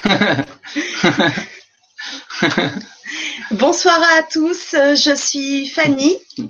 Bonsoir 3.50 4.00
à 4.16 4.22
tous, 4.22 4.70
je 4.72 5.14
suis 5.14 5.68
Fanny 5.68 6.16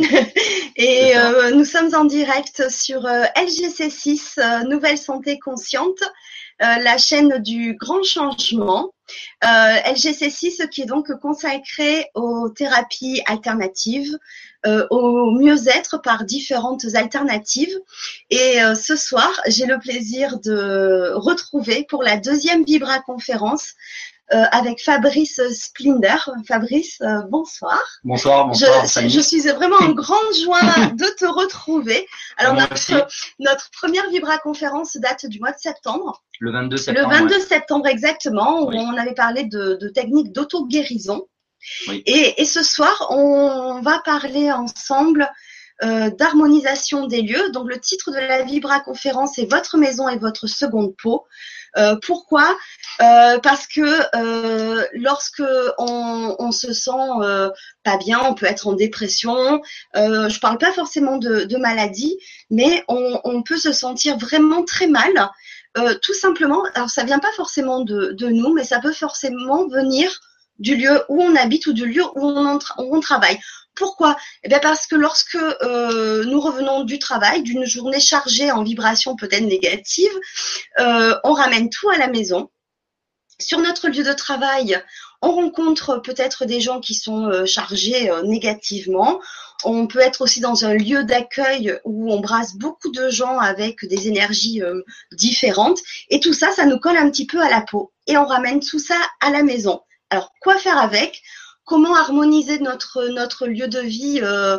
et 0.77 1.17
euh, 1.17 1.51
nous 1.53 1.65
sommes 1.65 1.93
en 1.95 2.05
direct 2.05 2.69
sur 2.69 3.07
euh, 3.07 3.25
LGC6 3.37 4.39
euh, 4.39 4.63
Nouvelle 4.69 4.99
Santé 4.99 5.39
Consciente, 5.39 6.03
la 6.61 6.99
chaîne 6.99 7.39
du 7.39 7.75
grand 7.75 8.03
changement. 8.03 8.91
LGC6 9.43 10.69
qui 10.69 10.83
est 10.83 10.87
donc 10.87 11.11
consacré 11.21 12.11
aux 12.15 12.51
thérapies 12.51 13.23
alternatives, 13.25 14.19
au 14.91 15.31
mieux-être 15.31 16.03
par 16.03 16.25
différentes 16.25 16.85
alternatives. 16.95 17.77
Et 18.31 18.59
ce 18.75 18.97
soir, 18.97 19.31
j'ai 19.47 19.67
le 19.67 19.79
plaisir 19.79 20.39
de 20.41 21.13
retrouver 21.15 21.87
pour 21.89 22.03
la 22.03 22.17
deuxième 22.17 22.65
Vibra 22.65 23.01
conférence 23.01 23.75
euh, 24.33 24.45
avec 24.53 24.81
Fabrice 24.81 25.41
Splinder. 25.53 26.15
Fabrice, 26.47 27.01
euh, 27.01 27.23
bonsoir. 27.31 27.81
Bonsoir, 28.05 28.47
bonsoir. 28.47 28.87
Je, 28.87 29.09
je, 29.09 29.21
suis 29.21 29.41
vraiment 29.41 29.79
en 29.81 29.91
grande 29.91 30.35
joie 30.45 30.61
de 30.93 31.17
te 31.19 31.25
retrouver. 31.25 32.07
Alors 32.37 32.55
notre, 32.55 33.09
notre 33.41 33.71
première 33.73 34.09
Vibra 34.09 34.39
conférence 34.39 34.97
date 34.99 35.27
du 35.27 35.41
mois 35.41 35.51
de 35.51 35.59
septembre. 35.59 36.23
Le 36.39 36.53
22 36.53 36.77
septembre. 36.77 37.11
Le 37.11 37.19
22 37.19 37.41
septembre 37.41 37.87
exactement, 37.89 38.63
où 38.63 38.71
on 38.73 38.97
avait 38.97 39.15
parlé 39.15 39.45
de, 39.45 39.77
de 39.81 39.89
techniques 39.89 40.33
d'auto-guérison. 40.33 41.27
Et, 42.07 42.45
ce 42.45 42.63
soir, 42.63 43.09
on 43.11 43.81
va 43.81 44.01
parler 44.01 44.51
ensemble 44.53 45.29
euh, 45.83 46.11
d'harmonisation 46.11 47.07
des 47.07 47.23
lieux. 47.23 47.51
Donc 47.51 47.69
le 47.69 47.79
titre 47.79 48.11
de 48.11 48.19
la 48.19 48.43
Vibra 48.43 48.81
conférence 48.81 49.39
est 49.39 49.51
Votre 49.51 49.79
maison 49.79 50.09
et 50.09 50.19
votre 50.19 50.47
seconde 50.47 50.95
peau. 50.97 51.25
Euh, 51.77 51.97
pourquoi? 52.05 52.57
Euh, 53.01 53.39
Parce 53.39 53.67
que 53.67 54.97
lorsque 54.99 55.43
on, 55.79 56.37
on, 56.39 56.53
se 56.53 56.73
sent 56.73 56.91
pas 57.85 57.97
bien, 57.97 58.21
on 58.25 58.35
peut 58.35 58.47
être 58.47 58.67
en 58.67 58.73
dépression. 58.73 59.63
je 59.95 60.41
parle 60.41 60.59
pas 60.59 60.73
forcément 60.73 61.17
de, 61.17 61.57
maladie, 61.57 62.19
mais 62.51 62.85
on, 62.89 63.43
peut 63.43 63.59
se 63.59 63.73
sentir 63.73 64.19
vraiment 64.19 64.65
très 64.65 64.87
mal. 64.87 65.31
tout 66.03 66.15
simplement, 66.15 66.63
alors 66.75 66.91
ça 66.91 67.05
vient 67.05 67.21
pas 67.21 67.33
forcément 67.33 67.81
de 67.81 68.29
nous, 68.29 68.53
mais 68.53 68.65
ça 68.65 68.81
peut 68.81 68.93
forcément 68.93 69.67
venir 69.69 70.21
du 70.61 70.77
lieu 70.77 71.03
où 71.09 71.21
on 71.21 71.35
habite 71.35 71.67
ou 71.67 71.73
du 71.73 71.87
lieu 71.87 72.05
où 72.15 72.21
on, 72.23 72.59
où 72.79 72.97
on 72.97 73.01
travaille. 73.01 73.41
Pourquoi? 73.75 74.17
Eh 74.45 74.49
bien 74.49 74.59
Parce 74.61 74.87
que 74.87 74.95
lorsque 74.95 75.37
euh, 75.37 76.25
nous 76.25 76.41
revenons 76.41 76.85
du 76.85 76.99
travail, 76.99 77.43
d'une 77.43 77.65
journée 77.65 78.01
chargée 78.01 78.53
en 78.53 78.63
vibrations 78.63 79.17
peut-être 79.17 79.45
négatives, 79.45 80.13
euh, 80.79 81.17
on 81.25 81.33
ramène 81.33 81.71
tout 81.71 81.89
à 81.89 81.97
la 81.97 82.09
maison. 82.09 82.51
Sur 83.39 83.59
notre 83.59 83.89
lieu 83.89 84.05
de 84.05 84.13
travail, 84.13 84.79
on 85.23 85.33
rencontre 85.33 85.97
peut-être 85.97 86.45
des 86.45 86.61
gens 86.61 86.81
qui 86.81 86.95
sont 86.95 87.27
euh, 87.27 87.47
chargés 87.47 88.11
négativement. 88.25 89.19
On 89.65 89.87
peut 89.87 90.01
être 90.01 90.21
aussi 90.21 90.41
dans 90.41 90.67
un 90.67 90.75
lieu 90.75 91.05
d'accueil 91.05 91.79
où 91.85 92.13
on 92.13 92.21
brasse 92.21 92.57
beaucoup 92.57 92.91
de 92.91 93.09
gens 93.09 93.39
avec 93.39 93.87
des 93.87 94.09
énergies 94.09 94.63
différentes. 95.13 95.81
Et 96.11 96.21
tout 96.21 96.35
ça, 96.35 96.51
ça 96.51 96.67
nous 96.67 96.79
colle 96.79 96.97
un 96.97 97.11
petit 97.11 97.27
peu 97.27 97.41
à 97.41 97.49
la 97.49 97.63
peau. 97.63 97.93
Et 98.07 98.19
on 98.19 98.27
ramène 98.27 98.61
tout 98.61 98.79
ça 98.79 98.97
à 99.21 99.31
la 99.31 99.43
maison. 99.43 99.81
Alors, 100.11 100.33
quoi 100.41 100.59
faire 100.59 100.79
avec? 100.79 101.23
Comment 101.65 101.95
harmoniser 101.95 102.59
notre, 102.59 103.09
notre 103.09 103.47
lieu 103.47 103.69
de 103.69 103.79
vie 103.79 104.21
euh, 104.23 104.59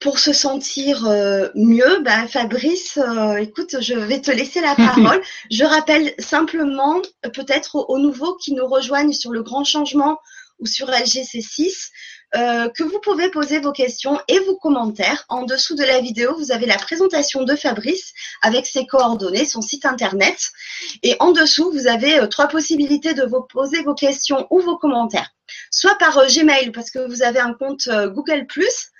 pour 0.00 0.18
se 0.18 0.32
sentir 0.32 1.06
euh, 1.06 1.48
mieux, 1.54 2.00
ben 2.02 2.28
Fabrice, 2.28 2.98
euh, 2.98 3.36
écoute, 3.36 3.76
je 3.80 3.94
vais 3.94 4.20
te 4.20 4.30
laisser 4.30 4.60
la 4.60 4.74
parole. 4.76 5.20
je 5.50 5.64
rappelle 5.64 6.14
simplement, 6.18 7.00
peut-être 7.34 7.76
aux, 7.88 7.98
nouveaux 7.98 8.36
qui 8.36 8.52
nous 8.52 8.66
rejoignent 8.66 9.12
sur 9.12 9.32
le 9.32 9.42
grand 9.42 9.64
changement 9.64 10.18
ou 10.58 10.66
sur 10.66 10.88
LGC6, 10.88 11.90
que 12.32 12.82
vous 12.82 13.00
pouvez 13.00 13.30
poser 13.30 13.58
vos 13.58 13.72
questions 13.72 14.20
et 14.28 14.38
vos 14.40 14.56
commentaires. 14.56 15.24
En 15.28 15.44
dessous 15.44 15.74
de 15.74 15.84
la 15.84 16.00
vidéo, 16.00 16.36
vous 16.36 16.52
avez 16.52 16.66
la 16.66 16.76
présentation 16.76 17.44
de 17.44 17.56
Fabrice 17.56 18.12
avec 18.42 18.66
ses 18.66 18.86
coordonnées, 18.86 19.46
son 19.46 19.62
site 19.62 19.86
internet. 19.86 20.50
Et 21.02 21.16
en 21.20 21.32
dessous, 21.32 21.70
vous 21.72 21.86
avez 21.86 22.28
trois 22.28 22.48
possibilités 22.48 23.14
de 23.14 23.24
vous 23.24 23.42
poser 23.42 23.82
vos 23.82 23.94
questions 23.94 24.46
ou 24.50 24.60
vos 24.60 24.76
commentaires 24.76 25.30
soit 25.70 25.96
par 25.96 26.18
euh, 26.18 26.26
Gmail 26.26 26.72
parce 26.72 26.90
que 26.90 27.06
vous 27.06 27.22
avez 27.22 27.40
un 27.40 27.54
compte 27.54 27.88
euh, 27.88 28.08
Google⁇ 28.08 28.46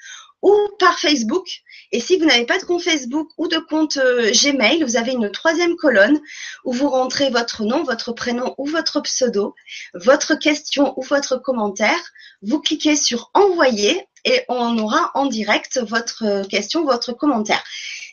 ou 0.43 0.54
par 0.78 0.99
Facebook. 0.99 1.47
Et 1.91 2.00
si 2.00 2.16
vous 2.16 2.26
n'avez 2.26 2.44
pas 2.44 2.59
de 2.59 2.65
compte 2.65 2.82
Facebook 2.82 3.28
ou 3.38 3.49
de 3.49 3.59
compte 3.59 3.97
euh, 3.97 4.31
Gmail, 4.31 4.82
vous 4.82 4.97
avez 4.97 5.12
une 5.12 5.31
troisième 5.31 5.76
colonne 5.76 6.21
où 6.65 6.72
vous 6.72 6.88
rentrez 6.88 7.31
votre 7.31 7.65
nom, 7.65 7.82
votre 7.82 8.12
prénom 8.12 8.54
ou 8.59 8.66
votre 8.66 9.00
pseudo, 9.00 9.54
votre 9.94 10.34
question 10.34 10.94
ou 10.99 11.03
votre 11.03 11.37
commentaire. 11.37 11.99
Vous 12.43 12.60
cliquez 12.60 12.94
sur 12.94 13.31
envoyer 13.34 14.06
et 14.25 14.43
on 14.49 14.78
aura 14.78 15.10
en 15.15 15.26
direct 15.26 15.81
votre 15.81 16.47
question, 16.49 16.84
votre 16.84 17.12
commentaire. 17.12 17.62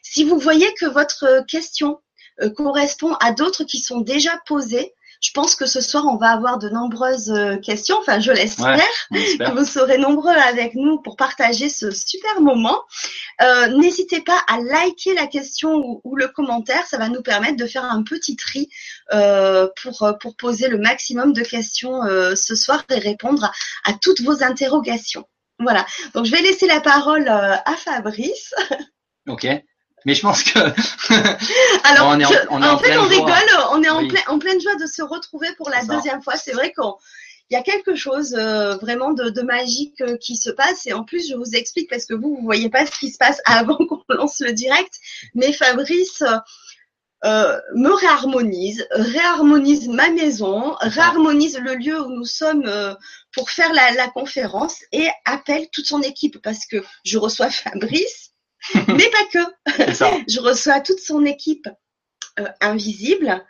Si 0.02 0.24
vous 0.24 0.40
voyez 0.40 0.72
que 0.80 0.86
votre 0.86 1.46
question 1.48 2.00
correspond 2.56 3.14
à 3.16 3.32
d'autres 3.32 3.64
qui 3.64 3.80
sont 3.80 4.02
déjà 4.02 4.32
posées, 4.46 4.95
je 5.22 5.32
pense 5.32 5.56
que 5.56 5.66
ce 5.66 5.82
soir, 5.82 6.06
on 6.06 6.18
va 6.18 6.30
avoir 6.30 6.58
de 6.58 6.70
nombreuses 6.70 7.32
euh, 7.32 7.58
questions. 7.58 7.98
Enfin, 8.00 8.20
je 8.20 8.32
l'espère. 8.32 8.80
que 9.12 9.52
vous 9.52 9.66
serez 9.66 9.98
nombreux 9.98 10.34
avec 10.34 10.76
nous 10.76 11.00
pour 11.00 11.16
partager 11.16 11.70
ce 11.70 11.92
super 11.92 12.42
moment. 12.42 12.82
Euh, 13.42 13.68
n'hésitez 13.68 14.22
pas 14.22 14.40
à 14.48 14.60
liker 14.60 15.14
la 15.14 15.28
question 15.28 16.02
ou, 16.04 16.16
le 16.16 16.28
commentaire. 16.28 16.86
Ça 16.88 16.98
va 16.98 17.10
nous 17.10 17.22
permettre 17.22 17.58
de 17.58 17.68
faire 17.68 17.86
un 17.86 18.04
petit 18.04 18.36
tri 18.36 18.70
euh, 19.14 19.68
pour, 19.82 20.14
pour 20.20 20.36
poser 20.36 20.68
le 20.68 20.78
maximum 20.78 21.34
de 21.34 21.42
questions 21.42 22.02
ce 22.36 22.56
soir 22.56 22.84
et 22.90 23.00
répondre 23.00 23.52
à, 23.84 23.94
toutes 23.94 24.22
vos 24.22 24.44
interrogations. 24.44 25.26
Voilà. 25.60 25.86
Donc, 26.14 26.26
je 26.26 26.32
vais 26.32 26.42
laisser 26.42 26.68
la 26.68 26.82
parole 26.82 27.28
à 27.28 27.76
Fabrice. 27.78 28.54
Ok. 29.28 29.48
Mais 30.06 30.14
je 30.14 30.22
pense 30.22 30.44
que. 30.44 30.60
Alors, 31.84 32.10
on 32.10 32.20
est 32.20 32.26
en, 32.26 32.32
on 32.52 32.62
est 32.62 32.68
en, 32.68 32.78
fait, 32.78 32.98
on 32.98 33.08
rigole, 33.08 33.34
on 33.72 33.84
est 33.84 33.90
en, 33.90 34.08
plein, 34.08 34.22
en, 34.28 34.40
pleine 34.40 34.62
joie 34.62 34.76
de 34.76 34.86
se 34.86 35.02
retrouver 35.02 35.48
pour 35.58 35.70
la 35.70 35.84
deuxième 35.84 36.22
fois. 36.22 36.36
C'est 36.38 36.54
vrai 36.54 36.72
qu'il 36.72 36.94
y 37.50 37.56
a 37.56 37.64
quelque 37.64 37.96
chose 37.96 38.36
euh, 38.38 38.76
vraiment 38.78 39.14
de, 39.14 39.30
de 39.30 39.42
magique 39.42 40.00
euh, 40.02 40.18
qui 40.18 40.38
se 40.38 40.52
passe. 40.52 40.86
Et 40.86 40.94
en 40.94 41.04
plus, 41.04 41.28
je 41.28 41.36
vous 41.36 41.56
explique 41.56 41.90
parce 41.90 42.06
que 42.06 42.14
vous, 42.14 42.36
vous 42.36 42.44
voyez 42.44 42.70
pas 42.70 42.86
ce 42.86 42.92
qui 42.92 43.12
se 43.12 43.18
passe 43.18 43.42
avant 43.46 43.78
qu'on 43.78 44.04
lance 44.10 44.40
le 44.40 44.54
direct. 44.54 44.94
Mais 45.34 45.52
Fabrice. 45.52 46.24
Euh, 47.24 47.60
me 47.74 47.90
réharmonise, 47.90 48.86
réharmonise 48.92 49.88
ma 49.88 50.12
maison, 50.12 50.76
réharmonise 50.80 51.58
le 51.58 51.74
lieu 51.74 52.00
où 52.00 52.12
nous 52.12 52.26
sommes 52.26 52.70
pour 53.32 53.50
faire 53.50 53.74
la, 53.74 53.94
la 53.94 54.10
conférence 54.10 54.84
et 54.92 55.08
appelle 55.24 55.68
toute 55.72 55.88
son 55.88 56.04
équipe 56.04 56.40
parce 56.44 56.68
que 56.68 56.84
je 57.04 57.18
reçois 57.18 57.50
Fabrice, 57.50 58.35
mais 58.88 59.10
pas 59.10 59.26
que. 59.32 60.26
Je 60.30 60.40
reçois 60.40 60.80
toute 60.80 61.00
son 61.00 61.26
équipe 61.26 61.68
euh, 62.40 62.46
invisible 62.62 63.44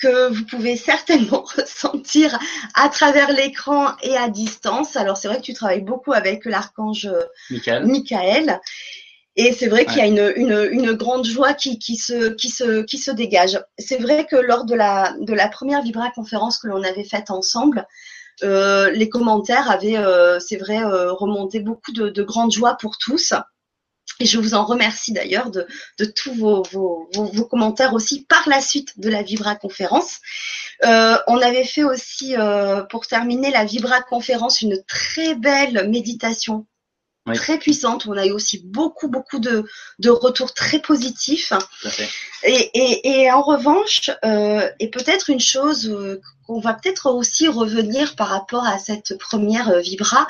que 0.00 0.28
vous 0.28 0.44
pouvez 0.44 0.76
certainement 0.76 1.42
ressentir 1.56 2.38
à 2.74 2.88
travers 2.88 3.32
l'écran 3.32 3.96
et 4.02 4.16
à 4.16 4.28
distance. 4.28 4.96
Alors 4.96 5.16
c'est 5.16 5.28
vrai 5.28 5.38
que 5.38 5.42
tu 5.42 5.54
travailles 5.54 5.82
beaucoup 5.82 6.12
avec 6.12 6.44
l'archange 6.44 7.08
Michael. 7.50 8.60
Et 9.38 9.52
c'est 9.52 9.68
vrai 9.68 9.84
qu'il 9.84 9.98
y 9.98 10.00
a 10.00 10.06
une, 10.06 10.32
une, 10.36 10.68
une, 10.70 10.92
grande 10.92 11.26
joie 11.26 11.52
qui, 11.52 11.78
qui, 11.78 11.96
se, 11.96 12.30
qui, 12.30 12.48
se, 12.48 12.80
qui 12.82 12.96
se 12.96 13.10
dégage. 13.10 13.60
C'est 13.78 13.98
vrai 13.98 14.26
que 14.26 14.36
lors 14.36 14.64
de 14.64 14.74
la, 14.74 15.14
de 15.20 15.34
la 15.34 15.48
première 15.48 15.82
Vibra 15.82 16.10
conférence 16.10 16.58
que 16.58 16.68
l'on 16.68 16.82
avait 16.82 17.04
faite 17.04 17.30
ensemble, 17.30 17.86
euh, 18.42 18.90
les 18.90 19.10
commentaires 19.10 19.70
avaient, 19.70 19.98
euh, 19.98 20.38
c'est 20.40 20.56
vrai, 20.56 20.82
euh, 20.82 21.12
remonté 21.12 21.60
beaucoup 21.60 21.92
de, 21.92 22.08
de 22.08 22.22
grande 22.22 22.50
joie 22.50 22.76
pour 22.80 22.96
tous. 22.96 23.34
Et 24.20 24.26
je 24.26 24.38
vous 24.38 24.54
en 24.54 24.64
remercie 24.64 25.12
d'ailleurs 25.12 25.50
de, 25.50 25.66
de, 25.98 26.04
tous 26.06 26.34
vos, 26.34 26.62
vos, 26.72 27.08
vos, 27.12 27.44
commentaires 27.44 27.92
aussi 27.92 28.24
par 28.24 28.48
la 28.48 28.60
suite 28.60 28.98
de 28.98 29.10
la 29.10 29.22
Vibra 29.22 29.56
conférence. 29.56 30.20
Euh, 30.84 31.18
on 31.26 31.40
avait 31.40 31.64
fait 31.64 31.84
aussi, 31.84 32.34
euh, 32.36 32.82
pour 32.84 33.06
terminer 33.06 33.50
la 33.50 33.64
Vibra 33.64 34.00
conférence, 34.00 34.62
une 34.62 34.82
très 34.86 35.34
belle 35.34 35.88
méditation 35.90 36.66
très 37.34 37.58
puissante. 37.58 38.06
On 38.06 38.16
a 38.16 38.26
eu 38.26 38.30
aussi 38.30 38.62
beaucoup, 38.64 39.08
beaucoup 39.08 39.38
de, 39.38 39.64
de 39.98 40.10
retours 40.10 40.54
très 40.54 40.78
positifs. 40.78 41.52
Et, 42.44 42.70
et, 42.74 43.22
et, 43.22 43.32
en 43.32 43.42
revanche, 43.42 44.10
euh, 44.24 44.68
et 44.78 44.88
peut-être 44.88 45.30
une 45.30 45.40
chose 45.40 45.88
euh, 45.88 46.20
qu'on 46.46 46.60
va 46.60 46.74
peut-être 46.74 47.10
aussi 47.10 47.48
revenir 47.48 48.14
par 48.16 48.28
rapport 48.28 48.64
à 48.64 48.78
cette 48.78 49.18
première 49.18 49.80
Vibra, 49.80 50.26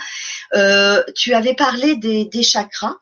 euh, 0.55 1.03
tu 1.15 1.35
avais 1.35 1.55
parlé 1.55 1.97
des, 1.97 2.25
des 2.25 2.43
chakras 2.43 2.97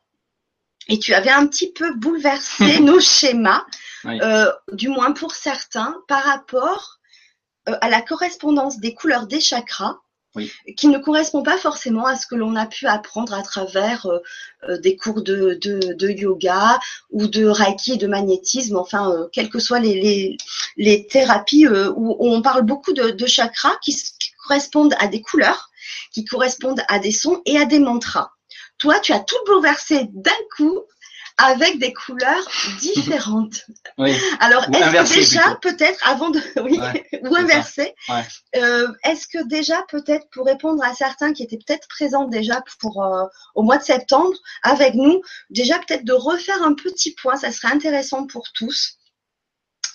et 0.89 0.99
tu 0.99 1.15
avais 1.15 1.31
un 1.31 1.47
petit 1.47 1.73
peu 1.73 1.95
bouleversé 1.95 2.79
nos 2.81 3.01
schémas, 3.01 3.65
euh, 4.05 4.53
du 4.73 4.89
moins 4.89 5.13
pour 5.13 5.35
certains, 5.35 5.97
par 6.09 6.23
rapport 6.25 6.99
euh, 7.69 7.77
à 7.81 7.89
la 7.89 8.03
correspondance 8.03 8.79
des 8.79 8.95
couleurs 8.95 9.27
des 9.27 9.41
chakras 9.41 9.97
qui 10.77 10.89
ne 10.89 10.99
correspond 10.99 11.45
pas 11.45 11.57
forcément 11.57 12.07
à 12.07 12.17
ce 12.17 12.27
que 12.27 12.35
l'on 12.35 12.57
a 12.57 12.67
pu 12.67 12.89
apprendre 12.89 13.33
à 13.35 13.43
travers 13.43 14.07
euh, 14.69 14.79
des 14.79 14.97
cours 14.97 15.23
de, 15.23 15.57
de, 15.63 16.09
yoga 16.09 16.81
ou 17.11 17.29
de 17.29 17.47
reiki 17.47 17.93
et 17.93 17.97
de 17.97 18.09
magnétisme, 18.09 18.77
enfin, 18.77 19.13
euh, 19.13 19.29
quelles 19.33 19.49
que 19.49 19.61
soient 19.61 19.79
les, 19.79 19.95
les, 19.95 20.37
les 20.77 21.07
thérapies 21.07 21.69
où, 21.69 22.17
on 22.19 22.43
parle 22.43 22.63
beaucoup 22.63 22.93
de, 22.93 23.11
de 23.11 23.27
chakras 23.27 23.77
qui, 23.81 23.95
qui 23.95 24.33
correspondent 24.43 24.95
à 24.99 25.07
des 25.07 25.23
couleurs, 25.23 25.71
qui 26.13 26.25
correspondent 26.25 26.83
à 26.89 26.99
des 26.99 27.13
sons 27.13 27.41
et 27.47 27.57
à 27.57 27.65
des 27.65 27.79
mantras. 27.79 28.34
Toi, 28.85 29.01
tu 29.01 29.15
as 29.15 29.21
tout 29.21 29.39
bouleversé 29.47 30.11
d'un 30.13 30.31
coup 30.59 30.83
avec 31.39 31.79
des 31.79 31.95
couleurs 31.95 32.47
différentes. 32.81 33.65
Oui. 33.97 34.15
Alors, 34.41 34.63
est-ce 34.65 35.15
que 35.15 35.21
déjà, 35.21 35.59
peut-être, 35.63 36.07
avant 36.07 36.29
de, 36.29 36.39
oui, 36.63 36.79
ou 37.23 37.35
euh, 38.57 38.89
est-ce 39.05 39.27
que 39.27 39.43
déjà, 39.49 39.83
peut-être, 39.89 40.29
pour 40.33 40.45
répondre 40.45 40.85
à 40.85 40.93
certains 40.93 41.33
qui 41.33 41.45
étaient 41.45 41.57
peut-être 41.67 41.89
présents 41.89 42.29
déjà 42.29 42.63
pour 42.79 43.03
euh, 43.03 43.25
au 43.55 43.63
mois 43.63 43.79
de 43.79 43.85
septembre 43.85 44.37
avec 44.63 44.93
nous, 44.93 45.23
déjà 45.49 45.79
peut-être 45.79 46.05
de 46.05 46.13
refaire 46.13 46.63
un 46.63 46.75
petit 46.75 47.15
point, 47.15 47.39
ça 47.39 47.53
serait 47.53 47.73
intéressant 47.73 48.27
pour 48.27 48.53
tous 48.53 48.99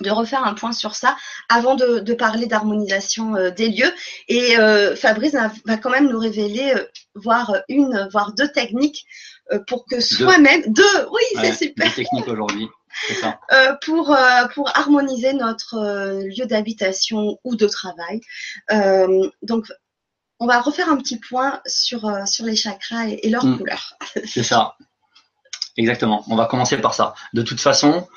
de 0.02 0.10
refaire 0.10 0.44
un 0.44 0.54
point 0.54 0.72
sur 0.72 0.96
ça 0.96 1.18
avant 1.50 1.76
de, 1.76 2.00
de 2.00 2.14
parler 2.14 2.46
d'harmonisation 2.46 3.36
euh, 3.36 3.52
des 3.52 3.70
lieux. 3.70 3.94
Et 4.28 4.58
euh, 4.58 4.96
Fabrice 4.96 5.36
va 5.66 5.78
quand 5.78 5.90
même 5.90 6.10
nous 6.10 6.20
révéler, 6.20 6.74
euh, 6.76 6.86
voire 7.16 7.56
une, 7.68 8.08
voire 8.12 8.34
deux 8.34 8.50
techniques 8.50 9.06
pour 9.68 9.86
que 9.86 10.00
soi-même, 10.00 10.62
deux, 10.68 11.08
oui, 11.12 11.42
c'est 11.42 11.66
super. 11.66 11.88
Deux 11.88 11.96
techniques 11.96 12.28
aujourd'hui. 12.28 12.68
pour, 13.82 14.16
pour 14.54 14.78
harmoniser 14.78 15.34
notre 15.34 16.24
lieu 16.24 16.46
d'habitation 16.46 17.40
ou 17.44 17.56
de 17.56 17.68
travail. 17.68 18.22
donc, 19.42 19.66
on 20.40 20.46
va 20.46 20.62
refaire 20.62 20.90
un 20.90 20.98
petit 20.98 21.18
point 21.18 21.62
sur, 21.66 22.12
sur 22.28 22.46
les 22.46 22.56
chakras 22.56 23.08
et, 23.08 23.30
leurs 23.30 23.46
mm. 23.46 23.58
couleurs. 23.58 23.96
C'est 24.26 24.44
ça. 24.44 24.76
Exactement. 25.78 26.24
On 26.28 26.36
va 26.36 26.46
commencer 26.46 26.78
par 26.78 26.94
ça. 26.94 27.16
De 27.34 27.42
toute 27.42 27.62
façon, 27.62 28.08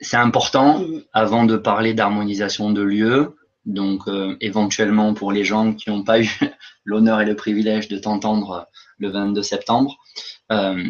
c'est 0.00 0.16
important 0.16 0.84
avant 1.12 1.44
de 1.44 1.56
parler 1.56 1.94
d'harmonisation 1.94 2.70
de 2.70 2.82
lieux. 2.82 3.36
Donc, 3.64 4.08
euh, 4.08 4.36
éventuellement 4.40 5.14
pour 5.14 5.32
les 5.32 5.44
gens 5.44 5.72
qui 5.72 5.88
n'ont 5.88 6.04
pas 6.04 6.20
eu 6.20 6.28
l'honneur 6.84 7.20
et 7.20 7.24
le 7.24 7.34
privilège 7.34 7.88
de 7.88 7.98
t'entendre 7.98 8.68
le 8.98 9.08
22 9.08 9.42
septembre, 9.42 9.96
euh, 10.52 10.84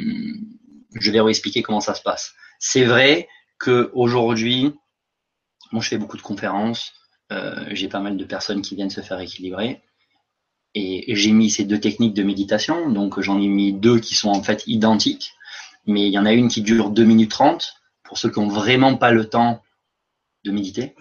je 0.94 1.10
vais 1.10 1.20
vous 1.20 1.28
expliquer 1.28 1.62
comment 1.62 1.80
ça 1.80 1.94
se 1.94 2.02
passe. 2.02 2.34
C'est 2.58 2.84
vrai 2.84 3.28
que 3.58 3.90
aujourd'hui, 3.94 4.74
moi 5.70 5.82
je 5.82 5.88
fais 5.88 5.98
beaucoup 5.98 6.16
de 6.16 6.22
conférences, 6.22 6.92
j'ai 7.70 7.88
pas 7.88 7.98
mal 7.98 8.16
de 8.16 8.24
personnes 8.24 8.62
qui 8.62 8.76
viennent 8.76 8.90
se 8.90 9.00
faire 9.00 9.18
équilibrer. 9.18 9.82
Et 10.76 11.14
j'ai 11.16 11.32
mis 11.32 11.50
ces 11.50 11.64
deux 11.64 11.80
techniques 11.80 12.14
de 12.14 12.22
méditation, 12.22 12.90
donc 12.90 13.20
j'en 13.20 13.40
ai 13.40 13.46
mis 13.46 13.72
deux 13.72 13.98
qui 13.98 14.14
sont 14.14 14.30
en 14.30 14.42
fait 14.42 14.62
identiques, 14.66 15.32
mais 15.86 16.06
il 16.06 16.12
y 16.12 16.18
en 16.18 16.26
a 16.26 16.32
une 16.32 16.48
qui 16.48 16.62
dure 16.62 16.90
2 16.90 17.04
minutes 17.04 17.30
30 17.30 17.74
pour 18.14 18.20
ceux 18.20 18.30
qui 18.30 18.38
n'ont 18.38 18.46
vraiment 18.46 18.96
pas 18.96 19.10
le 19.10 19.28
temps 19.28 19.60
de 20.44 20.52
méditer. 20.52 20.94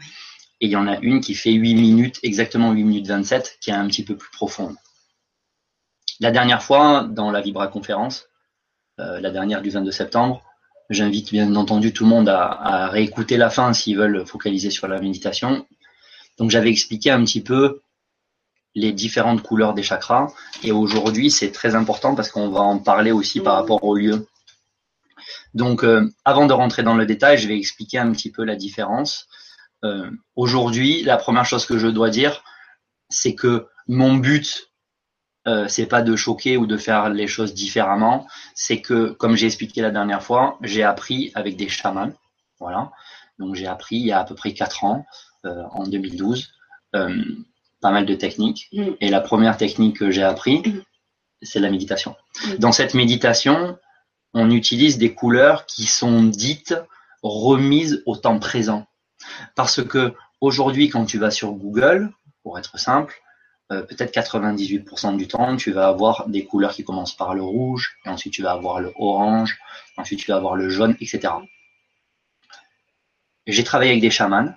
Et 0.62 0.66
il 0.66 0.72
y 0.72 0.76
en 0.76 0.88
a 0.88 0.98
une 0.98 1.22
qui 1.22 1.36
fait 1.36 1.52
8 1.52 1.76
minutes, 1.76 2.20
exactement 2.24 2.72
8 2.72 2.84
minutes 2.84 3.08
27, 3.08 3.60
qui 3.62 3.70
est 3.70 3.74
un 3.74 3.86
petit 3.86 4.04
peu 4.04 4.18
plus 4.18 4.32
profonde. 4.32 4.76
La 6.20 6.32
dernière 6.32 6.64
fois, 6.64 7.08
dans 7.08 7.30
la 7.30 7.42
Vibra 7.42 7.68
conférence, 7.68 8.26
euh, 9.00 9.20
la 9.20 9.30
dernière 9.30 9.62
du 9.62 9.70
22 9.70 9.92
septembre, 9.92 10.42
j'invite 10.90 11.32
bien 11.32 11.56
entendu 11.56 11.94
tout 11.94 12.04
le 12.04 12.10
monde 12.10 12.30
à, 12.30 12.46
à 12.48 12.88
réécouter 12.88 13.38
la 13.38 13.52
fin 13.52 13.74
s'ils 13.74 13.96
veulent 13.96 14.26
focaliser 14.26 14.72
sur 14.72 14.88
la 14.88 15.00
méditation. 15.00 15.68
Donc 16.40 16.50
j'avais 16.50 16.72
expliqué 16.72 17.12
un 17.12 17.24
petit 17.24 17.44
peu 17.44 17.84
les 18.74 18.92
différentes 18.92 19.44
couleurs 19.44 19.76
des 19.76 19.84
chakras. 19.84 20.34
Et 20.64 20.72
aujourd'hui, 20.72 21.30
c'est 21.30 21.52
très 21.52 21.76
important 21.76 22.16
parce 22.16 22.32
qu'on 22.32 22.50
va 22.50 22.62
en 22.62 22.80
parler 22.80 23.12
aussi 23.12 23.40
par 23.40 23.54
rapport 23.54 23.84
au 23.84 23.94
lieu. 23.94 24.26
Donc, 25.54 25.84
euh, 25.84 26.10
avant 26.26 26.46
de 26.46 26.54
rentrer 26.54 26.84
dans 26.84 26.96
le 26.96 27.06
détail, 27.06 27.38
je 27.38 27.48
vais 27.48 27.58
expliquer 27.58 28.00
un 28.00 28.12
petit 28.12 28.32
peu 28.32 28.44
la 28.44 28.56
différence. 28.56 29.28
Euh, 29.84 30.10
aujourd'hui, 30.36 31.04
la 31.04 31.18
première 31.18 31.46
chose 31.46 31.66
que 31.66 31.78
je 31.78 31.88
dois 31.88 32.10
dire, 32.10 32.44
c'est 33.10 33.36
que 33.36 33.68
mon 33.88 34.16
but, 34.16 34.70
euh, 35.48 35.68
c'est 35.68 35.86
pas 35.86 36.02
de 36.02 36.16
choquer 36.16 36.58
ou 36.58 36.66
de 36.66 36.78
faire 36.78 37.10
les 37.10 37.28
choses 37.28 37.54
différemment. 37.54 38.28
C'est 38.56 38.82
que, 38.82 39.12
comme 39.12 39.36
j'ai 39.36 39.48
expliqué 39.48 39.82
la 39.82 39.92
dernière 39.92 40.24
fois, 40.24 40.58
j'ai 40.62 40.84
appris 40.84 41.32
avec 41.36 41.56
des 41.58 41.70
chamans. 41.70 42.14
Voilà. 42.60 42.92
Donc, 43.40 43.56
j'ai 43.56 43.68
appris 43.68 43.98
il 43.98 44.08
y 44.08 44.12
a 44.12 44.20
à 44.20 44.24
peu 44.24 44.36
près 44.36 44.54
4 44.54 44.84
ans, 44.86 45.06
euh, 45.46 45.64
en 45.72 45.84
2012, 45.84 46.52
pas 47.84 47.92
mal 47.92 48.06
de 48.08 48.16
techniques. 48.16 48.70
Mm. 48.74 48.92
Et 49.02 49.10
la 49.10 49.22
première 49.22 49.58
technique 49.58 49.98
que 49.98 50.10
j'ai 50.10 50.24
appris, 50.24 50.60
mm. 50.60 50.82
c'est 51.44 51.60
la 51.60 51.70
méditation. 51.70 52.16
Mm. 52.48 52.56
Dans 52.56 52.72
cette 52.72 52.96
méditation, 52.96 53.78
on 54.34 54.50
utilise 54.52 54.98
des 54.98 55.14
couleurs 55.14 55.66
qui 55.66 55.86
sont 55.86 56.24
dites 56.24 56.76
remises 57.22 58.04
au 58.06 58.16
temps 58.16 58.40
présent. 58.40 58.88
Parce 59.56 59.84
que 59.84 60.14
aujourd'hui, 60.42 60.90
quand 60.90 61.06
tu 61.06 61.18
vas 61.18 61.32
sur 61.32 61.52
Google, 61.54 62.12
pour 62.44 62.60
être 62.60 62.78
simple, 62.78 63.22
euh, 63.72 63.82
peut-être 63.82 64.14
98% 64.14 65.16
du 65.16 65.28
temps, 65.28 65.56
tu 65.56 65.72
vas 65.72 65.88
avoir 65.88 66.28
des 66.28 66.44
couleurs 66.46 66.74
qui 66.74 66.84
commencent 66.84 67.16
par 67.16 67.34
le 67.34 67.42
rouge, 67.42 67.98
et 68.06 68.10
ensuite 68.10 68.34
tu 68.34 68.42
vas 68.42 68.52
avoir 68.52 68.82
le 68.82 68.92
orange, 68.98 69.58
ensuite 69.98 70.20
tu 70.20 70.32
vas 70.32 70.38
avoir 70.38 70.56
le 70.56 70.70
jaune, 70.70 70.98
etc. 71.00 71.34
J'ai 73.48 73.64
travaillé 73.64 73.92
avec 73.92 74.02
des 74.02 74.10
chamans. 74.10 74.54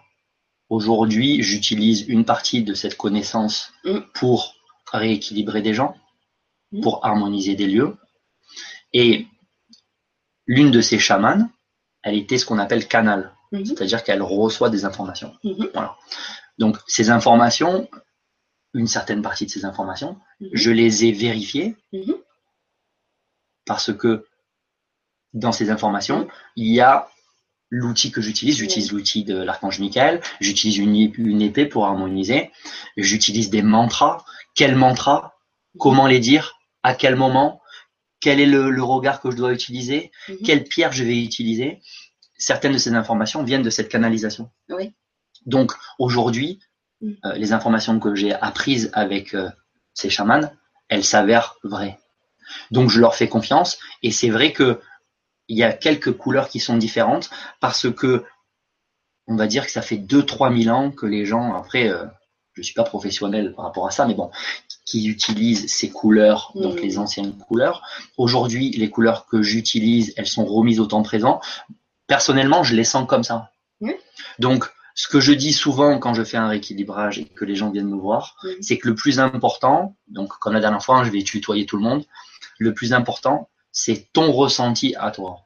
Aujourd'hui, 0.69 1.43
j'utilise 1.43 2.09
une 2.09 2.25
partie 2.25 2.63
de 2.63 2.75
cette 2.75 2.97
connaissance 2.97 3.73
mm. 3.85 4.01
pour 4.15 4.55
rééquilibrer 4.93 5.63
des 5.63 5.75
gens, 5.75 5.95
mm. 6.73 6.81
pour 6.81 7.05
harmoniser 7.05 7.55
des 7.55 7.67
lieux. 7.67 7.97
Et 8.93 9.27
l'une 10.47 10.71
de 10.71 10.81
ces 10.81 10.99
chamanes, 10.99 11.51
elle 12.03 12.17
était 12.17 12.39
ce 12.39 12.47
qu'on 12.47 12.59
appelle 12.59 12.87
canal, 12.87 13.35
mhm. 13.53 13.65
c'est-à-dire 13.65 14.05
qu'elle 14.05 14.23
reçoit 14.23 14.71
des 14.71 14.85
informations. 14.85 15.35
Mhm. 15.45 15.71
Voilà. 15.75 15.97
Donc 16.59 16.79
ces 16.87 17.11
informations, 17.11 17.89
une 18.75 18.87
certaine 18.87 19.23
partie 19.23 19.47
de 19.47 19.51
ces 19.51 19.65
informations, 19.65 20.19
mhm. 20.41 20.49
je 20.53 20.71
les 20.71 21.05
ai 21.05 21.13
vérifiées 21.13 21.77
parce 23.65 23.93
que 23.93 24.27
dans 25.35 25.53
ces 25.53 25.71
informations, 25.71 26.29
il 26.55 26.73
y 26.73 26.81
a 26.81 27.09
l'outil 27.69 28.11
que 28.11 28.21
j'utilise. 28.21 28.57
J'utilise 28.57 28.93
l'outil 28.93 29.25
de 29.25 29.37
l'archange 29.37 29.81
Michael, 29.81 30.21
j'utilise 30.41 30.79
une, 30.79 30.95
une, 30.95 31.43
épée 31.43 31.67
pour 31.67 31.87
harmoniser, 31.87 32.51
j'utilise 32.97 33.51
des 33.51 33.63
mantras. 33.63 34.25
Quels 34.55 34.77
mantras? 34.77 35.35
Comment 35.79 36.07
les 36.07 36.21
dire? 36.21 36.59
À 36.83 36.95
quel 36.95 37.17
moment? 37.17 37.61
Quel 38.21 38.41
est 38.41 38.47
le, 38.47 38.83
regard 38.83 39.21
que 39.21 39.31
je 39.31 39.37
dois 39.37 39.53
utiliser, 39.53 40.11
mhm. 40.29 40.39
quelle 40.45 40.65
pierre 40.65 40.93
je 40.93 41.05
vais 41.05 41.23
utiliser. 41.23 41.81
Certaines 42.39 42.73
de 42.73 42.79
ces 42.79 42.95
informations 42.95 43.43
viennent 43.43 43.63
de 43.63 43.71
cette 43.71 43.89
canalisation. 43.89 44.51
Donc 45.45 45.73
aujourd'hui, 45.99 46.61
mhm. 47.01 47.17
euh, 47.25 47.33
les 47.35 47.53
informations 47.53 47.99
que 48.01 48.15
j'ai 48.15 48.33
apprises 48.33 48.91
avec 48.93 49.35
euh, 49.35 49.49
ces 49.95 50.11
chamans, 50.11 50.53
elles 50.89 51.05
s'avèrent 51.05 51.57
vraies. 51.63 51.99
Donc 52.71 52.91
je 52.91 53.01
leur 53.01 53.15
fais 53.15 53.29
confiance 53.29 53.79
et 54.03 54.11
c'est 54.11 54.31
vrai 54.31 54.53
que 54.53 54.81
il 55.49 55.57
y 55.57 55.63
a 55.63 55.73
quelques 55.73 56.13
couleurs 56.13 56.49
qui 56.49 56.59
sont 56.59 56.77
différentes 56.77 57.31
parce 57.61 57.91
que 57.93 58.25
on 59.29 59.37
va 59.37 59.47
dire 59.47 59.65
que 59.65 59.73
ça 59.73 59.83
fait 59.83 59.97
2-3 59.97 60.63
000 60.63 60.77
ans 60.77 60.91
que 60.91 61.07
les 61.07 61.27
gens, 61.27 61.55
après, 61.55 61.89
euh, 61.89 62.05
je 62.53 62.63
suis 62.63 62.75
pas 62.75 62.85
professionnel 62.85 63.53
par 63.55 63.67
rapport 63.67 63.87
à 63.87 63.91
ça, 63.91 64.07
mais 64.07 64.15
bon, 64.15 64.31
qui 64.87 65.07
utilisent 65.09 65.67
ces 65.67 65.91
couleurs, 65.91 66.53
donc 66.55 66.81
les 66.81 66.97
mm. 66.97 67.01
anciennes 67.01 67.37
couleurs. 67.37 67.83
Aujourd'hui, 68.17 68.71
les 68.71 68.89
couleurs 68.89 69.27
que 69.27 69.43
j'utilise, 69.43 70.15
elles 70.17 70.29
sont 70.29 70.47
remises 70.47 70.81
au 70.81 70.87
temps 70.87 71.03
présent. 71.03 71.41
Personnellement, 72.07 72.63
je 72.63 72.75
les 72.75 72.85
sens 72.85 73.07
comme 73.07 73.25
ça. 73.25 73.51
Donc, 74.39 74.71
ce 74.95 75.09
que 75.09 75.21
je 75.21 75.33
dis 75.33 75.53
souvent 75.53 75.99
quand 75.99 76.15
je 76.15 76.25
fais 76.25 76.39
un 76.39 76.49
rééquilibrage 76.49 77.19
et 77.19 77.25
que 77.27 77.45
les 77.45 77.57
gens 77.57 77.71
viennent 77.71 77.91
me 77.91 78.01
voir, 78.01 78.37
c'est 78.63 78.79
que 78.79 78.89
le 78.89 78.95
plus 78.95 79.19
important, 79.19 79.97
donc 80.09 80.31
comme 80.39 80.55
la 80.55 80.61
dernière 80.61 80.83
fois, 80.83 81.05
je 81.05 81.11
vais 81.11 81.23
tutoyer 81.23 81.67
tout 81.67 81.77
le 81.77 81.83
monde, 81.83 82.05
le 82.59 82.73
plus 82.73 82.95
important, 82.95 83.51
c'est 83.73 84.11
ton 84.13 84.33
ressenti 84.33 84.95
à 84.97 85.11
toi. 85.11 85.41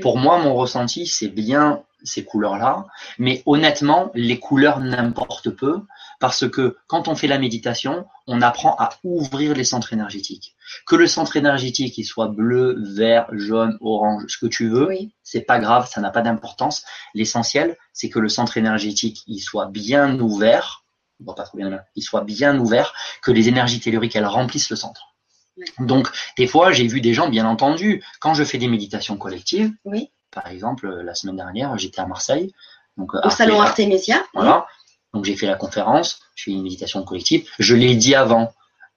Pour 0.00 0.16
moi, 0.16 0.38
mon 0.38 0.54
ressenti, 0.54 1.06
c'est 1.06 1.28
bien 1.28 1.82
ces 2.02 2.24
couleurs-là, 2.24 2.86
mais 3.18 3.42
honnêtement, 3.46 4.10
les 4.14 4.38
couleurs 4.38 4.80
n'importent 4.80 5.50
peu 5.50 5.82
parce 6.18 6.48
que 6.48 6.76
quand 6.86 7.08
on 7.08 7.14
fait 7.14 7.26
la 7.26 7.38
méditation, 7.38 8.06
on 8.26 8.42
apprend 8.42 8.76
à 8.78 8.90
ouvrir 9.04 9.54
les 9.54 9.64
centres 9.64 9.92
énergétiques. 9.92 10.54
Que 10.86 10.96
le 10.96 11.06
centre 11.06 11.36
énergétique 11.36 11.96
il 11.98 12.04
soit 12.04 12.28
bleu, 12.28 12.76
vert, 12.94 13.26
jaune, 13.32 13.76
orange, 13.80 14.24
ce 14.28 14.38
que 14.38 14.46
tu 14.46 14.68
veux, 14.68 14.90
c'est 15.22 15.40
pas 15.40 15.58
grave, 15.58 15.88
ça 15.90 16.00
n'a 16.00 16.10
pas 16.10 16.22
d'importance. 16.22 16.84
L'essentiel, 17.14 17.76
c'est 17.92 18.10
que 18.10 18.18
le 18.18 18.28
centre 18.28 18.56
énergétique 18.56 19.22
il 19.26 19.40
soit 19.40 19.66
bien 19.66 20.18
ouvert, 20.20 20.84
bon, 21.20 21.34
pas 21.34 21.44
trop 21.44 21.58
bien, 21.58 21.80
il 21.96 22.02
soit 22.02 22.24
bien 22.24 22.58
ouvert, 22.58 22.92
que 23.22 23.30
les 23.30 23.48
énergies 23.48 23.80
telluriques 23.80 24.16
elles 24.16 24.26
remplissent 24.26 24.70
le 24.70 24.76
centre. 24.76 25.10
Donc, 25.78 26.08
des 26.36 26.46
fois, 26.46 26.72
j'ai 26.72 26.86
vu 26.86 27.00
des 27.00 27.14
gens, 27.14 27.28
bien 27.28 27.46
entendu, 27.46 28.02
quand 28.20 28.34
je 28.34 28.44
fais 28.44 28.58
des 28.58 28.68
méditations 28.68 29.16
collectives, 29.16 29.72
oui. 29.84 30.10
Par 30.30 30.46
exemple, 30.48 30.88
la 30.88 31.14
semaine 31.14 31.36
dernière, 31.36 31.76
j'étais 31.78 32.00
à 32.00 32.06
Marseille. 32.06 32.52
Donc, 32.96 33.14
Au 33.14 33.30
salon 33.30 33.60
Artemisia. 33.60 34.24
Voilà 34.34 34.66
Donc 35.12 35.24
j'ai 35.24 35.36
fait 35.36 35.46
la 35.46 35.56
conférence, 35.56 36.20
je 36.34 36.44
fais 36.44 36.50
une 36.52 36.62
méditation 36.62 37.02
collective, 37.04 37.48
je 37.58 37.74
l'ai 37.74 37.96
dit 37.96 38.14
avant. 38.14 38.52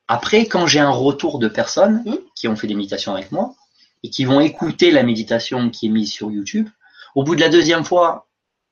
Après, 0.07 0.45
quand 0.45 0.67
j'ai 0.67 0.79
un 0.79 0.89
retour 0.89 1.39
de 1.39 1.47
personnes 1.47 2.03
mmh. 2.05 2.15
qui 2.35 2.47
ont 2.47 2.55
fait 2.55 2.67
des 2.67 2.75
méditations 2.75 3.13
avec 3.13 3.31
moi 3.31 3.55
et 4.03 4.09
qui 4.09 4.25
vont 4.25 4.41
écouter 4.41 4.91
la 4.91 5.03
méditation 5.03 5.69
qui 5.69 5.87
est 5.87 5.89
mise 5.89 6.11
sur 6.11 6.29
YouTube, 6.29 6.69
au 7.15 7.23
bout 7.23 7.35
de 7.35 7.41
la 7.41 7.49
deuxième 7.49 7.85
fois, 7.85 8.27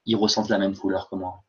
ils 0.06 0.15
ressentent 0.15 0.50
la 0.50 0.58
même 0.58 0.75
couleur 0.75 1.10
que 1.10 1.15
moi. 1.15 1.44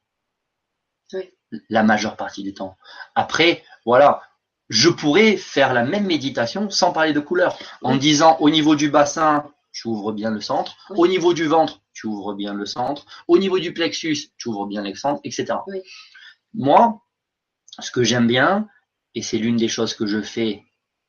La 1.69 1.83
majeure 1.83 2.17
partie 2.17 2.43
du 2.43 2.55
temps. 2.55 2.77
Après, 3.15 3.63
voilà, 3.85 4.23
je 4.71 4.89
pourrais 4.89 5.37
faire 5.37 5.75
la 5.75 5.85
même 5.85 6.07
méditation 6.07 6.71
sans 6.71 6.93
parler 6.93 7.13
de 7.13 7.21
couleur, 7.21 7.59
en 7.83 7.97
disant 7.97 8.39
au 8.41 8.49
niveau 8.49 8.75
du 8.75 8.89
bassin, 8.89 9.52
tu 9.73 9.89
ouvres 9.89 10.13
bien 10.13 10.31
le 10.31 10.41
centre, 10.41 10.77
au 10.91 11.07
niveau 11.07 11.33
du 11.35 11.47
ventre, 11.47 11.81
tu 11.93 12.07
ouvres 12.07 12.35
bien 12.35 12.55
le 12.55 12.67
centre, 12.67 13.07
au 13.27 13.39
niveau 13.39 13.59
du 13.59 13.73
plexus, 13.73 14.31
tu 14.37 14.49
ouvres 14.49 14.67
bien 14.67 14.83
le 14.83 14.95
centre, 14.95 15.21
etc. 15.25 15.55
Moi, 16.55 17.01
ce 17.79 17.91
que 17.91 18.03
j'aime 18.03 18.27
bien, 18.27 18.69
et 19.15 19.23
c'est 19.23 19.39
l'une 19.39 19.57
des 19.57 19.69
choses 19.69 19.95
que 19.95 20.07
je 20.07 20.21
fais 20.21 20.63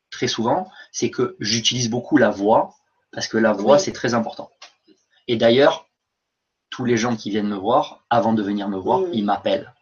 très 0.10 0.28
souvent, 0.28 0.70
c'est 0.92 1.10
que 1.10 1.36
j'utilise 1.40 1.90
beaucoup 1.90 2.18
la 2.18 2.30
voix, 2.30 2.76
parce 3.12 3.28
que 3.28 3.38
la 3.38 3.54
voix, 3.54 3.80
c'est 3.80 3.92
très 3.92 4.14
important. 4.14 4.50
Et 5.28 5.36
d'ailleurs, 5.36 5.90
tous 6.70 6.86
les 6.86 6.98
gens 6.98 7.16
qui 7.16 7.30
viennent 7.30 7.48
me 7.48 7.56
voir, 7.56 8.04
avant 8.10 8.34
de 8.34 8.42
venir 8.42 8.68
me 8.68 8.78
voir, 8.78 9.02
ils 9.14 9.24
m'appellent. 9.24 9.74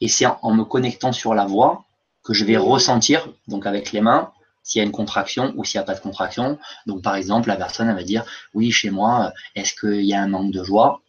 Et 0.00 0.08
c'est 0.08 0.26
en 0.26 0.52
me 0.52 0.64
connectant 0.64 1.12
sur 1.12 1.34
la 1.34 1.44
voix 1.44 1.84
que 2.24 2.32
je 2.32 2.44
vais 2.44 2.56
ressentir, 2.56 3.28
donc 3.48 3.66
avec 3.66 3.92
les 3.92 4.00
mains, 4.00 4.32
s'il 4.62 4.78
y 4.78 4.82
a 4.82 4.84
une 4.84 4.92
contraction 4.92 5.52
ou 5.56 5.64
s'il 5.64 5.78
n'y 5.78 5.82
a 5.82 5.86
pas 5.86 5.94
de 5.94 6.00
contraction. 6.00 6.58
Donc, 6.86 7.02
par 7.02 7.16
exemple, 7.16 7.48
la 7.48 7.56
personne, 7.56 7.88
elle 7.88 7.94
va 7.94 8.02
dire, 8.02 8.24
oui, 8.54 8.70
chez 8.70 8.90
moi, 8.90 9.32
est-ce 9.54 9.74
qu'il 9.74 10.04
y 10.04 10.14
a 10.14 10.22
un 10.22 10.28
manque 10.28 10.52
de 10.52 10.62
joie? 10.62 11.02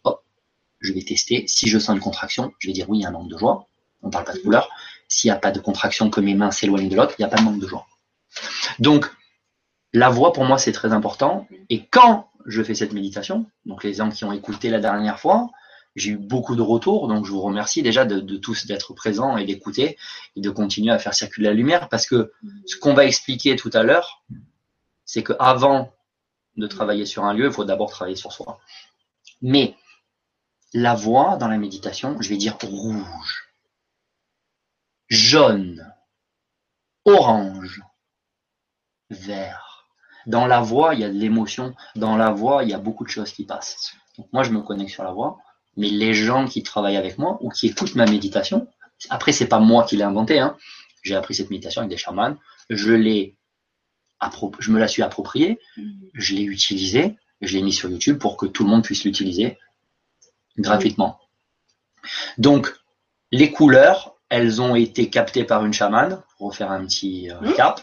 Je 0.80 0.92
vais 0.92 1.02
tester. 1.02 1.44
Si 1.46 1.68
je 1.68 1.78
sens 1.78 1.94
une 1.94 2.02
contraction, 2.02 2.52
je 2.58 2.68
vais 2.68 2.72
dire, 2.72 2.88
oui, 2.88 2.98
il 2.98 3.02
y 3.02 3.04
a 3.06 3.08
un 3.08 3.12
manque 3.12 3.30
de 3.30 3.38
joie. 3.38 3.66
On 4.02 4.08
ne 4.08 4.12
parle 4.12 4.24
pas 4.24 4.34
de 4.34 4.38
couleur. 4.38 4.68
S'il 5.08 5.28
n'y 5.28 5.36
a 5.36 5.38
pas 5.38 5.50
de 5.50 5.60
contraction, 5.60 6.10
que 6.10 6.20
mes 6.20 6.34
mains 6.34 6.50
s'éloignent 6.50 6.88
de 6.88 6.96
l'autre, 6.96 7.14
il 7.18 7.22
n'y 7.22 7.26
a 7.26 7.28
pas 7.28 7.38
de 7.38 7.42
manque 7.42 7.60
de 7.60 7.68
joie. 7.68 7.86
Donc, 8.78 9.10
la 9.92 10.10
voix, 10.10 10.32
pour 10.32 10.44
moi, 10.44 10.58
c'est 10.58 10.72
très 10.72 10.92
important. 10.92 11.46
Et 11.70 11.86
quand 11.86 12.28
je 12.46 12.62
fais 12.62 12.74
cette 12.74 12.92
méditation, 12.92 13.46
donc 13.64 13.84
les 13.84 13.94
gens 13.94 14.10
qui 14.10 14.24
ont 14.24 14.32
écouté 14.32 14.68
la 14.68 14.80
dernière 14.80 15.18
fois, 15.18 15.50
j'ai 15.94 16.12
eu 16.12 16.16
beaucoup 16.16 16.56
de 16.56 16.62
retours, 16.62 17.06
donc 17.08 17.24
je 17.24 17.30
vous 17.30 17.40
remercie 17.40 17.82
déjà 17.82 18.04
de, 18.04 18.36
tous 18.36 18.66
d'être 18.66 18.94
présents 18.94 19.36
et 19.36 19.44
d'écouter 19.44 19.96
et 20.34 20.40
de 20.40 20.50
continuer 20.50 20.92
à 20.92 20.98
faire 20.98 21.14
circuler 21.14 21.48
la 21.48 21.54
lumière 21.54 21.88
parce 21.88 22.06
que 22.06 22.32
ce 22.66 22.76
qu'on 22.76 22.94
va 22.94 23.04
expliquer 23.04 23.54
tout 23.56 23.70
à 23.72 23.82
l'heure, 23.82 24.22
c'est 25.04 25.22
que 25.22 25.34
avant 25.38 25.92
de 26.56 26.66
travailler 26.66 27.06
sur 27.06 27.24
un 27.24 27.34
lieu, 27.34 27.46
il 27.46 27.52
faut 27.52 27.64
d'abord 27.64 27.90
travailler 27.90 28.16
sur 28.16 28.32
soi. 28.32 28.60
Mais 29.40 29.76
la 30.72 30.94
voix 30.94 31.36
dans 31.36 31.48
la 31.48 31.58
méditation, 31.58 32.20
je 32.20 32.28
vais 32.28 32.36
dire 32.36 32.56
rouge, 32.62 33.48
jaune, 35.08 35.92
orange, 37.04 37.82
vert. 39.10 39.86
Dans 40.26 40.46
la 40.46 40.60
voix, 40.60 40.94
il 40.94 41.00
y 41.00 41.04
a 41.04 41.08
de 41.08 41.18
l'émotion. 41.18 41.74
Dans 41.96 42.16
la 42.16 42.30
voix, 42.30 42.64
il 42.64 42.70
y 42.70 42.74
a 42.74 42.78
beaucoup 42.78 43.04
de 43.04 43.10
choses 43.10 43.30
qui 43.32 43.44
passent. 43.44 43.94
Donc 44.16 44.32
moi, 44.32 44.42
je 44.42 44.50
me 44.50 44.62
connecte 44.62 44.90
sur 44.90 45.04
la 45.04 45.12
voix 45.12 45.38
mais 45.76 45.88
les 45.88 46.14
gens 46.14 46.46
qui 46.46 46.62
travaillent 46.62 46.96
avec 46.96 47.18
moi 47.18 47.38
ou 47.40 47.50
qui 47.50 47.68
écoutent 47.68 47.94
ma 47.94 48.06
méditation, 48.06 48.68
après 49.10 49.32
c'est 49.32 49.46
pas 49.46 49.58
moi 49.58 49.84
qui 49.84 49.96
l'ai 49.96 50.04
inventé, 50.04 50.38
hein. 50.38 50.56
j'ai 51.02 51.14
appris 51.14 51.34
cette 51.34 51.50
méditation 51.50 51.80
avec 51.82 51.90
des 51.90 51.96
chamans, 51.96 52.36
je 52.70 52.92
l'ai 52.92 53.36
je 54.58 54.70
me 54.70 54.78
la 54.78 54.88
suis 54.88 55.02
appropriée, 55.02 55.58
mm. 55.76 55.82
je 56.14 56.34
l'ai 56.34 56.42
utilisée, 56.42 57.16
je 57.40 57.56
l'ai 57.56 57.62
mis 57.62 57.72
sur 57.72 57.90
YouTube 57.90 58.18
pour 58.18 58.36
que 58.36 58.46
tout 58.46 58.64
le 58.64 58.70
monde 58.70 58.82
puisse 58.82 59.04
l'utiliser 59.04 59.58
gratuitement. 60.58 61.20
Donc 62.38 62.72
les 63.32 63.50
couleurs, 63.50 64.16
elles 64.28 64.62
ont 64.62 64.74
été 64.74 65.10
captées 65.10 65.44
par 65.44 65.64
une 65.64 65.72
chamane 65.72 66.22
pour 66.36 66.48
refaire 66.48 66.70
un 66.70 66.84
petit 66.86 67.30
euh, 67.30 67.40
mm. 67.40 67.54
cap. 67.54 67.80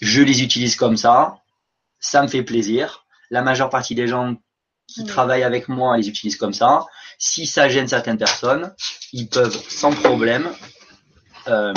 Je 0.00 0.22
les 0.22 0.42
utilise 0.42 0.76
comme 0.76 0.96
ça, 0.96 1.40
ça 1.98 2.22
me 2.22 2.28
fait 2.28 2.42
plaisir. 2.42 3.06
La 3.30 3.42
majeure 3.42 3.70
partie 3.70 3.94
des 3.94 4.06
gens 4.06 4.36
qui 4.96 5.04
travaillent 5.04 5.42
avec 5.42 5.68
moi 5.68 5.96
les 5.96 6.08
utilisent 6.08 6.36
comme 6.36 6.54
ça. 6.54 6.86
Si 7.18 7.46
ça 7.46 7.68
gêne 7.68 7.86
certaines 7.86 8.16
personnes, 8.16 8.74
ils 9.12 9.28
peuvent 9.28 9.56
sans 9.68 9.92
problème. 9.92 10.48
Euh, 11.48 11.74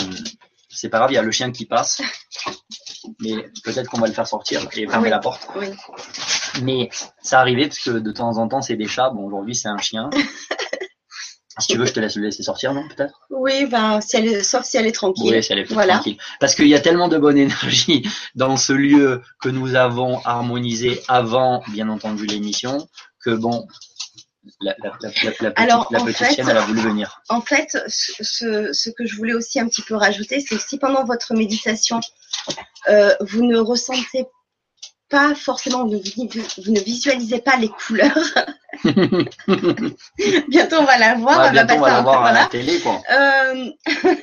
c'est 0.70 0.90
pas 0.90 1.00
grave, 1.00 1.12
il 1.12 1.16
y 1.16 1.18
a 1.18 1.22
le 1.22 1.32
chien 1.32 1.52
qui 1.52 1.66
passe. 1.66 2.02
Mais 3.20 3.50
peut-être 3.64 3.90
qu'on 3.90 4.00
va 4.00 4.08
le 4.08 4.14
faire 4.14 4.28
sortir 4.28 4.66
et 4.74 4.88
fermer 4.88 5.10
la 5.10 5.20
porte. 5.20 5.48
Mais 6.62 6.90
ça 7.22 7.40
arrivait 7.40 7.68
parce 7.68 7.80
que 7.80 7.92
de 7.92 8.12
temps 8.12 8.38
en 8.38 8.48
temps 8.48 8.62
c'est 8.62 8.76
des 8.76 8.88
chats. 8.88 9.10
Bon 9.10 9.26
aujourd'hui 9.26 9.56
c'est 9.56 9.70
un 9.70 9.78
chien. 9.78 10.10
Si 11.60 11.68
tu 11.68 11.78
veux, 11.78 11.86
je 11.86 11.94
te 11.94 12.00
laisse 12.00 12.16
le 12.16 12.24
laisser 12.24 12.44
sortir, 12.44 12.74
non, 12.74 12.88
peut-être? 12.88 13.20
Oui, 13.30 13.66
ben, 13.66 14.00
si 14.02 14.16
elle 14.16 14.28
est, 14.28 14.44
sauf 14.44 14.64
si 14.64 14.78
elle 14.78 14.88
est 14.88 14.94
tranquille. 14.94 15.34
Oui, 15.34 15.44
si 15.44 15.52
elle 15.52 15.60
est 15.60 15.66
tranquille. 15.66 16.18
Parce 16.40 16.56
qu'il 16.56 16.68
y 16.68 16.76
a 16.76 16.80
tellement 16.80 17.10
de 17.10 17.18
bonne 17.18 17.38
énergie 17.38 18.08
dans 18.36 18.56
ce 18.56 18.72
lieu 18.72 19.22
que 19.42 19.50
nous 19.50 19.76
avons 19.76 20.22
harmonisé 20.24 21.02
avant, 21.08 21.62
bien 21.74 21.90
entendu, 21.90 22.26
l'émission, 22.26 22.88
que 23.24 23.32
bon, 23.32 23.68
la, 24.62 24.76
la, 24.84 24.92
la, 25.02 25.10
petite, 25.10 25.54
Alors, 25.56 25.88
la 25.92 26.00
petite 26.00 26.18
fait, 26.18 26.34
chienne, 26.34 26.50
elle 26.50 26.58
a 26.58 26.66
voulu 26.66 26.82
venir. 26.82 27.22
En 27.30 27.42
fait, 27.42 27.78
ce, 27.88 28.74
ce, 28.74 28.90
que 28.90 29.06
je 29.06 29.16
voulais 29.16 29.34
aussi 29.34 29.60
un 29.60 29.68
petit 29.68 29.82
peu 29.82 29.96
rajouter, 29.96 30.40
c'est 30.40 30.56
que 30.56 30.62
si 30.62 30.78
pendant 30.78 31.04
votre 31.04 31.34
méditation, 31.34 32.00
euh, 32.88 33.16
vous 33.22 33.44
ne 33.44 33.58
ressentez 33.58 34.26
pas 35.10 35.34
forcément, 35.36 35.86
vous, 35.86 36.00
vous, 36.18 36.72
ne 36.72 36.80
visualisez 36.80 37.40
pas 37.42 37.58
les 37.58 37.70
couleurs. 37.70 38.18
bientôt 40.50 40.78
on 40.78 40.86
va 40.86 40.98
la 40.98 41.16
voir, 41.16 41.40
ouais, 41.40 41.50
on 41.50 41.66
va, 41.66 41.76
on 41.76 41.80
va 41.80 41.90
la 41.90 42.02
voir 42.02 42.26
à 42.26 42.32
la 42.32 42.46
télé, 42.46 42.80
quoi. 42.80 43.02
Euh, 43.12 43.72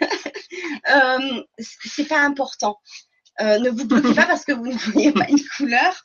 euh, 0.91 1.43
c'est 1.59 2.09
pas 2.09 2.21
important. 2.21 2.79
Ne 3.41 3.69
vous 3.69 3.85
bloquez 3.87 4.15
pas 4.15 4.25
parce 4.25 4.47
que 4.47 4.53
vous 4.53 4.67
ne 4.67 4.79
voyez 4.79 5.13
pas 5.13 5.27
une 5.29 5.45
couleur. 5.57 6.03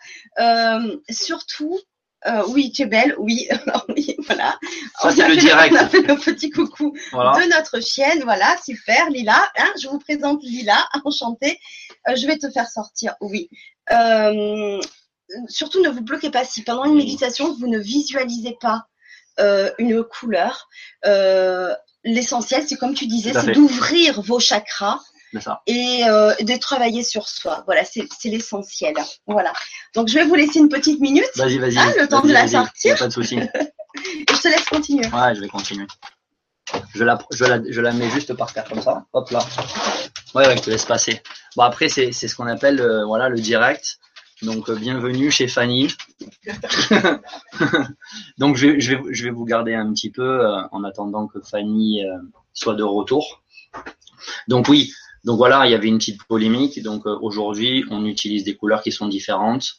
Surtout, 1.09 1.79
euh, 2.27 2.43
oui, 2.49 2.71
tu 2.71 2.83
es 2.83 2.85
belle, 2.85 3.15
oui, 3.17 3.47
oui 3.89 4.15
voilà. 4.27 4.57
Ça, 5.01 5.11
c'est 5.11 5.27
le 5.27 5.35
direct. 5.35 5.73
On 5.73 5.77
a 5.77 5.87
fait 5.87 6.01
le 6.01 6.15
petit 6.15 6.51
coucou 6.51 6.93
de 7.13 7.49
notre 7.49 7.81
chienne, 7.81 8.21
voilà, 8.23 8.55
super, 8.63 9.09
Lila. 9.09 9.49
Hein, 9.57 9.71
je 9.81 9.87
vous 9.87 9.99
présente 9.99 10.43
Lila, 10.43 10.87
enchantée. 11.05 11.59
Euh, 12.07 12.15
je 12.15 12.27
vais 12.27 12.37
te 12.37 12.49
faire 12.51 12.67
sortir, 12.67 13.15
oui. 13.21 13.49
Euh, 13.91 14.79
surtout, 15.47 15.81
ne 15.81 15.89
vous 15.89 16.01
bloquez 16.01 16.29
pas. 16.29 16.45
Si 16.45 16.63
pendant 16.63 16.85
une 16.85 16.95
méditation, 16.95 17.53
vous 17.53 17.67
ne 17.67 17.79
visualisez 17.79 18.57
pas 18.59 18.85
euh, 19.39 19.71
une 19.79 20.03
couleur, 20.03 20.69
euh, 21.05 21.73
l'essentiel, 22.03 22.65
c'est 22.67 22.77
comme 22.77 22.93
tu 22.93 23.07
disais, 23.07 23.33
c'est 23.33 23.53
d'ouvrir 23.53 24.21
vos 24.21 24.39
chakras 24.39 24.99
et 25.67 26.03
euh, 26.05 26.33
de 26.39 26.59
travailler 26.59 27.03
sur 27.03 27.27
soi. 27.27 27.63
Voilà, 27.65 27.83
c'est 27.85 28.07
l'essentiel. 28.25 28.93
Voilà. 29.27 29.53
Donc 29.95 30.07
je 30.07 30.15
vais 30.15 30.25
vous 30.25 30.35
laisser 30.35 30.59
une 30.59 30.69
petite 30.69 30.99
minute. 30.99 31.29
Vas-y, 31.35 31.57
vas-y. 31.57 31.77
Hein, 31.77 31.93
le 31.99 32.07
temps 32.07 32.21
de 32.21 32.31
la 32.31 32.47
sortir. 32.47 32.97
Pas 32.97 33.07
de 33.07 33.13
souci. 33.13 33.37
je 33.95 34.41
te 34.41 34.47
laisse 34.47 34.65
continuer. 34.65 35.05
Ouais, 35.07 35.35
je 35.35 35.41
vais 35.41 35.47
continuer. 35.47 35.87
Je 36.93 37.03
la, 37.03 37.19
je 37.31 37.43
la, 37.45 37.59
je 37.67 37.81
la 37.81 37.91
mets 37.91 38.09
juste 38.09 38.33
par 38.33 38.53
terre 38.53 38.65
comme 38.65 38.81
ça. 38.81 39.05
Hop 39.13 39.29
là. 39.31 39.39
Ouais, 40.35 40.47
ouais, 40.47 40.55
je 40.57 40.61
te 40.61 40.69
laisse 40.69 40.85
passer. 40.85 41.21
Bon 41.55 41.63
après 41.63 41.89
c'est 41.89 42.11
ce 42.11 42.35
qu'on 42.35 42.47
appelle 42.47 42.79
euh, 42.79 43.05
voilà 43.05 43.29
le 43.29 43.39
direct. 43.39 43.99
Donc 44.41 44.69
euh, 44.69 44.75
bienvenue 44.75 45.31
chez 45.31 45.47
Fanny. 45.47 45.93
Donc 48.37 48.55
je 48.55 48.67
vais, 48.67 48.79
je, 48.79 48.95
vais, 48.95 49.01
je 49.11 49.23
vais 49.25 49.31
vous 49.31 49.45
garder 49.45 49.73
un 49.73 49.91
petit 49.93 50.11
peu 50.11 50.45
en 50.71 50.83
attendant 50.83 51.27
que 51.27 51.41
Fanny 51.41 52.03
soit 52.53 52.75
de 52.75 52.83
retour. 52.83 53.43
Donc 54.47 54.67
oui, 54.69 54.93
donc 55.23 55.37
voilà, 55.37 55.65
il 55.67 55.71
y 55.71 55.75
avait 55.75 55.87
une 55.87 55.97
petite 55.97 56.23
polémique. 56.23 56.81
Donc 56.81 57.05
euh, 57.05 57.17
aujourd'hui, 57.21 57.85
on 57.89 58.05
utilise 58.05 58.43
des 58.43 58.55
couleurs 58.55 58.81
qui 58.81 58.91
sont 58.91 59.07
différentes, 59.07 59.75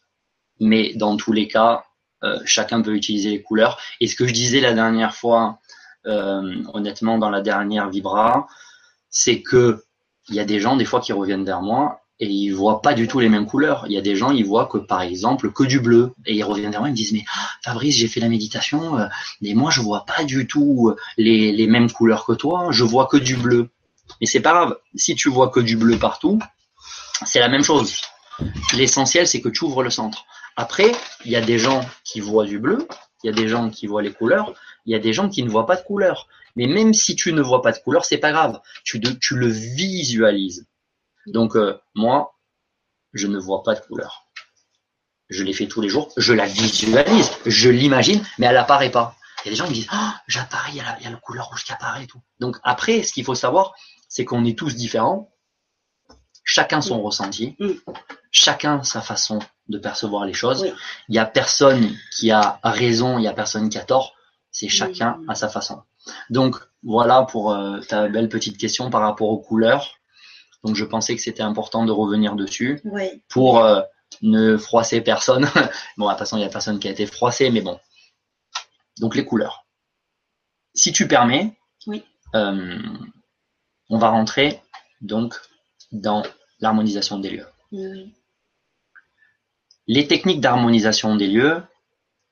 mais 0.60 0.94
dans 0.94 1.16
tous 1.16 1.32
les 1.32 1.48
cas, 1.48 1.84
euh, 2.22 2.38
chacun 2.44 2.82
peut 2.82 2.94
utiliser 2.94 3.30
les 3.30 3.42
couleurs. 3.42 3.78
Et 4.00 4.06
ce 4.06 4.14
que 4.14 4.26
je 4.26 4.32
disais 4.32 4.60
la 4.60 4.72
dernière 4.72 5.14
fois, 5.14 5.58
euh, 6.06 6.62
honnêtement, 6.72 7.18
dans 7.18 7.30
la 7.30 7.40
dernière 7.40 7.90
Vibra, 7.90 8.46
c'est 9.10 9.42
que 9.42 9.82
il 10.28 10.36
y 10.36 10.40
a 10.40 10.44
des 10.44 10.60
gens 10.60 10.76
des 10.76 10.84
fois 10.84 11.00
qui 11.00 11.12
reviennent 11.12 11.44
vers 11.44 11.62
moi 11.62 12.00
et 12.20 12.28
ils 12.28 12.50
voient 12.50 12.80
pas 12.80 12.94
du 12.94 13.08
tout 13.08 13.18
les 13.18 13.28
mêmes 13.28 13.46
couleurs. 13.46 13.84
Il 13.88 13.92
y 13.92 13.98
a 13.98 14.00
des 14.00 14.14
gens, 14.14 14.30
ils 14.30 14.44
voient 14.44 14.66
que 14.66 14.78
par 14.78 15.02
exemple 15.02 15.50
que 15.50 15.64
du 15.64 15.80
bleu 15.80 16.12
et 16.24 16.36
ils 16.36 16.44
reviennent 16.44 16.70
vers 16.70 16.80
moi, 16.80 16.88
ils 16.88 16.92
me 16.92 16.96
disent 16.96 17.12
mais 17.12 17.24
Fabrice, 17.64 17.96
j'ai 17.96 18.06
fait 18.06 18.20
la 18.20 18.28
méditation, 18.28 18.98
mais 19.40 19.54
moi 19.54 19.72
je 19.72 19.80
vois 19.80 20.04
pas 20.04 20.22
du 20.22 20.46
tout 20.46 20.94
les, 21.16 21.50
les 21.50 21.66
mêmes 21.66 21.90
couleurs 21.90 22.24
que 22.24 22.32
toi, 22.32 22.68
je 22.70 22.84
vois 22.84 23.06
que 23.06 23.16
du 23.16 23.36
bleu. 23.36 23.68
Mais 24.20 24.26
c'est 24.26 24.40
pas 24.40 24.52
grave. 24.52 24.78
Si 24.94 25.14
tu 25.14 25.28
vois 25.28 25.48
que 25.48 25.60
du 25.60 25.76
bleu 25.76 25.98
partout, 25.98 26.38
c'est 27.24 27.40
la 27.40 27.48
même 27.48 27.64
chose. 27.64 28.00
L'essentiel, 28.74 29.26
c'est 29.26 29.40
que 29.40 29.48
tu 29.48 29.64
ouvres 29.64 29.82
le 29.82 29.90
centre. 29.90 30.24
Après, 30.56 30.92
il 31.24 31.30
y 31.30 31.36
a 31.36 31.40
des 31.40 31.58
gens 31.58 31.80
qui 32.04 32.20
voient 32.20 32.44
du 32.44 32.58
bleu, 32.58 32.86
il 33.22 33.28
y 33.28 33.30
a 33.30 33.32
des 33.32 33.48
gens 33.48 33.70
qui 33.70 33.86
voient 33.86 34.02
les 34.02 34.12
couleurs, 34.12 34.54
il 34.86 34.92
y 34.92 34.94
a 34.94 34.98
des 34.98 35.12
gens 35.12 35.28
qui 35.28 35.42
ne 35.42 35.50
voient 35.50 35.66
pas 35.66 35.76
de 35.76 35.82
couleurs. 35.82 36.28
Mais 36.56 36.66
même 36.66 36.92
si 36.92 37.16
tu 37.16 37.32
ne 37.32 37.40
vois 37.40 37.62
pas 37.62 37.72
de 37.72 37.78
couleurs, 37.78 38.04
c'est 38.04 38.18
pas 38.18 38.32
grave. 38.32 38.60
Tu, 38.84 39.00
le 39.00 39.46
visualises. 39.46 40.66
Donc 41.26 41.56
euh, 41.56 41.78
moi, 41.94 42.34
je 43.12 43.26
ne 43.26 43.38
vois 43.38 43.62
pas 43.62 43.74
de 43.74 43.80
couleurs. 43.80 44.26
Je 45.30 45.44
l'ai 45.44 45.54
fait 45.54 45.66
tous 45.66 45.80
les 45.80 45.88
jours. 45.88 46.12
Je 46.18 46.34
la 46.34 46.46
visualise, 46.46 47.30
je 47.46 47.70
l'imagine, 47.70 48.22
mais 48.38 48.46
elle 48.46 48.56
apparaît 48.58 48.90
pas. 48.90 49.16
Il 49.44 49.48
y 49.48 49.48
a 49.48 49.52
des 49.52 49.56
gens 49.56 49.66
qui 49.66 49.74
disent 49.74 49.88
oh, 49.92 50.10
j'apparais, 50.26 50.70
il 50.72 50.76
y, 50.76 50.80
a 50.80 51.10
la, 51.10 51.16
couleur 51.16 51.48
rouge 51.48 51.64
qui 51.64 51.72
apparaît 51.72 52.04
et 52.04 52.06
tout. 52.06 52.20
Donc 52.40 52.58
après, 52.62 53.02
ce 53.02 53.12
qu'il 53.12 53.24
faut 53.24 53.34
savoir, 53.34 53.72
c'est 54.08 54.24
qu'on 54.24 54.44
est 54.44 54.58
tous 54.58 54.74
différents, 54.74 55.32
chacun 56.44 56.80
son 56.80 56.98
mm. 56.98 57.02
ressenti, 57.02 57.56
mm. 57.58 57.70
chacun 58.30 58.82
sa 58.82 59.00
façon 59.00 59.40
de 59.68 59.78
percevoir 59.78 60.24
les 60.24 60.34
choses. 60.34 60.72
Il 61.08 61.12
n'y 61.12 61.18
a 61.18 61.26
personne 61.26 61.96
qui 62.16 62.30
a 62.30 62.60
raison, 62.62 63.18
il 63.18 63.22
n'y 63.22 63.28
a 63.28 63.32
personne 63.32 63.68
qui 63.68 63.78
a 63.78 63.84
tort, 63.84 64.14
c'est 64.50 64.68
chacun 64.68 65.20
à 65.28 65.34
sa 65.34 65.48
façon. 65.48 65.82
Donc 66.30 66.56
voilà 66.82 67.22
pour 67.22 67.52
euh, 67.52 67.80
ta 67.80 68.08
belle 68.08 68.28
petite 68.28 68.58
question 68.58 68.90
par 68.90 69.00
rapport 69.00 69.28
aux 69.28 69.38
couleurs. 69.38 69.94
Donc 70.64 70.76
je 70.76 70.84
pensais 70.84 71.16
que 71.16 71.22
c'était 71.22 71.42
important 71.42 71.84
de 71.84 71.92
revenir 71.92 72.34
dessus 72.36 72.82
pour 73.28 73.64
euh, 73.64 73.80
ne 74.20 74.56
froisser 74.56 75.00
personne. 75.00 75.48
bon, 75.96 76.06
de 76.06 76.10
toute 76.10 76.18
façon, 76.18 76.36
il 76.36 76.40
n'y 76.40 76.46
a 76.46 76.50
personne 76.50 76.78
qui 76.78 76.88
a 76.88 76.90
été 76.90 77.06
froissé, 77.06 77.50
mais 77.50 77.60
bon. 77.60 77.78
Donc 78.98 79.14
les 79.16 79.24
couleurs. 79.24 79.66
Si 80.74 80.92
tu 80.92 81.08
permets, 81.08 81.56
euh, 82.34 82.78
on 83.90 83.98
va 83.98 84.10
rentrer 84.10 84.62
donc 85.00 85.34
dans 85.90 86.22
l'harmonisation 86.60 87.18
des 87.18 87.30
lieux. 87.30 87.46
Les 89.86 90.06
techniques 90.06 90.40
d'harmonisation 90.40 91.16
des 91.16 91.26
lieux, 91.26 91.62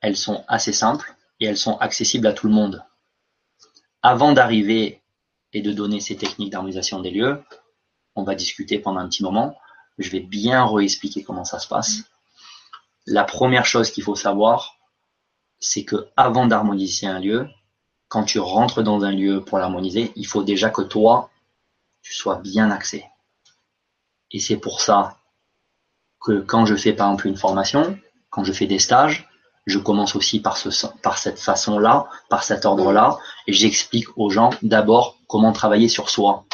elles 0.01 0.17
sont 0.17 0.45
assez 0.49 0.73
simples 0.73 1.15
et 1.41 1.47
elles 1.47 1.57
sont 1.57 1.77
accessibles 1.79 2.27
à 2.27 2.33
tout 2.33 2.47
le 2.47 2.55
monde. 2.55 2.85
Avant 4.03 4.33
d'arriver 4.33 5.03
et 5.53 5.63
de 5.63 5.73
donner 5.73 6.01
ces 6.01 6.17
techniques 6.17 6.51
d'harmonisation 6.51 7.01
des 7.01 7.11
lieux, 7.11 7.43
on 8.15 8.23
va 8.23 8.35
discuter 8.35 8.79
pendant 8.79 9.01
un 9.01 9.09
petit 9.09 9.23
moment. 9.23 9.59
Je 9.99 10.11
vais 10.11 10.21
bien 10.21 10.65
réexpliquer 10.65 11.23
comment 11.23 11.45
ça 11.45 11.59
se 11.59 11.69
passe. 11.69 12.05
La 13.07 13.25
première 13.25 13.67
chose 13.67 13.91
qu'il 13.91 14.05
faut 14.05 14.15
savoir, 14.15 14.77
c'est 15.61 15.85
que 15.85 16.09
avant 16.17 16.47
d'harmoniser 16.47 17.07
un 17.07 17.21
lieu, 17.21 17.49
quand 18.09 18.25
tu 18.25 18.39
rentres 18.39 18.83
dans 18.83 19.05
un 19.05 19.13
lieu 19.13 19.45
pour 19.45 19.59
l'harmoniser, 19.59 20.13
il 20.17 20.27
faut 20.27 20.43
déjà 20.43 20.71
que 20.71 20.83
toi, 20.83 21.31
tu 22.03 22.13
sois 22.15 22.37
bien 22.37 22.71
axé. 22.71 23.05
Et 24.33 24.41
c'est 24.41 24.57
pour 24.57 24.81
ça 24.81 25.19
que 26.21 26.41
quand 26.41 26.67
je 26.67 26.75
fais 26.75 26.93
par 26.93 27.09
exemple 27.09 27.29
une 27.29 27.37
formation, 27.37 27.99
quand 28.31 28.45
je 28.45 28.53
fais 28.53 28.67
des 28.67 28.79
stages, 28.79 29.29
je 29.67 29.79
commence 29.79 30.17
aussi 30.17 30.41
par, 30.41 30.57
ce, 30.57 30.87
par 31.03 31.19
cette 31.19 31.39
façon-là, 31.39 32.09
par 32.29 32.43
cet 32.43 32.65
ordre-là, 32.65 33.19
et 33.47 33.53
j'explique 33.53 34.07
aux 34.17 34.31
gens 34.31 34.51
d'abord 34.63 35.19
comment 35.29 35.53
travailler 35.53 35.89
sur 35.89 36.09
soi. 36.09 36.47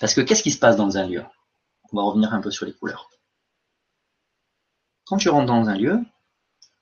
Parce 0.00 0.14
que 0.14 0.20
qu'est-ce 0.20 0.42
qui 0.42 0.52
se 0.52 0.58
passe 0.58 0.76
dans 0.76 0.96
un 0.96 1.06
lieu? 1.06 1.24
On 1.92 1.96
va 1.96 2.02
revenir 2.04 2.32
un 2.32 2.40
peu 2.40 2.50
sur 2.50 2.66
les 2.66 2.72
couleurs. 2.72 3.10
Quand 5.06 5.16
tu 5.18 5.28
rentres 5.28 5.46
dans 5.46 5.68
un 5.68 5.76
lieu, 5.76 6.00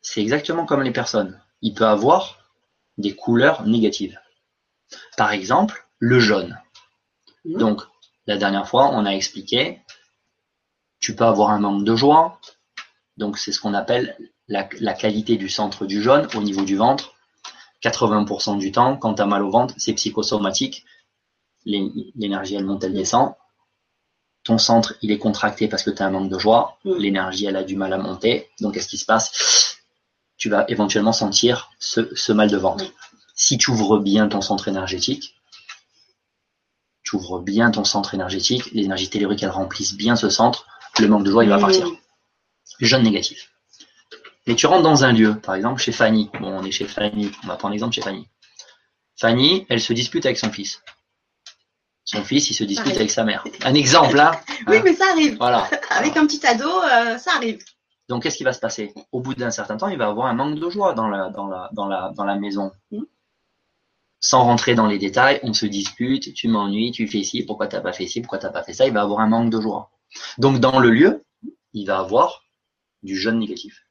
c'est 0.02 0.20
exactement 0.20 0.66
comme 0.66 0.82
les 0.82 0.92
personnes. 0.92 1.40
Il 1.62 1.74
peut 1.74 1.86
avoir 1.86 2.38
des 2.98 3.14
couleurs 3.14 3.64
négatives. 3.64 4.18
Par 5.16 5.32
exemple, 5.32 5.86
le 5.98 6.20
jaune. 6.20 6.60
Donc, 7.44 7.82
la 8.26 8.36
dernière 8.36 8.68
fois, 8.68 8.90
on 8.92 9.06
a 9.06 9.10
expliqué, 9.10 9.80
tu 11.00 11.16
peux 11.16 11.24
avoir 11.24 11.50
un 11.50 11.60
manque 11.60 11.84
de 11.84 11.96
joie. 11.96 12.40
Donc, 13.16 13.38
c'est 13.38 13.52
ce 13.52 13.60
qu'on 13.60 13.74
appelle 13.74 14.16
la, 14.48 14.64
qualité 14.64 15.36
du 15.36 15.48
centre 15.48 15.86
du 15.86 16.02
jaune 16.02 16.28
au 16.34 16.42
niveau 16.42 16.64
du 16.64 16.76
ventre. 16.76 17.14
80% 17.82 18.58
du 18.58 18.70
temps, 18.70 18.96
quand 18.96 19.14
tu 19.14 19.22
as 19.22 19.26
mal 19.26 19.42
au 19.42 19.50
ventre, 19.50 19.74
c'est 19.76 19.94
psychosomatique. 19.94 20.84
L'énergie, 21.64 22.54
elle 22.54 22.64
monte, 22.64 22.84
elle 22.84 22.94
descend. 22.94 23.34
Ton 24.44 24.58
centre, 24.58 24.94
il 25.02 25.10
est 25.12 25.18
contracté 25.18 25.68
parce 25.68 25.84
que 25.84 25.90
tu 25.90 26.02
as 26.02 26.06
un 26.06 26.10
manque 26.10 26.30
de 26.30 26.38
joie. 26.38 26.78
Mm. 26.84 26.94
L'énergie, 26.96 27.46
elle 27.46 27.56
a 27.56 27.64
du 27.64 27.76
mal 27.76 27.92
à 27.92 27.98
monter. 27.98 28.50
Donc, 28.60 28.74
qu'est-ce 28.74 28.88
qui 28.88 28.98
se 28.98 29.06
passe? 29.06 29.71
Tu 30.42 30.48
vas 30.48 30.64
éventuellement 30.66 31.12
sentir 31.12 31.70
ce, 31.78 32.32
mal 32.32 32.50
de 32.50 32.56
ventre. 32.56 32.86
Si 33.36 33.58
tu 33.58 33.70
ouvres 33.70 34.00
bien 34.00 34.26
ton 34.26 34.40
centre 34.40 34.66
énergétique, 34.66 35.36
tu 37.04 37.14
ouvres 37.14 37.38
bien 37.38 37.70
ton 37.70 37.84
centre 37.84 38.14
énergétique, 38.14 38.72
l'énergie 38.72 39.08
tellurique, 39.08 39.44
elle 39.44 39.50
remplisse 39.50 39.94
bien 39.94 40.16
ce 40.16 40.30
centre, 40.30 40.66
le 40.98 41.06
manque 41.06 41.22
de 41.22 41.30
joie, 41.30 41.44
il 41.44 41.50
va 41.50 41.60
partir. 41.60 41.86
Jaune 42.80 43.04
négatif. 43.04 43.52
Et 44.48 44.56
tu 44.56 44.66
rentres 44.66 44.82
dans 44.82 45.04
un 45.04 45.12
lieu, 45.12 45.38
par 45.38 45.54
exemple 45.54 45.80
chez 45.80 45.92
Fanny. 45.92 46.28
Bon, 46.40 46.48
on 46.58 46.64
est 46.64 46.72
chez 46.72 46.88
Fanny, 46.88 47.30
on 47.44 47.46
va 47.46 47.54
prendre 47.54 47.70
l'exemple 47.70 47.94
chez 47.94 48.02
Fanny. 48.02 48.26
Fanny, 49.14 49.64
elle 49.68 49.80
se 49.80 49.92
dispute 49.92 50.26
avec 50.26 50.38
son 50.38 50.50
fils. 50.50 50.82
Son 52.04 52.24
fils, 52.24 52.50
il 52.50 52.54
se 52.54 52.64
dispute 52.64 52.96
avec 52.96 53.12
sa 53.12 53.22
mère. 53.22 53.44
Un 53.62 53.74
exemple, 53.74 54.16
là. 54.16 54.40
Hein. 54.48 54.64
oui, 54.66 54.80
mais 54.82 54.94
ça 54.94 55.04
arrive. 55.10 55.36
Voilà. 55.38 55.68
Avec 55.90 56.16
un 56.16 56.24
petit 56.24 56.46
ado, 56.46 56.68
euh, 56.68 57.18
ça 57.18 57.32
arrive. 57.34 57.58
Donc, 58.12 58.24
qu'est-ce 58.24 58.36
qui 58.36 58.44
va 58.44 58.52
se 58.52 58.60
passer? 58.60 58.92
Au 59.10 59.20
bout 59.20 59.34
d'un 59.34 59.50
certain 59.50 59.78
temps, 59.78 59.88
il 59.88 59.96
va 59.96 60.06
avoir 60.06 60.26
un 60.26 60.34
manque 60.34 60.58
de 60.58 60.68
joie 60.68 60.92
dans 60.92 61.08
la, 61.08 61.30
dans 61.30 61.46
la, 61.46 61.70
dans 61.72 61.86
la, 61.86 62.12
dans 62.14 62.24
la 62.24 62.34
maison. 62.34 62.70
Mm. 62.90 63.04
Sans 64.20 64.44
rentrer 64.44 64.74
dans 64.74 64.86
les 64.86 64.98
détails, 64.98 65.40
on 65.44 65.54
se 65.54 65.64
dispute, 65.64 66.34
tu 66.34 66.48
m'ennuies, 66.48 66.92
tu 66.92 67.08
fais 67.08 67.22
ci, 67.22 67.42
pourquoi 67.42 67.68
t'as 67.68 67.80
pas 67.80 67.94
fait 67.94 68.06
ci, 68.06 68.20
pourquoi 68.20 68.38
t'as 68.38 68.50
pas 68.50 68.62
fait 68.64 68.74
ça, 68.74 68.86
il 68.86 68.92
va 68.92 69.00
avoir 69.00 69.20
un 69.20 69.28
manque 69.28 69.48
de 69.48 69.58
joie. 69.62 69.92
Donc, 70.36 70.60
dans 70.60 70.78
le 70.78 70.90
lieu, 70.90 71.24
il 71.72 71.86
va 71.86 72.00
avoir 72.00 72.44
du 73.02 73.16
jeûne 73.16 73.38
négatif. 73.38 73.86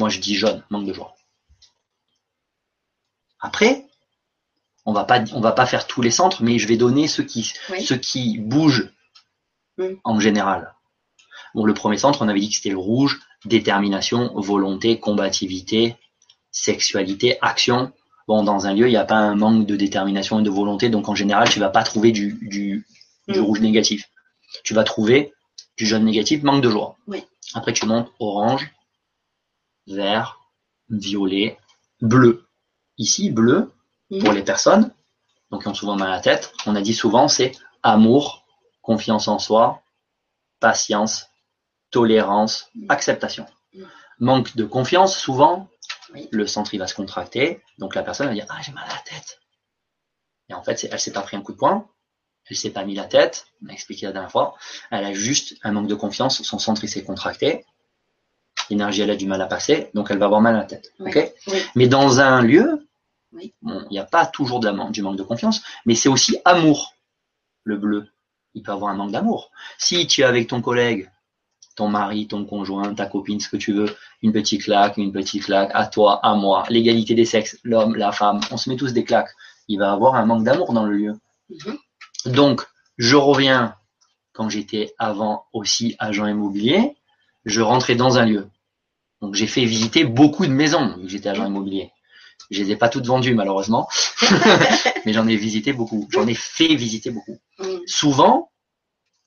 Moi, 0.00 0.08
je 0.08 0.18
dis 0.18 0.34
jaune, 0.34 0.64
manque 0.70 0.86
de 0.86 0.92
joie. 0.92 1.14
Après, 3.38 3.86
on 4.84 4.92
va 4.92 5.04
pas, 5.04 5.22
on 5.32 5.40
va 5.40 5.52
pas 5.52 5.66
faire 5.66 5.86
tous 5.86 6.02
les 6.02 6.10
centres, 6.10 6.42
mais 6.42 6.58
je 6.58 6.66
vais 6.66 6.76
donner 6.76 7.06
ceux 7.06 7.22
qui, 7.22 7.52
qui 8.02 8.38
bougent 8.38 8.92
en 10.02 10.18
général. 10.18 10.74
Bon, 11.54 11.64
le 11.64 11.74
premier 11.74 11.98
centre, 11.98 12.22
on 12.22 12.28
avait 12.28 12.40
dit 12.40 12.48
que 12.48 12.56
c'était 12.56 12.70
le 12.70 12.78
rouge, 12.78 13.20
détermination, 13.44 14.32
volonté, 14.34 14.98
combativité, 14.98 15.96
sexualité, 16.50 17.38
action. 17.40 17.92
Bon, 18.28 18.42
dans 18.44 18.66
un 18.66 18.74
lieu, 18.74 18.86
il 18.86 18.90
n'y 18.90 18.96
a 18.96 19.04
pas 19.04 19.16
un 19.16 19.34
manque 19.34 19.66
de 19.66 19.76
détermination 19.76 20.40
et 20.40 20.42
de 20.42 20.50
volonté, 20.50 20.88
donc 20.88 21.08
en 21.08 21.14
général, 21.14 21.48
tu 21.48 21.58
vas 21.58 21.70
pas 21.70 21.82
trouver 21.82 22.12
du, 22.12 22.38
du, 22.42 22.86
mm. 23.28 23.40
rouge 23.40 23.60
négatif. 23.60 24.08
Tu 24.64 24.74
vas 24.74 24.84
trouver 24.84 25.32
du 25.76 25.86
jaune 25.86 26.04
négatif, 26.04 26.42
manque 26.42 26.62
de 26.62 26.70
joie. 26.70 26.96
Après, 27.54 27.72
tu 27.72 27.86
montes 27.86 28.10
orange, 28.20 28.70
vert, 29.86 30.40
violet, 30.88 31.58
bleu. 32.00 32.46
Ici, 32.98 33.30
bleu, 33.30 33.72
pour 34.10 34.30
mhm. 34.30 34.36
les 34.36 34.42
personnes, 34.42 34.92
donc 35.50 35.62
qui 35.62 35.68
ont 35.68 35.74
souvent 35.74 35.96
mal 35.96 36.08
à 36.08 36.16
la 36.16 36.20
tête, 36.20 36.52
on 36.66 36.76
a 36.76 36.82
dit 36.82 36.94
souvent 36.94 37.28
c'est 37.28 37.52
amour, 37.82 38.44
confiance 38.82 39.28
en 39.28 39.38
soi, 39.38 39.82
patience, 40.58 41.29
tolérance, 41.90 42.70
acceptation. 42.88 43.46
Manque 44.18 44.56
de 44.56 44.64
confiance, 44.64 45.16
souvent, 45.16 45.68
le 46.30 46.46
centre 46.46 46.74
il 46.74 46.78
va 46.78 46.86
se 46.86 46.94
contracter, 46.94 47.62
donc 47.78 47.94
la 47.94 48.02
personne 48.02 48.26
va 48.26 48.34
dire 48.34 48.46
Ah, 48.48 48.58
j'ai 48.62 48.72
mal 48.72 48.84
à 48.84 48.94
la 48.94 49.00
tête. 49.00 49.40
Et 50.48 50.54
en 50.54 50.62
fait, 50.62 50.88
elle 50.90 51.00
s'est 51.00 51.12
pas 51.12 51.22
pris 51.22 51.36
un 51.36 51.42
coup 51.42 51.52
de 51.52 51.56
poing, 51.56 51.88
elle 52.48 52.56
s'est 52.56 52.70
pas 52.70 52.84
mis 52.84 52.94
la 52.94 53.04
tête, 53.04 53.46
on 53.64 53.68
a 53.68 53.72
expliqué 53.72 54.06
la 54.06 54.12
dernière 54.12 54.30
fois, 54.30 54.56
elle 54.90 55.04
a 55.04 55.12
juste 55.12 55.56
un 55.62 55.72
manque 55.72 55.86
de 55.86 55.94
confiance, 55.94 56.42
son 56.42 56.58
centre 56.58 56.82
il 56.82 56.88
s'est 56.88 57.04
contracté, 57.04 57.64
l'énergie 58.68 59.02
elle 59.02 59.10
a 59.10 59.16
du 59.16 59.26
mal 59.26 59.40
à 59.40 59.46
passer, 59.46 59.90
donc 59.94 60.10
elle 60.10 60.18
va 60.18 60.26
avoir 60.26 60.40
mal 60.40 60.56
à 60.56 60.58
la 60.58 60.64
tête. 60.64 60.92
Mais 61.76 61.86
dans 61.86 62.20
un 62.20 62.42
lieu, 62.42 62.88
il 63.32 63.52
n'y 63.90 63.98
a 63.98 64.04
pas 64.04 64.26
toujours 64.26 64.60
du 64.60 65.02
manque 65.02 65.16
de 65.16 65.22
confiance, 65.22 65.62
mais 65.86 65.94
c'est 65.94 66.08
aussi 66.08 66.38
amour, 66.44 66.94
le 67.64 67.76
bleu. 67.76 68.08
Il 68.54 68.62
peut 68.62 68.72
avoir 68.72 68.90
un 68.90 68.96
manque 68.96 69.12
d'amour. 69.12 69.52
Si 69.78 70.08
tu 70.08 70.22
es 70.22 70.24
avec 70.24 70.48
ton 70.48 70.60
collègue, 70.60 71.08
ton 71.80 71.88
mari, 71.88 72.26
ton 72.26 72.44
conjoint, 72.44 72.94
ta 72.94 73.06
copine, 73.06 73.40
ce 73.40 73.48
que 73.48 73.56
tu 73.56 73.72
veux, 73.72 73.96
une 74.20 74.32
petite 74.32 74.64
claque, 74.64 74.98
une 74.98 75.12
petite 75.12 75.44
claque, 75.46 75.70
à 75.72 75.86
toi, 75.86 76.20
à 76.22 76.34
moi, 76.34 76.64
l'égalité 76.68 77.14
des 77.14 77.24
sexes, 77.24 77.56
l'homme, 77.64 77.94
la 77.96 78.12
femme, 78.12 78.40
on 78.50 78.58
se 78.58 78.68
met 78.68 78.76
tous 78.76 78.92
des 78.92 79.02
claques. 79.02 79.30
Il 79.66 79.78
va 79.78 79.90
avoir 79.90 80.14
un 80.14 80.26
manque 80.26 80.44
d'amour 80.44 80.74
dans 80.74 80.84
le 80.84 80.94
lieu. 80.94 81.14
Mhm. 81.48 81.78
Donc, 82.34 82.66
je 82.98 83.16
reviens 83.16 83.76
quand 84.34 84.50
j'étais 84.50 84.92
avant 84.98 85.46
aussi 85.54 85.96
agent 85.98 86.26
immobilier, 86.26 86.96
je 87.46 87.62
rentrais 87.62 87.94
dans 87.94 88.18
un 88.18 88.26
lieu. 88.26 88.46
Donc 89.22 89.34
j'ai 89.34 89.46
fait 89.46 89.64
visiter 89.64 90.04
beaucoup 90.04 90.46
de 90.46 90.52
maisons, 90.52 90.96
vu 90.98 91.04
que 91.04 91.08
j'étais 91.08 91.30
agent 91.30 91.46
immobilier. 91.46 91.92
Je 92.50 92.62
les 92.62 92.72
ai 92.72 92.76
pas 92.76 92.90
toutes 92.90 93.06
vendues 93.06 93.34
malheureusement, 93.34 93.88
mais 95.06 95.14
j'en 95.14 95.26
ai 95.26 95.36
visité 95.36 95.72
beaucoup. 95.72 96.06
J'en 96.10 96.26
ai 96.26 96.34
fait 96.34 96.74
visiter 96.74 97.10
beaucoup. 97.10 97.38
Mm. 97.58 97.78
Souvent, 97.86 98.50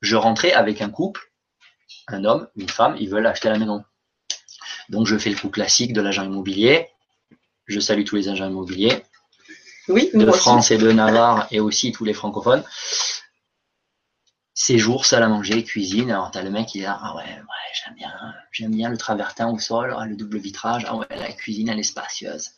je 0.02 0.16
rentrais 0.16 0.52
avec 0.52 0.84
un 0.84 0.90
couple, 0.90 1.33
un 2.08 2.26
homme, 2.26 2.48
une 2.56 2.70
femme, 2.70 2.96
ils 3.00 3.10
veulent 3.10 3.28
acheter 3.28 3.50
la 3.50 3.58
maison. 3.58 3.84
Donc 4.90 5.08
je 5.08 5.18
fais 5.18 5.30
le 5.30 5.38
coup 5.38 5.50
classique 5.50 5.94
de 5.94 6.02
l'agent 6.02 6.24
immobilier. 6.24 6.90
Je 7.66 7.80
salue 7.80 8.04
tous 8.04 8.16
les 8.16 8.30
agents 8.30 8.50
immobiliers 8.50 9.04
oui, 9.88 10.10
de 10.14 10.30
France 10.32 10.72
et 10.72 10.78
de 10.78 10.92
Navarre 10.92 11.48
et 11.52 11.60
aussi 11.60 11.92
tous 11.92 12.04
les 12.04 12.14
francophones 12.14 12.64
séjour, 14.54 15.06
salle 15.06 15.24
à 15.24 15.28
manger, 15.28 15.64
cuisine. 15.64 16.12
Alors 16.12 16.32
t'as 16.32 16.42
le 16.42 16.50
mec 16.50 16.68
qui 16.68 16.80
dit 16.80 16.86
ah 16.86 17.16
ouais, 17.16 17.24
ouais 17.24 17.72
j'aime 17.74 17.96
bien, 17.96 18.14
j'aime 18.52 18.72
bien 18.72 18.90
le 18.90 18.98
travertin 18.98 19.50
au 19.50 19.60
sol, 19.60 19.96
ah, 19.98 20.06
le 20.06 20.16
double 20.16 20.38
vitrage, 20.38 20.86
ah 20.88 20.96
ouais 20.96 21.08
la 21.10 21.32
cuisine 21.32 21.70
elle 21.70 21.80
est 21.80 21.84
spacieuse. 21.84 22.52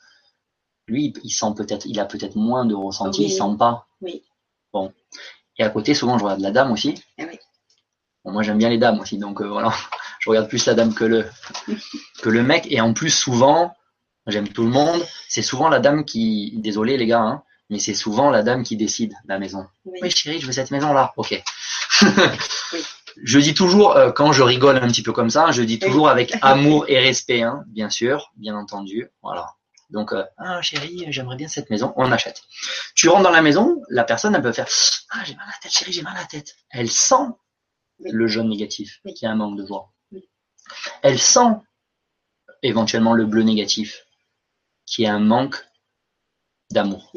Lui 0.88 1.14
il 1.24 1.32
sent 1.32 1.54
peut-être, 1.56 1.86
il 1.86 2.00
a 2.00 2.06
peut-être 2.06 2.36
moins 2.36 2.66
de 2.66 2.76
ressenti, 2.76 3.24
il 3.24 3.32
sent 3.32 3.58
pas. 3.58 3.88
Oui. 4.02 4.24
Bon. 4.74 4.94
Et 5.58 5.64
à 5.64 5.70
côté 5.70 5.94
souvent 5.94 6.18
je 6.18 6.24
regarde 6.24 6.42
la 6.42 6.52
dame 6.52 6.72
aussi. 6.72 7.02
Eh 7.18 7.26
oui. 7.26 7.40
Bon, 8.26 8.32
moi 8.32 8.44
j'aime 8.44 8.58
bien 8.58 8.70
les 8.70 8.78
dames 8.78 9.00
aussi, 9.00 9.18
donc 9.18 9.42
euh, 9.42 9.48
voilà, 9.48 9.72
je 10.20 10.30
regarde 10.30 10.50
plus 10.50 10.66
la 10.66 10.74
dame 10.74 10.94
que 10.94 11.06
le 11.06 11.26
que 12.22 12.30
le 12.30 12.44
mec. 12.44 12.68
Et 12.70 12.82
en 12.82 12.94
plus 12.94 13.12
souvent 13.12 13.74
j'aime 14.28 14.48
tout 14.48 14.64
le 14.64 14.70
monde. 14.70 15.06
C'est 15.30 15.42
souvent 15.42 15.70
la 15.70 15.80
dame 15.80 16.06
qui, 16.06 16.54
désolé 16.58 16.98
les 16.98 17.06
gars, 17.06 17.22
hein, 17.22 17.44
mais 17.70 17.80
c'est 17.80 17.94
souvent 17.94 18.30
la 18.30 18.44
dame 18.44 18.64
qui 18.64 18.78
décide 18.78 19.14
la 19.26 19.40
maison. 19.40 19.68
Oui, 19.86 20.10
chérie, 20.12 20.40
je 20.40 20.48
veux 20.48 20.52
cette 20.52 20.72
maison-là. 20.72 21.14
Ok. 21.18 21.42
Je 23.24 23.40
dis 23.40 23.54
toujours, 23.54 23.96
euh, 23.96 24.12
quand 24.12 24.34
je 24.34 24.44
rigole 24.44 24.76
un 24.76 24.88
petit 24.88 25.02
peu 25.02 25.14
comme 25.14 25.30
ça, 25.30 25.50
je 25.52 25.62
dis 25.62 25.80
toujours 25.80 26.10
avec 26.10 26.36
amour 26.42 26.84
et 26.90 27.00
respect, 27.00 27.44
hein, 27.44 27.64
bien 27.68 27.90
sûr, 27.90 28.34
bien 28.36 28.58
entendu. 28.58 29.08
Voilà. 29.24 29.54
Donc, 29.90 30.12
euh, 30.12 30.26
ah 30.38 30.62
chérie, 30.62 31.06
j'aimerais 31.08 31.38
bien 31.38 31.48
cette 31.48 31.70
maison, 31.70 31.94
on 31.96 32.12
achète. 32.12 32.42
Tu 32.94 33.08
rentres 33.08 33.24
dans 33.24 33.30
la 33.30 33.42
maison, 33.42 33.82
la 33.90 34.04
personne, 34.04 34.36
elle 34.36 34.42
peut 34.42 34.52
faire, 34.52 34.68
ah 35.12 35.20
j'ai 35.24 35.34
mal 35.36 35.46
à 35.48 35.52
la 35.52 35.58
tête, 35.62 35.72
chérie, 35.72 35.94
j'ai 35.94 36.02
mal 36.02 36.18
à 36.18 36.22
la 36.22 36.26
tête. 36.26 36.58
Elle 36.72 36.90
sent 36.90 37.24
le 38.00 38.28
jaune 38.28 38.50
négatif, 38.50 39.02
qui 39.16 39.26
a 39.26 39.32
un 39.32 39.36
manque 39.36 39.58
de 39.58 39.66
joie. 39.66 39.92
Elle 41.02 41.20
sent 41.20 41.56
éventuellement 42.64 43.14
le 43.14 43.26
bleu 43.26 43.44
négatif, 43.44 44.06
qui 44.86 45.04
est 45.04 45.08
un 45.08 45.20
manque 45.20 45.64
d'amour. 46.72 47.12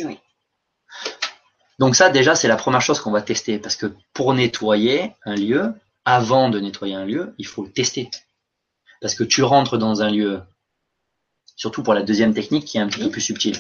Donc 1.78 1.94
ça, 1.94 2.10
déjà, 2.10 2.34
c'est 2.34 2.48
la 2.48 2.56
première 2.56 2.82
chose 2.82 3.00
qu'on 3.00 3.10
va 3.10 3.22
tester, 3.22 3.58
parce 3.58 3.76
que 3.76 3.94
pour 4.12 4.34
nettoyer 4.34 5.14
un 5.24 5.34
lieu, 5.34 5.74
avant 6.04 6.48
de 6.48 6.58
nettoyer 6.60 6.94
un 6.94 7.04
lieu, 7.04 7.34
il 7.38 7.46
faut 7.46 7.64
le 7.64 7.72
tester. 7.72 8.10
Parce 9.00 9.14
que 9.14 9.24
tu 9.24 9.42
rentres 9.42 9.78
dans 9.78 10.02
un 10.02 10.10
lieu, 10.10 10.42
surtout 11.54 11.82
pour 11.82 11.94
la 11.94 12.02
deuxième 12.02 12.34
technique 12.34 12.64
qui 12.64 12.78
est 12.78 12.80
un 12.80 12.88
petit 12.88 13.00
peu 13.00 13.10
plus 13.10 13.20
subtile, 13.20 13.56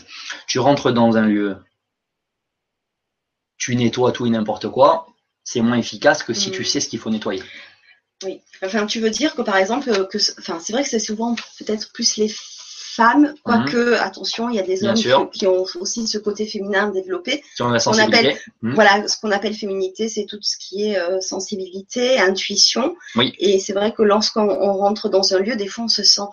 tu 0.46 0.58
rentres 0.58 0.92
dans 0.92 1.16
un 1.16 1.26
lieu, 1.26 1.62
tu 3.56 3.76
nettoies 3.76 4.12
tout 4.12 4.26
et 4.26 4.30
n'importe 4.30 4.68
quoi, 4.68 5.06
c'est 5.50 5.62
moins 5.62 5.78
efficace 5.78 6.22
que 6.22 6.34
si 6.34 6.50
tu 6.50 6.62
mm. 6.62 6.64
sais 6.64 6.80
ce 6.80 6.88
qu'il 6.88 6.98
faut 6.98 7.10
nettoyer. 7.10 7.42
Oui, 8.24 8.40
enfin 8.62 8.86
tu 8.86 9.00
veux 9.00 9.10
dire 9.10 9.34
que 9.34 9.42
par 9.42 9.56
exemple, 9.56 10.06
que, 10.08 10.18
enfin 10.40 10.58
c'est 10.60 10.72
vrai 10.72 10.82
que 10.82 10.88
c'est 10.90 10.98
souvent 10.98 11.36
peut-être 11.58 11.92
plus 11.92 12.16
les 12.16 12.28
femmes, 12.98 13.32
quoique, 13.44 13.76
mhm. 13.76 13.94
attention, 13.94 14.50
il 14.50 14.56
y 14.56 14.58
a 14.58 14.64
des 14.64 14.84
hommes 14.84 15.30
qui, 15.30 15.46
ont 15.46 15.64
aussi 15.80 16.08
ce 16.08 16.18
côté 16.18 16.46
féminin 16.46 16.88
développé. 16.88 17.44
on 17.60 17.72
appelle, 17.72 18.36
mhm. 18.62 18.74
Voilà, 18.74 19.06
ce 19.06 19.16
qu'on 19.20 19.30
appelle 19.30 19.54
féminité, 19.54 20.08
c'est 20.08 20.24
tout 20.24 20.40
ce 20.42 20.56
qui 20.58 20.88
est 20.88 20.98
euh, 20.98 21.20
sensibilité, 21.20 22.18
intuition. 22.18 22.96
Et 23.38 23.60
c'est 23.60 23.72
vrai 23.72 23.92
que 23.92 24.02
lorsqu'on 24.02 24.48
rentre 24.48 25.08
dans 25.08 25.32
un 25.32 25.38
lieu, 25.38 25.54
des 25.54 25.68
fois, 25.68 25.84
on 25.84 25.88
se 25.88 26.02
sent, 26.02 26.28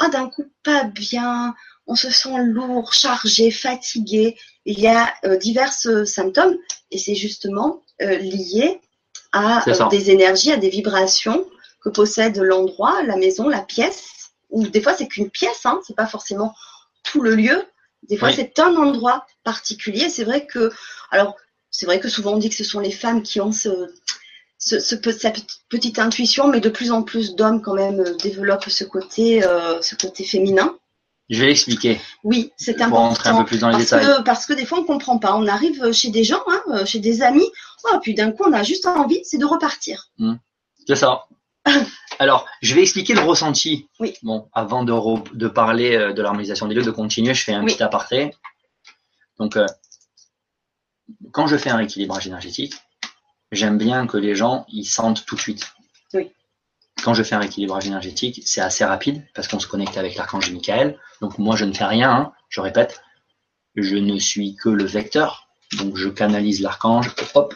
ah, 0.00 0.08
d'un 0.08 0.28
coup, 0.28 0.44
pas 0.64 0.82
bien, 0.84 1.54
on 1.86 1.94
se 1.94 2.10
sent 2.10 2.36
lourd, 2.38 2.92
chargé, 2.92 3.52
fatigué. 3.52 4.36
Il 4.64 4.80
y 4.80 4.88
a 4.88 5.14
euh, 5.24 5.36
divers 5.36 5.72
euh, 5.86 6.04
symptômes, 6.04 6.56
et 6.90 6.98
c'est 6.98 7.14
justement 7.14 7.80
lié 8.02 8.80
à 9.32 9.64
des 9.90 10.10
énergies, 10.10 10.52
à 10.52 10.56
des 10.56 10.68
vibrations 10.68 11.46
que 11.80 11.88
possède 11.88 12.36
l'endroit, 12.38 13.02
la 13.02 13.16
maison, 13.16 13.48
la 13.48 13.62
pièce 13.62 14.12
ou 14.50 14.68
des 14.68 14.80
fois 14.80 14.94
c'est 14.94 15.08
qu'une 15.08 15.30
pièce, 15.30 15.64
hein, 15.64 15.80
c'est 15.86 15.96
pas 15.96 16.06
forcément 16.06 16.54
tout 17.02 17.20
le 17.20 17.34
lieu. 17.34 17.64
Des 18.08 18.16
fois 18.16 18.32
c'est 18.32 18.58
un 18.58 18.76
endroit 18.76 19.26
particulier. 19.42 20.08
C'est 20.08 20.24
vrai 20.24 20.46
que, 20.46 20.70
alors 21.10 21.36
c'est 21.70 21.86
vrai 21.86 21.98
que 21.98 22.08
souvent 22.08 22.34
on 22.34 22.38
dit 22.38 22.50
que 22.50 22.56
ce 22.56 22.64
sont 22.64 22.80
les 22.80 22.92
femmes 22.92 23.22
qui 23.22 23.40
ont 23.40 23.52
ce, 23.52 23.92
ce, 24.58 24.78
cette 24.78 25.42
petite 25.68 25.98
intuition, 25.98 26.48
mais 26.48 26.60
de 26.60 26.68
plus 26.68 26.92
en 26.92 27.02
plus 27.02 27.34
d'hommes 27.34 27.62
quand 27.62 27.74
même 27.74 28.00
euh, 28.00 28.14
développent 28.16 28.68
ce 28.68 28.84
côté, 28.84 29.44
euh, 29.44 29.80
ce 29.82 29.96
côté 29.96 30.24
féminin. 30.24 30.76
Je 31.32 31.40
vais 31.40 31.46
l'expliquer. 31.46 31.98
Oui, 32.24 32.52
c'est 32.58 32.82
important. 32.82 32.90
Pour 32.90 32.98
rentrer 33.08 33.30
un 33.30 33.38
peu 33.38 33.46
plus 33.46 33.58
dans 33.60 33.70
les 33.70 33.86
parce 33.86 33.90
Que, 33.90 34.22
parce 34.22 34.46
que 34.46 34.52
des 34.52 34.66
fois, 34.66 34.80
on 34.80 34.84
comprend 34.84 35.18
pas. 35.18 35.34
On 35.34 35.46
arrive 35.46 35.90
chez 35.92 36.10
des 36.10 36.24
gens, 36.24 36.42
hein, 36.46 36.62
euh, 36.68 36.84
chez 36.84 36.98
des 36.98 37.22
amis, 37.22 37.48
oh, 37.84 37.98
puis 38.02 38.14
d'un 38.14 38.32
coup, 38.32 38.44
on 38.46 38.52
a 38.52 38.62
juste 38.62 38.84
envie, 38.84 39.20
c'est 39.24 39.38
de 39.38 39.46
repartir. 39.46 40.10
Hmm. 40.18 40.34
C'est 40.86 40.96
ça. 40.96 41.24
Alors, 42.18 42.46
je 42.60 42.74
vais 42.74 42.82
expliquer 42.82 43.14
le 43.14 43.22
ressenti. 43.22 43.88
Oui. 43.98 44.12
Bon, 44.22 44.50
avant 44.52 44.84
de, 44.84 45.48
parler 45.48 45.96
euh, 45.96 46.12
de 46.12 46.20
l'harmonisation 46.20 46.66
des 46.68 46.74
lieux, 46.74 46.82
de 46.82 46.90
continuer, 46.90 47.32
je 47.32 47.44
fais 47.44 47.54
un 47.54 47.64
petit 47.64 47.82
aparté. 47.82 48.34
Donc, 49.38 49.56
euh, 49.56 49.64
quand 51.32 51.46
je 51.46 51.56
fais 51.56 51.70
un 51.70 51.76
rééquilibrage 51.76 52.26
énergétique, 52.26 52.74
j'aime 53.52 53.78
bien 53.78 54.06
que 54.06 54.18
les 54.18 54.34
gens 54.34 54.66
ils 54.68 54.84
sentent 54.84 55.24
tout 55.24 55.36
de 55.36 55.40
suite. 55.40 55.72
Quand 57.02 57.14
je 57.14 57.22
fais 57.22 57.34
un 57.34 57.40
rééquilibrage 57.40 57.86
énergétique, 57.86 58.42
c'est 58.44 58.60
assez 58.60 58.84
rapide 58.84 59.26
parce 59.34 59.48
qu'on 59.48 59.58
se 59.58 59.66
connecte 59.66 59.96
avec 59.96 60.14
l'archange 60.14 60.50
Michael. 60.50 60.98
Donc 61.20 61.38
moi, 61.38 61.56
je 61.56 61.64
ne 61.64 61.72
fais 61.72 61.84
rien. 61.84 62.10
Hein. 62.10 62.32
je 62.48 62.60
répète, 62.60 63.02
je 63.74 63.96
ne 63.96 64.18
suis 64.18 64.54
que 64.56 64.68
le 64.68 64.84
vecteur. 64.84 65.48
Donc 65.78 65.96
je 65.96 66.08
canalise 66.08 66.60
l'archange. 66.60 67.14
Hop, 67.34 67.54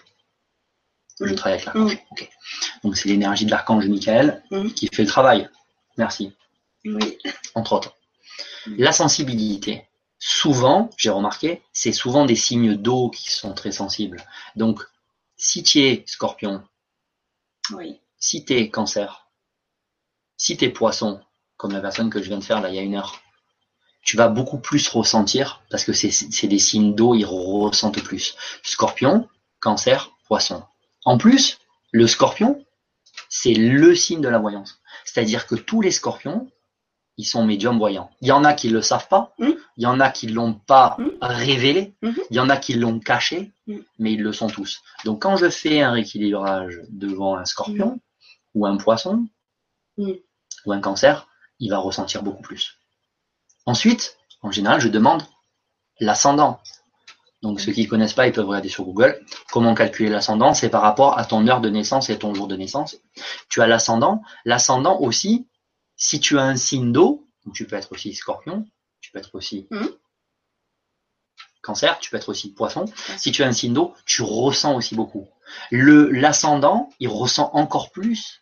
je 1.20 1.34
travaille 1.34 1.54
avec 1.54 1.66
l'archange. 1.66 1.98
Donc 2.82 2.96
c'est 2.96 3.08
l'énergie 3.08 3.46
de 3.46 3.50
l'archange 3.50 3.86
Michael 3.86 4.42
qui 4.74 4.88
fait 4.88 5.02
le 5.02 5.08
travail. 5.08 5.48
Merci. 5.96 6.32
Oui. 6.84 7.18
Entre 7.54 7.72
autres. 7.72 7.96
La 8.66 8.92
sensibilité. 8.92 9.84
Souvent, 10.18 10.90
j'ai 10.96 11.10
remarqué, 11.10 11.62
c'est 11.72 11.92
souvent 11.92 12.24
des 12.24 12.36
signes 12.36 12.74
d'eau 12.74 13.10
qui 13.10 13.30
sont 13.30 13.52
très 13.52 13.70
sensibles. 13.70 14.24
Donc, 14.56 14.82
si 15.36 15.62
tu 15.62 15.80
es 15.80 16.04
scorpion, 16.06 16.64
oui. 17.74 18.00
si 18.18 18.44
tu 18.44 18.54
es 18.54 18.70
cancer, 18.70 19.25
si 20.36 20.56
tu 20.56 20.64
es 20.64 20.68
poisson, 20.68 21.20
comme 21.56 21.72
la 21.72 21.80
personne 21.80 22.10
que 22.10 22.22
je 22.22 22.28
viens 22.28 22.38
de 22.38 22.44
faire 22.44 22.60
là 22.60 22.68
il 22.68 22.74
y 22.74 22.78
a 22.78 22.82
une 22.82 22.94
heure, 22.94 23.20
tu 24.02 24.16
vas 24.16 24.28
beaucoup 24.28 24.58
plus 24.58 24.88
ressentir 24.88 25.62
parce 25.70 25.84
que 25.84 25.92
c'est 25.92 26.46
des 26.46 26.58
signes 26.58 26.94
d'eau, 26.94 27.14
ils 27.14 27.24
ressentent 27.24 28.02
plus. 28.02 28.36
Scorpion, 28.62 29.28
cancer, 29.60 30.12
poisson. 30.28 30.62
En 31.04 31.18
plus, 31.18 31.58
le 31.90 32.06
scorpion, 32.06 32.64
c'est 33.28 33.54
le 33.54 33.94
signe 33.96 34.20
de 34.20 34.28
la 34.28 34.38
voyance. 34.38 34.80
C'est-à-dire 35.04 35.46
que 35.46 35.56
tous 35.56 35.80
les 35.80 35.90
scorpions, 35.90 36.48
ils 37.16 37.24
sont 37.24 37.44
médiums 37.44 37.78
voyants. 37.78 38.10
Il 38.20 38.28
y 38.28 38.32
en 38.32 38.44
a 38.44 38.52
qui 38.52 38.68
ne 38.68 38.74
le 38.74 38.82
savent 38.82 39.08
pas, 39.08 39.34
hmm. 39.38 39.52
il 39.76 39.82
y 39.82 39.86
en 39.86 39.98
a 39.98 40.10
qui 40.10 40.26
ne 40.26 40.34
l'ont 40.34 40.54
pas 40.54 40.96
hmm. 40.98 41.10
révélé, 41.20 41.94
hmm. 42.02 42.12
il 42.30 42.36
y 42.36 42.40
en 42.40 42.48
a 42.48 42.56
qui 42.58 42.74
l'ont 42.74 43.00
caché, 43.00 43.52
mais 43.98 44.12
ils 44.12 44.22
le 44.22 44.32
sont 44.32 44.48
tous. 44.48 44.82
Donc 45.04 45.22
quand 45.22 45.36
je 45.36 45.48
fais 45.48 45.80
un 45.80 45.92
rééquilibrage 45.92 46.80
devant 46.90 47.36
un 47.36 47.44
scorpion 47.44 48.00
ou 48.54 48.66
un 48.66 48.76
poisson 48.76 49.26
ou 50.66 50.72
un 50.72 50.80
cancer, 50.80 51.28
il 51.58 51.70
va 51.70 51.78
ressentir 51.78 52.22
beaucoup 52.22 52.42
plus. 52.42 52.78
Ensuite, 53.64 54.16
en 54.42 54.50
général, 54.50 54.80
je 54.80 54.88
demande 54.88 55.22
l'ascendant. 56.00 56.60
Donc 57.42 57.60
ceux 57.60 57.72
qui 57.72 57.84
ne 57.84 57.88
connaissent 57.88 58.14
pas, 58.14 58.26
ils 58.26 58.32
peuvent 58.32 58.46
regarder 58.46 58.68
sur 58.68 58.84
Google. 58.84 59.20
Comment 59.50 59.74
calculer 59.74 60.08
l'ascendant? 60.08 60.54
C'est 60.54 60.68
par 60.68 60.82
rapport 60.82 61.18
à 61.18 61.24
ton 61.24 61.46
heure 61.46 61.60
de 61.60 61.68
naissance 61.68 62.10
et 62.10 62.18
ton 62.18 62.34
jour 62.34 62.48
de 62.48 62.56
naissance. 62.56 62.96
Tu 63.48 63.60
as 63.60 63.66
l'ascendant. 63.66 64.22
L'ascendant 64.44 65.00
aussi, 65.00 65.48
si 65.96 66.20
tu 66.20 66.38
as 66.38 66.42
un 66.42 66.56
signe 66.56 66.92
d'eau, 66.92 67.26
tu 67.54 67.66
peux 67.66 67.76
être 67.76 67.92
aussi 67.92 68.14
scorpion, 68.14 68.66
tu 69.00 69.12
peux 69.12 69.18
être 69.18 69.34
aussi 69.34 69.68
hmm. 69.70 69.86
cancer, 71.62 71.98
tu 71.98 72.10
peux 72.10 72.16
être 72.16 72.28
aussi 72.28 72.52
poisson. 72.52 72.86
Si 73.16 73.32
tu 73.32 73.42
as 73.42 73.46
un 73.46 73.52
signe 73.52 73.72
d'eau, 73.72 73.94
tu 74.04 74.22
ressens 74.22 74.74
aussi 74.74 74.94
beaucoup. 74.94 75.28
Le 75.70 76.10
L'ascendant, 76.10 76.90
il 76.98 77.08
ressent 77.08 77.50
encore 77.52 77.90
plus 77.90 78.40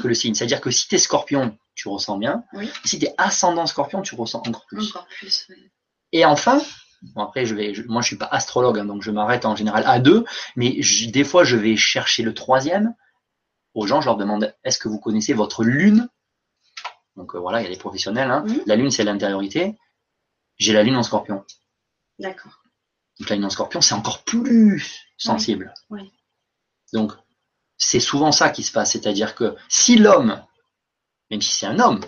que 0.00 0.08
le 0.08 0.14
signe. 0.14 0.34
C'est-à-dire 0.34 0.60
que 0.60 0.70
si 0.70 0.88
tu 0.88 0.94
es 0.94 0.98
scorpion, 0.98 1.56
tu 1.74 1.88
ressens 1.88 2.18
bien. 2.18 2.44
Si 2.84 2.98
tu 2.98 3.06
es 3.06 3.14
ascendant 3.18 3.66
scorpion, 3.66 4.02
tu 4.02 4.14
ressens 4.14 4.42
encore 4.46 4.66
plus. 4.66 4.90
Encore 4.90 5.06
plus 5.06 5.48
Et 6.12 6.24
enfin, 6.24 6.60
Bon, 7.02 7.22
après, 7.22 7.46
je 7.46 7.54
vais, 7.54 7.72
moi, 7.88 8.02
je 8.02 8.08
suis 8.08 8.16
pas 8.16 8.26
astrologue, 8.26 8.78
hein, 8.78 8.84
donc 8.84 9.02
je 9.02 9.10
m'arrête 9.10 9.46
en 9.46 9.56
général 9.56 9.84
à 9.86 9.98
deux, 10.00 10.24
mais 10.54 10.80
des 11.08 11.24
fois, 11.24 11.44
je 11.44 11.56
vais 11.56 11.76
chercher 11.76 12.22
le 12.22 12.34
troisième. 12.34 12.94
Aux 13.74 13.86
gens, 13.86 14.00
je 14.00 14.06
leur 14.06 14.16
demande, 14.16 14.54
est-ce 14.64 14.78
que 14.78 14.88
vous 14.88 14.98
connaissez 14.98 15.32
votre 15.32 15.64
lune? 15.64 16.08
Donc 17.16 17.34
euh, 17.34 17.38
voilà, 17.38 17.60
il 17.60 17.64
y 17.64 17.66
a 17.66 17.70
les 17.70 17.78
professionnels. 17.78 18.30
Hein. 18.30 18.44
La 18.66 18.76
lune, 18.76 18.90
c'est 18.90 19.04
l'intériorité. 19.04 19.78
J'ai 20.58 20.72
la 20.72 20.82
lune 20.82 20.96
en 20.96 21.02
scorpion. 21.02 21.44
D'accord. 22.18 22.62
Donc 23.18 23.30
la 23.30 23.36
lune 23.36 23.44
en 23.46 23.50
scorpion, 23.50 23.80
c'est 23.80 23.94
encore 23.94 24.22
plus 24.24 25.06
sensible. 25.16 25.72
Oui. 25.88 26.12
Donc, 26.92 27.12
c'est 27.80 27.98
souvent 27.98 28.30
ça 28.30 28.50
qui 28.50 28.62
se 28.62 28.70
passe. 28.70 28.92
C'est-à-dire 28.92 29.34
que 29.34 29.56
si 29.68 29.96
l'homme, 29.96 30.40
même 31.30 31.40
si 31.40 31.52
c'est 31.52 31.66
un 31.66 31.80
homme, 31.80 32.00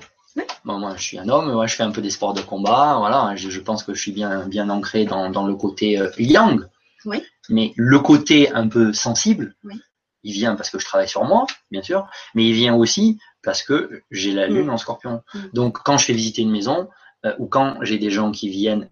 Bon, 0.64 0.78
moi, 0.78 0.94
je 0.96 1.02
suis 1.02 1.18
un 1.18 1.28
homme, 1.28 1.52
moi, 1.52 1.66
je 1.66 1.74
fais 1.74 1.82
un 1.82 1.90
peu 1.90 2.00
des 2.00 2.10
sports 2.10 2.34
de 2.34 2.40
combat, 2.40 2.96
voilà. 2.98 3.34
Je, 3.36 3.60
pense 3.60 3.82
que 3.82 3.94
je 3.94 4.00
suis 4.00 4.12
bien, 4.12 4.46
bien 4.46 4.70
ancré 4.70 5.04
dans, 5.04 5.28
dans 5.28 5.46
le 5.46 5.54
côté 5.54 5.98
euh, 5.98 6.10
yang. 6.18 6.66
Oui. 7.04 7.22
Mais 7.48 7.72
le 7.76 7.98
côté 7.98 8.50
un 8.52 8.68
peu 8.68 8.92
sensible, 8.92 9.56
oui. 9.64 9.74
il 10.22 10.32
vient 10.32 10.54
parce 10.54 10.70
que 10.70 10.78
je 10.78 10.84
travaille 10.84 11.08
sur 11.08 11.24
moi, 11.24 11.46
bien 11.70 11.82
sûr, 11.82 12.08
mais 12.34 12.46
il 12.46 12.54
vient 12.54 12.74
aussi 12.74 13.18
parce 13.42 13.62
que 13.62 14.02
j'ai 14.10 14.32
la 14.32 14.46
lune 14.46 14.66
mm. 14.66 14.70
en 14.70 14.78
scorpion. 14.78 15.22
Mm. 15.34 15.38
Donc, 15.52 15.78
quand 15.84 15.98
je 15.98 16.06
fais 16.06 16.12
visiter 16.12 16.42
une 16.42 16.52
maison, 16.52 16.88
euh, 17.26 17.34
ou 17.38 17.46
quand 17.46 17.76
j'ai 17.82 17.98
des 17.98 18.10
gens 18.10 18.30
qui 18.30 18.48
viennent 18.48 18.88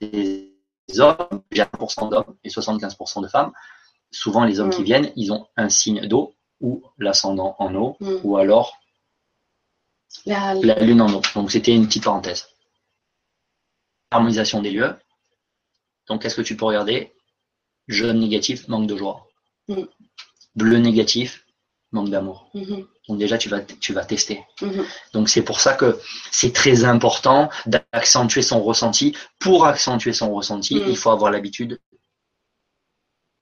des 0.00 0.50
hommes, 0.98 1.42
j'ai 1.52 1.62
1% 1.62 2.10
d'hommes 2.10 2.34
et 2.42 2.48
75% 2.48 3.22
de 3.22 3.28
femmes, 3.28 3.52
souvent 4.10 4.44
les 4.44 4.60
hommes 4.60 4.70
qui 4.70 4.82
mm. 4.82 4.84
viennent, 4.84 5.12
ils 5.16 5.32
ont 5.32 5.46
un 5.56 5.68
signe 5.68 6.06
d'eau 6.06 6.34
ou 6.60 6.82
l'ascendant 6.98 7.56
en 7.58 7.74
eau, 7.74 7.96
ou 8.22 8.36
alors 8.36 8.78
la, 10.26 10.54
lune 10.54 11.00
en 11.00 11.12
eau. 11.12 11.22
Donc 11.34 11.50
c'était 11.50 11.74
une 11.74 11.86
petite 11.86 12.04
parenthèse. 12.04 12.48
Harmonisation 14.10 14.60
des 14.60 14.70
lieux. 14.70 14.94
Donc 16.08 16.22
qu'est-ce 16.22 16.36
que 16.36 16.42
tu 16.42 16.56
peux 16.56 16.66
regarder? 16.66 17.12
Jaune 17.88 18.20
négatif, 18.20 18.68
manque 18.68 18.86
de 18.86 18.96
joie. 18.96 19.26
Mm. 19.68 19.82
Bleu 20.54 20.78
négatif, 20.78 21.46
manque 21.92 22.10
d'amour. 22.10 22.50
Mm-hmm. 22.54 22.86
Donc 23.10 23.18
déjà, 23.18 23.38
tu 23.38 23.48
vas, 23.48 23.60
tu 23.60 23.92
vas 23.92 24.04
tester. 24.04 24.44
Mhm. 24.62 24.84
Donc 25.14 25.28
c'est 25.28 25.42
pour 25.42 25.58
ça 25.58 25.74
que 25.74 25.98
c'est 26.30 26.52
très 26.52 26.84
important 26.84 27.50
d'accentuer 27.66 28.42
son 28.42 28.62
ressenti. 28.62 29.16
Pour 29.40 29.66
accentuer 29.66 30.12
son 30.12 30.32
ressenti, 30.32 30.80
il 30.86 30.96
faut 30.96 31.10
avoir 31.10 31.32
l'habitude 31.32 31.80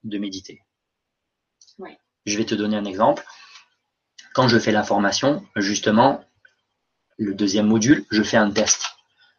de 0.09 0.19
méditer. 0.19 0.63
Je 2.27 2.37
vais 2.37 2.45
te 2.45 2.55
donner 2.55 2.77
un 2.77 2.85
exemple. 2.85 3.25
Quand 4.35 4.49
je 4.49 4.59
fais 4.59 4.73
la 4.73 4.83
formation, 4.83 5.47
justement, 5.57 6.23
le 7.17 7.35
deuxième 7.35 7.67
module, 7.67 8.05
je 8.11 8.23
fais 8.23 8.37
un 8.37 8.51
test. 8.51 8.85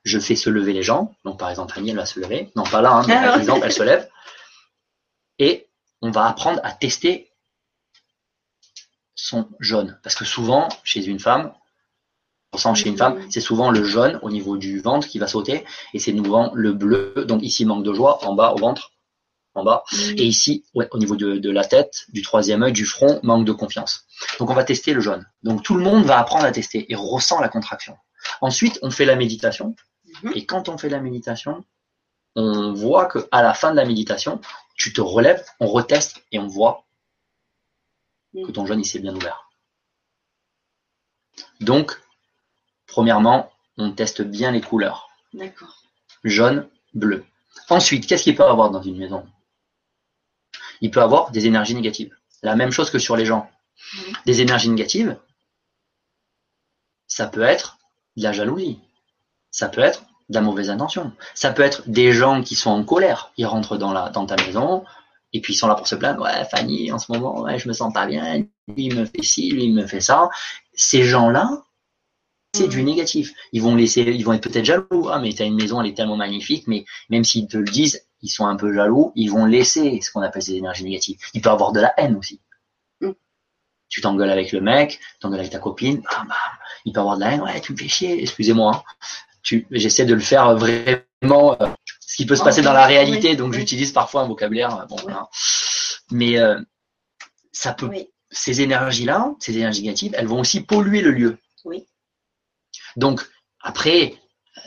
Je 0.04 0.18
fais 0.18 0.36
se 0.36 0.50
lever 0.50 0.74
les 0.74 0.82
gens. 0.82 1.16
Donc 1.24 1.38
par 1.38 1.50
exemple, 1.50 1.78
Annie, 1.78 1.92
elle 1.92 1.98
va 1.98 2.06
se 2.06 2.20
lever. 2.20 2.52
Non, 2.56 2.64
pas 2.64 2.82
là, 2.82 2.94
hein, 2.94 3.06
mais 3.08 3.14
par 3.14 3.36
ah 3.36 3.40
exemple, 3.40 3.62
elle 3.64 3.72
se 3.72 3.84
lève. 3.84 4.10
Et 5.38 5.68
on 6.02 6.10
va 6.10 6.26
apprendre 6.26 6.60
à 6.64 6.72
tester 6.72 7.32
son 9.14 9.48
jaune. 9.60 10.00
Parce 10.02 10.16
que 10.16 10.26
souvent, 10.26 10.70
chez 10.84 11.06
une 11.06 11.20
femme, 11.20 11.54
on 12.52 12.74
chez 12.74 12.90
une 12.90 12.98
femme, 12.98 13.22
c'est 13.30 13.42
souvent 13.42 13.70
le 13.70 13.84
jaune 13.84 14.20
au 14.24 14.32
niveau 14.32 14.58
du 14.58 14.80
ventre 14.80 15.08
qui 15.08 15.20
va 15.20 15.28
sauter, 15.28 15.66
et 15.94 16.00
c'est 16.00 16.16
souvent 16.16 16.52
le 16.56 16.74
bleu. 16.74 17.14
Donc 17.28 17.44
ici, 17.44 17.64
manque 17.66 17.84
de 17.84 17.94
joie, 17.94 18.26
en 18.26 18.34
bas, 18.34 18.54
au 18.54 18.58
ventre, 18.58 18.92
en 19.56 19.64
bas. 19.64 19.84
Et 20.18 20.26
ici, 20.26 20.64
au 20.74 20.98
niveau 20.98 21.16
de, 21.16 21.50
la 21.50 21.66
tête, 21.66 22.06
du 22.10 22.22
troisième 22.22 22.64
œil, 22.64 22.74
du 22.74 22.86
front, 22.86 23.20
manque 23.24 23.46
de 23.46 23.52
confiance. 23.52 24.06
Donc 24.40 24.50
on 24.50 24.54
va 24.54 24.64
tester 24.64 24.94
le 24.94 25.02
jaune. 25.02 25.26
Donc 25.44 25.64
tout 25.64 25.76
le 25.76 25.84
monde 25.84 26.06
va 26.06 26.20
apprendre 26.20 26.46
à 26.46 26.52
tester 26.52 26.92
et 26.92 26.96
ressent 26.96 27.40
la 27.40 27.50
contraction. 27.50 27.96
Ensuite, 28.42 28.80
on 28.82 28.92
fait 28.92 29.06
la 29.06 29.16
méditation. 29.16 29.76
Mhm. 30.24 30.32
Et 30.36 30.46
quand 30.46 30.70
on 30.70 30.78
fait 30.78 30.90
la 30.90 31.00
méditation, 31.00 31.66
on 32.36 32.74
voit 32.74 33.06
que 33.06 33.28
à 33.32 33.42
la 33.42 33.54
fin 33.54 33.72
de 33.72 33.76
la 33.76 33.86
méditation, 33.86 34.40
tu 34.76 34.94
te 34.94 35.02
relèves, 35.02 35.44
on 35.60 35.68
reteste 35.68 36.24
et 36.32 36.40
on 36.40 36.48
voit 36.48 36.86
que 38.34 38.52
ton 38.52 38.66
jaune 38.66 38.80
il 38.80 38.86
s'est 38.86 39.00
bien 39.00 39.16
ouvert. 39.16 39.50
Donc, 41.60 42.00
premièrement, 42.88 43.52
on 43.78 43.92
teste 43.92 44.22
bien 44.22 44.52
les 44.52 44.62
couleurs. 44.62 45.10
D'accord. 45.34 45.84
Jaune, 46.24 46.68
bleu. 46.94 47.26
Ensuite, 47.70 48.08
qu'est-ce 48.08 48.24
qu'il 48.24 48.36
peut 48.36 48.44
avoir 48.44 48.72
dans 48.72 48.82
une 48.82 48.98
maison? 48.98 49.26
Il 50.82 50.92
peut 50.92 51.02
avoir 51.02 51.32
des 51.32 51.46
énergies 51.46 51.76
négatives. 51.76 52.16
La 52.44 52.56
même 52.56 52.72
chose 52.72 52.90
que 52.90 53.00
sur 53.00 53.16
les 53.16 53.26
gens. 53.26 53.50
Des 54.26 54.42
énergies 54.42 54.70
négatives, 54.70 55.18
ça 57.08 57.28
peut 57.28 57.42
être 57.42 57.78
de 58.18 58.24
la 58.24 58.32
jalousie. 58.32 58.80
Ça 59.52 59.70
peut 59.70 59.82
être 59.82 60.04
de 60.30 60.36
la 60.36 60.42
mauvaise 60.42 60.70
intention. 60.70 61.12
Ça 61.34 61.52
peut 61.52 61.64
être 61.64 61.90
des 61.90 62.14
gens 62.14 62.44
qui 62.44 62.56
sont 62.56 62.70
en 62.70 62.84
colère. 62.84 63.32
Ils 63.38 63.46
rentrent 63.46 63.78
dans, 63.78 63.92
la, 63.92 64.10
dans 64.10 64.26
ta 64.26 64.36
maison 64.36 64.84
et 65.34 65.42
puis 65.42 65.54
ils 65.54 65.58
sont 65.58 65.68
là 65.68 65.76
pour 65.76 65.88
se 65.88 65.96
plaindre. 65.96 66.24
Ouais, 66.24 66.46
Fanny, 66.50 66.92
en 66.92 67.00
ce 67.00 67.12
moment, 67.12 67.42
ouais, 67.42 67.60
je 67.60 67.68
me 67.68 67.74
sens 67.74 67.94
pas 67.94 68.06
bien. 68.06 68.46
Lui, 68.68 68.86
il 68.86 68.96
me 68.96 69.06
fait 69.06 69.24
ci, 69.24 69.52
lui, 69.52 69.66
il 69.66 69.74
me 69.74 69.86
fait 69.86 70.02
ça. 70.02 70.30
Ces 70.74 71.04
gens-là, 71.04 71.64
c'est 72.54 72.68
du 72.68 72.84
négatif. 72.84 73.34
Ils 73.52 73.62
vont 73.62 73.76
laisser, 73.76 74.02
ils 74.02 74.24
vont 74.24 74.34
être 74.34 74.50
peut-être 74.50 74.66
jaloux. 74.66 75.10
Ah, 75.12 75.20
mais 75.20 75.34
t'as 75.34 75.46
une 75.46 75.56
maison, 75.56 75.82
elle 75.82 75.90
est 75.90 75.94
tellement 75.94 76.18
magnifique, 76.18 76.68
mais 76.68 76.86
même 77.10 77.24
s'ils 77.24 77.48
te 77.48 77.58
le 77.58 77.66
disent, 77.66 78.08
ils 78.22 78.30
sont 78.30 78.46
un 78.46 78.56
peu 78.56 78.74
jaloux, 78.74 79.12
ils 79.16 79.30
vont 79.30 79.46
laisser 79.46 80.00
ce 80.02 80.12
qu'on 80.12 80.22
appelle 80.22 80.44
ces 80.44 80.56
énergies 80.56 80.84
négatives. 80.84 81.18
Il 81.34 81.42
peut 81.42 81.50
avoir 81.50 81.72
de 81.72 81.80
la 81.80 81.94
haine 81.98 82.16
aussi. 82.16 82.42
Mm. 83.02 83.12
Tu 83.88 84.02
t'engueules 84.02 84.30
avec 84.30 84.52
le 84.52 84.62
mec, 84.62 85.00
t'engueules 85.20 85.40
avec 85.40 85.52
ta 85.52 85.60
copine, 85.60 86.02
bam, 86.02 86.28
bam. 86.28 86.38
il 86.86 86.94
peut 86.94 87.00
avoir 87.00 87.16
de 87.16 87.22
la 87.22 87.32
haine, 87.32 87.42
ouais, 87.42 87.62
tu 87.62 87.74
me 87.74 87.78
fais 87.78 87.88
chier, 87.88 88.22
excusez-moi. 88.22 88.76
Hein 88.76 88.84
j'essaie 89.72 90.06
de 90.06 90.14
le 90.14 90.20
faire 90.20 90.56
vraiment 90.56 91.62
euh, 91.62 91.68
ce 92.02 92.16
qui 92.16 92.26
peut 92.26 92.36
se 92.36 92.44
passer 92.44 92.62
dans 92.62 92.74
la 92.74 92.86
réalité, 92.86 93.36
donc 93.36 93.54
j'utilise 93.54 93.92
parfois 93.92 94.22
un 94.22 94.28
vocabulaire. 94.28 94.86
Bon, 94.90 94.98
Mais 96.12 96.40
euh, 96.40 96.60
ça 97.52 97.74
peut, 97.74 97.90
ces 98.30 98.62
énergies-là, 98.62 99.34
ces 99.40 99.58
énergies 99.58 99.84
négatives, 99.84 100.14
elles 100.18 100.28
vont 100.28 100.40
aussi 100.40 100.62
polluer 100.62 101.02
le 101.02 101.12
lieu. 101.12 101.38
Oui. 101.66 101.86
Donc 102.96 103.28
après, 103.62 104.16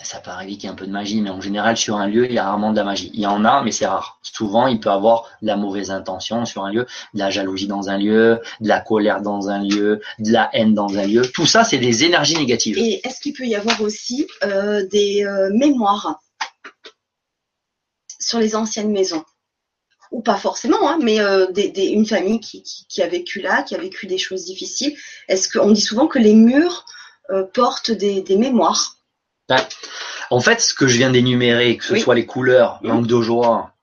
ça 0.05 0.21
peut 0.21 0.31
arriver 0.31 0.53
qu'il 0.53 0.65
y 0.65 0.67
ait 0.67 0.71
un 0.71 0.75
peu 0.75 0.87
de 0.87 0.93
magie, 0.93 1.21
mais 1.21 1.31
en 1.31 1.41
général, 1.41 1.77
sur 1.77 1.97
un 1.97 2.07
lieu, 2.07 2.27
il 2.27 2.33
y 2.33 2.39
a 2.39 2.45
rarement 2.45 2.73
de 2.73 2.77
la 2.77 2.85
magie. 2.85 3.11
Il 3.15 3.21
y 3.21 3.27
en 3.27 3.45
a, 3.45 3.63
mais 3.63 3.73
c'est 3.73 3.87
rare. 3.87 4.19
Souvent, 4.23 4.67
il 4.67 4.81
peut 4.81 4.89
y 4.89 4.93
avoir 4.93 5.29
de 5.43 5.47
la 5.47 5.57
mauvaise 5.57 5.91
intention 5.91 6.45
sur 6.45 6.65
un 6.65 6.73
lieu, 6.73 6.87
de 7.15 7.19
la 7.19 7.31
jalousie 7.31 7.67
dans 7.67 7.89
un 7.89 7.99
lieu, 7.99 8.41
de 8.61 8.69
la 8.69 8.81
colère 8.81 9.23
dans 9.23 9.49
un 9.49 9.63
lieu, 9.63 10.01
de 10.19 10.33
la 10.33 10.51
haine 10.53 10.75
dans 10.75 10.97
un 10.97 11.07
lieu. 11.07 11.23
Tout 11.23 11.47
ça, 11.47 11.65
c'est 11.65 11.79
des 11.79 12.05
énergies 12.05 12.37
négatives. 12.37 12.79
Et 12.79 13.07
est-ce 13.07 13.21
qu'il 13.21 13.33
peut 13.33 13.47
y 13.47 13.55
avoir 13.55 13.81
aussi 13.81 14.27
euh, 14.45 14.87
des 14.87 15.25
euh, 15.25 15.51
mémoires 15.53 16.21
sur 18.19 18.39
les 18.39 18.57
anciennes 18.57 18.93
maisons? 18.93 19.25
Ou 20.11 20.21
pas 20.21 20.37
forcément, 20.37 20.91
hein, 20.91 20.99
mais 21.01 21.21
euh, 21.21 21.47
une 21.77 22.07
famille 22.07 22.39
qui, 22.41 23.03
a 23.03 23.07
vécu 23.07 23.41
là, 23.41 23.63
qui 23.63 23.75
a 23.75 23.79
vécu 23.79 24.07
des 24.07 24.19
choses 24.19 24.45
difficiles. 24.45 24.95
Est-ce 25.29 25.49
qu'on 25.49 25.71
dit 25.71 25.81
souvent 25.81 26.07
que 26.07 26.19
les 26.19 26.35
murs 26.35 26.85
portent 27.55 27.93
des 27.93 28.37
mémoires? 28.37 28.99
En 30.31 30.41
fait, 30.41 30.61
ce 30.61 30.75
que 30.75 30.87
je 30.87 30.97
viens 30.97 31.11
d'énumérer, 31.11 31.77
que 31.77 31.85
ce 31.85 31.97
soit 31.97 32.15
les 32.15 32.27
couleurs, 32.27 32.81
manque 32.83 33.07
de 33.07 33.21
joie, 33.21 33.75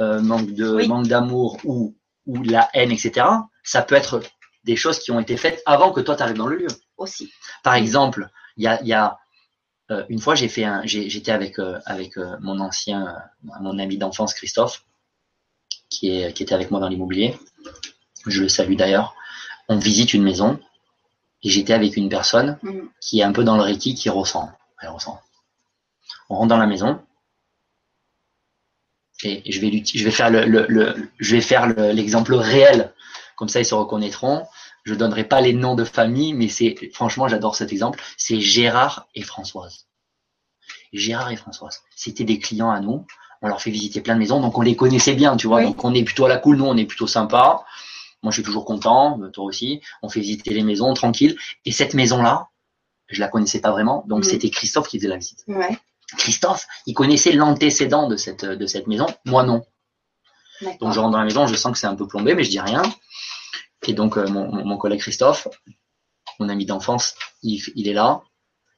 euh, 0.00 0.20
manque 0.20 0.52
de 0.52 0.86
manque 0.86 1.06
d'amour 1.06 1.58
ou, 1.64 1.96
ou 2.26 2.42
la 2.42 2.68
haine, 2.74 2.90
etc., 2.90 3.26
ça 3.62 3.82
peut 3.82 3.94
être 3.94 4.20
des 4.64 4.76
choses 4.76 4.98
qui 4.98 5.10
ont 5.12 5.20
été 5.20 5.36
faites 5.36 5.62
avant 5.66 5.92
que 5.92 6.00
toi 6.00 6.16
tu 6.16 6.22
arrives 6.22 6.36
dans 6.36 6.46
le 6.46 6.56
lieu. 6.56 6.68
Aussi. 6.96 7.30
Par 7.62 7.74
exemple, 7.74 8.28
il 8.56 8.64
y 8.64 8.92
a, 8.92 9.18
euh, 9.92 10.04
une 10.08 10.18
fois 10.18 10.34
j'ai 10.34 10.48
fait 10.48 10.64
un, 10.64 10.82
j'étais 10.84 11.30
avec 11.30 11.60
euh, 11.60 11.78
avec 11.86 12.16
mon 12.40 12.58
ancien, 12.58 13.14
mon 13.60 13.78
ami 13.78 13.98
d'enfance 13.98 14.34
Christophe, 14.34 14.84
qui 15.90 16.10
est 16.10 16.32
qui 16.32 16.42
était 16.42 16.54
avec 16.54 16.72
moi 16.72 16.80
dans 16.80 16.88
l'immobilier. 16.88 17.38
Je 18.26 18.42
le 18.42 18.48
salue 18.48 18.74
d'ailleurs. 18.74 19.14
On 19.68 19.76
visite 19.76 20.12
une 20.12 20.24
maison 20.24 20.58
et 21.44 21.50
j'étais 21.50 21.72
avec 21.72 21.96
une 21.96 22.08
personne 22.08 22.58
mhm. 22.62 22.88
qui 23.00 23.20
est 23.20 23.22
un 23.22 23.32
peu 23.32 23.44
dans 23.44 23.56
le 23.56 23.62
Reiki, 23.62 23.94
qui 23.94 24.08
ressent 24.10 24.50
elle 24.80 24.90
ressent. 24.90 25.20
On 26.30 26.36
rentre 26.36 26.48
dans 26.48 26.58
la 26.58 26.66
maison 26.66 27.00
et 29.24 29.50
je 29.50 29.60
vais, 29.60 29.82
je 29.84 30.04
vais 30.04 30.10
faire 30.10 30.30
le, 30.30 31.10
je 31.18 31.36
vais 31.36 31.40
faire 31.40 31.66
l'exemple 31.92 32.34
réel. 32.34 32.94
Comme 33.36 33.48
ça, 33.48 33.60
ils 33.60 33.64
se 33.64 33.74
reconnaîtront. 33.74 34.46
Je 34.84 34.94
donnerai 34.94 35.24
pas 35.24 35.40
les 35.40 35.52
noms 35.52 35.74
de 35.74 35.84
famille, 35.84 36.34
mais 36.34 36.48
c'est 36.48 36.76
franchement, 36.92 37.28
j'adore 37.28 37.56
cet 37.56 37.72
exemple. 37.72 38.00
C'est 38.16 38.40
Gérard 38.40 39.08
et 39.14 39.22
Françoise. 39.22 39.86
Gérard 40.92 41.30
et 41.30 41.36
Françoise, 41.36 41.82
c'était 41.94 42.24
des 42.24 42.38
clients 42.38 42.70
à 42.70 42.80
nous. 42.80 43.06
On 43.42 43.48
leur 43.48 43.60
fait 43.60 43.70
visiter 43.70 44.00
plein 44.00 44.14
de 44.14 44.18
maisons, 44.18 44.40
donc 44.40 44.56
on 44.58 44.62
les 44.62 44.74
connaissait 44.74 45.14
bien, 45.14 45.36
tu 45.36 45.46
vois. 45.46 45.62
Donc 45.62 45.84
on 45.84 45.94
est 45.94 46.02
plutôt 46.02 46.24
à 46.24 46.28
la 46.28 46.38
cool, 46.38 46.56
nous 46.56 46.64
on 46.64 46.76
est 46.76 46.86
plutôt 46.86 47.06
sympa. 47.06 47.64
Moi, 48.22 48.32
je 48.32 48.36
suis 48.36 48.42
toujours 48.42 48.64
content, 48.64 49.20
toi 49.32 49.44
aussi. 49.44 49.80
On 50.02 50.08
fait 50.08 50.20
visiter 50.20 50.52
les 50.52 50.64
maisons 50.64 50.92
tranquille. 50.94 51.36
Et 51.64 51.70
cette 51.70 51.94
maison-là, 51.94 52.48
je 53.08 53.20
la 53.20 53.28
connaissais 53.28 53.60
pas 53.60 53.70
vraiment, 53.70 54.04
donc 54.06 54.20
mm. 54.20 54.28
c'était 54.28 54.50
Christophe 54.50 54.88
qui 54.88 54.98
faisait 54.98 55.08
la 55.08 55.16
visite. 55.16 55.44
Christophe, 56.16 56.66
il 56.86 56.94
connaissait 56.94 57.32
l'antécédent 57.32 58.08
de 58.08 58.16
cette, 58.16 58.44
de 58.44 58.66
cette 58.66 58.86
maison, 58.86 59.06
moi 59.24 59.42
non. 59.42 59.62
Donc 60.80 60.92
je 60.92 60.98
rentre 60.98 61.12
dans 61.12 61.18
la 61.18 61.24
maison, 61.24 61.46
je 61.46 61.54
sens 61.54 61.72
que 61.72 61.78
c'est 61.78 61.86
un 61.86 61.94
peu 61.94 62.06
plombé, 62.06 62.34
mais 62.34 62.44
je 62.44 62.50
dis 62.50 62.60
rien. 62.60 62.82
Et 63.86 63.92
donc 63.92 64.16
euh, 64.16 64.26
mon, 64.28 64.76
collègue 64.76 65.00
Christophe, 65.00 65.48
mon 66.40 66.48
ami 66.48 66.66
d'enfance, 66.66 67.14
il, 67.42 67.88
est 67.88 67.92
là 67.92 68.22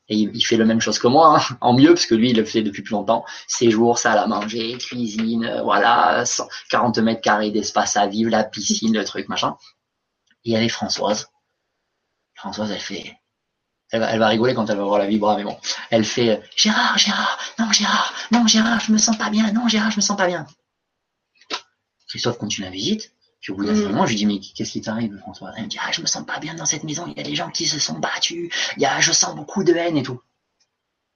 et 0.09 0.17
il, 0.17 0.45
fait 0.45 0.57
la 0.57 0.65
même 0.65 0.81
chose 0.81 0.99
que 0.99 1.09
moi, 1.09 1.39
hein, 1.39 1.57
en 1.61 1.73
mieux 1.73 1.95
parce 1.95 2.07
que 2.07 2.15
lui 2.15 2.31
il 2.31 2.37
le 2.37 2.45
fait 2.45 2.63
depuis 2.63 2.83
plus 2.83 2.93
longtemps. 2.93 3.25
Séjour, 3.47 3.99
salle 3.99 4.19
à 4.19 4.27
manger, 4.27 4.77
cuisine, 4.77 5.45
euh, 5.45 5.63
voilà, 5.63 6.25
40 6.71 6.99
mètres 6.99 7.23
carrés 7.23 7.51
d'espace 7.51 7.97
à 7.97 8.07
vivre, 8.07 8.31
la 8.31 8.45
piscine, 8.45 8.95
le 8.95 9.05
truc 9.05 9.29
machin. 9.29 9.57
Et 10.45 10.51
il 10.51 10.53
y 10.53 10.57
avait 10.57 10.69
Françoise. 10.69 11.29
Françoise, 12.35 12.71
elle 12.71 12.81
fait 12.81 13.20
elle 13.91 14.19
va, 14.19 14.29
rigoler 14.29 14.55
quand 14.55 14.69
elle 14.71 14.77
va 14.77 14.85
voir 14.85 14.99
la 14.99 15.07
vibra, 15.07 15.37
mais 15.37 15.45
bon. 15.45 15.57
Elle 15.91 16.05
fait 16.05 16.31
euh, 16.31 16.37
Gérard, 16.57 16.97
Gérard, 16.97 17.39
non 17.59 17.73
Gérard, 17.73 18.15
non 18.31 18.47
Gérard, 18.47 18.81
je 18.81 18.93
me 18.93 18.99
sens 18.99 19.17
pas 19.17 19.31
bien, 19.31 19.53
non 19.53 19.69
Gérard, 19.69 19.91
je 19.91 19.97
me 19.97 20.03
sens 20.03 20.17
pas 20.17 20.27
bien. 20.27 20.47
Christophe 22.09 22.39
continue 22.39 22.67
la 22.67 22.73
visite. 22.73 23.13
Puis 23.41 23.53
au 23.53 23.57
bout 23.57 23.65
d'un 23.65 23.73
mm. 23.73 23.85
moment, 23.85 24.05
je 24.05 24.11
lui 24.11 24.17
dis, 24.17 24.27
mais 24.27 24.39
qu'est-ce 24.39 24.73
qui 24.73 24.81
t'arrive, 24.83 25.17
François? 25.19 25.53
Elle 25.57 25.65
me 25.65 25.69
dit, 25.69 25.79
ah, 25.81 25.91
je 25.93 26.03
me 26.03 26.07
sens 26.07 26.25
pas 26.27 26.39
bien 26.39 26.55
dans 26.55 26.67
cette 26.67 26.85
maison, 26.85 27.05
il 27.07 27.17
y 27.17 27.21
a 27.21 27.23
des 27.23 27.35
gens 27.35 27.51
qui 27.51 27.67
se 27.67 27.79
sont 27.79 27.99
battus, 27.99 28.53
il 28.77 28.83
y 28.83 28.87
a, 28.87 29.01
je 29.01 29.13
sens 29.13 29.35
beaucoup 29.35 29.65
de 29.65 29.73
haine 29.73 29.97
et 29.97 30.03
tout. 30.03 30.21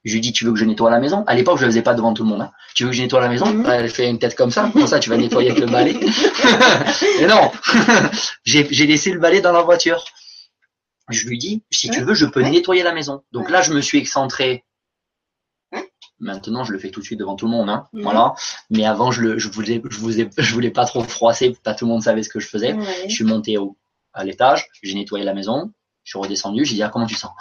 Je 0.05 0.13
lui 0.13 0.21
dis, 0.21 0.33
tu 0.33 0.45
veux 0.45 0.53
que 0.53 0.59
je 0.59 0.67
nettoie 0.67 0.91
la 0.91 0.99
maison? 0.99 1.25
À 1.27 1.35
l'époque, 1.35 1.59
je 1.59 1.65
le 1.65 1.71
faisais 1.71 1.83
pas 1.83 1.95
devant 1.95 2.13
tout 2.13 2.25
le 2.25 2.29
monde. 2.29 2.43
Hein. 2.43 2.53
Tu 2.75 2.85
veux 2.85 2.91
que 2.91 2.97
je 2.97 3.03
nettoie 3.03 3.21
la 3.21 3.29
maison? 3.29 3.47
Mm. 3.47 3.67
Elle 3.67 3.89
fait 3.89 4.11
une 4.11 4.19
tête 4.19 4.35
comme 4.35 4.51
ça. 4.51 4.69
Comme 4.71 4.87
ça, 4.87 4.99
tu 4.99 5.09
vas 5.09 5.17
nettoyer 5.17 5.51
avec 5.51 5.63
le 5.63 5.67
balai. 5.67 5.95
Mais 7.21 7.27
non 7.27 7.51
J'ai 8.45 8.87
laissé 8.87 9.13
le 9.13 9.19
balai 9.19 9.41
dans 9.41 9.53
la 9.53 9.63
voiture 9.63 10.05
je 11.11 11.27
lui 11.29 11.38
dis, 11.38 11.62
si 11.71 11.90
tu 11.90 12.03
veux, 12.03 12.14
je 12.14 12.27
peux 12.27 12.43
nettoyer 12.43 12.83
la 12.83 12.93
maison. 12.93 13.23
Donc 13.33 13.51
là, 13.51 13.62
je 13.62 13.73
me 13.73 13.81
suis 13.81 13.99
excentré. 13.99 14.64
Maintenant, 16.21 16.64
je 16.64 16.73
le 16.73 16.79
fais 16.79 16.90
tout 16.90 17.01
de 17.01 17.05
suite 17.05 17.19
devant 17.19 17.35
tout 17.35 17.47
le 17.47 17.51
monde, 17.51 17.69
hein. 17.69 17.88
voilà. 17.93 18.35
Mais 18.71 18.87
avant, 18.87 19.11
je 19.11 19.21
le, 19.21 19.38
je 19.38 19.49
voulais, 19.49 19.83
je 19.90 19.99
voulais, 19.99 20.31
je 20.37 20.55
voulais 20.55 20.71
pas 20.71 20.87
trop 20.87 21.03
froisser, 21.03 21.57
pas 21.62 21.75
tout 21.75 21.85
le 21.85 21.90
monde 21.90 22.03
savait 22.03 22.23
ce 22.23 22.29
que 22.29 22.40
je 22.40 22.49
faisais. 22.49 22.77
Je 23.09 23.12
suis 23.12 23.25
monté 23.25 23.59
au, 23.59 23.77
à 24.14 24.25
l'étage, 24.25 24.67
j'ai 24.83 24.95
nettoyé 24.95 25.25
la 25.25 25.35
maison, 25.35 25.73
je 26.05 26.11
suis 26.11 26.19
redescendu, 26.19 26.64
j'ai 26.64 26.77
dit, 26.77 26.83
ah, 26.83 26.88
comment 26.88 27.07
tu 27.07 27.17
sens? 27.17 27.33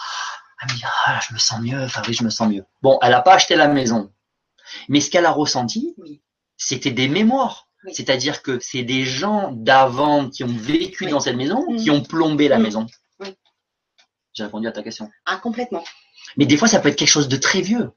Elle 0.61 0.73
me 0.73 0.77
dit, 0.77 0.83
ah, 1.05 1.19
je 1.27 1.33
me 1.33 1.39
sens 1.39 1.61
mieux, 1.61 1.87
Fabrice, 1.87 2.17
je 2.17 2.23
me 2.23 2.29
sens 2.29 2.49
mieux. 2.49 2.65
Bon, 2.81 2.97
elle 3.01 3.13
a 3.13 3.21
pas 3.21 3.35
acheté 3.35 3.55
la 3.55 3.67
maison. 3.67 4.11
Mais 4.89 4.99
ce 4.99 5.09
qu'elle 5.09 5.25
a 5.25 5.31
ressenti, 5.31 5.95
c'était 6.57 6.91
des 6.91 7.07
mémoires. 7.07 7.69
C'est-à-dire 7.91 8.41
que 8.41 8.59
c'est 8.59 8.83
des 8.83 9.03
gens 9.03 9.51
d'avant 9.51 10.29
qui 10.29 10.43
ont 10.43 10.47
vécu 10.47 11.05
dans 11.07 11.19
cette 11.19 11.35
maison, 11.35 11.65
qui 11.75 11.91
ont 11.91 12.01
plombé 12.01 12.47
la 12.47 12.57
maison. 12.57 12.87
J'ai 14.33 14.43
répondu 14.43 14.67
à 14.67 14.71
ta 14.71 14.83
question. 14.83 15.09
Ah, 15.25 15.37
complètement. 15.37 15.83
Mais 16.37 16.45
des 16.45 16.57
fois, 16.57 16.67
ça 16.67 16.79
peut 16.79 16.89
être 16.89 16.95
quelque 16.95 17.07
chose 17.07 17.27
de 17.27 17.37
très 17.37 17.61
vieux. 17.61 17.91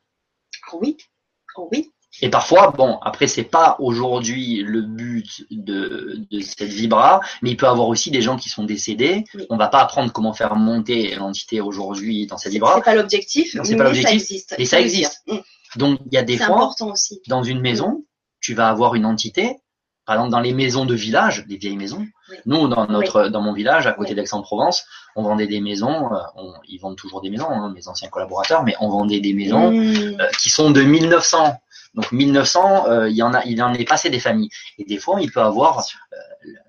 Oui. 0.72 0.96
Oh, 1.56 1.68
oui. 1.72 1.90
Et 2.22 2.30
parfois, 2.30 2.70
bon, 2.70 2.98
après, 3.02 3.26
c'est 3.26 3.44
pas 3.44 3.76
aujourd'hui 3.78 4.62
le 4.62 4.80
but 4.80 5.46
de, 5.50 6.20
de 6.30 6.40
cette 6.40 6.68
vibra, 6.68 7.20
mais 7.42 7.50
il 7.50 7.56
peut 7.56 7.66
y 7.66 7.68
avoir 7.68 7.88
aussi 7.88 8.10
des 8.10 8.22
gens 8.22 8.36
qui 8.36 8.48
sont 8.48 8.64
décédés. 8.64 9.24
On 9.50 9.56
va 9.56 9.68
pas 9.68 9.80
apprendre 9.80 10.12
comment 10.12 10.32
faire 10.32 10.56
monter 10.56 11.14
l'entité 11.14 11.60
aujourd'hui 11.60 12.26
dans 12.26 12.38
cette 12.38 12.52
vibra. 12.52 12.76
C'est 12.76 12.82
pas 12.82 12.94
l'objectif, 12.94 13.54
mais 13.54 13.76
pas 13.76 13.84
l'objectif. 13.84 14.08
ça 14.08 14.14
existe. 14.14 14.54
Et 14.58 14.64
ça 14.64 14.80
existe. 14.80 15.22
Mm. 15.26 15.36
Donc, 15.76 16.00
il 16.06 16.14
y 16.14 16.18
a 16.18 16.22
des 16.22 16.38
fois, 16.38 16.72
aussi. 16.80 17.20
dans 17.26 17.42
une 17.42 17.60
maison, 17.60 18.04
tu 18.40 18.54
vas 18.54 18.68
avoir 18.68 18.94
une 18.94 19.04
entité. 19.04 19.58
Par 20.06 20.14
exemple, 20.14 20.30
dans 20.30 20.40
les 20.40 20.52
maisons 20.52 20.84
de 20.84 20.94
village, 20.94 21.44
des 21.46 21.56
vieilles 21.56 21.76
maisons. 21.76 22.06
Nous, 22.46 22.68
dans 22.68 22.86
notre, 22.86 23.28
dans 23.28 23.42
mon 23.42 23.52
village, 23.52 23.88
à 23.88 23.92
côté 23.92 24.14
d'Aix-en-Provence, 24.14 24.86
on 25.16 25.22
vendait 25.22 25.48
des 25.48 25.60
maisons. 25.60 26.12
Euh, 26.14 26.42
ils 26.68 26.78
vendent 26.78 26.96
toujours 26.96 27.20
des 27.20 27.28
maisons, 27.28 27.50
hein, 27.50 27.72
mes 27.74 27.88
anciens 27.88 28.08
collaborateurs, 28.08 28.62
mais 28.62 28.76
on 28.80 28.88
vendait 28.88 29.18
des 29.18 29.34
maisons 29.34 29.72
euh, 29.74 30.26
qui 30.40 30.48
sont 30.48 30.70
de 30.70 30.80
1900. 30.80 31.60
Donc 31.94 32.12
1900, 32.12 32.88
euh, 32.88 33.08
il 33.08 33.16
y 33.16 33.22
en 33.22 33.34
a, 33.34 33.44
il 33.46 33.60
en 33.62 33.74
est 33.74 33.84
passé 33.84 34.10
des 34.10 34.20
familles. 34.20 34.50
Et 34.78 34.84
des 34.84 34.98
fois, 34.98 35.20
il 35.20 35.32
peut 35.32 35.40
avoir 35.40 35.78
euh, 36.12 36.16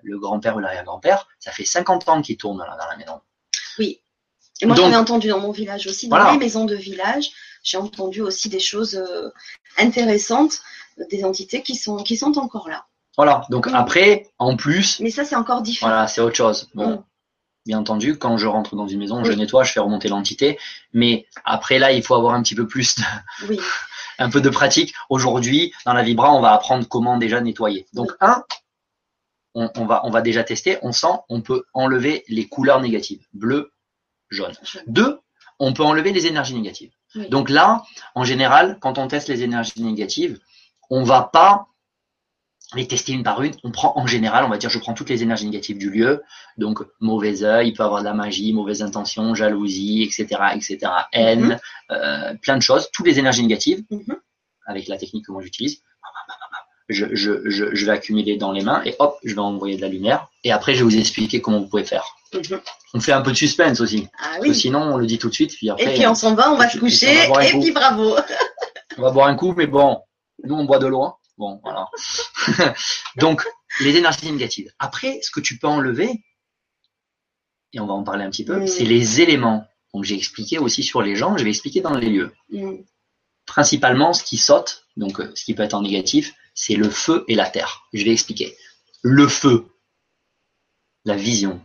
le 0.02 0.18
grand-père 0.18 0.56
ou 0.56 0.60
l'arrière-grand-père, 0.60 1.28
ça 1.40 1.52
fait 1.52 1.66
50 1.66 2.10
ans 2.10 2.22
qu'il 2.22 2.38
tourne 2.38 2.58
dans 2.58 2.66
la, 2.66 2.98
maison. 2.98 3.20
Oui. 3.78 4.00
Et 4.62 4.66
moi, 4.66 4.76
j'en 4.76 4.90
ai 4.90 4.96
entendu 4.96 5.28
dans 5.28 5.40
mon 5.40 5.52
village 5.52 5.86
aussi, 5.86 6.08
dans 6.08 6.32
les 6.32 6.38
maisons 6.40 6.66
de 6.66 6.76
village, 6.76 7.30
j'ai 7.62 7.78
entendu 7.78 8.22
aussi 8.22 8.50
des 8.50 8.60
choses 8.60 9.00
intéressantes, 9.78 10.62
des 11.12 11.24
entités 11.24 11.62
qui 11.62 11.76
sont, 11.76 11.98
qui 11.98 12.18
sont 12.18 12.36
encore 12.40 12.68
là. 12.68 12.86
Voilà. 13.18 13.42
Donc 13.50 13.68
après, 13.74 14.30
en 14.38 14.56
plus. 14.56 15.00
Mais 15.00 15.10
ça, 15.10 15.26
c'est 15.26 15.36
encore 15.36 15.62
différent. 15.62 15.92
Voilà, 15.92 16.08
c'est 16.08 16.22
autre 16.22 16.36
chose. 16.36 16.70
Bon. 16.74 16.90
Mm. 16.90 17.04
Bien 17.66 17.80
entendu, 17.80 18.18
quand 18.18 18.38
je 18.38 18.48
rentre 18.48 18.78
dans 18.78 18.88
une 18.88 19.00
maison, 19.00 19.26
je 19.26 19.34
nettoie, 19.34 19.66
je 19.66 19.74
fais 19.74 19.82
remonter 19.82 20.08
l'entité. 20.08 20.58
Mais 20.94 21.26
après 21.44 21.80
là, 21.80 21.92
il 21.92 22.02
faut 22.02 22.16
avoir 22.16 22.34
un 22.34 22.42
petit 22.42 22.56
peu 22.56 22.66
plus 22.66 22.96
de, 22.96 23.04
oui 23.50 23.60
un 24.20 24.30
peu 24.30 24.40
de 24.40 24.50
pratique. 24.50 24.94
Aujourd'hui, 25.10 25.74
dans 25.86 25.94
la 25.94 26.04
Vibra, 26.04 26.34
on 26.34 26.40
va 26.40 26.54
apprendre 26.54 26.88
comment 26.88 27.18
déjà 27.18 27.42
nettoyer. 27.42 27.86
Donc, 27.94 28.14
un, 28.22 28.44
on, 29.54 29.86
va, 29.86 30.06
on 30.06 30.10
va 30.10 30.22
déjà 30.22 30.44
tester. 30.44 30.78
On 30.82 30.92
sent, 30.92 31.08
on 31.30 31.42
peut 31.42 31.66
enlever 31.74 32.24
les 32.28 32.48
couleurs 32.48 32.82
négatives, 32.82 33.26
bleu, 33.34 33.72
jaune. 34.30 34.54
Deux, 34.88 35.20
on 35.60 35.74
peut 35.74 35.84
enlever 35.84 36.12
les 36.12 36.28
énergies 36.28 36.54
négatives. 36.54 36.92
Donc 37.30 37.50
là, 37.50 37.84
en 38.16 38.24
général, 38.24 38.78
quand 38.80 38.98
on 38.98 39.08
teste 39.08 39.28
les 39.28 39.44
énergies 39.44 39.82
négatives, 39.82 40.40
on 40.90 41.04
va 41.04 41.24
pas 41.24 41.68
les 42.76 42.88
tester 42.88 43.14
une 43.14 43.24
par 43.24 43.42
une. 43.42 43.54
On 43.64 43.72
prend 43.72 43.94
en 43.96 44.08
général, 44.08 44.44
on 44.44 44.50
va 44.50 44.58
dire, 44.58 44.70
je 44.70 44.80
prends 44.80 44.94
toutes 44.94 45.10
les 45.10 45.24
énergies 45.24 45.46
négatives 45.46 45.78
du 45.78 45.90
lieu. 45.90 46.24
Donc, 46.58 46.80
mauvais 47.00 47.44
œil, 47.44 47.70
il 47.70 47.74
peut 47.74 47.84
avoir 47.84 48.02
de 48.02 48.06
la 48.06 48.14
magie, 48.14 48.52
mauvaise 48.54 48.82
intention, 48.82 49.34
jalousie, 49.36 50.04
etc., 50.04 50.42
etc., 50.54 50.80
haine, 51.14 51.46
mhm. 51.46 51.58
euh, 51.92 52.34
plein 52.42 52.58
de 52.58 52.62
choses. 52.62 52.90
Toutes 52.92 53.08
les 53.08 53.20
énergies 53.20 53.44
négatives, 53.44 53.84
mhm. 53.90 54.18
avec 54.66 54.88
la 54.88 54.98
technique 54.98 55.26
que 55.26 55.32
moi 55.32 55.42
j'utilise. 55.42 55.82
Je, 56.90 57.06
je, 57.12 57.50
je, 57.50 57.76
je, 57.76 57.86
vais 57.86 57.92
accumuler 57.92 58.38
dans 58.38 58.54
les 58.54 58.62
mains 58.62 58.82
et 58.86 58.96
hop, 59.00 59.18
je 59.26 59.36
vais 59.36 59.42
envoyer 59.42 59.76
de 59.76 59.82
la 59.82 59.90
lumière. 59.90 60.30
Et 60.46 60.54
après, 60.54 60.74
je 60.74 60.80
vais 60.80 60.86
vous 60.86 60.98
expliquer 60.98 61.42
comment 61.42 61.60
vous 61.60 61.68
pouvez 61.68 61.84
faire. 61.84 62.16
Mhm. 62.34 62.62
On 62.94 63.00
fait 63.00 63.12
un 63.12 63.22
peu 63.22 63.32
de 63.32 63.38
suspense 63.38 63.82
aussi. 63.82 64.08
Ah 64.18 64.36
Parce 64.36 64.48
que 64.48 64.54
sinon, 64.54 64.82
on 64.94 64.98
le 64.98 65.06
dit 65.06 65.18
tout 65.18 65.28
de 65.30 65.34
suite. 65.34 65.54
Puis 65.54 65.70
après, 65.70 65.84
et 65.84 65.94
puis 65.96 66.08
on 66.08 66.16
s'en 66.16 66.34
va, 66.34 66.52
on 66.52 66.56
va 66.56 66.70
se 66.70 66.78
coucher. 66.78 67.14
et 67.14 67.60
puis 67.60 67.72
bravo. 67.72 68.16
on 68.98 69.02
va 69.02 69.12
boire 69.12 69.28
un 69.28 69.36
coup, 69.36 69.54
mais 69.56 69.68
bon, 69.68 70.00
nous 70.44 70.56
on 70.56 70.64
boit 70.64 70.80
de 70.80 70.88
loin. 70.88 71.17
Bon, 71.38 71.60
voilà. 71.64 71.90
Donc, 73.18 73.46
les 73.80 73.96
énergies 73.96 74.32
négatives. 74.32 74.72
Après, 74.80 75.20
ce 75.22 75.30
que 75.30 75.40
tu 75.40 75.58
peux 75.58 75.68
enlever, 75.68 76.24
et 77.74 77.80
on 77.80 77.86
va 77.86 77.94
en 77.94 78.04
parler 78.04 78.24
un 78.24 78.30
petit 78.30 78.46
peu, 78.46 78.66
c'est 78.66 78.86
les 78.86 79.22
éléments. 79.22 79.68
Donc, 79.94 80.04
j'ai 80.04 80.16
expliqué 80.16 80.58
aussi 80.58 80.84
sur 80.84 81.02
les 81.02 81.16
gens, 81.16 81.38
je 81.38 81.44
vais 81.44 81.50
expliquer 81.50 81.82
dans 81.82 81.96
les 81.96 82.10
lieux. 82.10 82.34
Principalement, 83.46 84.14
ce 84.14 84.24
qui 84.24 84.38
saute, 84.38 84.86
donc 84.98 85.22
ce 85.36 85.44
qui 85.46 85.54
peut 85.54 85.64
être 85.64 85.74
en 85.74 85.82
négatif, 85.82 86.34
c'est 86.54 86.76
le 86.76 86.90
feu 86.90 87.24
et 87.28 87.36
la 87.36 87.50
terre. 87.50 87.88
Je 87.94 88.04
vais 88.04 88.12
expliquer. 88.12 88.58
Le 89.04 89.28
feu, 89.28 89.68
la 91.06 91.16
vision. 91.16 91.62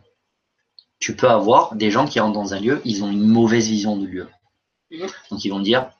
Tu 0.98 1.16
peux 1.16 1.28
avoir 1.28 1.74
des 1.74 1.90
gens 1.90 2.06
qui 2.06 2.20
rentrent 2.20 2.35
dans 2.35 2.54
un 2.54 2.61
lieu, 2.61 2.80
ils 2.85 3.02
ont 3.02 3.11
une 3.11 3.26
mauvaise 3.26 3.68
vision 3.68 3.96
du 3.96 4.06
lieu. 4.06 4.28
Mm. 4.90 5.06
Donc, 5.30 5.44
ils 5.44 5.48
vont 5.48 5.61
dire, 5.61 5.90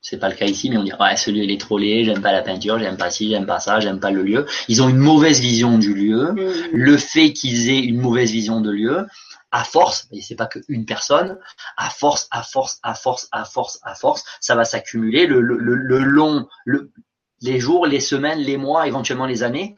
c'est 0.00 0.18
pas 0.18 0.28
le 0.28 0.36
cas 0.36 0.46
ici, 0.46 0.70
mais 0.70 0.76
on 0.76 0.84
dit 0.84 0.92
ouais, 1.00 1.16
ce 1.16 1.30
lieu 1.30 1.42
il 1.42 1.50
est 1.50 1.60
trop 1.60 1.78
laid, 1.78 2.04
j'aime 2.04 2.22
pas 2.22 2.32
la 2.32 2.42
peinture, 2.42 2.78
j'aime 2.78 2.96
pas 2.96 3.10
ci, 3.10 3.28
j'aime 3.30 3.46
pas 3.46 3.58
ça, 3.58 3.80
j'aime 3.80 3.98
pas 3.98 4.10
le 4.10 4.22
lieu. 4.22 4.46
Ils 4.68 4.82
ont 4.82 4.88
une 4.88 4.98
mauvaise 4.98 5.40
vision 5.40 5.78
du 5.78 5.94
lieu. 5.94 6.32
Mm. 6.32 6.68
Le 6.72 6.96
fait 6.96 7.32
qu'ils 7.32 7.70
aient 7.70 7.80
une 7.80 8.00
mauvaise 8.00 8.30
vision 8.30 8.60
de 8.60 8.70
lieu, 8.70 9.06
à 9.50 9.64
force, 9.64 10.06
et 10.12 10.20
c'est 10.20 10.34
pas 10.34 10.46
qu'une 10.46 10.84
personne, 10.84 11.38
à 11.76 11.90
force, 11.90 12.28
à 12.30 12.42
force, 12.42 12.78
à 12.82 12.94
force, 12.94 13.28
à 13.32 13.44
force, 13.44 13.80
à 13.82 13.94
force, 13.94 14.24
ça 14.40 14.54
va 14.54 14.64
s'accumuler 14.64 15.26
le, 15.26 15.40
le, 15.40 15.56
le, 15.56 15.98
long, 15.98 16.46
le, 16.64 16.92
les 17.40 17.58
jours, 17.58 17.86
les 17.86 18.00
semaines, 18.00 18.40
les 18.40 18.56
mois, 18.58 18.86
éventuellement 18.86 19.26
les 19.26 19.42
années. 19.42 19.76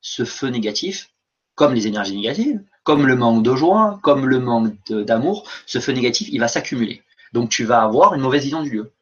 Ce 0.00 0.24
feu 0.24 0.48
négatif, 0.48 1.10
comme 1.54 1.74
les 1.74 1.86
énergies 1.86 2.16
négatives, 2.16 2.62
comme 2.84 3.06
le 3.06 3.16
manque 3.16 3.42
de 3.42 3.54
joie, 3.54 3.98
comme 4.02 4.26
le 4.26 4.38
manque 4.38 4.74
d'amour, 4.90 5.46
ce 5.66 5.80
feu 5.80 5.92
négatif, 5.92 6.28
il 6.30 6.40
va 6.40 6.48
s'accumuler. 6.48 7.02
Donc 7.32 7.50
tu 7.50 7.64
vas 7.64 7.82
avoir 7.82 8.14
une 8.14 8.22
mauvaise 8.22 8.44
vision 8.44 8.62
du 8.62 8.70
lieu 8.70 8.92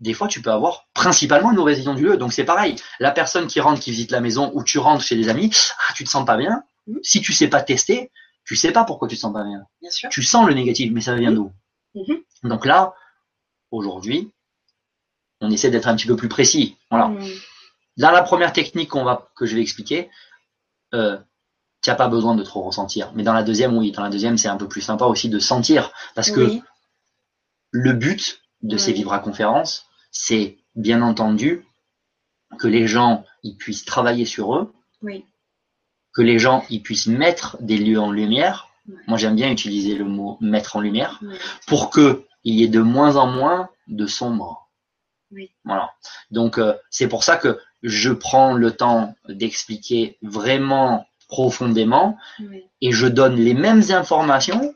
des 0.00 0.12
fois 0.12 0.28
tu 0.28 0.42
peux 0.42 0.50
avoir 0.50 0.86
principalement 0.92 1.50
une 1.50 1.56
mauvaise 1.56 1.78
vision 1.78 1.94
du 1.94 2.04
lieu. 2.04 2.16
Donc 2.16 2.32
c'est 2.32 2.44
pareil, 2.44 2.76
la 3.00 3.10
personne 3.10 3.46
qui 3.46 3.60
rentre, 3.60 3.80
qui 3.80 3.90
visite 3.90 4.10
la 4.10 4.20
maison 4.20 4.50
ou 4.54 4.62
tu 4.62 4.78
rentres 4.78 5.02
chez 5.02 5.16
des 5.16 5.28
amis, 5.28 5.50
ah, 5.88 5.92
tu 5.94 6.04
te 6.04 6.08
sens 6.08 6.24
pas 6.24 6.36
bien. 6.36 6.62
Mm. 6.86 6.98
Si 7.02 7.20
tu 7.20 7.32
sais 7.32 7.48
pas 7.48 7.62
tester, 7.62 8.10
tu 8.44 8.56
sais 8.56 8.72
pas 8.72 8.84
pourquoi 8.84 9.08
tu 9.08 9.16
te 9.16 9.20
sens 9.20 9.32
pas 9.32 9.44
bien. 9.44 9.64
Tu 10.10 10.22
sens 10.22 10.46
le 10.46 10.54
négatif, 10.54 10.92
mais 10.92 11.00
ça 11.00 11.14
vient 11.14 11.32
d'où 11.32 11.52
mm-hmm. 11.94 12.48
Donc 12.48 12.66
là, 12.66 12.94
aujourd'hui, 13.70 14.30
on 15.40 15.50
essaie 15.50 15.70
d'être 15.70 15.88
un 15.88 15.96
petit 15.96 16.06
peu 16.06 16.16
plus 16.16 16.28
précis. 16.28 16.76
Voilà. 16.90 17.08
Mm. 17.08 17.24
Dans 17.96 18.10
la 18.10 18.22
première 18.22 18.52
technique 18.52 18.90
qu'on 18.90 19.04
va, 19.04 19.30
que 19.36 19.46
je 19.46 19.54
vais 19.54 19.62
expliquer, 19.62 20.10
euh, 20.94 21.18
tu 21.82 21.90
n'as 21.90 21.96
pas 21.96 22.08
besoin 22.08 22.34
de 22.34 22.42
trop 22.42 22.62
ressentir. 22.62 23.12
Mais 23.14 23.22
dans 23.22 23.32
la 23.32 23.42
deuxième, 23.42 23.76
oui. 23.76 23.90
Dans 23.92 24.02
la 24.02 24.10
deuxième, 24.10 24.36
c'est 24.36 24.48
un 24.48 24.56
peu 24.56 24.68
plus 24.68 24.82
sympa 24.82 25.06
aussi 25.06 25.28
de 25.28 25.38
sentir. 25.38 25.92
Parce 26.14 26.30
que 26.30 26.58
le 27.70 27.92
but, 27.92 28.42
de 28.62 28.76
ces 28.76 28.92
Vibra 28.92 29.18
conférences, 29.18 29.86
c'est 30.10 30.58
bien 30.74 31.02
entendu 31.02 31.64
que 32.58 32.68
les 32.68 32.86
gens 32.86 33.24
ils 33.42 33.56
puissent 33.56 33.84
travailler 33.84 34.24
sur 34.24 34.56
eux, 34.56 34.72
que 36.14 36.22
les 36.22 36.38
gens 36.38 36.64
ils 36.70 36.82
puissent 36.82 37.06
mettre 37.06 37.56
des 37.60 37.78
lieux 37.78 38.00
en 38.00 38.10
lumière. 38.10 38.68
Moi 39.06 39.18
j'aime 39.18 39.36
bien 39.36 39.50
utiliser 39.50 39.94
le 39.94 40.04
mot 40.04 40.38
mettre 40.40 40.76
en 40.76 40.80
lumière 40.80 41.20
pour 41.66 41.90
que 41.90 42.24
il 42.44 42.54
y 42.54 42.62
ait 42.62 42.68
de 42.68 42.80
moins 42.80 43.16
en 43.16 43.26
moins 43.26 43.68
de 43.88 44.06
sombre. 44.06 44.70
Voilà. 45.64 45.92
Donc 46.30 46.58
euh, 46.58 46.74
c'est 46.90 47.08
pour 47.08 47.24
ça 47.24 47.36
que 47.36 47.58
je 47.82 48.10
prends 48.10 48.54
le 48.54 48.70
temps 48.70 49.14
d'expliquer 49.28 50.18
vraiment 50.22 51.06
profondément 51.28 52.16
et 52.80 52.92
je 52.92 53.06
donne 53.06 53.34
les 53.34 53.54
mêmes 53.54 53.82
informations 53.90 54.74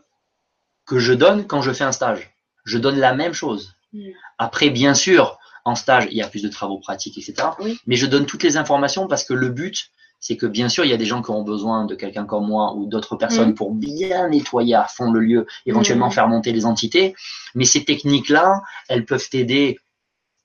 que 0.84 0.98
je 0.98 1.12
donne 1.12 1.46
quand 1.46 1.62
je 1.62 1.72
fais 1.72 1.84
un 1.84 1.92
stage 1.92 2.29
je 2.70 2.78
donne 2.78 2.98
la 2.98 3.14
même 3.14 3.32
chose. 3.32 3.74
Hmm. 3.92 4.10
Après, 4.38 4.70
bien 4.70 4.94
sûr, 4.94 5.38
en 5.64 5.74
stage, 5.74 6.06
il 6.10 6.16
y 6.16 6.22
a 6.22 6.28
plus 6.28 6.42
de 6.42 6.48
travaux 6.48 6.78
pratiques, 6.78 7.18
etc. 7.18 7.48
Mais 7.86 7.96
je 7.96 8.06
donne 8.06 8.26
toutes 8.26 8.42
les 8.42 8.56
informations 8.56 9.08
parce 9.08 9.24
que 9.24 9.34
le 9.34 9.48
but, 9.48 9.90
c'est 10.20 10.36
que 10.36 10.46
bien 10.46 10.68
sûr, 10.68 10.84
il 10.84 10.90
y 10.90 10.94
a 10.94 10.96
des 10.96 11.06
gens 11.06 11.22
qui 11.22 11.30
auront 11.30 11.42
besoin 11.42 11.84
de 11.86 11.94
quelqu'un 11.94 12.26
comme 12.26 12.46
moi 12.46 12.74
ou 12.74 12.86
d'autres 12.86 13.16
personnes 13.16 13.50
hmm. 13.50 13.54
pour 13.54 13.74
bien 13.74 14.28
nettoyer 14.28 14.74
à 14.74 14.84
fond 14.84 15.10
le 15.10 15.20
lieu, 15.20 15.46
éventuellement 15.66 16.08
hmm. 16.08 16.12
faire 16.12 16.28
monter 16.28 16.52
les 16.52 16.64
entités. 16.64 17.14
Mais 17.54 17.64
ces 17.64 17.84
techniques-là, 17.84 18.62
elles 18.88 19.04
peuvent 19.04 19.28
t'aider 19.28 19.78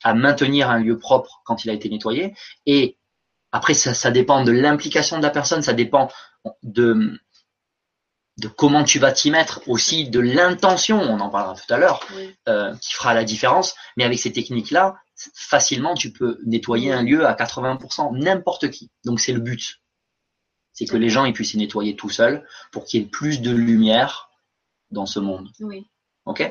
à 0.03 0.13
maintenir 0.13 0.69
un 0.69 0.79
lieu 0.79 0.97
propre 0.97 1.41
quand 1.45 1.63
il 1.63 1.69
a 1.69 1.73
été 1.73 1.89
nettoyé. 1.89 2.33
Et 2.65 2.97
après, 3.51 3.73
ça, 3.73 3.93
ça 3.93 4.11
dépend 4.11 4.43
de 4.43 4.51
l'implication 4.51 5.17
de 5.17 5.23
la 5.23 5.29
personne, 5.29 5.61
ça 5.61 5.73
dépend 5.73 6.09
de, 6.63 7.19
de 8.37 8.47
comment 8.47 8.83
tu 8.83 8.99
vas 8.99 9.11
t'y 9.11 9.31
mettre, 9.31 9.61
aussi 9.67 10.09
de 10.09 10.19
l'intention, 10.19 10.99
on 10.99 11.19
en 11.19 11.29
parlera 11.29 11.55
tout 11.55 11.73
à 11.73 11.77
l'heure, 11.77 12.05
euh, 12.49 12.75
qui 12.77 12.93
fera 12.93 13.13
la 13.13 13.23
différence. 13.23 13.75
Mais 13.95 14.03
avec 14.03 14.19
ces 14.19 14.31
techniques-là, 14.31 14.97
facilement, 15.33 15.93
tu 15.93 16.11
peux 16.11 16.39
nettoyer 16.45 16.91
un 16.91 17.01
lieu 17.01 17.25
à 17.25 17.33
80%, 17.33 18.17
n'importe 18.17 18.69
qui. 18.69 18.91
Donc 19.05 19.19
c'est 19.21 19.31
le 19.31 19.39
but. 19.39 19.81
C'est 20.73 20.85
que 20.85 20.97
les 20.97 21.09
gens 21.09 21.23
ils 21.23 21.31
puissent 21.31 21.53
y 21.53 21.57
nettoyer 21.57 21.95
tout 21.95 22.09
seuls 22.09 22.45
pour 22.71 22.83
qu'il 22.83 23.01
y 23.01 23.03
ait 23.03 23.07
plus 23.07 23.39
de 23.39 23.51
lumière 23.51 24.29
dans 24.91 25.05
ce 25.05 25.19
monde. 25.19 25.49
Oui. 25.61 25.87
Ok? 26.25 26.43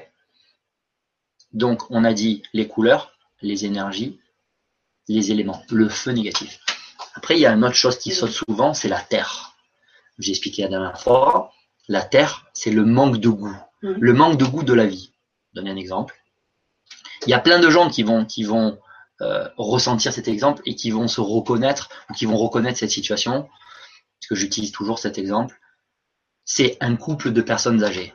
Donc 1.53 1.91
on 1.91 2.05
a 2.05 2.15
dit 2.15 2.43
les 2.55 2.67
couleurs, 2.67 3.13
les 3.43 3.67
énergies, 3.67 4.19
les 5.09 5.31
éléments, 5.31 5.63
le 5.69 5.91
feu 5.91 6.13
négatif. 6.13 6.61
Après, 7.15 7.37
il 7.37 7.41
y 7.41 7.47
a 7.47 7.53
une 7.53 7.65
autre 7.65 7.77
chose 7.77 7.99
qui 7.99 8.13
saute 8.13 8.31
souvent, 8.31 8.73
c'est 8.73 8.89
la 8.89 9.01
terre. 9.01 9.55
J'ai 10.19 10.31
expliqué 10.31 10.63
la 10.63 10.69
dernière 10.69 10.99
fois 10.99 11.53
la 11.89 12.03
terre, 12.03 12.47
c'est 12.53 12.71
le 12.71 12.85
manque 12.85 13.19
de 13.19 13.29
goût, 13.29 13.57
mhm. 13.83 13.97
le 14.01 14.13
manque 14.13 14.39
de 14.39 14.45
goût 14.45 14.63
de 14.63 14.73
la 14.73 14.87
vie. 14.87 15.13
Donner 15.53 15.71
un 15.71 15.77
exemple. 15.77 16.17
Il 17.27 17.31
y 17.31 17.35
a 17.35 17.39
plein 17.39 17.61
de 17.61 17.71
gens 17.71 17.89
qui 17.89 18.03
vont, 18.03 18.25
qui 18.25 18.45
vont 18.45 18.79
euh, 19.21 19.49
ressentir 19.57 20.13
cet 20.13 20.29
exemple 20.29 20.63
et 20.67 20.75
qui 20.75 20.91
vont 20.91 21.09
se 21.09 21.21
reconnaître 21.21 21.89
ou 22.11 22.15
qui 22.15 22.27
vont 22.27 22.37
reconnaître 22.37 22.79
cette 22.79 22.91
situation. 22.91 23.43
Parce 23.43 24.29
que 24.29 24.35
j'utilise 24.35 24.73
toujours 24.73 24.99
cet 24.99 25.19
exemple. 25.19 25.59
C'est 26.45 26.77
un 26.81 26.97
couple 26.97 27.33
de 27.33 27.41
personnes 27.41 27.83
âgées. 27.85 28.13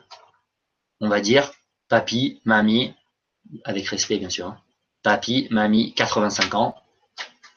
on 1.00 1.08
va 1.08 1.20
dire 1.20 1.50
papy, 1.88 2.40
mamie, 2.44 2.94
avec 3.64 3.88
respect 3.88 4.18
bien 4.18 4.30
sûr, 4.30 4.46
hein. 4.46 4.60
papy, 5.02 5.48
mamie, 5.50 5.92
85 5.94 6.54
ans. 6.54 6.76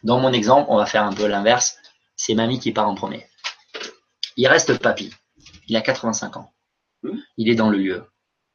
Dans 0.03 0.19
mon 0.19 0.33
exemple, 0.33 0.65
on 0.69 0.77
va 0.77 0.85
faire 0.85 1.03
un 1.03 1.13
peu 1.13 1.27
l'inverse. 1.27 1.77
C'est 2.15 2.33
mamie 2.33 2.59
qui 2.59 2.71
part 2.71 2.87
en 2.87 2.95
premier. 2.95 3.27
Il 4.37 4.47
reste 4.47 4.77
papy. 4.79 5.11
Il 5.67 5.75
a 5.75 5.81
85 5.81 6.37
ans. 6.37 6.53
Hmm. 7.03 7.17
Il 7.37 7.49
est 7.49 7.55
dans 7.55 7.69
le 7.69 7.77
lieu. 7.77 8.03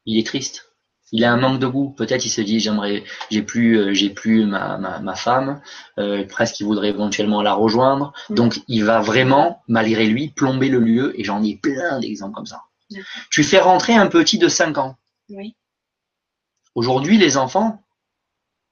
Il 0.05 0.17
est 0.17 0.25
triste. 0.25 0.73
Il 1.11 1.25
a 1.25 1.31
un 1.31 1.37
manque 1.37 1.59
de 1.59 1.67
goût. 1.67 1.89
Peut-être 1.91 2.25
il 2.25 2.29
se 2.29 2.41
dit 2.41 2.59
j'aimerais, 2.59 3.03
j'ai 3.31 3.41
plus, 3.41 3.79
euh, 3.79 3.93
j'ai 3.93 4.09
plus 4.09 4.45
ma, 4.45 4.77
ma, 4.77 5.15
femme. 5.15 5.61
Euh, 5.97 6.25
presque 6.25 6.59
il 6.59 6.65
voudrait 6.65 6.89
éventuellement 6.89 7.41
la 7.41 7.53
rejoindre. 7.53 8.13
Hmm. 8.29 8.35
Donc 8.35 8.61
il 8.67 8.83
va 8.83 9.01
vraiment, 9.01 9.63
malgré 9.67 10.05
lui, 10.05 10.29
plomber 10.29 10.69
le 10.69 10.79
lieu. 10.79 11.19
Et 11.19 11.23
j'en 11.23 11.43
ai 11.43 11.55
plein 11.55 11.99
d'exemples 11.99 12.35
comme 12.35 12.45
ça. 12.45 12.63
Tu 13.29 13.43
fais 13.43 13.59
rentrer 13.59 13.93
un 13.93 14.07
petit 14.07 14.37
de 14.37 14.47
5 14.47 14.77
ans. 14.77 14.97
Oui. 15.29 15.55
Aujourd'hui, 16.75 17.17
les 17.17 17.37
enfants, 17.37 17.83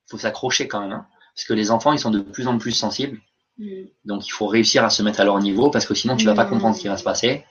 faut 0.10 0.18
s'accrocher 0.18 0.68
quand 0.68 0.82
même, 0.82 0.92
hein, 0.92 1.08
parce 1.36 1.46
que 1.46 1.54
les 1.54 1.72
enfants, 1.72 1.94
ils 1.94 2.00
sont 2.00 2.12
de 2.12 2.22
plus 2.22 2.48
en 2.48 2.58
plus 2.58 2.72
sensibles. 2.72 3.20
Mm. 3.58 3.86
Donc, 4.06 4.28
il 4.28 4.32
faut 4.32 4.48
réussir 4.48 4.84
à 4.84 4.90
se 4.90 5.04
mettre 5.04 5.20
à 5.20 5.24
leur 5.24 5.40
niveau, 5.40 5.70
parce 5.70 5.86
que 5.86 5.94
sinon, 5.94 6.16
tu 6.16 6.26
vas 6.26 6.36
pas 6.36 6.46
mm. 6.46 6.50
comprendre 6.50 6.76
ce 6.76 6.82
qui 6.82 6.88
va 6.88 6.98
se 6.98 7.04
passer. 7.04 7.46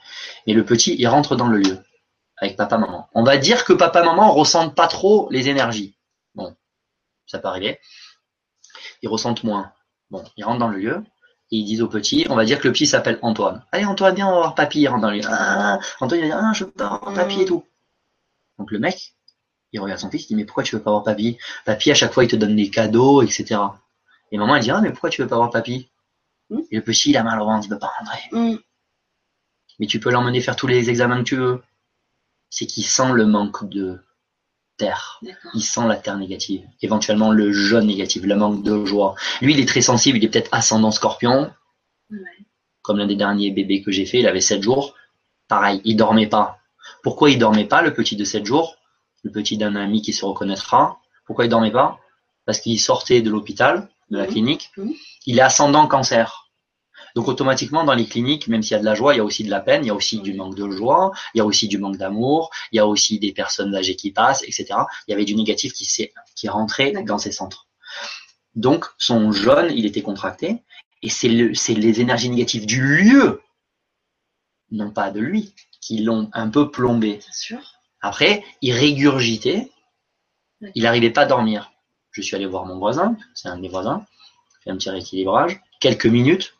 Et 0.45 0.53
le 0.53 0.65
petit, 0.65 0.95
il 0.97 1.07
rentre 1.07 1.35
dans 1.35 1.47
le 1.47 1.57
lieu 1.57 1.77
avec 2.37 2.55
papa, 2.55 2.77
maman. 2.77 3.09
On 3.13 3.23
va 3.23 3.37
dire 3.37 3.65
que 3.65 3.73
papa, 3.73 4.03
maman 4.03 4.31
ressentent 4.31 4.75
pas 4.75 4.87
trop 4.87 5.27
les 5.31 5.49
énergies. 5.49 5.95
Bon, 6.35 6.55
ça 7.25 7.39
peut 7.39 7.47
arriver. 7.47 7.79
Ils 9.01 9.09
ressentent 9.09 9.43
moins. 9.43 9.71
Bon, 10.11 10.23
ils 10.37 10.45
rentrent 10.45 10.59
dans 10.59 10.67
le 10.67 10.77
lieu. 10.77 11.03
Et 11.49 11.57
ils 11.57 11.65
disent 11.65 11.81
au 11.81 11.87
petit, 11.87 12.27
on 12.29 12.35
va 12.35 12.43
dire 12.43 12.59
que 12.59 12.67
le 12.67 12.73
petit 12.73 12.85
s'appelle 12.85 13.19
Antoine. 13.21 13.63
Allez 13.71 13.85
Antoine, 13.85 14.15
viens, 14.15 14.27
on 14.27 14.31
va 14.31 14.37
voir 14.39 14.55
papy, 14.55 14.81
il 14.81 14.87
rentre 14.87 15.01
dans 15.01 15.11
le 15.11 15.17
lieu. 15.17 15.23
Ah, 15.29 15.79
Antoine, 16.01 16.19
il 16.19 16.29
va 16.29 16.35
dire, 16.35 16.39
ah, 16.43 16.51
je 16.53 16.65
veux 16.65 16.71
pas 16.71 16.99
voir 17.01 17.13
papy 17.13 17.41
et 17.41 17.45
tout. 17.45 17.63
Donc 18.59 18.71
le 18.71 18.79
mec, 18.79 19.15
il 19.71 19.79
regarde 19.79 19.99
son 19.99 20.09
fils, 20.09 20.23
il 20.23 20.27
dit 20.27 20.35
mais 20.35 20.45
pourquoi 20.45 20.63
tu 20.63 20.75
veux 20.75 20.81
pas 20.81 20.91
voir 20.91 21.03
papy? 21.03 21.37
Papy 21.65 21.91
à 21.91 21.95
chaque 21.95 22.11
fois 22.11 22.23
il 22.23 22.27
te 22.27 22.35
donne 22.35 22.55
des 22.55 22.69
cadeaux, 22.69 23.21
etc. 23.21 23.61
Et 24.31 24.37
maman 24.37 24.55
elle 24.55 24.63
dit 24.63 24.71
ah 24.71 24.81
mais 24.81 24.91
pourquoi 24.91 25.09
tu 25.09 25.21
veux 25.21 25.27
pas 25.27 25.37
voir 25.37 25.49
papy? 25.49 25.89
Hmm 26.49 26.61
le 26.71 26.81
petit 26.81 27.09
il 27.11 27.17
a 27.17 27.23
mal 27.23 27.41
au 27.41 27.45
ventre, 27.45 27.65
il 27.67 27.71
veut 27.71 27.79
pas 27.79 27.91
rentrer. 27.99 28.21
Hmm. 28.31 28.57
Mais 29.79 29.87
tu 29.87 29.99
peux 29.99 30.11
l'emmener 30.11 30.41
faire 30.41 30.55
tous 30.55 30.67
les 30.67 30.89
examens 30.89 31.19
que 31.19 31.29
tu 31.29 31.35
veux. 31.35 31.61
C'est 32.49 32.65
qu'il 32.65 32.85
sent 32.85 33.11
le 33.13 33.25
manque 33.25 33.69
de 33.69 33.99
terre. 34.77 35.19
Il 35.53 35.61
sent 35.61 35.87
la 35.87 35.97
terre 35.97 36.17
négative. 36.17 36.65
Éventuellement 36.81 37.31
le 37.31 37.51
jaune 37.51 37.87
négatif, 37.87 38.23
le 38.23 38.35
manque 38.35 38.63
de 38.63 38.85
joie. 38.85 39.15
Lui 39.41 39.53
il 39.53 39.59
est 39.59 39.67
très 39.67 39.81
sensible, 39.81 40.17
il 40.17 40.25
est 40.25 40.29
peut-être 40.29 40.49
ascendant 40.53 40.91
scorpion. 40.91 41.51
Comme 42.81 42.97
l'un 42.97 43.07
des 43.07 43.15
derniers 43.15 43.51
bébés 43.51 43.81
que 43.81 43.91
j'ai 43.91 44.05
fait, 44.05 44.19
il 44.19 44.27
avait 44.27 44.41
7 44.41 44.61
jours. 44.63 44.95
Pareil, 45.49 45.81
il 45.83 45.97
dormait 45.97 46.27
pas. 46.27 46.59
Pourquoi 47.03 47.29
il 47.29 47.37
dormait 47.37 47.65
pas, 47.65 47.81
le 47.81 47.93
petit 47.93 48.15
de 48.15 48.23
7 48.23 48.45
jours? 48.45 48.77
Le 49.23 49.31
petit 49.31 49.57
d'un 49.57 49.75
ami 49.75 50.01
qui 50.01 50.13
se 50.13 50.23
reconnaîtra. 50.23 50.99
Pourquoi 51.25 51.45
il 51.45 51.49
dormait 51.49 51.71
pas? 51.71 51.99
Parce 52.45 52.59
qu'il 52.59 52.79
sortait 52.79 53.21
de 53.21 53.29
l'hôpital, 53.29 53.89
de 54.09 54.17
la 54.17 54.23
mhm. 54.23 54.29
clinique. 54.29 54.71
Il 55.27 55.37
est 55.37 55.43
ascendant 55.43 55.87
cancer. 55.87 56.47
Donc 57.15 57.27
automatiquement 57.27 57.83
dans 57.83 57.93
les 57.93 58.05
cliniques, 58.05 58.47
même 58.47 58.63
s'il 58.63 58.71
y 58.71 58.75
a 58.75 58.79
de 58.79 58.85
la 58.85 58.95
joie, 58.95 59.13
il 59.13 59.17
y 59.17 59.19
a 59.19 59.23
aussi 59.23 59.43
de 59.43 59.49
la 59.49 59.59
peine, 59.59 59.83
il 59.83 59.87
y 59.87 59.91
a 59.91 59.93
aussi 59.93 60.19
du 60.21 60.33
manque 60.33 60.55
de 60.55 60.69
joie, 60.69 61.11
il 61.33 61.39
y 61.39 61.41
a 61.41 61.45
aussi 61.45 61.67
du 61.67 61.77
manque 61.77 61.97
d'amour, 61.97 62.49
il 62.71 62.77
y 62.77 62.79
a 62.79 62.87
aussi 62.87 63.19
des 63.19 63.33
personnes 63.33 63.75
âgées 63.75 63.95
qui 63.95 64.11
passent, 64.11 64.43
etc. 64.43 64.67
Il 65.07 65.11
y 65.11 65.13
avait 65.13 65.25
du 65.25 65.35
négatif 65.35 65.73
qui 65.73 65.85
s'est 65.85 66.13
qui 66.35 66.47
rentrait 66.47 66.91
dans 67.03 67.17
ces 67.17 67.31
centres. 67.31 67.67
Donc 68.55 68.85
son 68.97 69.31
jaune, 69.31 69.71
il 69.71 69.85
était 69.85 70.01
contracté, 70.01 70.63
et 71.01 71.09
c'est 71.09 71.29
le, 71.29 71.51
les 71.73 72.01
énergies 72.01 72.29
négatives 72.29 72.65
du 72.65 72.81
lieu, 72.81 73.41
non 74.71 74.91
pas 74.91 75.11
de 75.11 75.19
lui, 75.19 75.53
qui 75.81 75.99
l'ont 75.99 76.29
un 76.33 76.49
peu 76.49 76.71
plombé. 76.71 77.19
Sûr. 77.31 77.59
Après, 78.01 78.43
il 78.61 78.73
régurgitait, 78.73 79.71
il 80.75 80.83
n'arrivait 80.83 81.11
pas 81.11 81.21
à 81.21 81.25
dormir. 81.25 81.71
Je 82.11 82.21
suis 82.21 82.35
allé 82.35 82.45
voir 82.45 82.65
mon 82.65 82.79
voisin, 82.79 83.17
c'est 83.35 83.47
un 83.47 83.57
des 83.57 83.69
voisins, 83.69 84.05
fait 84.67 84.71
un 84.71 84.77
petit 84.77 84.89
rééquilibrage, 84.89 85.61
quelques 85.79 86.05
minutes. 86.05 86.55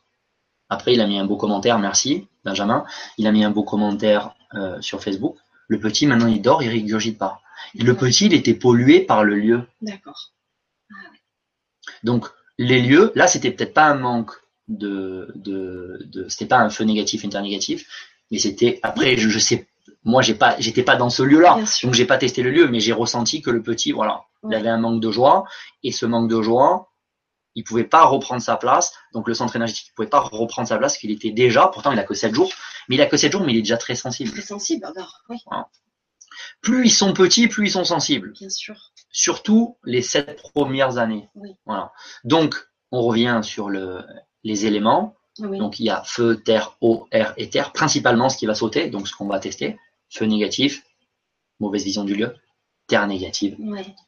Après, 0.69 0.93
il 0.93 1.01
a 1.01 1.07
mis 1.07 1.19
un 1.19 1.25
beau 1.25 1.37
commentaire, 1.37 1.79
merci 1.79 2.27
Benjamin. 2.43 2.85
Il 3.17 3.27
a 3.27 3.31
mis 3.31 3.43
un 3.43 3.51
beau 3.51 3.63
commentaire 3.63 4.33
euh, 4.53 4.81
sur 4.81 5.03
Facebook. 5.03 5.37
Le 5.67 5.79
petit, 5.79 6.07
maintenant, 6.07 6.27
il 6.27 6.41
dort, 6.41 6.63
il 6.63 6.69
régurgite 6.69 7.17
pas. 7.17 7.41
le 7.75 7.93
petit, 7.95 8.27
il 8.27 8.33
était 8.33 8.53
pollué 8.53 9.01
par 9.01 9.23
le 9.23 9.35
lieu. 9.35 9.63
D'accord. 9.81 10.31
Donc, 12.03 12.27
les 12.57 12.81
lieux, 12.81 13.11
là, 13.15 13.27
c'était 13.27 13.51
peut-être 13.51 13.73
pas 13.73 13.85
un 13.85 13.95
manque 13.95 14.31
de, 14.67 15.31
de, 15.35 15.99
de 16.05 16.27
c'était 16.29 16.45
pas 16.45 16.59
un 16.59 16.69
feu 16.69 16.83
négatif, 16.83 17.23
internégatif, 17.25 17.85
mais 18.31 18.39
c'était, 18.39 18.79
après, 18.83 19.17
je, 19.17 19.29
je 19.29 19.39
sais 19.39 19.67
moi, 20.07 20.21
j'ai 20.21 20.35
pas, 20.35 20.55
j'étais 20.57 20.83
pas 20.83 20.95
dans 20.95 21.09
ce 21.09 21.21
lieu-là, 21.21 21.59
donc 21.83 21.93
j'ai 21.93 22.05
pas 22.05 22.17
testé 22.17 22.41
le 22.41 22.49
lieu, 22.49 22.67
mais 22.69 22.79
j'ai 22.79 22.93
ressenti 22.93 23.41
que 23.41 23.49
le 23.49 23.61
petit, 23.61 23.91
voilà, 23.91 24.23
il 24.47 24.55
avait 24.55 24.69
un 24.69 24.77
manque 24.77 25.01
de 25.01 25.11
joie, 25.11 25.43
et 25.83 25.91
ce 25.91 26.05
manque 26.05 26.29
de 26.29 26.41
joie, 26.41 26.86
il 27.57 27.63
pouvait 27.63 27.83
pas 27.83 28.05
reprendre 28.05 28.39
sa 28.39 28.55
place, 28.55 28.93
donc 29.13 29.27
le 29.27 29.33
centre 29.33 29.55
énergétique, 29.55 29.87
il 29.89 29.93
pouvait 29.95 30.07
pas 30.07 30.19
reprendre 30.19 30.67
sa 30.67 30.77
place, 30.77 30.95
qu'il 30.95 31.09
était 31.09 31.31
déjà, 31.31 31.67
pourtant 31.67 31.91
il 31.91 31.97
a 31.97 32.03
que 32.03 32.13
7 32.13 32.33
jours, 32.33 32.53
mais 32.87 32.95
il 32.95 33.01
a 33.01 33.07
que 33.07 33.17
7 33.17 33.31
jours, 33.31 33.41
mais 33.41 33.51
il 33.51 33.57
est 33.57 33.61
déjà 33.63 33.77
très 33.77 33.95
sensible. 33.95 34.29
Très 34.29 34.43
sensible, 34.43 34.85
alors, 34.85 35.23
oui. 35.27 35.37
Plus 36.61 36.85
ils 36.85 36.91
sont 36.91 37.13
petits, 37.13 37.47
plus 37.47 37.69
ils 37.69 37.71
sont 37.71 37.83
sensibles. 37.83 38.33
Bien 38.33 38.49
sûr. 38.49 38.91
Surtout 39.09 39.75
les 39.83 40.03
7 40.03 40.39
premières 40.53 40.99
années. 40.99 41.29
Oui. 41.33 41.55
Voilà. 41.65 41.91
Donc, 42.23 42.55
on 42.91 43.01
revient 43.01 43.39
sur 43.41 43.69
le, 43.69 44.05
les 44.43 44.67
éléments. 44.67 45.15
Donc, 45.39 45.79
il 45.79 45.85
y 45.85 45.89
a 45.89 46.03
feu, 46.03 46.39
terre, 46.43 46.77
eau, 46.81 47.07
air 47.11 47.33
et 47.37 47.49
terre, 47.49 47.71
principalement 47.71 48.29
ce 48.29 48.37
qui 48.37 48.45
va 48.45 48.53
sauter, 48.53 48.91
donc 48.91 49.07
ce 49.07 49.15
qu'on 49.15 49.27
va 49.27 49.39
tester. 49.39 49.79
Feu 50.09 50.25
négatif, 50.25 50.83
mauvaise 51.59 51.83
vision 51.83 52.03
du 52.03 52.13
lieu. 52.13 52.35
Terre 52.85 53.07
négative, 53.07 53.57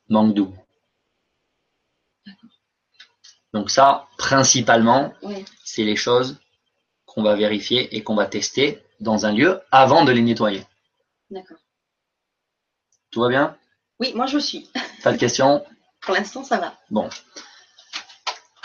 manque 0.07 0.35
de 0.35 0.43
goût. 0.43 0.57
Donc 3.53 3.71
ça, 3.71 4.07
principalement, 4.17 5.13
c'est 5.63 5.83
les 5.83 5.95
choses 5.95 6.39
qu'on 7.05 7.23
va 7.23 7.35
vérifier 7.35 7.95
et 7.95 8.03
qu'on 8.03 8.15
va 8.15 8.27
tester 8.27 8.83
dans 8.99 9.25
un 9.25 9.33
lieu 9.33 9.61
avant 9.71 10.03
de 10.05 10.11
les 10.11 10.21
nettoyer. 10.21 10.65
D'accord. 11.29 11.57
Tout 13.11 13.21
va 13.21 13.29
bien? 13.29 13.57
Oui, 13.99 14.13
moi 14.13 14.27
je 14.27 14.37
suis. 14.37 14.69
Pas 15.03 15.11
de 15.11 15.17
questions? 15.17 15.65
Pour 16.01 16.13
l'instant, 16.13 16.43
ça 16.43 16.57
va. 16.59 16.77
Bon. 16.89 17.09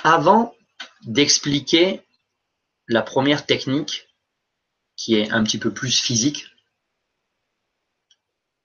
Avant 0.03 0.55
d'expliquer 1.03 2.03
la 2.89 3.03
première 3.03 3.47
technique 3.47 4.09
qui 4.97 5.17
est 5.17 5.31
un 5.31 5.43
petit 5.43 5.59
peu 5.59 5.73
plus 5.73 6.01
physique, 6.01 6.47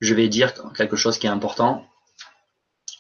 je 0.01 0.13
vais 0.13 0.27
dire 0.27 0.53
quelque 0.73 0.95
chose 0.95 1.17
qui 1.17 1.27
est 1.27 1.29
important, 1.29 1.87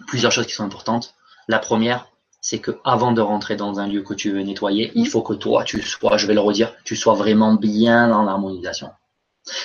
plusieurs 0.07 0.31
choses 0.31 0.47
qui 0.47 0.53
sont 0.53 0.65
importantes. 0.65 1.15
La 1.47 1.59
première, 1.59 2.09
c'est 2.41 2.59
que 2.59 2.79
avant 2.83 3.11
de 3.11 3.21
rentrer 3.21 3.55
dans 3.55 3.79
un 3.79 3.87
lieu 3.87 4.01
que 4.01 4.13
tu 4.13 4.31
veux 4.31 4.41
nettoyer, 4.41 4.91
il 4.95 5.07
faut 5.07 5.21
que 5.21 5.33
toi, 5.33 5.63
tu 5.63 5.81
sois, 5.81 6.17
je 6.17 6.25
vais 6.25 6.33
le 6.33 6.39
redire, 6.39 6.73
tu 6.83 6.95
sois 6.95 7.13
vraiment 7.13 7.55
bien 7.55 8.07
dans 8.07 8.23
l'harmonisation. 8.23 8.91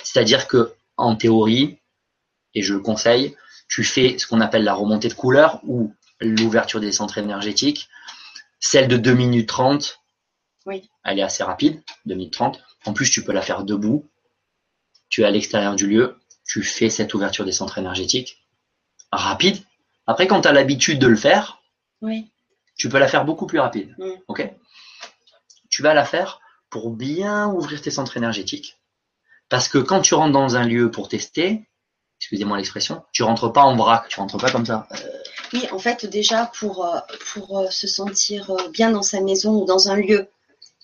C'est-à-dire 0.03 0.49
que, 0.49 0.75
en 0.97 1.17
théorie, 1.17 1.79
et 2.55 2.63
je 2.63 2.75
le 2.75 2.81
conseille, 2.81 3.37
tu 3.69 3.85
fais 3.85 4.19
ce 4.19 4.27
qu'on 4.27 4.41
appelle 4.41 4.65
la 4.65 4.75
remontée 4.75 5.09
de 5.09 5.15
couleur 5.15 5.61
ou 5.65 5.93
l'ouverture 6.21 6.81
des 6.81 6.93
centres 6.93 7.19
énergétiques. 7.19 7.89
Celle 8.61 8.89
de 8.89 8.97
2 8.97 9.15
minutes 9.15 9.49
30, 9.49 10.01
oui. 10.67 10.89
elle 11.05 11.19
est 11.19 11.23
assez 11.23 11.43
rapide, 11.43 11.83
2 12.07 12.15
minutes 12.15 12.33
30. 12.33 12.63
En 12.87 12.93
plus, 12.93 13.11
tu 13.11 13.25
peux 13.25 13.33
la 13.33 13.43
faire 13.43 13.65
debout. 13.65 14.09
Tu 15.09 15.23
es 15.23 15.25
à 15.25 15.31
l'extérieur 15.31 15.75
du 15.75 15.87
lieu 15.87 16.17
tu 16.45 16.63
fais 16.63 16.91
cette 16.91 17.15
ouverture 17.15 17.45
des 17.45 17.53
centres 17.53 17.79
énergétiques 17.79 18.45
rapide. 19.11 19.59
Après, 20.07 20.27
quand 20.27 20.43
tu 20.43 20.49
as 20.49 20.53
l'habitude 20.53 20.99
de 20.99 21.07
le 21.07 21.17
faire, 21.17 21.63
tu 22.77 22.89
peux 22.89 22.99
la 22.99 23.09
faire 23.09 23.25
beaucoup 23.25 23.47
plus 23.47 23.61
rapide. 23.61 23.95
Mm. 23.99 24.13
ok 24.29 24.51
tu 25.75 25.83
vas 25.83 25.93
la 25.93 26.05
faire 26.05 26.41
pour 26.71 26.91
bien 26.91 27.49
ouvrir 27.49 27.83
tes 27.83 27.91
centres 27.91 28.17
énergétiques. 28.17 28.79
Parce 29.49 29.69
que 29.69 29.79
quand 29.79 30.03
tu 30.03 30.15
rentres 30.15 30.33
dans 30.33 30.57
un 30.57 30.65
lieu 30.65 30.89
pour 30.89 31.09
tester, 31.09 31.69
excusez-moi 32.21 32.59
l'expression, 32.59 33.03
tu 33.13 33.25
rentres 33.25 33.53
pas 33.53 33.63
en 33.63 33.75
vrac, 33.75 34.07
tu 34.09 34.21
rentres 34.21 34.39
pas 34.39 34.53
comme 34.53 34.67
ça. 34.67 34.87
Oui, 35.53 35.67
en 35.73 35.81
fait, 35.81 36.07
déjà 36.07 36.51
pour, 36.59 36.87
euh, 36.87 37.01
pour 37.33 37.59
euh, 37.59 37.71
se 37.71 37.89
sentir 37.89 38.51
euh, 38.51 38.69
bien 38.69 38.91
dans 38.91 39.03
sa 39.03 39.21
maison 39.21 39.63
ou 39.63 39.65
dans 39.65 39.89
un 39.89 39.97
lieu 39.97 40.29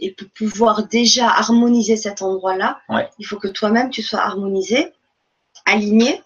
et 0.00 0.12
pour 0.12 0.28
pouvoir 0.30 0.88
déjà 0.88 1.28
harmoniser 1.28 1.96
cet 1.96 2.22
endroit-là, 2.22 2.80
il 3.18 3.26
faut 3.26 3.38
que 3.38 3.48
toi-même 3.48 3.90
tu 3.90 4.02
sois 4.02 4.20
harmonisé 4.20 4.92
aligné, 5.66 6.22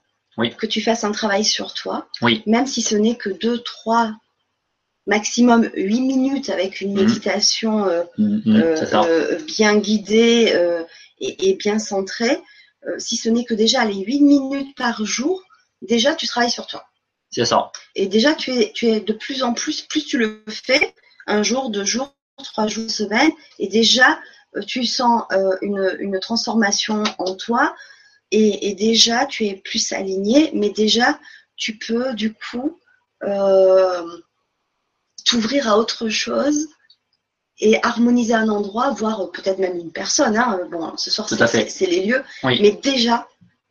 que 0.56 0.66
tu 0.66 0.80
fasses 0.80 1.02
un 1.02 1.10
travail 1.10 1.44
sur 1.44 1.74
toi, 1.74 2.06
même 2.46 2.66
si 2.66 2.82
ce 2.82 2.94
n'est 2.94 3.16
que 3.16 3.30
2, 3.30 3.62
3, 3.62 4.14
maximum 5.07 5.70
8 5.74 6.00
minutes 6.00 6.50
avec 6.50 6.80
une 6.80 6.92
mhm. 6.92 7.05
méditation 7.05 7.86
euh, 7.86 8.02
mhm, 8.18 8.42
mhm, 8.44 8.57
euh, 8.57 8.86
euh, 8.94 9.38
bien 9.46 9.76
guidée 9.76 10.55
et, 11.20 11.55
bien 11.55 11.78
centrée, 11.78 12.40
si 12.98 13.16
ce 13.16 13.28
n'est 13.28 13.44
que 13.44 13.55
déjà 13.55 13.84
les 13.84 13.96
8 13.96 14.20
minutes 14.20 14.76
par 14.76 15.05
jour, 15.05 15.42
déjà 15.82 16.14
tu 16.14 16.26
travailles 16.26 16.50
sur 16.50 16.66
toi. 16.66 16.84
C'est 17.30 17.44
ça. 17.44 17.72
Et 17.94 18.07
déjà 18.07 18.34
tu 18.34 18.52
es, 18.52 18.72
tu 18.72 18.86
es 18.86 19.00
de 19.00 19.12
plus 19.12 19.42
en 19.42 19.55
plus, 19.55 19.82
plus 19.82 20.05
tu 20.05 20.18
le 20.18 20.42
fais, 20.48 20.94
un 21.26 21.42
jour, 21.42 21.70
deux 21.70 21.84
jours, 21.84 22.14
trois 22.42 22.66
jours, 22.66 22.90
semaine, 22.90 23.30
et 23.59 23.68
déjà 23.68 24.20
tu 24.66 24.84
sens 24.84 25.22
une, 25.62 25.96
une 25.98 26.20
transformation 26.20 27.02
en 27.18 27.34
toi, 27.34 27.74
et, 28.30 28.74
déjà 28.74 29.26
tu 29.26 29.46
es 29.46 29.55
plus 29.55 29.92
aligné, 29.92 30.50
mais 30.55 30.70
déjà 30.70 31.18
tu 31.57 31.78
peux 31.78 32.14
du 32.14 32.34
coup 32.34 32.80
euh, 33.22 34.02
t'ouvrir 35.25 35.68
à 35.68 35.79
autre 35.79 36.09
chose 36.09 36.68
et 37.59 37.83
harmoniser 37.85 38.35
un 38.35 38.49
endroit, 38.49 38.91
voire 38.91 39.31
peut-être 39.31 39.59
même 39.59 39.79
une 39.79 39.93
personne. 39.93 40.37
Hein. 40.37 40.61
Bon, 40.70 40.97
ce 40.97 41.11
soir 41.11 41.29
c'est 41.29 41.87
les 41.87 42.05
lieux, 42.05 42.25
mais 42.43 42.72
déjà 42.72 43.27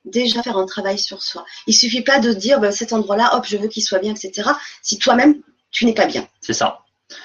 déjà 0.05 0.43
faire 0.43 0.57
un 0.57 0.65
travail 0.65 0.99
sur 0.99 1.21
soi. 1.21 1.45
Il 1.65 1.73
suffit 1.73 2.01
pas 2.01 2.19
de 2.19 2.33
dire 2.33 2.59
bah, 2.59 2.71
cet 2.71 2.91
endroit-là, 2.91 3.35
hop, 3.35 3.45
je 3.47 3.57
veux 3.57 3.69
qu'il 3.69 3.83
soit 3.83 3.99
bien, 3.99 4.13
etc. 4.13 4.49
Si 4.81 4.99
toi-même 4.99 5.41
tu 5.71 5.85
n'es 5.85 5.93
pas 5.93 6.05
bien. 6.05 6.27
C'est 6.41 6.53
ça. 6.53 6.79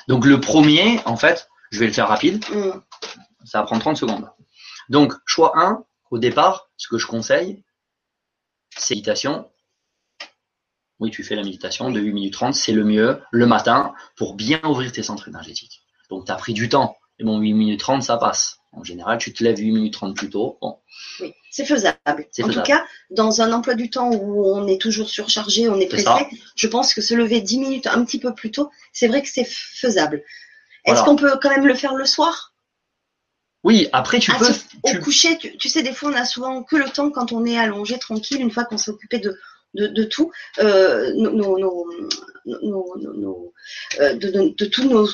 Donc 0.07 0.25
le 0.25 0.41
premier, 0.41 1.01
en 1.05 1.17
fait, 1.17 1.49
je 1.71 1.81
vais 1.81 1.87
le 1.87 1.93
faire 1.93 2.09
rapide. 2.09 2.45
Mm. 2.51 2.81
Ça 3.45 3.61
va 3.61 3.65
prendre 3.65 3.81
30 3.81 3.97
secondes. 3.97 4.29
Donc, 4.89 5.15
choix 5.27 5.53
1, 5.57 5.85
au 6.11 6.19
départ, 6.19 6.69
ce 6.77 6.89
que 6.89 6.99
je 6.99 7.07
conseille, 7.07 7.63
c'est 8.77 8.95
méditation. 8.95 9.51
Oui, 11.01 11.11
tu 11.11 11.23
fais 11.23 11.37
la 11.37 11.45
méditation 11.45 11.91
de 11.91 12.01
8 12.01 12.13
minutes 12.13 12.33
30, 12.33 12.55
c'est 12.55 12.73
le 12.73 12.85
mieux 12.85 13.21
le 13.31 13.47
matin 13.47 13.95
pour 14.17 14.35
bien 14.35 14.61
ouvrir 14.65 14.91
tes 14.91 15.03
centres 15.03 15.29
énergétiques. 15.29 15.83
Donc, 16.11 16.27
tu 16.27 16.33
as 16.33 16.37
pris 16.37 16.55
du 16.55 16.69
temps. 16.69 16.97
Et 17.19 17.25
bon, 17.25 17.39
8 17.39 17.53
minutes 17.55 17.81
30, 17.81 18.03
ça 18.03 18.17
passe. 18.17 18.59
En 18.73 18.85
général, 18.85 19.19
tu 19.19 19.33
te 19.33 19.43
lèves 19.43 19.59
8 19.59 19.73
minutes 19.73 19.95
30 19.95 20.17
plus 20.17 20.31
tôt. 20.31 20.59
Bon. 20.61 20.79
Oui, 21.21 21.33
c'est 21.51 21.65
faisable. 21.65 22.27
En 22.43 22.49
tout 22.49 22.63
cas, 22.63 22.85
dans 23.11 23.41
un 23.41 23.53
emploi 23.53 23.75
du 23.75 23.91
temps 23.91 24.11
où 24.11 24.45
on 24.47 24.67
est 24.67 24.81
toujours 24.81 25.09
surchargé, 25.09 25.69
on 25.69 25.81
est 25.81 25.87
pressé, 25.87 26.27
je 26.57 26.67
pense 26.67 26.95
que 26.95 27.01
se 27.01 27.15
lever 27.15 27.41
10 27.41 27.59
minutes 27.59 27.87
un 27.87 28.05
petit 28.05 28.19
peu 28.19 28.35
plus 28.35 28.51
tôt, 28.51 28.71
c'est 28.93 29.09
vrai 29.09 29.23
que 29.23 29.29
c'est 29.29 29.47
faisable. 29.49 30.23
Est-ce 30.85 31.03
qu'on 31.03 31.17
peut 31.17 31.39
quand 31.41 31.51
même 31.51 31.67
le 31.67 31.75
faire 31.75 31.95
le 31.95 32.07
soir? 32.07 32.55
Oui, 33.65 33.89
après 33.93 34.21
tu 34.21 34.31
ah, 34.33 34.39
peux. 34.39 34.53
Au 34.85 35.01
coucher, 35.01 35.37
tu, 35.37 35.69
sais, 35.69 35.83
des 35.83 35.93
fois 35.93 36.11
on 36.11 36.15
a 36.15 36.25
souvent 36.25 36.63
que 36.63 36.77
le 36.77 36.89
temps 36.89 37.11
quand 37.11 37.33
on 37.33 37.45
est 37.45 37.59
allongé 37.59 37.99
tranquille, 37.99 38.41
une 38.41 38.53
fois 38.53 38.65
qu'on 38.65 38.79
s'est 38.79 38.93
occupé 38.93 39.19
de, 39.19 39.37
de, 39.75 40.05
tout, 40.05 40.31
euh, 40.59 41.13
euh, 44.01 44.15
de, 44.15 44.65
tous 44.67 44.85
nos 44.85 45.09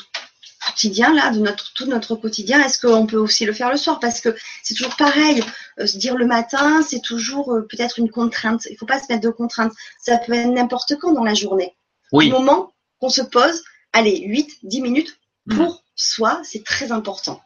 quotidiens 0.67 1.13
là, 1.13 1.31
de 1.31 1.41
notre 1.41 1.73
tout 1.75 1.87
notre 1.87 2.15
quotidien. 2.15 2.65
Est-ce 2.65 2.79
qu'on 2.85 3.07
peut 3.07 3.17
aussi 3.17 3.45
le 3.45 3.53
faire 3.53 3.71
le 3.71 3.77
soir? 3.77 4.01
Parce 4.01 4.21
que 4.21 4.35
c'est 4.63 4.75
toujours 4.75 4.97
pareil. 4.97 5.43
Euh, 5.79 5.87
se 5.87 5.99
dire 5.99 6.17
le 6.17 6.27
matin, 6.27 6.83
c'est 6.83 7.03
toujours 7.03 7.59
peut-être 7.69 7.99
une 7.99 8.11
contrainte. 8.11 8.67
Il 8.71 8.77
faut 8.77 8.87
pas 8.87 9.01
se 9.01 9.13
mettre 9.13 9.25
de 9.25 9.31
contraintes. 9.31 9.73
Ça 10.01 10.19
peut 10.19 10.35
être 10.35 10.51
n'importe 10.51 10.97
quand 10.97 11.13
dans 11.13 11.25
la 11.25 11.35
journée. 11.35 11.75
Oui. 12.13 12.29
Au 12.33 12.39
moment 12.39 12.73
qu'on 13.01 13.11
se 13.11 13.23
pose, 13.23 13.65
allez, 13.93 14.21
8, 14.21 14.59
10 14.63 14.81
minutes 14.81 15.19
pour 15.51 15.83
soi, 15.95 16.41
c'est 16.45 16.65
très 16.65 16.93
important. 16.93 17.41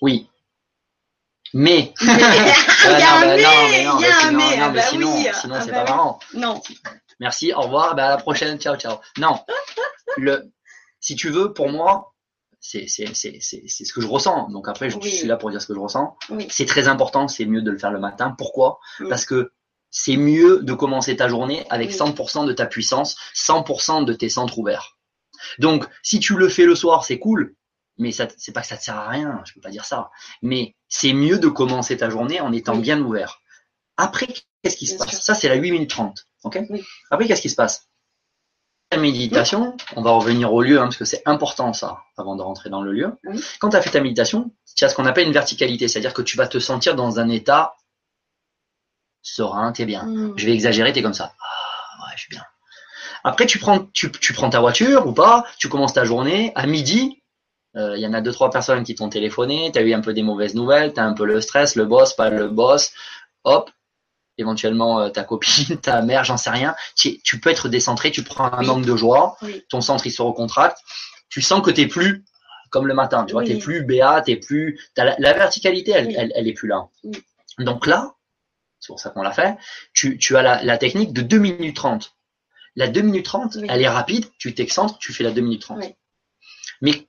Oui. 0.00 0.28
Mais. 1.54 1.94
Il 2.00 2.06
y 2.06 2.10
a 2.10 3.16
un 3.16 3.26
mais. 3.26 3.42
Non, 3.42 3.98
mais 4.00 4.56
non, 4.58 4.72
mais 4.72 4.82
sinon, 4.82 5.16
sinon 5.40 5.54
ah 5.56 5.60
c'est 5.60 5.70
bah 5.70 5.84
pas 5.84 5.90
marrant. 5.90 6.18
Non. 6.34 6.60
Merci, 7.20 7.52
au 7.52 7.62
revoir, 7.62 7.94
bah 7.94 8.06
à 8.06 8.10
la 8.10 8.16
prochaine, 8.16 8.58
ciao, 8.58 8.76
ciao. 8.76 8.98
Non. 9.18 9.40
Le, 10.16 10.50
si 11.00 11.16
tu 11.16 11.30
veux, 11.30 11.52
pour 11.52 11.68
moi, 11.68 12.12
c'est 12.60 12.86
c'est 12.88 13.06
ce 13.12 13.92
que 13.92 14.00
je 14.00 14.06
ressens. 14.06 14.48
Donc 14.50 14.68
après, 14.68 14.90
je, 14.90 14.98
suis 15.00 15.26
là 15.26 15.36
pour 15.36 15.50
dire 15.50 15.60
ce 15.62 15.66
que 15.66 15.74
je 15.74 15.78
ressens. 15.78 16.16
C'est 16.50 16.66
très 16.66 16.88
important, 16.88 17.28
c'est 17.28 17.46
mieux 17.46 17.62
de 17.62 17.70
le 17.70 17.78
faire 17.78 17.90
le 17.90 18.00
matin. 18.00 18.34
Pourquoi? 18.36 18.78
Parce 19.08 19.24
que 19.24 19.52
c'est 19.90 20.16
mieux 20.16 20.60
de 20.62 20.72
commencer 20.74 21.16
ta 21.16 21.28
journée 21.28 21.64
avec 21.70 21.92
100% 21.92 22.46
de 22.46 22.52
ta 22.52 22.66
puissance, 22.66 23.16
100% 23.34 24.04
de 24.04 24.12
tes 24.12 24.28
centres 24.28 24.58
ouverts. 24.58 24.98
Donc, 25.58 25.86
si 26.02 26.18
tu 26.18 26.36
le 26.36 26.48
fais 26.48 26.64
le 26.64 26.74
soir, 26.74 27.04
c'est 27.04 27.18
cool 27.18 27.54
mais 27.98 28.12
ça 28.12 28.28
c'est 28.36 28.52
pas 28.52 28.60
que 28.60 28.66
ça 28.66 28.76
te 28.76 28.84
sert 28.84 28.96
à 28.96 29.08
rien, 29.08 29.42
je 29.44 29.54
peux 29.54 29.60
pas 29.60 29.70
dire 29.70 29.84
ça. 29.84 30.10
Mais 30.42 30.75
c'est 30.88 31.12
mieux 31.12 31.38
de 31.38 31.48
commencer 31.48 31.96
ta 31.96 32.10
journée 32.10 32.40
en 32.40 32.52
étant 32.52 32.76
bien 32.76 33.00
ouvert. 33.00 33.40
Après, 33.96 34.28
qu'est-ce 34.62 34.76
qui 34.76 34.86
se 34.86 34.96
passe? 34.96 35.22
Ça, 35.22 35.34
c'est 35.34 35.48
la 35.48 35.54
8 35.54 35.70
minutes 35.72 35.90
30. 35.90 36.26
ok? 36.44 36.60
Après, 37.10 37.26
qu'est-ce 37.26 37.42
qui 37.42 37.50
se 37.50 37.56
passe? 37.56 37.88
La 38.92 38.98
méditation, 38.98 39.76
on 39.96 40.02
va 40.02 40.12
revenir 40.12 40.52
au 40.52 40.62
lieu, 40.62 40.78
hein, 40.78 40.84
parce 40.84 40.96
que 40.96 41.04
c'est 41.04 41.22
important 41.26 41.72
ça, 41.72 41.98
avant 42.16 42.36
de 42.36 42.42
rentrer 42.42 42.70
dans 42.70 42.82
le 42.82 42.92
lieu. 42.92 43.12
Quand 43.58 43.70
tu 43.70 43.76
as 43.76 43.82
fait 43.82 43.90
ta 43.90 44.00
méditation, 44.00 44.52
tu 44.76 44.84
as 44.84 44.88
ce 44.88 44.94
qu'on 44.94 45.06
appelle 45.06 45.26
une 45.26 45.32
verticalité, 45.32 45.88
c'est-à-dire 45.88 46.14
que 46.14 46.22
tu 46.22 46.36
vas 46.36 46.46
te 46.46 46.60
sentir 46.60 46.94
dans 46.94 47.18
un 47.18 47.28
état 47.28 47.74
serein, 49.22 49.72
t'es 49.72 49.86
bien. 49.86 50.04
Mm. 50.04 50.34
Je 50.36 50.46
vais 50.46 50.52
exagérer, 50.52 50.92
t'es 50.92 51.02
comme 51.02 51.14
ça. 51.14 51.34
Ah, 51.40 52.04
ouais, 52.04 52.12
je 52.14 52.20
suis 52.20 52.30
bien. 52.30 52.44
Après, 53.24 53.46
tu 53.46 53.58
prends, 53.58 53.86
tu, 53.86 54.12
tu 54.12 54.32
prends 54.32 54.50
ta 54.50 54.60
voiture 54.60 55.08
ou 55.08 55.12
pas, 55.12 55.44
tu 55.58 55.68
commences 55.68 55.94
ta 55.94 56.04
journée, 56.04 56.52
à 56.54 56.66
midi, 56.66 57.24
il 57.76 57.82
euh, 57.82 57.98
y 57.98 58.06
en 58.06 58.14
a 58.14 58.22
deux 58.22 58.32
trois 58.32 58.50
personnes 58.50 58.84
qui 58.84 58.94
t'ont 58.94 59.10
téléphoné, 59.10 59.70
tu 59.70 59.78
as 59.78 59.82
eu 59.82 59.92
un 59.92 60.00
peu 60.00 60.14
des 60.14 60.22
mauvaises 60.22 60.54
nouvelles, 60.54 60.94
tu 60.94 61.00
as 61.00 61.04
un 61.04 61.12
peu 61.12 61.26
le 61.26 61.42
stress, 61.42 61.76
le 61.76 61.84
boss, 61.84 62.14
pas 62.14 62.30
le 62.30 62.48
boss, 62.48 62.92
hop, 63.44 63.70
éventuellement 64.38 65.00
euh, 65.00 65.10
ta 65.10 65.24
copine, 65.24 65.76
ta 65.82 66.00
mère, 66.00 66.24
j'en 66.24 66.38
sais 66.38 66.48
rien. 66.48 66.74
Tu, 66.94 67.20
peux 67.38 67.50
être 67.50 67.68
décentré, 67.68 68.10
tu 68.10 68.22
prends 68.22 68.50
un 68.50 68.62
manque 68.62 68.86
de 68.86 68.96
joie, 68.96 69.36
ton 69.68 69.82
centre 69.82 70.06
il 70.06 70.10
se 70.10 70.22
recontracte, 70.22 70.78
tu 71.28 71.42
sens 71.42 71.60
que 71.60 71.70
tu 71.70 71.86
plus 71.86 72.24
comme 72.70 72.86
le 72.86 72.94
matin, 72.94 73.24
tu 73.24 73.32
vois, 73.32 73.44
tu 73.44 73.58
plus 73.58 73.84
béat, 73.84 74.22
tu 74.22 74.40
plus. 74.40 74.80
la, 74.96 75.32
verticalité, 75.34 75.92
elle, 75.92 76.32
elle, 76.34 76.48
est 76.48 76.52
plus 76.52 76.68
là. 76.68 76.88
Donc 77.58 77.86
là, 77.86 78.14
c'est 78.80 78.88
pour 78.88 79.00
ça 79.00 79.10
qu'on 79.10 79.22
l'a 79.22 79.32
fait, 79.32 79.56
tu, 79.92 80.18
tu 80.18 80.36
as 80.36 80.42
la, 80.42 80.62
la, 80.62 80.76
technique 80.76 81.12
de 81.12 81.22
2 81.22 81.38
minutes 81.38 81.76
30. 81.76 82.16
La 82.74 82.88
2 82.88 83.02
minutes 83.02 83.26
30, 83.26 83.58
elle 83.68 83.82
est 83.82 83.88
rapide, 83.88 84.26
tu 84.38 84.52
t'excentres, 84.52 84.98
tu 84.98 85.12
fais 85.12 85.24
la 85.24 85.30
2 85.30 85.40
minutes 85.40 85.62
30. 85.62 85.84
Mais 86.82 87.06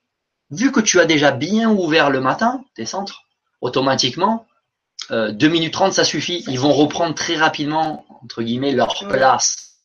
vu 0.51 0.71
que 0.71 0.79
tu 0.79 0.99
as 0.99 1.05
déjà 1.05 1.31
bien 1.31 1.69
ouvert 1.69 2.09
le 2.09 2.21
matin, 2.21 2.63
tes 2.75 2.85
centres, 2.85 3.23
automatiquement, 3.61 4.47
euh, 5.11 5.31
2 5.31 5.47
minutes 5.47 5.73
30, 5.73 5.93
ça 5.93 6.03
suffit. 6.03 6.43
Ils 6.47 6.59
vont 6.59 6.73
reprendre 6.73 7.15
très 7.15 7.35
rapidement, 7.35 8.05
entre 8.23 8.43
guillemets, 8.43 8.73
leur 8.73 9.07
place. 9.07 9.81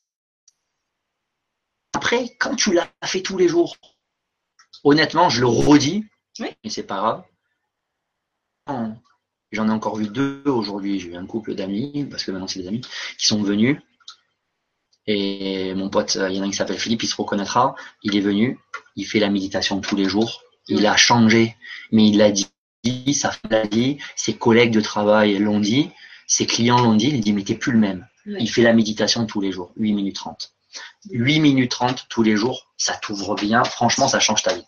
Après, 1.94 2.36
quand 2.38 2.56
tu 2.56 2.72
l'as 2.72 2.90
fait 3.04 3.22
tous 3.22 3.36
les 3.36 3.48
jours, 3.48 3.76
honnêtement, 4.84 5.28
je 5.28 5.40
le 5.40 5.46
redis, 5.46 6.04
mais 6.38 6.56
c'est 6.68 6.82
pas 6.84 6.96
grave. 6.96 7.24
J'en 9.52 9.68
ai 9.68 9.72
encore 9.72 9.96
vu 9.96 10.08
deux 10.08 10.42
aujourd'hui. 10.46 10.98
J'ai 10.98 11.10
eu 11.10 11.16
un 11.16 11.26
couple 11.26 11.54
d'amis, 11.54 12.06
parce 12.10 12.24
que 12.24 12.30
maintenant 12.30 12.48
c'est 12.48 12.60
des 12.60 12.68
amis, 12.68 12.80
qui 13.18 13.26
sont 13.26 13.42
venus. 13.42 13.78
Et 15.06 15.74
mon 15.74 15.90
pote, 15.90 16.14
il 16.14 16.36
y 16.36 16.40
en 16.40 16.44
a 16.44 16.46
un 16.46 16.50
qui 16.50 16.56
s'appelle 16.56 16.78
Philippe, 16.78 17.02
il 17.02 17.08
se 17.08 17.16
reconnaîtra. 17.16 17.74
Il 18.02 18.16
est 18.16 18.20
venu, 18.20 18.58
il 18.96 19.04
fait 19.04 19.18
la 19.18 19.30
méditation 19.30 19.80
tous 19.80 19.96
les 19.96 20.04
jours 20.04 20.42
il 20.68 20.86
a 20.86 20.96
changé, 20.96 21.56
mais 21.90 22.08
il 22.08 22.18
l'a 22.18 22.30
dit, 22.30 22.48
sa 23.14 23.30
femme 23.30 23.50
l'a 23.50 23.66
dit, 23.66 23.98
ses 24.16 24.34
collègues 24.34 24.72
de 24.72 24.80
travail 24.80 25.38
l'ont 25.38 25.60
dit, 25.60 25.90
ses 26.26 26.46
clients 26.46 26.80
l'ont 26.80 26.94
dit, 26.94 27.08
il 27.08 27.20
dit 27.20 27.32
mais 27.32 27.44
t'es 27.44 27.54
plus 27.54 27.72
le 27.72 27.78
même. 27.78 28.06
Il 28.26 28.50
fait 28.50 28.62
la 28.62 28.72
méditation 28.72 29.26
tous 29.26 29.40
les 29.40 29.52
jours, 29.52 29.72
8 29.76 29.92
minutes 29.92 30.16
30. 30.16 30.52
8 31.10 31.40
minutes 31.40 31.70
30 31.70 32.06
tous 32.08 32.22
les 32.22 32.36
jours, 32.36 32.72
ça 32.76 32.94
t'ouvre 32.94 33.34
bien, 33.34 33.64
franchement 33.64 34.08
ça 34.08 34.20
change 34.20 34.42
ta 34.42 34.54
vie. 34.54 34.66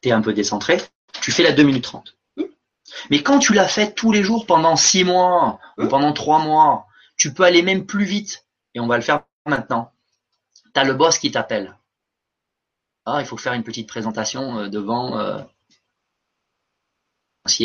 T'es 0.00 0.12
un 0.12 0.22
peu 0.22 0.32
décentré, 0.32 0.80
tu 1.20 1.30
fais 1.30 1.42
la 1.42 1.52
2 1.52 1.62
minutes 1.62 1.84
30. 1.84 2.16
Mais 3.10 3.22
quand 3.22 3.38
tu 3.38 3.52
l'as 3.52 3.68
fait 3.68 3.94
tous 3.94 4.12
les 4.12 4.22
jours 4.22 4.46
pendant 4.46 4.76
6 4.76 5.04
mois 5.04 5.60
ou 5.78 5.86
pendant 5.86 6.12
3 6.12 6.40
mois, 6.40 6.86
tu 7.16 7.32
peux 7.32 7.44
aller 7.44 7.62
même 7.62 7.86
plus 7.86 8.04
vite. 8.04 8.46
Et 8.74 8.80
on 8.80 8.86
va 8.86 8.96
le 8.96 9.02
faire 9.02 9.24
maintenant. 9.46 9.92
Tu 10.74 10.80
as 10.80 10.84
le 10.84 10.94
boss 10.94 11.18
qui 11.18 11.30
t'appelle 11.30 11.76
ah, 13.06 13.18
il 13.20 13.26
faut 13.26 13.36
faire 13.36 13.52
une 13.52 13.64
petite 13.64 13.88
présentation 13.88 14.58
euh, 14.58 14.68
devant, 14.68 15.18
euh, 15.18 15.42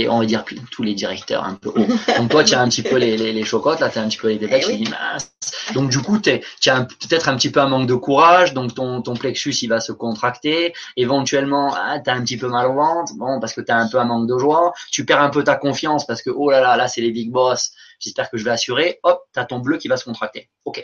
on 0.10 0.20
va 0.20 0.26
dire 0.26 0.44
tous 0.72 0.82
les 0.82 0.96
directeurs 0.96 1.44
un 1.44 1.54
peu 1.54 1.70
hauts. 1.70 1.88
Donc 2.18 2.32
toi, 2.32 2.44
tu 2.44 2.56
as 2.56 2.62
un 2.62 2.68
petit 2.68 2.82
peu 2.82 2.96
les, 2.98 3.18
les, 3.18 3.32
les 3.32 3.44
chocottes, 3.44 3.80
là, 3.80 3.90
tu 3.90 4.00
as 4.00 4.02
un 4.02 4.08
petit 4.08 4.18
peu 4.18 4.30
les 4.30 4.38
détails, 4.38 4.64
eh 4.68 4.72
tu 4.72 4.84
dis 4.84 4.90
mince. 4.90 5.32
Donc 5.74 5.92
du 5.92 6.00
coup, 6.02 6.20
tu 6.20 6.32
as 6.32 6.86
peut-être 6.86 7.30
un 7.30 7.36
petit 7.36 7.52
peu 7.52 7.60
un 7.60 7.68
manque 7.68 7.88
de 7.88 7.94
courage, 7.94 8.54
donc 8.54 8.74
ton, 8.74 9.02
ton 9.04 9.16
plexus, 9.16 9.54
il 9.62 9.68
va 9.68 9.80
se 9.80 9.92
contracter. 9.92 10.74
Éventuellement, 10.96 11.76
ah, 11.76 12.00
tu 12.00 12.10
as 12.10 12.14
un 12.14 12.22
petit 12.22 12.38
peu 12.38 12.48
mal 12.48 12.68
au 12.68 12.74
ventre, 12.74 13.14
bon, 13.16 13.40
parce 13.40 13.54
que 13.54 13.62
tu 13.62 13.72
as 13.72 13.78
un 13.78 13.88
peu 13.88 14.00
un 14.00 14.06
manque 14.06 14.28
de 14.28 14.38
joie. 14.38 14.74
Tu 14.92 15.06
perds 15.06 15.22
un 15.22 15.30
peu 15.30 15.44
ta 15.44 15.56
confiance 15.56 16.06
parce 16.08 16.24
que, 16.24 16.32
oh 16.32 16.50
là 16.50 16.62
là, 16.62 16.76
là, 16.78 16.88
c'est 16.88 17.02
les 17.02 17.12
big 17.12 17.32
boss, 17.32 17.74
j'espère 18.00 18.32
que 18.32 18.38
je 18.38 18.44
vais 18.44 18.52
assurer. 18.52 19.00
Hop, 19.04 19.22
tu 19.34 19.40
as 19.40 19.46
ton 19.46 19.60
bleu 19.60 19.78
qui 19.78 19.88
va 19.88 19.98
se 19.98 20.06
contracter. 20.06 20.50
OK. 20.66 20.84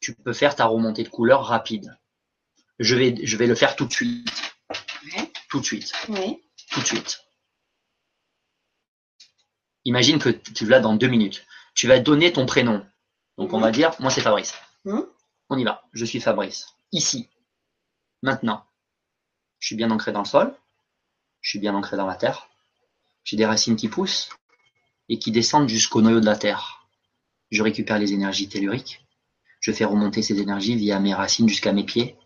Tu 0.00 0.14
peux 0.14 0.32
faire 0.32 0.54
ta 0.54 0.64
remontée 0.64 1.02
de 1.02 1.08
couleur 1.08 1.44
rapide 1.44 1.96
je 2.78 2.94
vais, 2.94 3.14
je 3.22 3.36
vais 3.36 3.46
le 3.46 3.54
faire 3.54 3.76
tout 3.76 3.86
de 3.86 3.92
suite. 3.92 4.28
Tout 5.48 5.60
de 5.60 5.64
suite. 5.64 5.92
Tout 6.70 6.80
de 6.80 6.86
suite. 6.86 7.24
Imagine 9.84 10.18
que 10.18 10.30
tu 10.30 10.66
l'as 10.66 10.80
dans 10.80 10.94
deux 10.94 11.06
minutes. 11.06 11.46
Tu 11.74 11.86
vas 11.86 11.98
donner 12.00 12.32
ton 12.32 12.46
prénom. 12.46 12.84
Donc 13.38 13.52
on 13.52 13.60
va 13.60 13.70
dire, 13.70 13.92
moi 14.00 14.10
c'est 14.10 14.20
Fabrice. 14.20 14.54
Mmh. 14.84 15.00
On 15.50 15.58
y 15.58 15.64
va. 15.64 15.84
Je 15.92 16.04
suis 16.04 16.20
Fabrice. 16.20 16.66
Ici. 16.92 17.28
Maintenant. 18.22 18.64
Je 19.58 19.68
suis 19.68 19.76
bien 19.76 19.90
ancré 19.90 20.12
dans 20.12 20.22
le 20.22 20.26
sol. 20.26 20.54
Je 21.40 21.50
suis 21.50 21.58
bien 21.58 21.74
ancré 21.74 21.96
dans 21.96 22.06
la 22.06 22.16
terre. 22.16 22.48
J'ai 23.24 23.36
des 23.36 23.46
racines 23.46 23.76
qui 23.76 23.88
poussent 23.88 24.30
et 25.08 25.18
qui 25.18 25.30
descendent 25.30 25.68
jusqu'au 25.68 26.02
noyau 26.02 26.20
de 26.20 26.26
la 26.26 26.36
terre. 26.36 26.88
Je 27.50 27.62
récupère 27.62 27.98
les 27.98 28.12
énergies 28.12 28.48
telluriques. 28.48 29.06
Je 29.60 29.72
fais 29.72 29.84
remonter 29.84 30.22
ces 30.22 30.40
énergies 30.40 30.76
via 30.76 30.98
mes 30.98 31.14
racines 31.14 31.48
jusqu'à 31.48 31.72
mes 31.72 31.84
pieds 31.84 32.16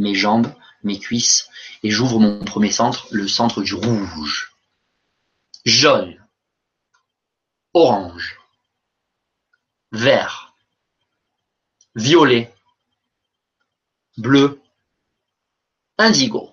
mes 0.00 0.14
jambes, 0.14 0.52
mes 0.82 0.98
cuisses, 0.98 1.48
et 1.82 1.90
j'ouvre 1.90 2.18
mon 2.18 2.44
premier 2.44 2.70
centre, 2.70 3.06
le 3.10 3.28
centre 3.28 3.62
du 3.62 3.74
rouge. 3.74 4.52
Jaune. 5.64 6.16
orange, 7.74 8.40
vert, 9.92 10.54
violet, 11.94 12.52
bleu, 14.16 14.60
indigo. 15.98 16.50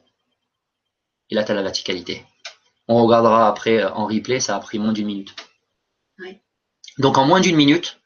Et 1.30 1.36
là, 1.36 1.43
tu 1.43 1.52
as 1.52 1.56
la 1.56 1.64
verticalité. 1.64 2.26
On 2.88 3.04
regardera 3.04 3.48
après 3.48 3.82
euh, 3.82 3.91
en 3.93 4.06
replay, 4.08 4.39
ça 4.39 4.56
a 4.56 4.60
pris 4.60 4.78
moins 4.78 4.93
d'une 4.93 5.08
minute. 5.08 5.36
Donc 6.98 7.18
en 7.18 7.26
moins 7.26 7.39
d'une 7.41 7.56
minute, 7.56 8.00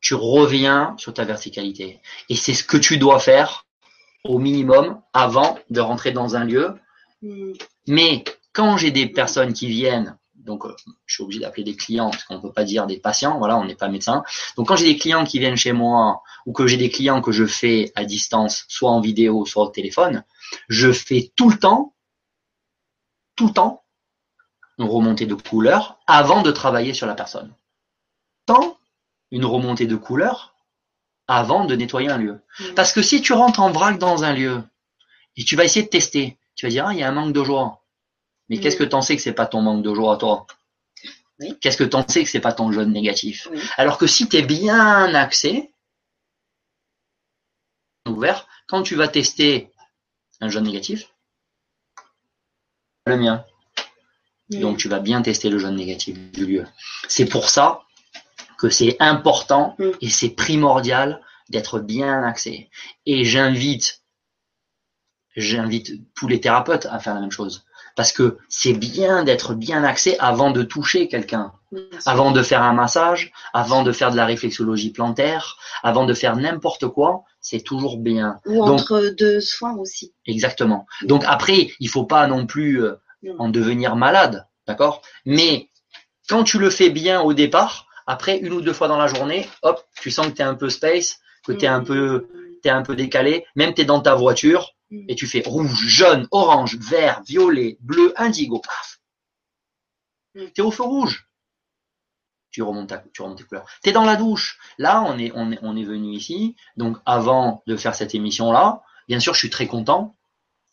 tu 0.00 0.14
reviens 0.14 0.96
sur 0.98 1.14
ta 1.14 1.24
verticalité. 1.24 2.00
Et 2.28 2.36
c'est 2.36 2.54
ce 2.54 2.64
que 2.64 2.76
tu 2.76 2.98
dois 2.98 3.20
faire 3.20 3.66
au 4.24 4.38
minimum 4.38 5.00
avant 5.12 5.58
de 5.70 5.80
rentrer 5.80 6.12
dans 6.12 6.36
un 6.36 6.44
lieu. 6.44 6.74
Mm. 7.22 7.52
Mais 7.86 8.24
quand 8.52 8.76
j'ai 8.76 8.90
des 8.90 9.06
personnes 9.06 9.52
qui 9.52 9.68
viennent, 9.68 10.16
donc 10.34 10.64
euh, 10.64 10.74
je 11.06 11.14
suis 11.14 11.22
obligé 11.22 11.40
d'appeler 11.40 11.64
des 11.64 11.76
clients 11.76 12.10
parce 12.10 12.24
qu'on 12.24 12.36
ne 12.36 12.40
peut 12.40 12.52
pas 12.52 12.64
dire 12.64 12.86
des 12.86 12.98
patients, 12.98 13.38
voilà, 13.38 13.56
on 13.56 13.64
n'est 13.64 13.74
pas 13.74 13.88
médecin. 13.88 14.24
Donc 14.56 14.68
quand 14.68 14.76
j'ai 14.76 14.86
des 14.86 14.96
clients 14.96 15.24
qui 15.24 15.38
viennent 15.38 15.56
chez 15.56 15.72
moi 15.72 16.22
ou 16.46 16.52
que 16.52 16.66
j'ai 16.66 16.76
des 16.76 16.90
clients 16.90 17.20
que 17.20 17.32
je 17.32 17.46
fais 17.46 17.92
à 17.94 18.04
distance, 18.04 18.64
soit 18.68 18.90
en 18.90 19.00
vidéo, 19.00 19.44
soit 19.46 19.64
au 19.64 19.68
téléphone, 19.68 20.24
je 20.68 20.92
fais 20.92 21.32
tout 21.36 21.50
le 21.50 21.58
temps, 21.58 21.94
tout 23.36 23.48
le 23.48 23.52
temps, 23.52 23.82
une 24.78 24.86
remontée 24.86 25.26
de 25.26 25.34
couleur 25.34 25.98
avant 26.06 26.42
de 26.42 26.50
travailler 26.50 26.94
sur 26.94 27.06
la 27.06 27.14
personne. 27.14 27.54
Tant 28.46 28.76
une 29.30 29.44
remontée 29.44 29.86
de 29.86 29.96
couleur 29.96 30.53
avant 31.28 31.64
de 31.64 31.74
nettoyer 31.74 32.10
un 32.10 32.18
lieu. 32.18 32.40
Mm. 32.60 32.74
Parce 32.74 32.92
que 32.92 33.02
si 33.02 33.20
tu 33.22 33.32
rentres 33.32 33.60
en 33.60 33.70
vrac 33.70 33.98
dans 33.98 34.24
un 34.24 34.32
lieu 34.32 34.62
et 35.36 35.44
tu 35.44 35.56
vas 35.56 35.64
essayer 35.64 35.84
de 35.84 35.90
tester, 35.90 36.36
tu 36.54 36.66
vas 36.66 36.70
dire, 36.70 36.86
ah, 36.86 36.92
il 36.92 36.98
y 36.98 37.02
a 37.02 37.08
un 37.08 37.12
manque 37.12 37.32
de 37.32 37.42
joie. 37.42 37.80
Mais 38.48 38.58
qu'est-ce 38.58 38.76
que 38.76 38.84
tu 38.84 38.94
en 38.94 39.02
sais 39.02 39.16
que 39.16 39.22
c'est 39.22 39.32
pas 39.32 39.46
ton 39.46 39.62
manque 39.62 39.82
de 39.82 39.94
joie 39.94 40.14
à 40.14 40.16
toi 40.16 40.46
Qu'est-ce 41.60 41.76
que 41.76 41.84
tu 41.84 41.96
en 41.96 42.06
sais 42.06 42.22
que 42.22 42.30
c'est 42.30 42.40
pas 42.40 42.52
ton 42.52 42.70
jaune 42.70 42.92
négatif? 42.92 43.48
Alors 43.76 43.98
que 43.98 44.06
si 44.06 44.28
tu 44.28 44.36
es 44.36 44.42
bien 44.42 45.12
axé, 45.14 45.72
ouvert, 48.06 48.46
quand 48.68 48.82
tu 48.82 48.94
vas 48.94 49.08
tester 49.08 49.68
un 50.40 50.48
jaune 50.48 50.64
négatif, 50.64 51.08
le 53.06 53.16
mien. 53.16 53.44
Donc 54.50 54.78
tu 54.78 54.88
vas 54.88 55.00
bien 55.00 55.22
tester 55.22 55.48
le 55.48 55.58
jaune 55.58 55.76
négatif 55.76 56.16
du 56.32 56.46
lieu. 56.46 56.66
C'est 57.08 57.26
pour 57.26 57.48
ça 57.48 57.82
que 58.64 58.70
c'est 58.70 58.96
important 58.98 59.76
mm. 59.78 59.90
et 60.00 60.08
c'est 60.08 60.30
primordial 60.30 61.20
d'être 61.50 61.80
bien 61.80 62.22
axé. 62.22 62.70
Et 63.04 63.22
j'invite, 63.22 64.02
j'invite 65.36 65.92
tous 66.14 66.28
les 66.28 66.40
thérapeutes 66.40 66.86
à 66.90 66.98
faire 66.98 67.12
la 67.12 67.20
même 67.20 67.30
chose. 67.30 67.66
Parce 67.94 68.10
que 68.10 68.38
c'est 68.48 68.72
bien 68.72 69.22
d'être 69.22 69.52
bien 69.52 69.84
axé 69.84 70.16
avant 70.18 70.50
de 70.50 70.62
toucher 70.62 71.08
quelqu'un, 71.08 71.52
avant 72.06 72.32
de 72.32 72.42
faire 72.42 72.62
un 72.62 72.72
massage, 72.72 73.32
avant 73.52 73.82
de 73.82 73.92
faire 73.92 74.10
de 74.10 74.16
la 74.16 74.24
réflexologie 74.24 74.90
plantaire, 74.90 75.58
avant 75.82 76.06
de 76.06 76.14
faire 76.14 76.34
n'importe 76.34 76.88
quoi, 76.88 77.24
c'est 77.42 77.60
toujours 77.62 77.98
bien. 77.98 78.40
Ou 78.46 78.62
entre 78.62 79.14
deux 79.16 79.40
soins 79.40 79.76
aussi. 79.76 80.14
Exactement. 80.24 80.86
Donc 81.02 81.22
après, 81.26 81.68
il 81.80 81.88
faut 81.90 82.06
pas 82.06 82.26
non 82.26 82.46
plus 82.46 82.82
euh, 82.82 82.94
en 83.38 83.50
devenir 83.50 83.94
malade, 83.94 84.48
d'accord? 84.66 85.02
Mais 85.26 85.68
quand 86.28 86.44
tu 86.44 86.58
le 86.58 86.70
fais 86.70 86.88
bien 86.88 87.20
au 87.20 87.34
départ, 87.34 87.83
après, 88.06 88.38
une 88.38 88.52
ou 88.52 88.60
deux 88.60 88.72
fois 88.72 88.88
dans 88.88 88.98
la 88.98 89.06
journée, 89.06 89.48
hop, 89.62 89.84
tu 90.00 90.10
sens 90.10 90.28
que 90.28 90.32
tu 90.32 90.42
es 90.42 90.44
un 90.44 90.54
peu 90.54 90.68
space, 90.68 91.20
que 91.44 91.52
tu 91.52 91.64
es 91.64 91.68
un 91.68 91.82
peu 91.82 92.28
es 92.68 92.70
un 92.70 92.82
peu 92.82 92.96
décalé, 92.96 93.46
même 93.54 93.74
tu 93.74 93.82
es 93.82 93.84
dans 93.84 94.00
ta 94.00 94.14
voiture 94.14 94.74
mm. 94.90 95.06
et 95.08 95.14
tu 95.14 95.26
fais 95.26 95.42
rouge, 95.44 95.86
jaune, 95.86 96.26
orange, 96.30 96.76
vert, 96.76 97.22
violet, 97.22 97.78
bleu, 97.80 98.12
indigo, 98.16 98.60
paf. 98.60 99.00
Mm. 100.34 100.46
Tu 100.54 100.60
es 100.60 100.64
au 100.64 100.70
feu 100.70 100.82
rouge. 100.82 101.28
Tu 102.50 102.62
remontes, 102.62 102.88
ta, 102.88 103.02
tu 103.12 103.22
remontes 103.22 103.38
tes 103.38 103.44
couleurs. 103.44 103.66
Tu 103.82 103.90
es 103.90 103.92
dans 103.92 104.04
la 104.04 104.16
douche. 104.16 104.58
Là, 104.78 105.02
on 105.02 105.18
est, 105.18 105.32
on 105.34 105.50
est, 105.50 105.58
on 105.62 105.76
est 105.76 105.84
venu 105.84 106.12
ici. 106.12 106.54
Donc, 106.76 106.98
avant 107.04 107.64
de 107.66 107.76
faire 107.76 107.96
cette 107.96 108.14
émission-là, 108.14 108.82
bien 109.08 109.18
sûr, 109.18 109.34
je 109.34 109.40
suis 109.40 109.50
très 109.50 109.66
content. 109.66 110.14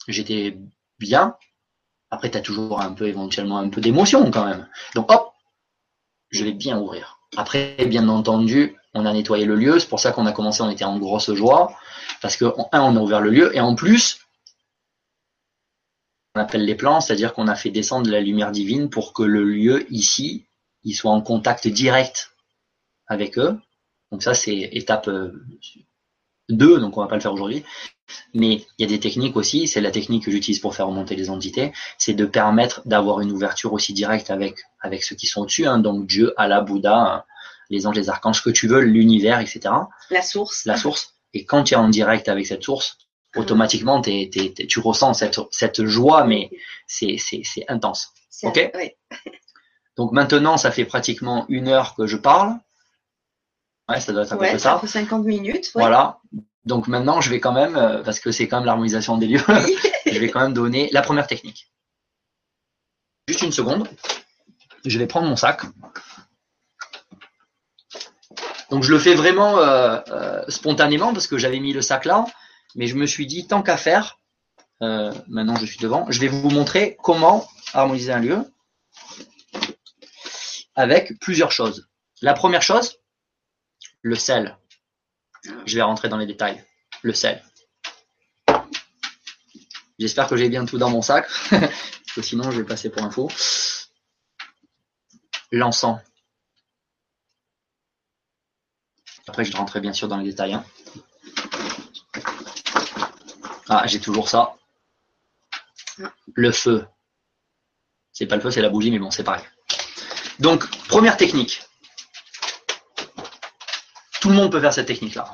J'étais 0.07 0.57
bien. 0.99 1.35
Après, 2.11 2.29
tu 2.29 2.37
as 2.37 2.41
toujours 2.41 2.81
un 2.81 2.93
peu, 2.93 3.07
éventuellement, 3.07 3.57
un 3.57 3.69
peu 3.69 3.81
d'émotion 3.81 4.29
quand 4.29 4.45
même. 4.45 4.69
Donc, 4.93 5.11
hop, 5.11 5.33
je 6.29 6.43
vais 6.43 6.51
bien 6.51 6.77
ouvrir. 6.77 7.20
Après, 7.37 7.75
bien 7.85 8.07
entendu, 8.09 8.75
on 8.93 9.05
a 9.05 9.13
nettoyé 9.13 9.45
le 9.45 9.55
lieu. 9.55 9.79
C'est 9.79 9.87
pour 9.87 9.99
ça 9.99 10.11
qu'on 10.11 10.25
a 10.25 10.31
commencé, 10.31 10.61
on 10.61 10.69
était 10.69 10.83
en 10.83 10.97
grosse 10.99 11.33
joie. 11.33 11.73
Parce 12.21 12.35
que, 12.37 12.45
un, 12.71 12.81
on 12.81 12.95
a 12.95 12.99
ouvert 12.99 13.21
le 13.21 13.29
lieu. 13.29 13.55
Et 13.55 13.59
en 13.59 13.75
plus, 13.75 14.19
on 16.35 16.39
appelle 16.41 16.65
les 16.65 16.75
plans, 16.75 17.01
c'est-à-dire 17.01 17.33
qu'on 17.33 17.47
a 17.47 17.55
fait 17.55 17.71
descendre 17.71 18.05
de 18.05 18.11
la 18.11 18.21
lumière 18.21 18.51
divine 18.51 18.89
pour 18.89 19.13
que 19.13 19.23
le 19.23 19.43
lieu 19.43 19.91
ici, 19.91 20.45
il 20.83 20.93
soit 20.93 21.11
en 21.11 21.21
contact 21.21 21.67
direct 21.67 22.31
avec 23.07 23.37
eux. 23.37 23.59
Donc 24.11 24.23
ça, 24.23 24.33
c'est 24.33 24.69
étape 24.73 25.09
2, 26.51 26.75
euh, 26.75 26.79
donc 26.79 26.97
on 26.97 27.01
va 27.01 27.07
pas 27.07 27.15
le 27.15 27.21
faire 27.21 27.33
aujourd'hui. 27.33 27.63
Mais 28.33 28.65
il 28.77 28.81
y 28.81 28.83
a 28.83 28.87
des 28.87 28.99
techniques 28.99 29.37
aussi, 29.37 29.67
c'est 29.67 29.81
la 29.81 29.91
technique 29.91 30.25
que 30.25 30.31
j'utilise 30.31 30.59
pour 30.59 30.75
faire 30.75 30.87
remonter 30.87 31.15
les 31.15 31.29
entités, 31.29 31.71
c'est 31.97 32.13
de 32.13 32.25
permettre 32.25 32.81
d'avoir 32.85 33.21
une 33.21 33.31
ouverture 33.31 33.73
aussi 33.73 33.93
directe 33.93 34.29
avec, 34.29 34.55
avec 34.81 35.03
ceux 35.03 35.15
qui 35.15 35.27
sont 35.27 35.41
au-dessus, 35.41 35.65
hein, 35.65 35.79
donc 35.79 36.07
Dieu, 36.07 36.33
Allah, 36.37 36.61
Bouddha, 36.61 37.25
les 37.69 37.87
anges, 37.87 37.95
les 37.95 38.09
archanges, 38.09 38.43
que 38.43 38.49
tu 38.49 38.67
veux, 38.67 38.81
l'univers, 38.81 39.39
etc. 39.39 39.73
La 40.09 40.21
source. 40.21 40.65
La 40.65 40.77
source. 40.77 41.13
Et 41.33 41.45
quand 41.45 41.63
tu 41.63 41.73
es 41.73 41.77
en 41.77 41.87
direct 41.87 42.27
avec 42.27 42.45
cette 42.45 42.63
source, 42.63 42.97
ah. 43.33 43.39
automatiquement, 43.39 44.01
tu 44.01 44.79
ressens 44.79 45.13
cette, 45.15 45.39
cette 45.51 45.85
joie, 45.85 46.25
mais 46.25 46.51
c'est 46.85 47.17
intense. 47.67 48.09
Ok 48.43 48.71
Donc 49.97 50.13
maintenant, 50.13 50.57
ça 50.57 50.71
fait 50.71 50.85
pratiquement 50.85 51.45
une 51.49 51.67
heure 51.67 51.95
que 51.95 52.07
je 52.07 52.17
parle. 52.17 52.55
Ouais, 53.91 53.99
ça 53.99 54.13
doit 54.13 54.23
être 54.23 54.33
un 54.33 54.37
peu 54.37 54.45
ça. 54.57 54.79
Ça 54.79 54.87
50 54.87 55.25
minutes. 55.25 55.71
Voilà. 55.73 56.19
Donc 56.65 56.87
maintenant, 56.87 57.21
je 57.21 57.29
vais 57.29 57.39
quand 57.39 57.51
même, 57.51 57.75
euh, 57.75 58.03
parce 58.03 58.19
que 58.19 58.31
c'est 58.31 58.47
quand 58.47 58.57
même 58.57 58.65
l'harmonisation 58.65 59.17
des 59.17 59.27
lieux, 59.27 59.43
je 60.05 60.19
vais 60.19 60.29
quand 60.29 60.39
même 60.39 60.53
donner 60.53 60.89
la 60.91 61.01
première 61.01 61.27
technique. 61.27 61.71
Juste 63.27 63.41
une 63.41 63.51
seconde. 63.51 63.87
Je 64.85 64.97
vais 64.97 65.07
prendre 65.07 65.27
mon 65.27 65.35
sac. 65.35 65.61
Donc 68.69 68.83
je 68.83 68.91
le 68.91 68.99
fais 68.99 69.15
vraiment 69.15 69.57
euh, 69.57 69.99
euh, 70.09 70.43
spontanément 70.47 71.13
parce 71.13 71.27
que 71.27 71.37
j'avais 71.37 71.59
mis 71.59 71.73
le 71.73 71.81
sac 71.81 72.05
là, 72.05 72.25
mais 72.75 72.87
je 72.87 72.95
me 72.95 73.05
suis 73.05 73.25
dit 73.25 73.45
tant 73.47 73.61
qu'à 73.61 73.77
faire, 73.77 74.17
maintenant 74.79 75.55
je 75.57 75.65
suis 75.65 75.77
devant, 75.77 76.05
je 76.09 76.19
vais 76.19 76.29
vous 76.29 76.49
montrer 76.49 76.97
comment 77.03 77.45
harmoniser 77.73 78.11
un 78.11 78.19
lieu 78.19 78.45
avec 80.75 81.19
plusieurs 81.19 81.51
choses. 81.51 81.89
La 82.21 82.33
première 82.33 82.61
chose, 82.61 83.00
le 84.01 84.15
sel. 84.15 84.57
Je 85.65 85.75
vais 85.75 85.81
rentrer 85.81 86.09
dans 86.09 86.17
les 86.17 86.25
détails. 86.25 86.63
Le 87.01 87.13
sel. 87.13 87.43
J'espère 89.99 90.27
que 90.27 90.35
j'ai 90.35 90.49
bien 90.49 90.65
tout 90.65 90.77
dans 90.77 90.89
mon 90.89 91.01
sac, 91.01 91.29
parce 91.49 92.13
que 92.15 92.21
sinon 92.21 92.49
je 92.49 92.61
vais 92.61 92.67
passer 92.67 92.89
pour 92.89 93.03
un 93.03 93.11
faux. 93.11 93.29
L'encens. 95.51 95.99
Après, 99.27 99.45
je 99.45 99.55
rentrerai 99.55 99.79
bien 99.79 99.93
sûr 99.93 100.07
dans 100.07 100.17
les 100.17 100.25
détails. 100.25 100.53
Hein. 100.53 100.65
Ah, 103.69 103.85
j'ai 103.85 103.99
toujours 103.99 104.27
ça. 104.27 104.55
Le 106.33 106.51
feu. 106.51 106.85
C'est 108.11 108.25
pas 108.25 108.35
le 108.35 108.41
feu, 108.41 108.51
c'est 108.51 108.61
la 108.61 108.69
bougie, 108.69 108.91
mais 108.91 108.99
bon, 108.99 109.11
c'est 109.11 109.23
pareil. 109.23 109.43
Donc, 110.39 110.69
première 110.87 111.15
technique. 111.15 111.61
Tout 114.21 114.29
le 114.29 114.35
monde 114.35 114.51
peut 114.51 114.61
faire 114.61 114.71
cette 114.71 114.85
technique-là. 114.85 115.33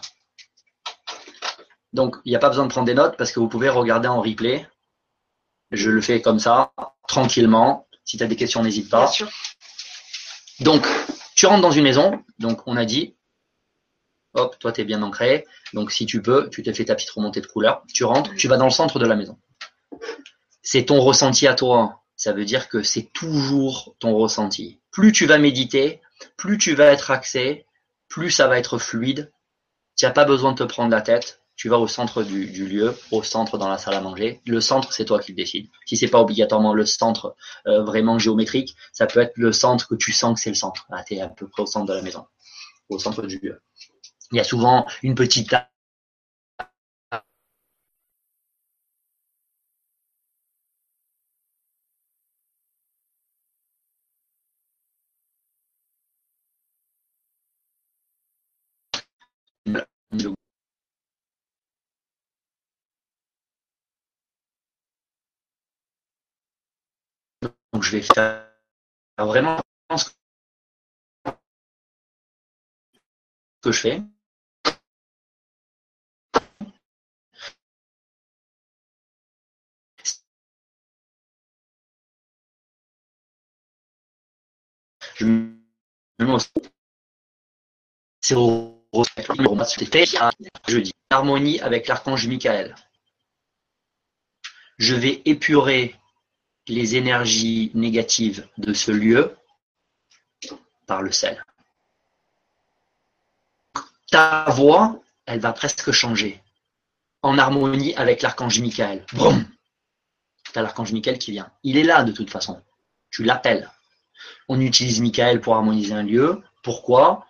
Donc, 1.91 2.15
il 2.23 2.29
n'y 2.29 2.35
a 2.37 2.39
pas 2.39 2.47
besoin 2.47 2.65
de 2.65 2.69
prendre 2.69 2.87
des 2.87 2.93
notes 2.93 3.17
parce 3.17 3.33
que 3.33 3.39
vous 3.39 3.49
pouvez 3.49 3.69
regarder 3.69 4.07
en 4.07 4.21
replay. 4.21 4.65
Je 5.71 5.91
le 5.91 6.01
fais 6.01 6.21
comme 6.21 6.39
ça, 6.39 6.71
tranquillement. 7.07 7.85
Si 8.05 8.17
tu 8.17 8.23
as 8.23 8.27
des 8.27 8.37
questions, 8.37 8.63
n'hésite 8.63 8.89
pas. 8.89 9.11
Donc, 10.61 10.87
tu 11.35 11.45
rentres 11.45 11.61
dans 11.61 11.71
une 11.71 11.83
maison. 11.83 12.23
Donc, 12.39 12.61
on 12.65 12.77
a 12.77 12.85
dit, 12.85 13.17
hop, 14.33 14.57
toi, 14.57 14.71
tu 14.71 14.81
es 14.81 14.85
bien 14.85 15.03
ancré. 15.03 15.45
Donc, 15.73 15.91
si 15.91 16.05
tu 16.05 16.21
peux, 16.21 16.49
tu 16.49 16.63
te 16.63 16.71
fais 16.71 16.85
ta 16.85 16.95
petite 16.95 17.09
remontée 17.09 17.41
de 17.41 17.47
couleur. 17.47 17.83
Tu 17.93 18.05
rentres, 18.05 18.33
tu 18.35 18.47
vas 18.47 18.55
dans 18.55 18.65
le 18.65 18.71
centre 18.71 18.99
de 18.99 19.05
la 19.05 19.15
maison. 19.15 19.37
C'est 20.61 20.85
ton 20.85 21.01
ressenti 21.01 21.45
à 21.45 21.55
toi. 21.55 22.03
Ça 22.15 22.31
veut 22.31 22.45
dire 22.45 22.69
que 22.69 22.83
c'est 22.83 23.11
toujours 23.11 23.95
ton 23.99 24.15
ressenti. 24.15 24.79
Plus 24.91 25.11
tu 25.11 25.25
vas 25.25 25.37
méditer, 25.37 26.01
plus 26.37 26.57
tu 26.57 26.73
vas 26.73 26.85
être 26.85 27.11
axé, 27.11 27.66
plus 28.09 28.31
ça 28.31 28.47
va 28.47 28.57
être 28.57 28.77
fluide. 28.77 29.31
Tu 29.95 30.05
n'as 30.05 30.11
pas 30.11 30.25
besoin 30.25 30.51
de 30.53 30.57
te 30.57 30.63
prendre 30.63 30.91
la 30.91 31.01
tête. 31.01 31.41
Tu 31.55 31.69
vas 31.69 31.79
au 31.79 31.87
centre 31.87 32.21
du, 32.21 32.67
lieu, 32.67 32.95
au 33.11 33.23
centre 33.23 33.57
dans 33.57 33.67
la 33.67 33.79
salle 33.79 33.95
à 33.95 34.01
manger. 34.01 34.41
Le 34.45 34.61
centre, 34.61 34.93
c'est 34.93 35.05
toi 35.05 35.19
qui 35.19 35.31
le 35.31 35.37
décides. 35.37 35.69
Si 35.87 35.97
c'est 35.97 36.07
pas 36.07 36.21
obligatoirement 36.21 36.73
le 36.75 36.85
centre 36.85 37.35
euh, 37.65 37.81
vraiment 37.83 38.19
géométrique, 38.19 38.75
ça 38.93 39.07
peut 39.07 39.21
être 39.21 39.33
le 39.35 39.51
centre 39.51 39.87
que 39.87 39.95
tu 39.95 40.11
sens 40.11 40.35
que 40.35 40.41
c'est 40.41 40.51
le 40.51 40.55
centre. 40.55 40.85
Ah, 40.91 41.03
tu 41.03 41.15
es 41.15 41.21
à 41.21 41.29
peu 41.29 41.47
près 41.47 41.63
au 41.63 41.65
centre 41.65 41.87
de 41.87 41.93
la 41.93 42.03
maison, 42.03 42.27
au 42.89 42.99
centre 42.99 43.23
du 43.25 43.39
lieu. 43.39 43.59
Il 44.31 44.37
y 44.37 44.39
a 44.39 44.43
souvent 44.43 44.85
une 45.01 45.15
petite 45.15 45.49
Donc 67.73 67.76
je 67.87 67.95
vais 67.95 68.01
faire 68.01 68.45
vraiment 69.17 69.61
ce 69.95 70.09
que 73.61 73.71
je 73.71 73.79
fais. 73.79 74.01
Je 85.15 85.55
c'est 88.21 88.35
au 88.35 88.83
jeudi. 90.67 90.91
Harmonie 91.09 91.61
avec 91.61 91.87
l'archange 91.87 92.27
Michael. 92.27 92.75
Je 94.77 94.93
vais 94.93 95.21
épurer 95.23 95.95
les 96.67 96.95
énergies 96.95 97.71
négatives 97.73 98.47
de 98.57 98.73
ce 98.73 98.91
lieu 98.91 99.35
par 100.85 101.01
le 101.01 101.11
sel. 101.11 101.43
Ta 104.09 104.45
voix, 104.51 104.99
elle 105.25 105.39
va 105.39 105.53
presque 105.53 105.91
changer 105.91 106.41
en 107.21 107.37
harmonie 107.37 107.95
avec 107.95 108.21
l'archange 108.21 108.59
Michael. 108.59 109.05
Tu 109.09 110.59
as 110.59 110.61
l'archange 110.61 110.93
Michael 110.93 111.17
qui 111.17 111.31
vient. 111.31 111.51
Il 111.63 111.77
est 111.77 111.83
là 111.83 112.03
de 112.03 112.11
toute 112.11 112.29
façon. 112.29 112.61
Tu 113.11 113.23
l'appelles. 113.23 113.69
On 114.47 114.59
utilise 114.61 115.01
Michael 115.01 115.41
pour 115.41 115.55
harmoniser 115.55 115.93
un 115.93 116.03
lieu. 116.03 116.41
Pourquoi? 116.63 117.25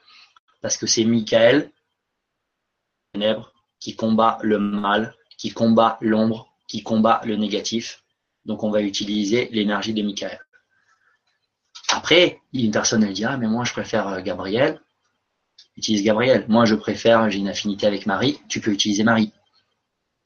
Parce 0.61 0.77
que 0.77 0.87
c'est 0.87 1.03
Michael 1.03 1.71
qui 3.79 3.95
combat 3.95 4.37
le 4.41 4.59
mal, 4.59 5.15
qui 5.37 5.51
combat 5.51 5.97
l'ombre, 6.01 6.53
qui 6.67 6.83
combat 6.83 7.21
le 7.23 7.35
négatif. 7.35 8.03
Donc 8.47 8.63
on 8.63 8.71
va 8.71 8.81
utiliser 8.81 9.49
l'énergie 9.51 9.93
de 9.93 10.01
Michael. 10.01 10.39
Après, 11.89 12.41
une 12.53 12.71
personne 12.71 13.03
elle 13.03 13.13
dit 13.13 13.25
ah 13.25 13.37
mais 13.37 13.47
moi 13.47 13.65
je 13.65 13.73
préfère 13.73 14.07
euh, 14.07 14.21
Gabriel. 14.21 14.81
Utilise 15.75 16.03
Gabriel. 16.03 16.45
Moi 16.47 16.65
je 16.65 16.75
préfère, 16.75 17.29
j'ai 17.29 17.39
une 17.39 17.49
affinité 17.49 17.85
avec 17.85 18.05
Marie. 18.05 18.39
Tu 18.47 18.61
peux 18.61 18.71
utiliser 18.71 19.03
Marie. 19.03 19.31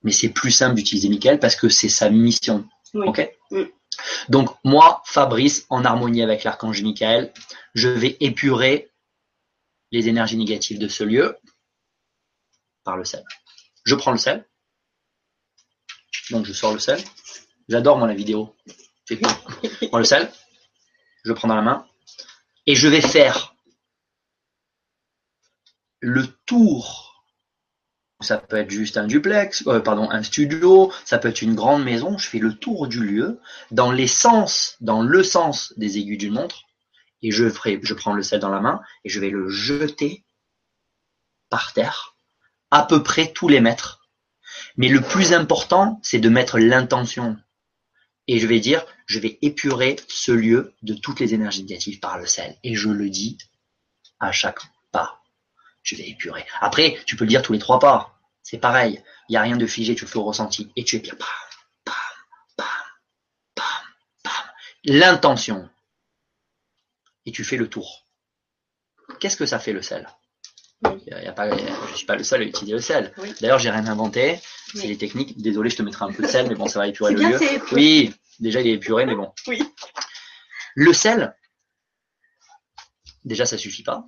Mais 0.04 0.12
c'est 0.12 0.30
plus 0.30 0.52
simple 0.52 0.76
d'utiliser 0.76 1.10
Michael 1.10 1.40
parce 1.40 1.56
que 1.56 1.68
c'est 1.68 1.90
sa 1.90 2.10
mission. 2.10 2.68
Ok. 2.94 3.30
Donc 4.30 4.50
moi, 4.64 5.02
Fabrice, 5.06 5.66
en 5.70 5.84
harmonie 5.84 6.24
avec 6.24 6.44
l'archange 6.44 6.82
Michael, 6.82 7.34
je 7.76 7.90
vais 7.90 8.18
épurer 8.20 8.90
les 9.92 10.08
énergies 10.08 10.38
négatives 10.38 10.80
de 10.80 10.88
ce 10.88 11.04
lieu 11.04 11.38
par 12.84 12.98
le 12.98 13.06
sel. 13.06 13.24
Je 13.84 13.96
prends 13.96 14.12
le 14.12 14.18
sel. 14.18 14.48
Donc 16.30 16.46
je 16.46 16.54
sors 16.54 16.74
le 16.74 16.80
sel. 16.80 17.00
J'adore 17.72 17.98
moi 17.98 18.06
la 18.06 18.14
vidéo. 18.14 18.54
Je 19.10 19.16
prends 19.88 19.98
le 19.98 20.04
sel. 20.04 20.30
Je 21.24 21.32
prends 21.32 21.48
dans 21.48 21.56
la 21.56 21.62
main. 21.62 21.88
Et 22.68 22.76
je 22.76 22.90
vais 22.90 23.00
faire 23.00 23.56
le 26.02 26.28
tour. 26.46 27.24
Ça 28.20 28.38
peut 28.38 28.58
être 28.58 28.72
juste 28.72 28.98
un 28.98 29.08
duplex, 29.08 29.66
euh, 29.68 29.80
pardon, 29.80 30.12
un 30.12 30.22
studio, 30.22 30.92
ça 31.06 31.18
peut 31.18 31.30
être 31.30 31.42
une 31.42 31.56
grande 31.56 31.86
maison. 31.86 32.18
Je 32.18 32.28
fais 32.28 32.40
le 32.40 32.54
tour 32.54 32.88
du 32.90 33.06
lieu 33.06 33.40
dans 33.72 33.94
les 33.94 34.08
sens, 34.08 34.76
dans 34.82 35.02
le 35.02 35.24
sens 35.24 35.74
des 35.78 35.98
aiguilles 35.98 36.18
d'une 36.18 36.34
montre. 36.34 36.64
Et 37.22 37.32
je 37.32 37.94
prends 37.94 38.14
le 38.14 38.22
sel 38.22 38.42
dans 38.42 38.50
la 38.50 38.60
main 38.60 38.82
et 39.06 39.10
je 39.10 39.22
vais 39.22 39.30
le 39.30 39.48
jeter 39.48 40.26
par 41.50 41.72
terre, 41.72 42.18
à 42.70 42.84
peu 42.84 43.02
près 43.02 43.32
tous 43.32 43.48
les 43.48 43.62
mètres. 43.62 44.10
Mais 44.76 44.90
le 44.90 45.00
plus 45.00 45.32
important, 45.32 46.02
c'est 46.04 46.20
de 46.20 46.28
mettre 46.28 46.60
l'intention. 46.60 47.38
Et 48.28 48.40
je 48.40 48.48
vais 48.48 48.60
dire, 48.60 48.86
je 49.08 49.20
vais 49.20 49.40
épurer 49.42 49.98
ce 50.08 50.32
lieu 50.32 50.74
de 50.84 50.94
toutes 50.94 51.20
les 51.20 51.34
énergies 51.34 51.64
négatives 51.64 52.00
par 52.00 52.18
le 52.18 52.26
sel. 52.26 52.58
Et 52.64 52.76
je 52.76 52.90
le 52.90 53.10
dis 53.10 53.38
à 54.20 54.32
chaque 54.32 54.62
pas. 54.92 55.22
Je 55.84 55.96
vais 55.96 56.08
épurer. 56.08 56.46
Après, 56.60 57.00
tu 57.06 57.16
peux 57.16 57.26
le 57.26 57.30
dire 57.30 57.42
tous 57.42 57.54
les 57.54 57.60
trois 57.60 57.80
pas. 57.80 58.20
C'est 58.44 58.60
pareil. 58.60 59.04
Il 59.28 59.34
n'y 59.34 59.38
a 59.38 59.42
rien 59.42 59.58
de 59.58 59.66
figé, 59.66 59.96
tu 59.96 60.06
le 60.06 60.10
fais 60.10 60.18
au 60.18 60.24
ressenti. 60.24 60.72
Et 60.76 60.84
tu 60.84 60.98
épures. 60.98 61.18
L'intention. 64.84 65.70
Et 67.26 67.32
tu 67.32 67.44
fais 67.44 67.58
le 67.58 67.70
tour. 67.70 68.08
Qu'est-ce 69.20 69.38
que 69.38 69.46
ça 69.46 69.60
fait 69.60 69.74
le 69.74 69.82
sel? 69.82 70.08
Je 70.84 71.92
ne 71.92 71.96
suis 71.96 72.06
pas 72.06 72.16
le 72.16 72.24
seul 72.24 72.42
à 72.42 72.46
utiliser 72.46 72.74
le 72.74 72.82
sel. 72.82 73.14
D'ailleurs, 73.40 73.60
j'ai 73.60 73.70
rien 73.70 73.86
inventé. 73.88 74.40
C'est 74.74 74.88
les 74.88 74.98
techniques. 74.98 75.40
Désolé, 75.42 75.70
je 75.70 75.76
te 75.76 75.84
mettrai 75.84 76.06
un 76.06 76.12
peu 76.12 76.24
de 76.24 76.28
sel, 76.28 76.48
mais 76.48 76.56
bon, 76.56 76.68
ça 76.68 76.80
va 76.80 76.88
épurer 76.88 77.14
le 77.14 77.22
lieu. 77.22 77.40
Oui, 77.72 78.14
déjà 78.40 78.62
il 78.62 78.68
est 78.68 78.74
épuré, 78.74 79.06
mais 79.06 79.16
bon. 79.16 79.32
Oui. 79.48 79.62
Le 80.76 80.94
sel, 80.94 81.36
déjà 83.26 83.46
ça 83.46 83.58
suffit 83.58 83.84
pas. 83.84 84.08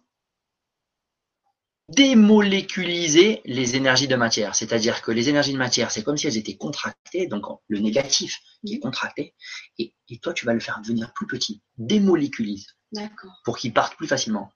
Démoléculiser 1.89 3.41
les 3.43 3.75
énergies 3.75 4.07
de 4.07 4.15
matière, 4.15 4.55
c'est-à-dire 4.55 5.01
que 5.01 5.11
les 5.11 5.27
énergies 5.27 5.51
de 5.51 5.57
matière, 5.57 5.91
c'est 5.91 6.01
comme 6.01 6.15
si 6.15 6.25
elles 6.27 6.37
étaient 6.37 6.55
contractées, 6.55 7.27
donc 7.27 7.43
le 7.67 7.79
négatif 7.79 8.39
qui 8.65 8.75
est 8.75 8.79
contracté, 8.79 9.35
et, 9.77 9.93
et 10.07 10.19
toi 10.19 10.33
tu 10.33 10.45
vas 10.45 10.53
le 10.53 10.61
faire 10.61 10.79
devenir 10.81 11.11
plus 11.13 11.27
petit. 11.27 11.61
Démoléculise. 11.77 12.67
D'accord. 12.93 13.33
Pour 13.43 13.57
qu'il 13.57 13.73
parte 13.73 13.97
plus 13.97 14.07
facilement 14.07 14.49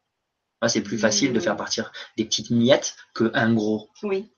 c'est 0.67 0.81
plus 0.81 0.97
facile 0.97 1.33
de 1.33 1.39
faire 1.39 1.55
partir 1.55 1.91
des 2.17 2.25
petites 2.25 2.49
miettes 2.49 2.95
qu'un 3.13 3.53
gros. 3.53 3.89
Oui. 4.03 4.31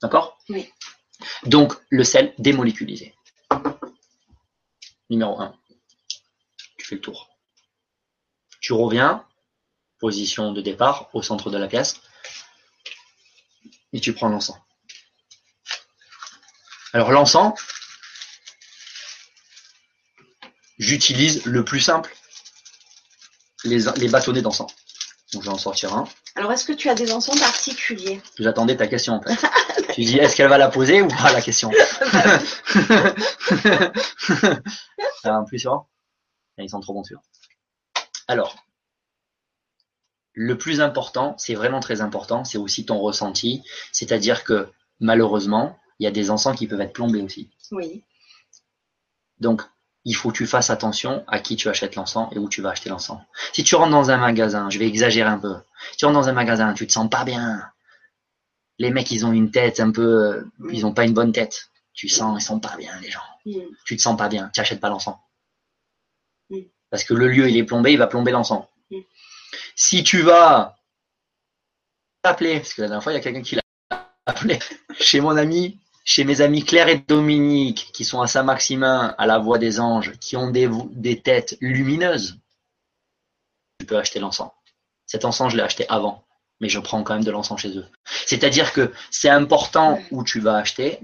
D'accord? 0.00 0.38
Oui. 0.48 0.70
Donc, 1.44 1.74
le 1.90 2.04
sel 2.04 2.34
démoléculisé. 2.38 3.14
Numéro 5.10 5.40
1. 5.40 5.54
Tu 6.78 6.86
fais 6.86 6.94
le 6.94 7.00
tour. 7.00 7.28
Tu 8.60 8.72
reviens, 8.72 9.26
position 9.98 10.52
de 10.52 10.60
départ, 10.60 11.10
au 11.12 11.22
centre 11.22 11.50
de 11.50 11.58
la 11.58 11.66
pièce, 11.66 12.00
et 13.92 14.00
tu 14.00 14.12
prends 14.12 14.28
l'encens. 14.28 14.58
Alors 16.92 17.10
l'encens, 17.10 17.58
j'utilise 20.78 21.44
le 21.46 21.64
plus 21.64 21.80
simple, 21.80 22.14
les, 23.64 23.80
les 23.96 24.08
bâtonnets 24.08 24.42
d'encens. 24.42 24.72
Donc 25.32 25.42
je 25.42 25.48
vais 25.48 25.54
en 25.54 25.58
sortir 25.58 25.94
un. 25.94 26.06
Alors 26.34 26.52
est-ce 26.52 26.64
que 26.64 26.72
tu 26.72 26.88
as 26.88 26.94
des 26.94 27.12
encens 27.12 27.38
particuliers? 27.40 28.20
J'attendais 28.38 28.76
ta 28.76 28.86
question 28.86 29.14
en 29.14 29.22
fait. 29.22 29.34
tu 29.94 30.02
dis 30.02 30.18
est-ce 30.18 30.36
qu'elle 30.36 30.48
va 30.48 30.58
la 30.58 30.68
poser 30.68 31.00
ou 31.00 31.08
pas 31.08 31.32
la 31.32 31.40
question? 31.40 31.70
Un 35.24 35.44
plus 35.44 35.58
sûr 35.60 35.86
Ils 36.58 36.68
sont 36.68 36.80
trop 36.80 36.92
bons 36.94 37.04
sûr. 37.04 37.20
Alors, 38.28 38.56
le 40.34 40.56
plus 40.56 40.80
important, 40.80 41.36
c'est 41.38 41.54
vraiment 41.54 41.80
très 41.80 42.00
important, 42.00 42.44
c'est 42.44 42.58
aussi 42.58 42.84
ton 42.86 42.98
ressenti. 42.98 43.62
C'est-à-dire 43.92 44.44
que 44.44 44.70
malheureusement, 45.00 45.78
il 45.98 46.04
y 46.04 46.06
a 46.06 46.10
des 46.10 46.30
encens 46.30 46.56
qui 46.56 46.66
peuvent 46.66 46.80
être 46.80 46.92
plombés 46.92 47.22
aussi. 47.22 47.50
Oui. 47.70 48.04
Donc, 49.38 49.62
il 50.04 50.16
faut 50.16 50.30
que 50.30 50.36
tu 50.36 50.46
fasses 50.46 50.70
attention 50.70 51.24
à 51.28 51.38
qui 51.38 51.56
tu 51.56 51.68
achètes 51.68 51.94
l'encens 51.94 52.28
et 52.32 52.38
où 52.38 52.48
tu 52.48 52.60
vas 52.60 52.70
acheter 52.70 52.90
l'encens. 52.90 53.20
Si 53.52 53.62
tu 53.62 53.74
rentres 53.76 53.92
dans 53.92 54.10
un 54.10 54.16
magasin, 54.16 54.68
je 54.68 54.78
vais 54.78 54.86
exagérer 54.86 55.28
un 55.28 55.38
peu, 55.38 55.54
si 55.92 55.98
tu 55.98 56.04
rentres 56.06 56.18
dans 56.18 56.28
un 56.28 56.32
magasin, 56.32 56.74
tu 56.74 56.86
te 56.86 56.92
sens 56.92 57.08
pas 57.08 57.24
bien, 57.24 57.70
les 58.78 58.90
mecs 58.90 59.10
ils 59.10 59.24
ont 59.24 59.32
une 59.32 59.50
tête 59.50 59.80
un 59.80 59.92
peu, 59.92 60.44
ils 60.70 60.84
ont 60.86 60.92
pas 60.92 61.04
une 61.04 61.14
bonne 61.14 61.32
tête, 61.32 61.70
tu 61.92 62.08
sens, 62.08 62.42
ils 62.42 62.44
sont 62.44 62.58
pas 62.58 62.76
bien 62.76 62.98
les 63.00 63.10
gens, 63.10 63.20
mm. 63.46 63.60
tu 63.84 63.96
te 63.96 64.02
sens 64.02 64.16
pas 64.16 64.28
bien, 64.28 64.50
tu 64.52 64.60
achètes 64.60 64.80
pas 64.80 64.88
l'encens. 64.88 65.16
Mm. 66.50 66.62
Parce 66.90 67.04
que 67.04 67.14
le 67.14 67.28
lieu 67.28 67.48
il 67.48 67.56
est 67.56 67.64
plombé, 67.64 67.92
il 67.92 67.98
va 67.98 68.08
plomber 68.08 68.32
l'encens. 68.32 68.64
Mm. 68.90 69.00
Si 69.76 70.02
tu 70.02 70.22
vas 70.22 70.78
appeler, 72.24 72.58
parce 72.58 72.74
que 72.74 72.82
la 72.82 72.88
dernière 72.88 73.02
fois 73.02 73.12
il 73.12 73.16
y 73.16 73.18
a 73.18 73.22
quelqu'un 73.22 73.42
qui 73.42 73.54
l'a 73.54 73.62
appelé 74.26 74.58
chez 74.98 75.20
mon 75.20 75.36
ami 75.36 75.78
chez 76.04 76.24
mes 76.24 76.40
amis 76.40 76.64
Claire 76.64 76.88
et 76.88 76.98
Dominique, 76.98 77.90
qui 77.92 78.04
sont 78.04 78.20
à 78.20 78.26
Saint-Maximin, 78.26 79.14
à 79.18 79.26
la 79.26 79.38
Voix 79.38 79.58
des 79.58 79.80
Anges, 79.80 80.12
qui 80.20 80.36
ont 80.36 80.50
des, 80.50 80.68
des 80.90 81.20
têtes 81.20 81.56
lumineuses, 81.60 82.38
tu 83.78 83.86
peux 83.86 83.98
acheter 83.98 84.18
l'encens. 84.18 84.50
Cet 85.06 85.24
encens, 85.24 85.52
je 85.52 85.56
l'ai 85.56 85.62
acheté 85.62 85.88
avant, 85.88 86.24
mais 86.60 86.68
je 86.68 86.78
prends 86.78 87.02
quand 87.02 87.14
même 87.14 87.24
de 87.24 87.30
l'encens 87.30 87.60
chez 87.60 87.76
eux. 87.76 87.86
C'est-à-dire 88.26 88.72
que 88.72 88.92
c'est 89.10 89.28
important 89.28 90.00
où 90.10 90.24
tu 90.24 90.40
vas 90.40 90.56
acheter 90.56 91.00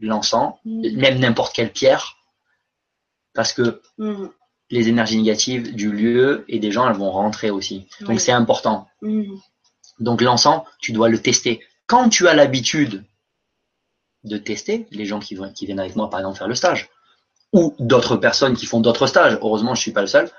l'encens, 0.00 0.54
même 0.64 1.18
n'importe 1.18 1.54
quelle 1.54 1.72
pierre, 1.72 2.16
parce 3.34 3.52
que 3.52 3.82
mm. 3.98 4.26
les 4.70 4.88
énergies 4.88 5.18
négatives 5.18 5.74
du 5.74 5.92
lieu 5.92 6.44
et 6.48 6.58
des 6.58 6.72
gens, 6.72 6.88
elles 6.88 6.96
vont 6.96 7.10
rentrer 7.10 7.50
aussi. 7.50 7.86
Donc 8.00 8.20
c'est 8.20 8.32
important. 8.32 8.88
Mm. 9.02 9.34
Donc 10.00 10.20
l'encens, 10.20 10.62
tu 10.78 10.92
dois 10.92 11.08
le 11.08 11.20
tester. 11.20 11.62
Quand 11.86 12.08
tu 12.08 12.28
as 12.28 12.34
l'habitude 12.34 13.04
de 14.24 14.38
tester 14.38 14.86
les 14.90 15.06
gens 15.06 15.20
qui, 15.20 15.36
viennent 15.62 15.80
avec 15.80 15.96
moi, 15.96 16.10
par 16.10 16.20
exemple, 16.20 16.38
faire 16.38 16.48
le 16.48 16.54
stage, 16.54 16.88
ou 17.52 17.74
d'autres 17.78 18.16
personnes 18.16 18.56
qui 18.56 18.66
font 18.66 18.80
d'autres 18.80 19.06
stages. 19.06 19.38
Heureusement, 19.42 19.74
je 19.74 19.80
suis 19.80 19.92
pas 19.92 20.00
le 20.00 20.06
seul. 20.06 20.30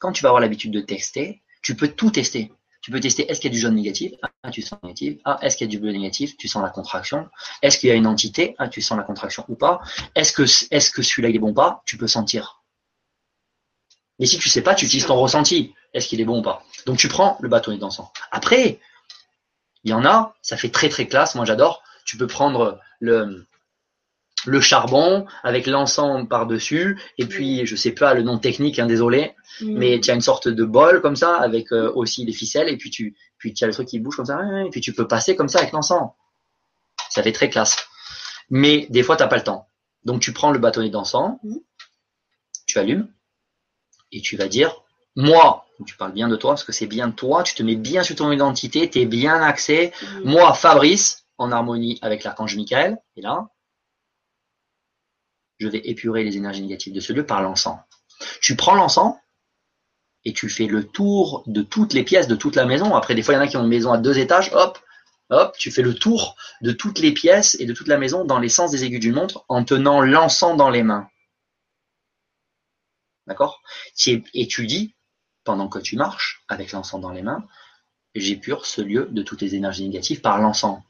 Quand 0.00 0.12
tu 0.12 0.22
vas 0.22 0.28
avoir 0.28 0.40
l'habitude 0.40 0.70
de 0.70 0.80
tester, 0.80 1.40
tu 1.62 1.74
peux 1.74 1.88
tout 1.88 2.10
tester. 2.10 2.52
Tu 2.80 2.90
peux 2.90 3.00
tester 3.00 3.30
est-ce 3.30 3.40
qu'il 3.40 3.50
y 3.50 3.52
a 3.52 3.56
du 3.56 3.60
jaune 3.60 3.74
négatif? 3.74 4.12
Ah, 4.42 4.50
tu 4.50 4.62
sens. 4.62 4.78
Ah, 5.24 5.38
est-ce 5.42 5.56
qu'il 5.56 5.66
y 5.66 5.68
a 5.68 5.70
du 5.70 5.78
bleu 5.78 5.92
négatif? 5.92 6.36
Tu 6.36 6.46
sens 6.46 6.62
la 6.62 6.70
contraction. 6.70 7.28
Est-ce 7.62 7.78
qu'il 7.78 7.88
y 7.88 7.92
a 7.92 7.94
une 7.94 8.06
entité? 8.06 8.54
Ah, 8.58 8.68
tu 8.68 8.82
sens 8.82 8.96
la 8.96 9.04
contraction 9.04 9.44
ou 9.48 9.56
pas 9.56 9.80
Est-ce 10.14 10.32
que, 10.32 10.42
est-ce 10.42 10.90
que 10.90 11.02
celui-là 11.02 11.30
est 11.30 11.38
bon 11.38 11.50
ou 11.50 11.54
pas? 11.54 11.82
Tu 11.86 11.96
peux 11.96 12.06
sentir. 12.06 12.62
Mais 14.18 14.26
si 14.26 14.38
tu 14.38 14.48
sais 14.48 14.62
pas, 14.62 14.74
tu 14.74 14.84
utilises 14.84 15.06
ton 15.06 15.16
ressenti. 15.16 15.74
Est-ce 15.94 16.08
qu'il 16.08 16.20
est 16.20 16.24
bon 16.24 16.40
ou 16.40 16.42
pas? 16.42 16.62
Donc 16.86 16.98
tu 16.98 17.08
prends 17.08 17.38
le 17.40 17.48
bâtonnet 17.48 17.78
d'encens. 17.78 18.08
Après, 18.30 18.78
il 19.84 19.90
y 19.90 19.94
en 19.94 20.04
a, 20.04 20.34
ça 20.42 20.56
fait 20.56 20.70
très 20.70 20.88
très 20.88 21.06
classe, 21.06 21.34
moi 21.34 21.44
j'adore. 21.44 21.82
Tu 22.08 22.16
peux 22.16 22.26
prendre 22.26 22.80
le, 23.00 23.46
le 24.46 24.60
charbon 24.62 25.26
avec 25.42 25.66
l'encens 25.66 26.26
par-dessus, 26.26 26.98
et 27.18 27.26
puis 27.26 27.66
je 27.66 27.76
sais 27.76 27.92
pas 27.92 28.14
le 28.14 28.22
nom 28.22 28.38
technique, 28.38 28.78
hein, 28.78 28.86
désolé, 28.86 29.34
mm. 29.60 29.78
mais 29.78 30.00
tu 30.00 30.10
as 30.10 30.14
une 30.14 30.22
sorte 30.22 30.48
de 30.48 30.64
bol 30.64 31.02
comme 31.02 31.16
ça 31.16 31.36
avec 31.36 31.70
euh, 31.72 31.92
aussi 31.94 32.24
des 32.24 32.32
ficelles, 32.32 32.70
et 32.70 32.78
puis 32.78 32.88
tu 32.88 33.14
puis 33.36 33.54
as 33.60 33.66
le 33.66 33.74
truc 33.74 33.88
qui 33.88 34.00
bouge 34.00 34.16
comme 34.16 34.24
ça, 34.24 34.40
et 34.64 34.70
puis 34.70 34.80
tu 34.80 34.94
peux 34.94 35.06
passer 35.06 35.36
comme 35.36 35.48
ça 35.48 35.58
avec 35.58 35.72
l'encens. 35.72 36.10
Ça 37.10 37.22
fait 37.22 37.32
très 37.32 37.50
classe. 37.50 37.76
Mais 38.48 38.86
des 38.88 39.02
fois, 39.02 39.16
tu 39.16 39.22
n'as 39.22 39.28
pas 39.28 39.36
le 39.36 39.44
temps. 39.44 39.68
Donc 40.04 40.22
tu 40.22 40.32
prends 40.32 40.50
le 40.50 40.58
bâtonnet 40.58 40.88
d'encens, 40.88 41.36
mm. 41.42 41.56
tu 42.66 42.78
allumes, 42.78 43.12
et 44.12 44.22
tu 44.22 44.38
vas 44.38 44.48
dire, 44.48 44.82
moi, 45.14 45.66
tu 45.86 45.94
parles 45.96 46.12
bien 46.12 46.28
de 46.28 46.36
toi, 46.36 46.52
parce 46.52 46.64
que 46.64 46.72
c'est 46.72 46.86
bien 46.86 47.10
toi, 47.10 47.42
tu 47.42 47.54
te 47.54 47.62
mets 47.62 47.76
bien 47.76 48.02
sur 48.02 48.16
ton 48.16 48.32
identité, 48.32 48.88
tu 48.88 49.00
es 49.00 49.06
bien 49.06 49.42
axé. 49.42 49.92
Mm. 50.00 50.30
Moi, 50.30 50.54
Fabrice, 50.54 51.27
en 51.38 51.52
harmonie 51.52 51.98
avec 52.02 52.24
l'archange 52.24 52.56
Michael, 52.56 52.98
et 53.16 53.22
là, 53.22 53.48
je 55.58 55.68
vais 55.68 55.80
épurer 55.84 56.24
les 56.24 56.36
énergies 56.36 56.62
négatives 56.62 56.92
de 56.92 57.00
ce 57.00 57.12
lieu 57.12 57.26
par 57.26 57.42
l'encens. 57.42 57.78
Tu 58.40 58.56
prends 58.56 58.74
l'encens 58.74 59.16
et 60.24 60.32
tu 60.32 60.48
fais 60.48 60.66
le 60.66 60.86
tour 60.86 61.44
de 61.46 61.62
toutes 61.62 61.92
les 61.92 62.04
pièces 62.04 62.28
de 62.28 62.36
toute 62.36 62.56
la 62.56 62.66
maison. 62.66 62.94
Après, 62.94 63.14
des 63.14 63.22
fois, 63.22 63.34
il 63.34 63.36
y 63.36 63.40
en 63.40 63.44
a 63.44 63.48
qui 63.48 63.56
ont 63.56 63.62
une 63.62 63.68
maison 63.68 63.92
à 63.92 63.98
deux 63.98 64.18
étages, 64.18 64.50
hop, 64.52 64.78
hop, 65.30 65.56
tu 65.58 65.70
fais 65.70 65.82
le 65.82 65.94
tour 65.94 66.36
de 66.60 66.72
toutes 66.72 66.98
les 66.98 67.12
pièces 67.12 67.56
et 67.60 67.66
de 67.66 67.72
toute 67.72 67.88
la 67.88 67.98
maison 67.98 68.24
dans 68.24 68.38
les 68.38 68.48
sens 68.48 68.70
des 68.70 68.84
aiguilles 68.84 69.00
d'une 69.00 69.14
montre 69.14 69.44
en 69.48 69.64
tenant 69.64 70.00
l'encens 70.00 70.56
dans 70.56 70.70
les 70.70 70.82
mains. 70.82 71.08
D'accord? 73.26 73.62
Et 74.34 74.48
tu 74.48 74.66
dis, 74.66 74.94
pendant 75.44 75.68
que 75.68 75.78
tu 75.78 75.96
marches 75.96 76.44
avec 76.48 76.72
l'encens 76.72 77.00
dans 77.00 77.10
les 77.10 77.22
mains, 77.22 77.46
j'épure 78.14 78.66
ce 78.66 78.80
lieu 78.80 79.08
de 79.10 79.22
toutes 79.22 79.42
les 79.42 79.54
énergies 79.54 79.86
négatives 79.86 80.20
par 80.20 80.38
l'encens. 80.38 80.80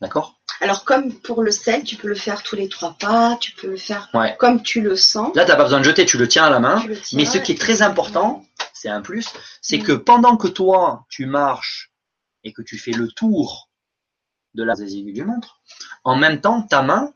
D'accord 0.00 0.38
alors, 0.60 0.84
comme 0.84 1.12
pour 1.12 1.42
le 1.42 1.52
sel, 1.52 1.84
tu 1.84 1.96
peux 1.96 2.08
le 2.08 2.16
faire 2.16 2.42
tous 2.42 2.56
les 2.56 2.68
trois 2.68 2.96
pas, 2.98 3.36
tu 3.40 3.52
peux 3.52 3.68
le 3.68 3.76
faire 3.76 4.10
comme 4.38 4.62
tu 4.62 4.80
le 4.80 4.96
sens. 4.96 5.34
Là, 5.36 5.44
tu 5.44 5.50
n'as 5.50 5.56
pas 5.56 5.62
besoin 5.62 5.78
de 5.78 5.84
jeter, 5.84 6.04
tu 6.04 6.18
le 6.18 6.26
tiens 6.26 6.44
à 6.44 6.50
la 6.50 6.58
main. 6.58 6.82
mais 7.12 7.24
ce 7.24 7.38
qui 7.38 7.52
est 7.52 7.60
très 7.60 7.82
important, 7.82 8.44
c'est 8.72 8.88
un 8.88 9.00
plus, 9.00 9.28
c'est 9.62 9.78
mm. 9.78 9.82
que 9.84 9.92
pendant 9.92 10.36
que 10.36 10.48
toi, 10.48 11.06
tu 11.08 11.26
marches 11.26 11.92
et 12.42 12.52
que 12.52 12.62
tu 12.62 12.78
fais 12.78 12.92
le 12.92 13.08
tour 13.08 13.68
de 14.54 14.64
la 14.64 14.74
des 14.74 14.96
aiguilles 14.96 15.12
du 15.12 15.24
montre, 15.24 15.60
en 16.04 16.16
même 16.16 16.40
temps, 16.40 16.62
ta 16.62 16.82
main, 16.82 17.12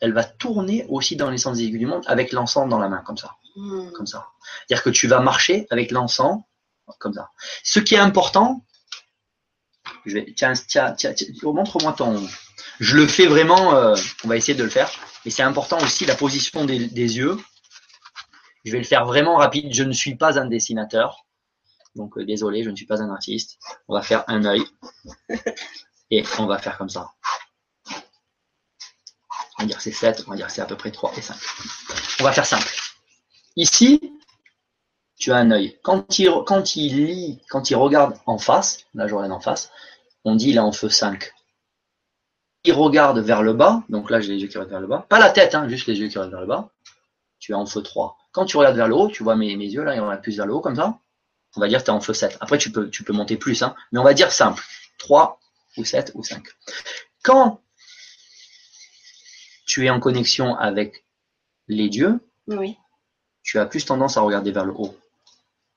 elle 0.00 0.12
va 0.12 0.24
tourner 0.24 0.84
aussi 0.90 1.16
dans 1.16 1.30
les 1.30 1.38
sens 1.38 1.56
des 1.56 1.64
aiguilles 1.64 1.78
du 1.78 1.86
montre 1.86 2.10
avec 2.10 2.32
l'encens 2.32 2.68
dans 2.68 2.78
la 2.78 2.88
main, 2.88 3.02
comme 3.06 3.16
ça. 3.16 3.36
Mm. 3.56 3.90
Comme 3.92 4.06
ça. 4.06 4.28
C'est-à-dire 4.66 4.84
que 4.84 4.90
tu 4.90 5.06
vas 5.06 5.20
marcher 5.20 5.66
avec 5.70 5.90
l'encens, 5.90 6.42
comme 6.98 7.14
ça. 7.14 7.30
Ce 7.64 7.80
qui 7.80 7.94
est 7.94 7.98
important, 7.98 8.65
je 10.06 10.14
vais, 10.14 10.32
tiens, 10.34 10.52
tiens, 10.54 10.92
tiens, 10.92 11.12
tiens 11.12 11.26
montre-moi 11.42 11.92
ton, 11.92 12.26
je 12.80 12.96
le 12.96 13.06
fais 13.06 13.26
vraiment, 13.26 13.74
euh, 13.74 13.94
on 14.24 14.28
va 14.28 14.36
essayer 14.36 14.56
de 14.56 14.64
le 14.64 14.70
faire. 14.70 14.90
Mais 15.24 15.30
c'est 15.30 15.42
important 15.42 15.78
aussi 15.78 16.04
la 16.04 16.14
position 16.14 16.64
des, 16.64 16.78
yeux. 16.78 17.38
Je 18.64 18.72
vais 18.72 18.78
le 18.78 18.84
faire 18.84 19.04
vraiment 19.04 19.36
rapide. 19.36 19.72
Je 19.72 19.82
ne 19.82 19.92
suis 19.92 20.16
pas 20.16 20.38
un 20.38 20.46
dessinateur. 20.46 21.26
Donc 21.94 22.18
euh, 22.18 22.24
désolé, 22.24 22.62
je 22.62 22.70
ne 22.70 22.76
suis 22.76 22.86
pas 22.86 23.02
un 23.02 23.10
artiste. 23.10 23.58
On 23.88 23.94
va 23.94 24.02
faire 24.02 24.24
un 24.28 24.44
œil. 24.44 24.62
Et 26.10 26.24
on 26.38 26.46
va 26.46 26.58
faire 26.58 26.78
comme 26.78 26.88
ça. 26.88 27.10
On 29.58 29.62
va 29.62 29.66
dire 29.66 29.80
c'est 29.80 29.92
7, 29.92 30.24
on 30.26 30.30
va 30.30 30.36
dire 30.36 30.50
c'est 30.50 30.60
à 30.60 30.66
peu 30.66 30.76
près 30.76 30.90
3 30.90 31.14
et 31.16 31.22
5. 31.22 31.34
On 32.20 32.24
va 32.24 32.30
faire 32.30 32.46
simple. 32.46 32.68
Ici, 33.56 34.12
tu 35.18 35.32
as 35.32 35.36
un 35.36 35.50
œil. 35.50 35.78
Quand 35.82 36.18
il, 36.18 36.30
quand 36.46 36.76
il 36.76 37.06
lit, 37.06 37.40
quand 37.48 37.70
il 37.70 37.74
regarde 37.74 38.18
en 38.26 38.38
face, 38.38 38.84
là 38.94 39.08
je 39.08 39.14
regarde 39.14 39.32
en 39.32 39.40
face, 39.40 39.72
on 40.26 40.34
dit 40.34 40.52
est 40.52 40.58
en 40.58 40.72
feu 40.72 40.90
5 40.90 41.32
il 42.66 42.72
regarde 42.72 43.18
vers 43.20 43.42
le 43.42 43.52
bas, 43.52 43.84
donc 43.88 44.10
là 44.10 44.20
j'ai 44.20 44.32
les 44.32 44.42
yeux 44.42 44.48
qui 44.48 44.58
regardent 44.58 44.70
vers 44.70 44.80
le 44.80 44.86
bas, 44.88 45.06
pas 45.08 45.20
la 45.20 45.30
tête, 45.30 45.54
hein, 45.54 45.68
juste 45.68 45.86
les 45.86 45.98
yeux 45.98 46.08
qui 46.08 46.18
regardent 46.18 46.32
vers 46.32 46.40
le 46.40 46.46
bas, 46.46 46.70
tu 47.38 47.52
es 47.52 47.54
en 47.54 47.64
feu 47.64 47.80
3. 47.80 48.18
Quand 48.32 48.44
tu 48.44 48.56
regardes 48.56 48.76
vers 48.76 48.88
le 48.88 48.96
haut, 48.96 49.08
tu 49.08 49.22
vois 49.22 49.36
mes, 49.36 49.56
mes 49.56 49.66
yeux 49.66 49.84
là, 49.84 49.94
ils 49.94 50.00
regardent 50.00 50.20
plus 50.20 50.36
vers 50.36 50.46
le 50.46 50.54
haut 50.54 50.60
comme 50.60 50.76
ça, 50.76 50.98
on 51.56 51.60
va 51.60 51.68
dire 51.68 51.78
que 51.78 51.84
tu 51.84 51.90
es 51.90 51.94
en 51.94 52.00
feu 52.00 52.12
7. 52.12 52.36
Après 52.40 52.58
tu 52.58 52.72
peux, 52.72 52.90
tu 52.90 53.04
peux 53.04 53.12
monter 53.12 53.36
plus, 53.36 53.62
hein, 53.62 53.74
mais 53.92 54.00
on 54.00 54.02
va 54.02 54.14
dire 54.14 54.32
simple, 54.32 54.62
3 54.98 55.38
ou 55.76 55.84
7 55.84 56.10
ou 56.14 56.24
5. 56.24 56.44
Quand 57.22 57.60
tu 59.64 59.86
es 59.86 59.90
en 59.90 60.00
connexion 60.00 60.56
avec 60.56 61.04
les 61.68 61.88
dieux, 61.88 62.20
oui. 62.48 62.76
tu 63.42 63.58
as 63.58 63.66
plus 63.66 63.84
tendance 63.84 64.16
à 64.16 64.22
regarder 64.22 64.50
vers 64.50 64.64
le 64.64 64.72
haut, 64.72 64.96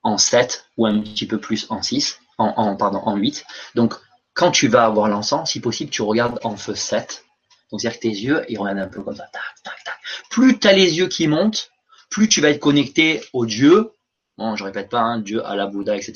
en 0.02 0.18
7 0.18 0.66
ou 0.78 0.88
un 0.88 1.02
petit 1.02 1.28
peu 1.28 1.40
plus 1.40 1.68
en 1.70 1.84
6, 1.84 2.20
en, 2.40 2.48
en, 2.48 2.76
pardon, 2.76 3.00
en 3.00 3.16
8. 3.16 3.46
Donc 3.76 3.96
quand 4.34 4.52
tu 4.52 4.68
vas 4.68 4.86
avoir 4.86 5.08
l'encens, 5.08 5.52
si 5.52 5.60
possible, 5.60 5.92
tu 5.92 6.02
regardes 6.02 6.40
en 6.44 6.56
feu 6.56 6.76
7. 6.76 7.26
Donc, 7.72 7.82
c'est-à-dire 7.82 8.00
que 8.00 8.04
tes 8.04 8.10
yeux, 8.10 8.46
ils 8.50 8.58
regardent 8.58 8.80
un 8.80 8.88
peu 8.88 9.02
comme 9.02 9.16
ça. 9.16 9.28
Tac. 9.64 9.74
Plus 10.30 10.60
tu 10.60 10.68
as 10.68 10.74
les 10.74 10.98
yeux 10.98 11.08
qui 11.08 11.28
montent, 11.28 11.72
plus 12.10 12.28
tu 12.28 12.42
vas 12.42 12.50
être 12.50 12.60
connecté 12.60 13.22
au 13.34 13.46
Dieu. 13.46 13.92
Bon, 14.38 14.56
je 14.56 14.64
répète 14.64 14.90
pas, 14.90 15.02
hein, 15.02 15.20
Dieu, 15.20 15.42
la 15.42 15.68
Bouddha, 15.68 15.96
etc. 15.96 16.14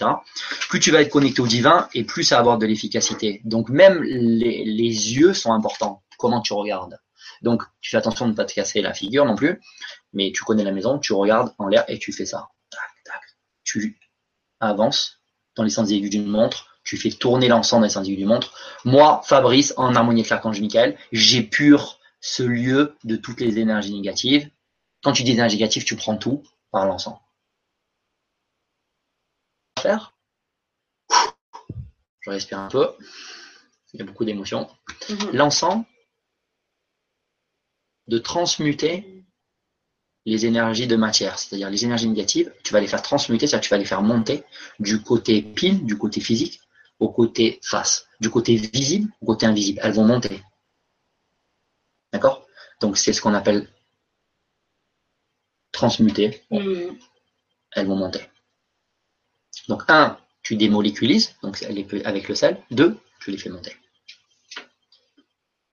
Plus 0.70 0.80
tu 0.80 0.92
vas 0.92 1.02
être 1.02 1.10
connecté 1.10 1.42
au 1.42 1.48
divin 1.48 1.90
et 1.94 2.04
plus 2.04 2.24
ça 2.24 2.36
va 2.36 2.42
avoir 2.42 2.58
de 2.58 2.66
l'efficacité. 2.66 3.42
Donc, 3.44 3.70
même 3.70 4.02
les, 4.02 4.64
yeux 4.64 5.34
sont 5.34 5.54
importants. 5.54 6.04
Comment 6.18 6.42
tu 6.42 6.54
regardes. 6.54 7.00
Donc, 7.42 7.64
tu 7.82 7.92
fais 7.92 7.98
attention 7.98 8.26
de 8.26 8.32
ne 8.32 8.36
pas 8.36 8.46
te 8.46 8.54
casser 8.54 8.82
la 8.82 8.94
figure 8.94 9.26
non 9.26 9.36
plus. 9.36 9.60
Mais 10.14 10.32
tu 10.32 10.44
connais 10.44 10.64
la 10.64 10.72
maison, 10.72 11.00
tu 11.00 11.14
regardes 11.14 11.54
en 11.58 11.68
l'air 11.68 11.84
et 11.90 12.00
tu 12.00 12.14
fais 12.14 12.26
ça. 12.26 12.50
Tac, 12.70 12.80
tac. 13.04 13.22
Tu 13.64 14.00
avances 14.60 15.20
dans 15.56 15.64
les 15.64 15.70
sens 15.70 15.92
aiguës 15.92 16.10
d'une 16.10 16.28
montre 16.28 16.73
tu 16.84 16.98
fais 16.98 17.12
tourner 17.12 17.48
l'ensemble 17.48 17.88
des 17.88 17.98
individus 17.98 18.24
du 18.24 18.28
montre. 18.28 18.54
Moi, 18.86 19.22
Fabrice, 19.26 19.74
en 19.78 19.96
harmonie 19.96 20.22
avec 20.22 20.30
l'archange 20.30 20.60
Michael, 20.60 20.98
j'épure 21.12 22.00
ce 22.20 22.44
lieu 22.44 22.96
de 23.04 23.16
toutes 23.16 23.40
les 23.40 23.60
énergies 23.60 23.94
négatives. 23.94 24.50
Quand 25.02 25.14
tu 25.14 25.24
dis 25.24 25.32
énergies 25.32 25.58
négatives, 25.58 25.84
tu 25.84 25.96
prends 25.96 26.18
tout 26.18 26.44
par 26.72 26.86
l'encens. 26.86 27.18
Faire. 29.80 30.14
Je 32.22 32.30
respire 32.30 32.60
un 32.60 32.70
peu. 32.70 32.90
Il 33.94 34.00
y 34.00 34.04
a 34.04 34.06
beaucoup 34.06 34.26
d'émotions. 34.26 34.70
Mhm. 35.10 35.32
L'encens, 35.34 35.86
de 38.08 38.18
transmuter 38.18 39.24
les 40.26 40.46
énergies 40.46 40.88
de 40.88 40.96
matière, 40.96 41.38
c'est-à-dire 41.38 41.70
les 41.70 41.84
énergies 41.84 42.08
négatives, 42.08 42.54
tu 42.64 42.74
vas 42.74 42.80
les 42.80 42.88
faire 42.88 43.02
transmuter, 43.02 43.48
c'est-à-dire 43.48 43.64
tu 43.64 43.70
vas 43.70 43.78
les 43.78 43.86
faire 43.86 44.02
monter 44.02 44.44
du 44.80 45.02
côté 45.02 45.42
pile, 45.42 45.86
du 45.86 45.98
côté 45.98 46.22
physique, 46.22 46.62
au 47.04 47.10
côté 47.10 47.60
face, 47.62 48.08
du 48.20 48.30
côté 48.30 48.56
visible 48.56 49.12
au 49.22 49.26
côté 49.26 49.46
invisible. 49.46 49.80
Elles 49.84 49.94
vont 49.94 50.06
monter. 50.06 50.42
D'accord? 52.12 52.48
Donc 52.80 52.98
c'est 52.98 53.14
ce 53.14 53.22
qu'on 53.22 53.34
appelle 53.34 53.68
transmuter. 55.72 56.44
Mm. 56.50 56.96
Elles 57.74 57.88
vont 57.88 57.96
monter. 57.96 58.22
Donc 59.68 59.84
un, 59.90 60.18
tu 60.44 60.56
démoléculises, 60.56 61.36
donc 61.42 61.62
avec 61.64 62.28
le 62.30 62.36
sel. 62.36 62.62
Deux, 62.72 62.98
tu 63.20 63.32
les 63.32 63.38
fais 63.38 63.50
monter. 63.50 63.76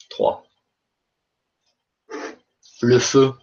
Trois. 0.09 0.45
Le 2.83 2.99
feu. 2.99 3.35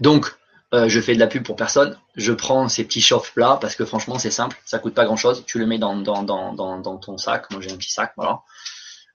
Donc, 0.00 0.36
euh, 0.74 0.88
je 0.88 1.00
fais 1.00 1.14
de 1.14 1.20
la 1.20 1.28
pub 1.28 1.44
pour 1.44 1.54
personne, 1.54 1.96
je 2.16 2.32
prends 2.32 2.68
ces 2.68 2.84
petits 2.84 3.00
chauffe-plats 3.00 3.58
parce 3.60 3.76
que 3.76 3.84
franchement 3.84 4.18
c'est 4.18 4.32
simple, 4.32 4.60
ça 4.64 4.80
coûte 4.80 4.94
pas 4.94 5.04
grand-chose, 5.04 5.44
tu 5.46 5.60
le 5.60 5.66
mets 5.66 5.78
dans, 5.78 5.96
dans, 5.96 6.24
dans, 6.24 6.52
dans, 6.52 6.98
ton 6.98 7.16
sac, 7.16 7.48
moi 7.52 7.60
j'ai 7.60 7.70
un 7.70 7.76
petit 7.76 7.92
sac, 7.92 8.12
voilà, 8.16 8.42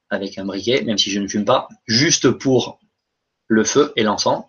avec 0.09 0.37
un 0.37 0.45
briquet, 0.45 0.83
même 0.83 0.97
si 0.97 1.11
je 1.11 1.19
ne 1.19 1.27
fume 1.27 1.43
pas, 1.43 1.67
juste 1.85 2.31
pour 2.31 2.79
le 3.47 3.65
feu 3.65 3.91
et 3.97 4.03
l'encens, 4.03 4.45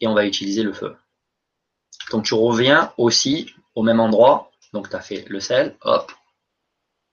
et 0.00 0.06
on 0.06 0.14
va 0.14 0.24
utiliser 0.24 0.62
le 0.62 0.72
feu. 0.72 0.96
Donc 2.12 2.24
tu 2.24 2.32
reviens 2.32 2.94
aussi 2.96 3.52
au 3.74 3.82
même 3.82 4.00
endroit, 4.00 4.50
donc 4.72 4.88
tu 4.88 4.96
as 4.96 5.00
fait 5.00 5.26
le 5.28 5.38
sel, 5.38 5.76
hop, 5.82 6.10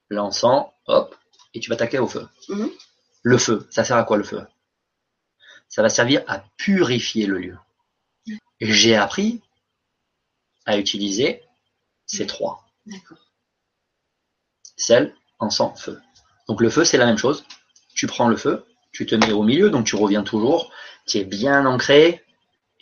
l'encens, 0.09 0.67
hop, 0.87 1.13
et 1.53 1.59
tu 1.59 1.69
vas 1.69 1.75
attaquer 1.75 1.99
au 1.99 2.07
feu. 2.07 2.25
Mhm. 2.47 2.69
Le 3.21 3.37
feu, 3.37 3.67
ça 3.69 3.83
sert 3.83 3.97
à 3.97 4.05
quoi 4.05 4.15
le 4.15 4.23
feu? 4.23 4.47
Ça 5.67 5.81
va 5.81 5.89
servir 5.89 6.23
à 6.27 6.41
purifier 6.57 7.25
le 7.25 7.37
lieu 7.37 7.57
j'ai 8.59 8.95
appris 8.95 9.41
à 10.65 10.77
utiliser 10.77 11.43
ces 12.05 12.25
trois. 12.25 12.65
Sel, 14.77 15.15
encens, 15.39 15.79
feu. 15.79 16.01
Donc 16.47 16.61
le 16.61 16.69
feu, 16.69 16.83
c'est 16.83 16.97
la 16.97 17.05
même 17.05 17.17
chose. 17.17 17.45
Tu 17.95 18.07
prends 18.07 18.27
le 18.27 18.37
feu, 18.37 18.65
tu 18.91 19.05
te 19.05 19.15
mets 19.15 19.31
au 19.31 19.43
milieu, 19.43 19.69
donc 19.69 19.85
tu 19.85 19.95
reviens 19.95 20.23
toujours, 20.23 20.71
tu 21.07 21.17
es 21.17 21.23
bien 21.23 21.65
ancré 21.65 22.23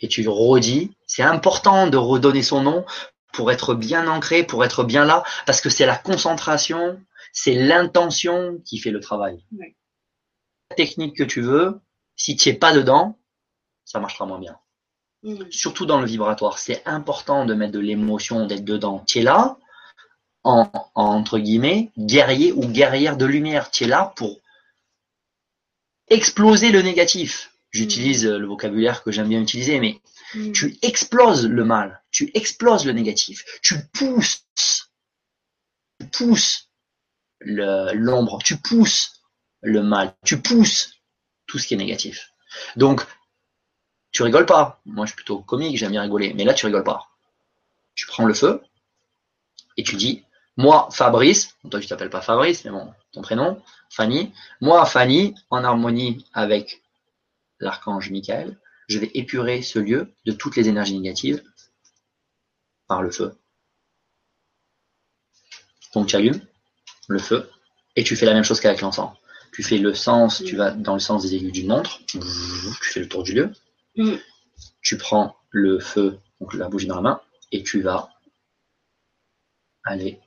et 0.00 0.08
tu 0.08 0.26
redis. 0.28 0.96
C'est 1.06 1.22
important 1.22 1.86
de 1.86 1.96
redonner 1.96 2.42
son 2.42 2.62
nom 2.62 2.84
pour 3.32 3.50
être 3.50 3.74
bien 3.74 4.06
ancré, 4.08 4.44
pour 4.44 4.64
être 4.64 4.84
bien 4.84 5.04
là, 5.04 5.24
parce 5.46 5.60
que 5.60 5.70
c'est 5.70 5.86
la 5.86 5.96
concentration, 5.96 7.00
c'est 7.32 7.54
l'intention 7.54 8.60
qui 8.64 8.78
fait 8.78 8.90
le 8.90 9.00
travail. 9.00 9.44
La 10.70 10.76
technique 10.76 11.16
que 11.16 11.24
tu 11.24 11.40
veux, 11.40 11.80
si 12.16 12.36
tu 12.36 12.48
n'es 12.48 12.54
pas 12.56 12.72
dedans, 12.72 13.18
ça 13.84 14.00
marchera 14.00 14.24
moins 14.26 14.38
bien. 14.38 14.58
Mm. 15.24 15.50
Surtout 15.50 15.86
dans 15.86 16.00
le 16.00 16.06
vibratoire, 16.06 16.58
c'est 16.58 16.82
important 16.86 17.46
de 17.46 17.54
mettre 17.54 17.72
de 17.72 17.80
l'émotion, 17.80 18.46
d'être 18.46 18.64
dedans. 18.64 19.02
Tu 19.06 19.18
es 19.18 19.22
là, 19.22 19.56
en, 20.44 20.70
entre 20.94 21.38
guillemets, 21.38 21.90
guerrier 21.98 22.52
ou 22.52 22.66
guerrière 22.68 23.16
de 23.16 23.24
lumière. 23.24 23.70
Tu 23.70 23.84
es 23.84 23.86
là 23.86 24.12
pour 24.16 24.40
exploser 26.08 26.70
le 26.70 26.82
négatif. 26.82 27.52
J'utilise 27.72 28.26
mm. 28.26 28.36
le 28.36 28.46
vocabulaire 28.46 29.02
que 29.02 29.10
j'aime 29.10 29.28
bien 29.28 29.40
utiliser, 29.40 29.80
mais 29.80 30.00
mm. 30.34 30.52
tu 30.52 30.76
exploses 30.82 31.46
le 31.46 31.64
mal, 31.64 32.02
tu 32.10 32.30
exploses 32.34 32.84
le 32.84 32.92
négatif, 32.92 33.44
tu 33.62 33.76
pousses, 33.94 34.44
tu 35.98 36.06
pousses 36.08 36.70
l'ombre, 37.40 38.38
tu 38.44 38.58
pousses 38.58 39.22
le 39.62 39.82
mal, 39.82 40.14
tu 40.24 40.40
pousses 40.40 41.00
tout 41.46 41.58
ce 41.58 41.66
qui 41.66 41.74
est 41.74 41.78
négatif. 41.78 42.30
Donc, 42.76 43.04
tu 44.14 44.22
rigoles 44.22 44.46
pas. 44.46 44.80
Moi, 44.86 45.04
je 45.04 45.10
suis 45.10 45.16
plutôt 45.16 45.40
comique, 45.40 45.76
j'aime 45.76 45.90
bien 45.90 46.00
rigoler. 46.00 46.32
Mais 46.34 46.44
là, 46.44 46.54
tu 46.54 46.64
rigoles 46.64 46.84
pas. 46.84 47.10
Tu 47.94 48.06
prends 48.06 48.24
le 48.24 48.32
feu 48.32 48.62
et 49.76 49.82
tu 49.82 49.96
dis, 49.96 50.24
moi, 50.56 50.88
Fabrice, 50.92 51.56
toi, 51.68 51.80
tu 51.80 51.88
t'appelles 51.88 52.10
pas 52.10 52.20
Fabrice, 52.20 52.64
mais 52.64 52.70
bon, 52.70 52.94
ton 53.12 53.22
prénom, 53.22 53.60
Fanny. 53.90 54.32
Moi, 54.60 54.86
Fanny, 54.86 55.34
en 55.50 55.64
harmonie 55.64 56.24
avec 56.32 56.82
l'archange 57.58 58.10
Michael, 58.10 58.56
je 58.88 59.00
vais 59.00 59.10
épurer 59.14 59.62
ce 59.62 59.80
lieu 59.80 60.12
de 60.26 60.32
toutes 60.32 60.54
les 60.54 60.68
énergies 60.68 60.98
négatives 60.98 61.42
par 62.86 63.02
le 63.02 63.10
feu. 63.10 63.36
Donc, 65.92 66.06
tu 66.06 66.14
allumes 66.14 66.40
le 67.08 67.18
feu 67.18 67.50
et 67.96 68.04
tu 68.04 68.14
fais 68.14 68.26
la 68.26 68.34
même 68.34 68.44
chose 68.44 68.60
qu'avec 68.60 68.80
l'encens. 68.80 69.12
Tu 69.52 69.64
fais 69.64 69.78
le 69.78 69.94
sens, 69.94 70.42
tu 70.44 70.54
vas 70.54 70.70
dans 70.70 70.94
le 70.94 71.00
sens 71.00 71.22
des 71.22 71.34
aiguilles 71.34 71.52
d'une 71.52 71.68
montre, 71.68 71.98
tu 72.06 72.20
fais 72.20 73.00
le 73.00 73.08
tour 73.08 73.24
du 73.24 73.32
lieu, 73.32 73.52
Mm. 73.96 74.16
Tu 74.82 74.98
prends 74.98 75.36
le 75.50 75.78
feu, 75.78 76.18
donc 76.40 76.54
la 76.54 76.68
bougie 76.68 76.86
dans 76.86 76.96
la 76.96 77.02
main, 77.02 77.20
et 77.52 77.62
tu 77.62 77.80
vas 77.80 78.10
aller. 79.84 80.20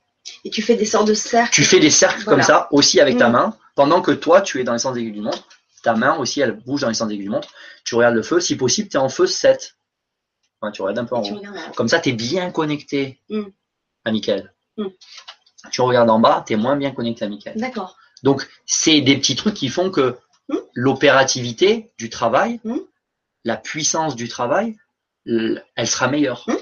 Et 0.43 0.49
tu 0.49 0.61
fais 0.61 0.75
des 0.75 0.85
sortes 0.85 1.07
de 1.07 1.13
cercles. 1.13 1.53
Tu 1.53 1.63
fais 1.63 1.79
des 1.79 1.89
cercles 1.89 2.23
comme 2.23 2.41
ça, 2.41 2.67
aussi 2.71 2.99
avec 2.99 3.17
ta 3.17 3.29
mm. 3.29 3.33
main, 3.33 3.57
pendant 3.75 4.01
que 4.01 4.11
toi, 4.11 4.41
tu 4.41 4.59
es 4.59 4.63
dans 4.63 4.73
les 4.73 4.79
sens 4.79 4.95
aiguilles 4.97 5.11
du 5.11 5.21
montre. 5.21 5.47
Ta 5.83 5.95
main 5.95 6.15
aussi, 6.17 6.41
elle 6.41 6.53
bouge 6.53 6.81
dans 6.81 6.89
les 6.89 6.93
sens 6.93 7.09
aiguilles 7.09 7.25
du 7.25 7.29
montre. 7.29 7.49
Tu 7.83 7.95
regardes 7.95 8.15
le 8.15 8.23
feu. 8.23 8.39
Si 8.39 8.55
possible, 8.55 8.89
tu 8.89 8.97
es 8.97 8.99
en 8.99 9.09
feu 9.09 9.27
7. 9.27 9.77
tu 10.73 10.81
regardes 10.81 10.99
un 10.99 11.05
peu 11.05 11.15
en 11.15 11.21
haut. 11.21 11.41
Comme 11.75 11.87
ça, 11.87 11.99
tu 11.99 12.09
es 12.09 12.13
bien 12.13 12.51
connecté 12.51 13.21
mm. 13.29 13.43
à 14.05 14.11
Michael. 14.11 14.53
Tu 15.71 15.81
regardes 15.81 16.09
en 16.09 16.19
bas, 16.19 16.43
tu 16.45 16.53
es 16.53 16.55
moins 16.55 16.75
bien 16.75 16.91
connecté 16.91 17.25
à 17.25 17.29
Michael. 17.29 17.57
D'accord. 17.57 17.97
Donc, 18.23 18.47
c'est 18.65 19.01
des 19.01 19.17
petits 19.17 19.35
trucs 19.35 19.53
qui 19.53 19.69
font 19.69 19.89
que 19.91 20.17
l'opérativité 20.73 21.91
du 21.97 22.09
travail, 22.09 22.59
la 23.47 23.55
puissance 23.55 24.17
du 24.17 24.27
travail, 24.27 24.75
elle 25.25 25.87
sera 25.87 26.09
meilleure. 26.09 26.43
Hum. 26.49 26.57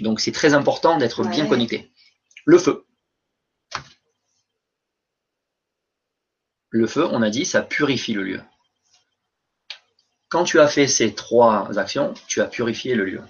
Donc 0.00 0.20
c'est 0.20 0.32
très 0.32 0.52
important 0.52 0.98
d'être 0.98 1.24
bien 1.24 1.46
connecté. 1.46 1.90
Le 2.44 2.58
feu. 2.58 2.84
Le 6.68 6.86
feu, 6.86 7.06
on 7.10 7.22
a 7.22 7.30
dit, 7.30 7.46
ça 7.46 7.62
purifie 7.62 8.12
le 8.12 8.24
lieu. 8.24 8.40
Quand 10.28 10.44
tu 10.44 10.60
as 10.60 10.68
fait 10.68 10.86
ces 10.86 11.14
trois 11.14 11.78
actions, 11.78 12.12
tu 12.26 12.42
as 12.42 12.46
purifié 12.46 12.94
le 12.94 13.04
lieu. 13.06 13.22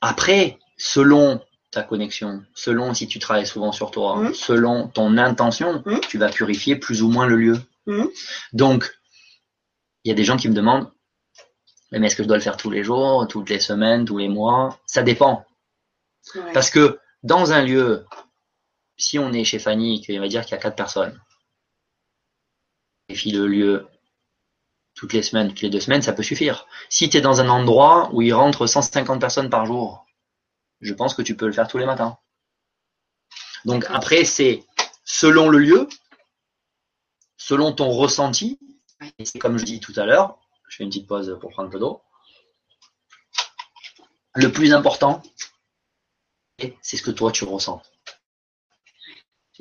Après, 0.00 0.58
selon 0.78 1.40
ta 1.70 1.82
connexion, 1.82 2.44
selon 2.54 2.92
si 2.92 3.06
tu 3.06 3.20
travailles 3.20 3.46
souvent 3.46 3.70
sur 3.70 3.92
toi, 3.92 4.14
hum. 4.14 4.34
selon 4.34 4.88
ton 4.88 5.16
intention, 5.16 5.80
hum. 5.86 6.00
tu 6.08 6.18
vas 6.18 6.28
purifier 6.28 6.74
plus 6.74 7.02
ou 7.02 7.08
moins 7.08 7.26
le 7.26 7.36
lieu. 7.36 7.60
Donc, 8.52 8.90
il 10.02 10.08
y 10.08 10.12
a 10.12 10.14
des 10.14 10.24
gens 10.24 10.36
qui 10.36 10.48
me 10.48 10.54
demandent, 10.54 10.90
mais 11.98 12.06
est-ce 12.06 12.16
que 12.16 12.22
je 12.22 12.28
dois 12.28 12.38
le 12.38 12.42
faire 12.42 12.56
tous 12.56 12.70
les 12.70 12.82
jours, 12.82 13.26
toutes 13.28 13.50
les 13.50 13.60
semaines, 13.60 14.04
tous 14.04 14.18
les 14.18 14.28
mois? 14.28 14.78
Ça 14.86 15.02
dépend. 15.02 15.44
Parce 16.54 16.70
que 16.70 16.98
dans 17.22 17.52
un 17.52 17.62
lieu, 17.62 18.06
si 18.96 19.18
on 19.18 19.32
est 19.32 19.44
chez 19.44 19.58
Fanny, 19.58 20.00
qu'il 20.00 20.18
va 20.18 20.28
dire 20.28 20.42
qu'il 20.42 20.52
y 20.52 20.54
a 20.54 20.62
quatre 20.62 20.76
personnes, 20.76 21.20
et 23.08 23.14
puis 23.14 23.30
le 23.30 23.46
lieu 23.46 23.88
toutes 24.94 25.12
les 25.12 25.22
semaines, 25.22 25.48
toutes 25.48 25.62
les 25.62 25.70
deux 25.70 25.80
semaines, 25.80 26.02
ça 26.02 26.12
peut 26.12 26.22
suffire. 26.22 26.66
Si 26.88 27.08
tu 27.08 27.16
es 27.16 27.20
dans 27.20 27.40
un 27.40 27.48
endroit 27.48 28.10
où 28.12 28.22
il 28.22 28.32
rentre 28.32 28.66
150 28.66 29.20
personnes 29.20 29.50
par 29.50 29.66
jour, 29.66 30.06
je 30.80 30.94
pense 30.94 31.14
que 31.14 31.22
tu 31.22 31.36
peux 31.36 31.46
le 31.46 31.52
faire 31.52 31.68
tous 31.68 31.78
les 31.78 31.86
matins. 31.86 32.18
Donc 33.64 33.84
après, 33.88 34.24
c'est 34.24 34.64
selon 35.04 35.48
le 35.48 35.58
lieu, 35.58 35.88
selon 37.36 37.72
ton 37.72 37.90
ressenti, 37.90 38.58
et 39.18 39.24
c'est 39.24 39.38
comme 39.38 39.58
je 39.58 39.64
dis 39.64 39.80
tout 39.80 39.94
à 39.96 40.04
l'heure, 40.04 40.38
je 40.72 40.78
fais 40.78 40.84
une 40.84 40.88
petite 40.88 41.06
pause 41.06 41.36
pour 41.38 41.50
prendre 41.50 41.68
un 41.68 41.70
peu 41.70 41.78
d'eau. 41.78 42.00
Le 44.34 44.50
plus 44.50 44.72
important, 44.72 45.22
c'est 46.80 46.96
ce 46.96 47.02
que 47.02 47.10
toi 47.10 47.30
tu 47.30 47.44
ressens. 47.44 47.82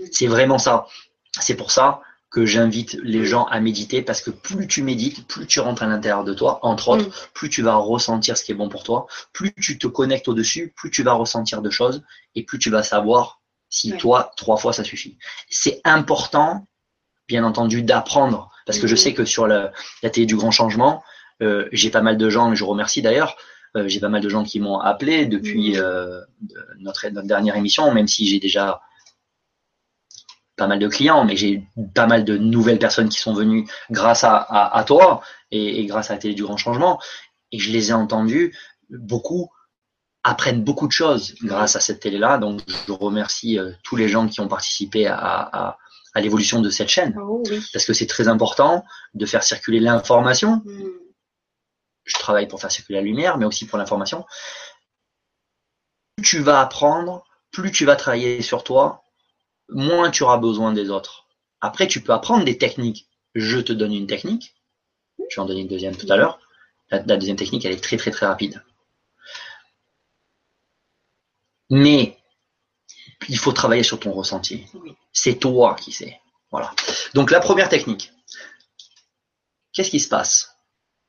C'est 0.09 0.27
vraiment 0.27 0.57
ça. 0.57 0.87
C'est 1.37 1.57
pour 1.57 1.71
ça 1.71 2.01
que 2.29 2.45
j'invite 2.45 2.93
les 3.03 3.25
gens 3.25 3.43
à 3.47 3.59
méditer 3.59 4.01
parce 4.01 4.21
que 4.21 4.31
plus 4.31 4.67
tu 4.67 4.83
médites, 4.83 5.27
plus 5.27 5.45
tu 5.45 5.59
rentres 5.59 5.83
à 5.83 5.87
l'intérieur 5.87 6.23
de 6.23 6.33
toi, 6.33 6.59
entre 6.61 6.87
autres, 6.87 7.09
mm. 7.09 7.13
plus 7.33 7.49
tu 7.49 7.61
vas 7.61 7.75
ressentir 7.75 8.37
ce 8.37 8.45
qui 8.45 8.53
est 8.53 8.55
bon 8.55 8.69
pour 8.69 8.83
toi, 8.83 9.05
plus 9.33 9.53
tu 9.55 9.77
te 9.77 9.87
connectes 9.87 10.29
au-dessus, 10.29 10.73
plus 10.77 10.91
tu 10.91 11.03
vas 11.03 11.11
ressentir 11.11 11.61
de 11.61 11.69
choses 11.69 12.03
et 12.35 12.45
plus 12.45 12.57
tu 12.57 12.69
vas 12.69 12.83
savoir 12.83 13.41
si 13.69 13.97
toi, 13.97 14.31
trois 14.37 14.55
fois, 14.55 14.71
ça 14.71 14.85
suffit. 14.85 15.17
C'est 15.49 15.81
important, 15.83 16.65
bien 17.31 17.43
entendu, 17.43 17.81
d'apprendre 17.81 18.51
parce 18.65 18.79
que 18.79 18.87
je 18.87 18.95
sais 18.95 19.13
que 19.13 19.25
sur 19.25 19.47
la, 19.47 19.71
télé 20.11 20.25
du 20.25 20.35
grand 20.35 20.51
changement, 20.51 21.03
euh, 21.41 21.67
j'ai 21.71 21.89
pas 21.89 22.01
mal 22.01 22.17
de 22.17 22.29
gens, 22.29 22.53
je 22.53 22.63
remercie 22.63 23.01
d'ailleurs, 23.01 23.35
euh, 23.75 23.87
j'ai 23.87 23.99
pas 23.99 24.09
mal 24.09 24.21
de 24.21 24.29
gens 24.29 24.43
qui 24.43 24.59
m'ont 24.59 24.79
appelé 24.79 25.25
depuis 25.25 25.73
mmh. 25.73 25.79
euh, 25.79 26.21
notre, 26.79 27.09
dernière 27.09 27.55
émission, 27.55 27.91
même 27.93 28.07
si 28.07 28.27
j'ai 28.27 28.39
déjà 28.39 28.81
pas 30.57 30.67
mal 30.67 30.79
de 30.79 30.87
clients, 30.87 31.25
mais 31.25 31.35
j'ai 31.35 31.63
pas 31.95 32.05
mal 32.05 32.23
de 32.23 32.37
nouvelles 32.37 32.79
personnes 32.79 33.09
qui 33.09 33.19
sont 33.19 33.33
venues 33.33 33.67
grâce 33.89 34.23
à, 34.23 34.83
toi 34.85 35.21
et, 35.49 35.85
grâce 35.85 36.11
à 36.11 36.13
la 36.13 36.19
télé 36.19 36.35
du 36.35 36.43
grand 36.43 36.57
changement. 36.57 36.99
Et 37.51 37.57
je 37.57 37.71
les 37.71 37.89
ai 37.89 37.93
entendus, 37.93 38.55
beaucoup 38.89 39.49
apprennent 40.23 40.63
beaucoup 40.63 40.85
de 40.85 40.91
choses 40.91 41.33
grâce 41.41 41.75
à 41.75 41.79
cette 41.79 41.99
télé-là. 41.99 42.37
Donc 42.37 42.61
je 42.87 42.91
remercie 42.91 43.57
tous 43.81 43.95
les 43.95 44.07
gens 44.07 44.27
qui 44.27 44.39
ont 44.39 44.47
participé 44.47 45.07
à, 45.07 45.77
à 46.13 46.21
l'évolution 46.21 46.61
de 46.61 46.69
cette 46.69 46.89
chaîne. 46.89 47.15
Oh 47.19 47.43
Parce 47.73 47.85
que 47.85 47.93
c'est 47.93 48.07
très 48.07 48.27
important 48.27 48.83
de 49.13 49.25
faire 49.25 49.43
circuler 49.43 49.79
l'information. 49.79 50.61
Hmm. 50.65 50.89
Je 52.03 52.17
travaille 52.17 52.47
pour 52.47 52.59
faire 52.59 52.71
circuler 52.71 52.99
la 52.99 53.05
lumière, 53.05 53.37
mais 53.37 53.45
aussi 53.45 53.65
pour 53.65 53.77
l'information. 53.77 54.25
Plus 56.15 56.23
tu 56.25 56.39
vas 56.39 56.61
apprendre, 56.61 57.23
plus 57.51 57.71
tu 57.71 57.85
vas 57.85 57.95
travailler 57.95 58.41
sur 58.41 58.63
toi, 58.63 59.03
moins 59.69 60.11
tu 60.11 60.23
auras 60.23 60.37
besoin 60.37 60.73
des 60.73 60.89
autres. 60.89 61.27
Après, 61.61 61.87
tu 61.87 62.01
peux 62.01 62.13
apprendre 62.13 62.43
des 62.43 62.57
techniques. 62.57 63.07
Je 63.35 63.59
te 63.59 63.71
donne 63.71 63.93
une 63.93 64.07
technique. 64.07 64.55
Je 65.29 65.35
vais 65.35 65.41
en 65.41 65.45
donner 65.45 65.61
une 65.61 65.67
deuxième 65.67 65.95
tout 65.95 66.07
à 66.09 66.17
l'heure. 66.17 66.39
La, 66.89 67.01
la 67.03 67.17
deuxième 67.17 67.37
technique, 67.37 67.63
elle 67.65 67.71
est 67.71 67.83
très 67.83 67.97
très 67.97 68.11
très 68.11 68.25
rapide. 68.25 68.61
Mais 71.69 72.20
il 73.29 73.37
faut 73.37 73.51
travailler 73.51 73.83
sur 73.83 73.99
ton 73.99 74.11
ressenti. 74.11 74.65
C'est 75.13 75.35
toi 75.35 75.75
qui 75.75 75.91
sais. 75.91 76.19
Voilà. 76.51 76.73
Donc 77.13 77.31
la 77.31 77.39
première 77.39 77.69
technique. 77.69 78.11
Qu'est-ce 79.73 79.89
qui 79.89 79.99
se 79.99 80.09
passe? 80.09 80.55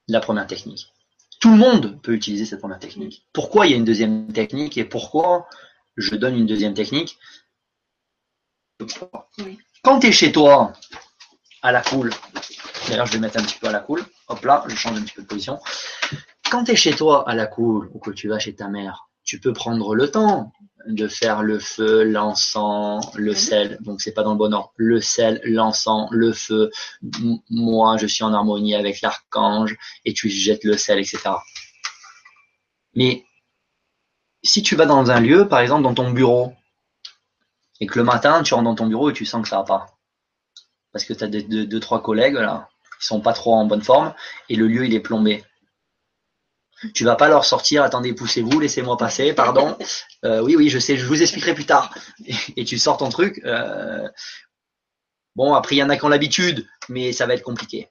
La 0.09 0.21
première 0.21 0.47
technique. 0.47 0.93
Tout 1.41 1.51
le 1.51 1.57
monde 1.57 2.01
peut 2.03 2.13
utiliser 2.13 2.47
cette 2.47 2.61
première 2.61 2.79
technique. 2.79 3.27
Pourquoi 3.33 3.67
il 3.67 3.71
y 3.71 3.75
a 3.75 3.77
une 3.77 3.85
deuxième 3.85 4.33
technique 4.33 4.79
et 4.79 4.85
pourquoi 4.85 5.49
je 5.97 6.15
donne 6.15 6.37
une 6.37 6.47
deuxième 6.47 6.75
technique? 6.75 7.19
Quand 9.83 9.99
tu 10.01 10.09
es 10.09 10.13
chez 10.13 10.33
toi, 10.33 10.73
à 11.63 11.73
la 11.73 11.83
cool, 11.83 12.11
d'ailleurs 12.89 13.07
je 13.07 13.13
vais 13.13 13.19
mettre 13.19 13.39
un 13.39 13.43
petit 13.43 13.59
peu 13.59 13.69
à 13.69 13.73
la 13.73 13.81
cool, 13.81 14.05
hop 14.29 14.45
là, 14.45 14.65
je 14.69 14.77
change 14.77 14.99
un 14.99 15.03
petit 15.03 15.15
peu 15.15 15.23
de 15.23 15.27
position. 15.27 15.61
Quand 16.51 16.65
tu 16.65 16.73
es 16.73 16.77
chez 16.77 16.95
toi 16.95 17.29
à 17.29 17.35
la 17.35 17.47
cool 17.47 17.91
ou 17.93 17.99
que 17.99 18.11
tu 18.11 18.29
vas 18.29 18.39
chez 18.39 18.55
ta 18.55 18.69
mère, 18.69 19.09
tu 19.25 19.41
peux 19.41 19.53
prendre 19.53 19.95
le 19.95 20.11
temps 20.11 20.53
de 20.87 21.07
faire 21.07 21.43
le 21.43 21.59
feu, 21.59 22.03
l'encens, 22.05 23.15
le 23.15 23.35
sel. 23.35 23.79
Donc 23.81 24.01
c'est 24.01 24.13
pas 24.13 24.23
dans 24.23 24.33
le 24.33 24.39
bon 24.39 24.53
ordre. 24.53 24.73
Le 24.77 25.01
sel, 25.01 25.41
l'encens, 25.45 26.09
le 26.11 26.33
feu. 26.33 26.71
moi, 27.51 27.97
je 27.97 28.07
suis 28.07 28.25
en 28.25 28.33
harmonie 28.33 28.75
avec 28.75 29.01
l'archange 29.01 29.77
et 30.05 30.13
tu 30.13 30.29
jettes 30.29 30.65
le 30.65 30.77
sel, 30.77 30.99
etc. 30.99 31.31
Mais 32.95 33.25
si 34.43 34.63
tu 34.63 34.77
vas 34.77 34.87
dans 34.87 35.11
un 35.11 35.21
lieu, 35.21 35.49
par 35.49 35.61
exemple 35.61 35.83
dans 35.83 35.95
ton 35.95 36.11
bureau, 36.11 36.53
et 37.81 37.87
que 37.87 37.99
le 37.99 38.05
matin 38.05 38.43
tu 38.43 38.55
rentres 38.55 38.65
dans 38.65 38.75
ton 38.75 38.87
bureau 38.87 39.11
et 39.11 39.13
tu 39.13 39.25
sens 39.25 39.43
que 39.43 39.49
ça 39.49 39.59
va 39.59 39.65
pas, 39.65 39.87
parce 40.93 41.05
que 41.05 41.15
tu 41.15 41.25
as 41.25 41.29
deux, 41.29 41.81
trois 41.81 42.03
collègues 42.03 42.35
là, 42.35 42.69
qui 43.01 43.07
sont 43.07 43.21
pas 43.21 43.33
trop 43.33 43.55
en 43.55 43.67
bonne 43.67 43.83
forme 43.83 44.15
et 44.49 44.57
le 44.57 44.67
lieu 44.67 44.85
il 44.85 44.95
est 44.95 45.01
plombé. 45.01 45.45
Tu 46.95 47.05
vas 47.05 47.17
pas 47.17 47.29
leur 47.29 47.45
sortir, 47.45 47.83
attendez, 47.83 48.13
poussez-vous, 48.13 48.61
laissez-moi 48.61 48.97
passer, 48.97 49.33
pardon. 49.33 49.77
Euh, 50.25 50.41
oui, 50.41 50.57
oui, 50.57 50.69
je 50.69 50.79
sais, 50.79 50.97
je 50.97 51.07
vous 51.07 51.23
expliquerai 51.23 51.55
plus 51.55 51.67
tard. 51.67 51.95
Et, 52.57 52.65
tu 52.65 52.79
sors 52.79 52.97
ton 52.97 53.09
truc. 53.09 53.41
Euh, 53.45 54.09
bon, 55.37 55.55
après, 55.55 55.77
il 55.77 55.79
y 55.79 55.83
en 55.83 55.91
a 55.91 55.97
qui 55.97 56.05
ont 56.05 56.09
l'habitude, 56.09 56.67
mais 56.89 57.13
ça 57.13 57.27
va 57.27 57.35
être 57.35 57.43
compliqué. 57.43 57.91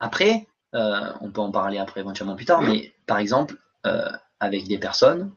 Après, 0.00 0.46
euh, 0.74 1.12
on 1.20 1.30
peut 1.30 1.40
en 1.40 1.50
parler 1.50 1.78
après 1.78 2.00
éventuellement 2.00 2.36
plus 2.36 2.46
tard, 2.46 2.62
mais 2.62 2.94
par 3.06 3.18
exemple, 3.18 3.56
avec 4.40 4.66
des 4.68 4.78
personnes, 4.78 5.32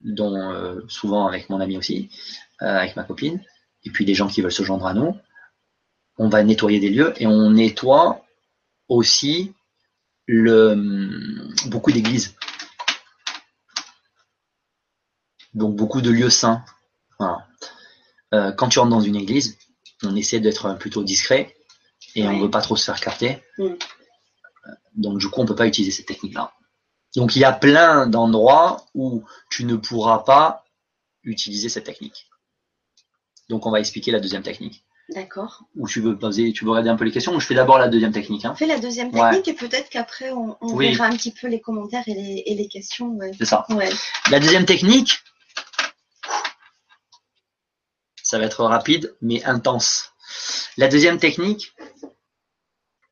dont 0.00 0.80
souvent 0.88 1.26
avec 1.26 1.48
mon 1.48 1.60
ami 1.60 1.76
aussi, 1.76 2.10
avec 2.58 2.96
ma 2.96 3.04
copine, 3.04 3.42
et 3.84 3.90
puis 3.90 4.04
des 4.04 4.14
gens 4.14 4.28
qui 4.28 4.42
veulent 4.42 4.52
se 4.52 4.62
joindre 4.62 4.86
à 4.86 4.94
nous, 4.94 5.16
on 6.18 6.28
va 6.28 6.42
nettoyer 6.42 6.78
des 6.78 6.90
lieux 6.90 7.14
et 7.16 7.26
on 7.26 7.50
nettoie 7.50 8.24
aussi 8.88 9.54
le, 10.32 10.74
beaucoup 11.66 11.92
d'églises. 11.92 12.34
Donc 15.54 15.76
beaucoup 15.76 16.00
de 16.00 16.10
lieux 16.10 16.30
saints. 16.30 16.64
Euh, 18.34 18.52
quand 18.52 18.68
tu 18.68 18.78
rentres 18.78 18.90
dans 18.90 19.00
une 19.00 19.16
église, 19.16 19.58
on 20.02 20.16
essaie 20.16 20.40
d'être 20.40 20.72
plutôt 20.78 21.04
discret 21.04 21.54
et 22.14 22.26
on 22.26 22.32
ne 22.32 22.42
veut 22.42 22.50
pas 22.50 22.62
trop 22.62 22.76
se 22.76 22.84
faire 22.84 22.98
capter. 22.98 23.42
Mm. 23.58 23.74
Donc 24.96 25.18
du 25.18 25.28
coup, 25.28 25.40
on 25.40 25.42
ne 25.42 25.48
peut 25.48 25.54
pas 25.54 25.66
utiliser 25.66 25.92
cette 25.92 26.06
technique-là. 26.06 26.52
Donc 27.14 27.36
il 27.36 27.40
y 27.40 27.44
a 27.44 27.52
plein 27.52 28.06
d'endroits 28.06 28.86
où 28.94 29.24
tu 29.50 29.64
ne 29.64 29.76
pourras 29.76 30.20
pas 30.20 30.64
utiliser 31.24 31.68
cette 31.68 31.84
technique. 31.84 32.30
Donc 33.50 33.66
on 33.66 33.70
va 33.70 33.80
expliquer 33.80 34.10
la 34.10 34.20
deuxième 34.20 34.42
technique. 34.42 34.82
D'accord. 35.14 35.64
Ou 35.76 35.88
tu 35.88 36.00
veux 36.00 36.18
poser, 36.18 36.52
tu 36.52 36.64
veux 36.64 36.70
regarder 36.70 36.90
un 36.90 36.96
peu 36.96 37.04
les 37.04 37.10
questions. 37.10 37.38
Je 37.38 37.46
fais 37.46 37.54
d'abord 37.54 37.78
la 37.78 37.88
deuxième 37.88 38.12
technique. 38.12 38.44
Hein. 38.44 38.52
On 38.52 38.56
fait 38.56 38.66
la 38.66 38.78
deuxième 38.78 39.10
technique 39.10 39.48
et 39.48 39.54
peut-être 39.54 39.88
qu'après 39.88 40.30
on, 40.30 40.56
verra 40.76 41.06
un 41.06 41.16
petit 41.16 41.32
peu 41.32 41.48
les 41.48 41.60
commentaires 41.60 42.04
et 42.06 42.54
les, 42.54 42.68
questions. 42.68 43.18
C'est 43.38 43.44
ça. 43.44 43.66
La 44.30 44.40
deuxième 44.40 44.64
technique, 44.64 45.20
ça 48.22 48.38
va 48.38 48.44
être 48.44 48.64
rapide 48.64 49.14
mais 49.20 49.44
intense. 49.44 50.12
La 50.76 50.88
deuxième 50.88 51.18
technique, 51.18 51.74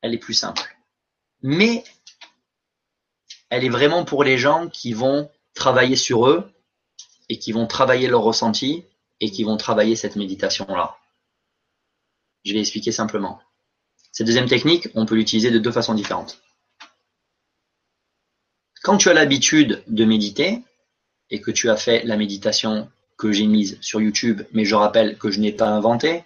elle 0.02 0.14
est 0.14 0.18
plus 0.18 0.34
simple. 0.34 0.76
Mais 1.42 1.84
elle 3.50 3.64
est 3.64 3.70
vraiment 3.70 4.04
pour 4.04 4.24
les 4.24 4.38
gens 4.38 4.68
qui 4.68 4.92
vont 4.92 5.30
travailler 5.54 5.96
sur 5.96 6.28
eux 6.28 6.50
et 7.28 7.38
qui 7.38 7.52
vont 7.52 7.66
travailler 7.66 8.08
leur 8.08 8.22
ressenti 8.22 8.84
et 9.20 9.30
qui 9.30 9.44
vont 9.44 9.56
travailler 9.56 9.96
cette 9.96 10.16
méditation-là. 10.16 10.96
Je 12.44 12.52
vais 12.52 12.60
expliquer 12.60 12.92
simplement. 12.92 13.40
Cette 14.12 14.26
deuxième 14.26 14.48
technique, 14.48 14.88
on 14.94 15.06
peut 15.06 15.14
l'utiliser 15.14 15.50
de 15.50 15.58
deux 15.58 15.72
façons 15.72 15.94
différentes. 15.94 16.42
Quand 18.82 18.96
tu 18.96 19.08
as 19.08 19.14
l'habitude 19.14 19.82
de 19.86 20.04
méditer 20.04 20.62
et 21.30 21.40
que 21.40 21.50
tu 21.50 21.68
as 21.68 21.76
fait 21.76 22.02
la 22.04 22.16
méditation 22.16 22.90
que 23.18 23.32
j'ai 23.32 23.46
mise 23.46 23.78
sur 23.82 24.00
YouTube, 24.00 24.42
mais 24.52 24.64
je 24.64 24.74
rappelle 24.74 25.18
que 25.18 25.30
je 25.30 25.38
n'ai 25.38 25.52
pas 25.52 25.68
inventé, 25.68 26.24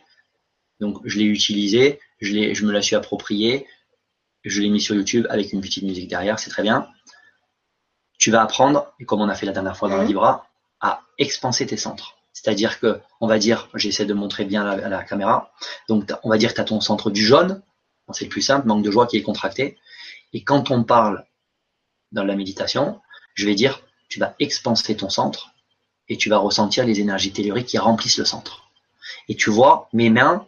donc 0.81 1.01
je 1.05 1.19
l'ai 1.19 1.25
utilisée, 1.25 2.01
je, 2.21 2.55
je 2.55 2.65
me 2.65 2.73
la 2.73 2.81
suis 2.81 2.95
appropriée, 2.95 3.67
je 4.45 4.61
l'ai 4.61 4.69
mis 4.69 4.81
sur 4.81 4.95
YouTube 4.95 5.27
avec 5.31 5.53
une 5.53 5.61
petite 5.61 5.83
musique 5.83 6.09
derrière, 6.09 6.39
c'est 6.39 6.51
très 6.51 6.63
bien. 6.63 6.89
Tu 8.19 8.31
vas 8.31 8.43
apprendre, 8.43 8.93
et 9.01 9.05
comme 9.05 9.21
on 9.21 9.29
a 9.29 9.35
fait 9.35 9.47
la 9.47 9.53
dernière 9.53 9.77
fois 9.77 9.89
dans 9.89 9.97
la 9.97 10.05
Libra, 10.05 10.47
à 10.81 11.03
expanser 11.19 11.67
tes 11.67 11.77
centres. 11.77 12.17
C'est-à-dire 12.35 12.81
que, 12.81 13.01
on 13.21 13.27
va 13.27 13.39
dire, 13.39 13.71
j'essaie 13.75 14.05
de 14.05 14.13
montrer 14.13 14.45
bien 14.45 14.67
à 14.67 14.89
la, 14.89 15.03
caméra, 15.05 15.53
donc 15.89 16.13
on 16.25 16.29
va 16.29 16.37
dire 16.37 16.51
que 16.51 16.57
tu 16.57 16.61
as 16.61 16.65
ton 16.65 16.81
centre 16.81 17.11
du 17.11 17.25
jaune, 17.25 17.63
c'est 18.13 18.25
le 18.25 18.29
plus 18.29 18.43
simple, 18.43 18.67
manque 18.67 18.85
de 18.85 18.91
joie 18.91 19.07
qui 19.07 19.17
est 19.17 19.23
contracté. 19.23 19.79
Et 20.33 20.43
quand 20.43 20.71
on 20.71 20.85
parle 20.85 21.25
dans 22.13 22.25
la 22.25 22.35
méditation, 22.35 23.01
je 23.35 23.47
vais 23.47 23.55
dire, 23.55 23.81
tu 24.09 24.19
vas 24.19 24.35
expanser 24.41 24.97
ton 24.97 25.09
centre 25.09 25.55
et 26.09 26.17
tu 26.17 26.29
vas 26.29 26.39
ressentir 26.39 26.85
les 26.85 27.01
énergies 27.01 27.33
telluriques 27.33 27.69
qui 27.69 27.79
remplissent 27.79 28.19
le 28.19 28.25
centre. 28.25 28.71
Et 29.29 29.37
tu 29.37 29.51
vois, 29.51 29.89
mes 29.93 30.11
mains, 30.11 30.47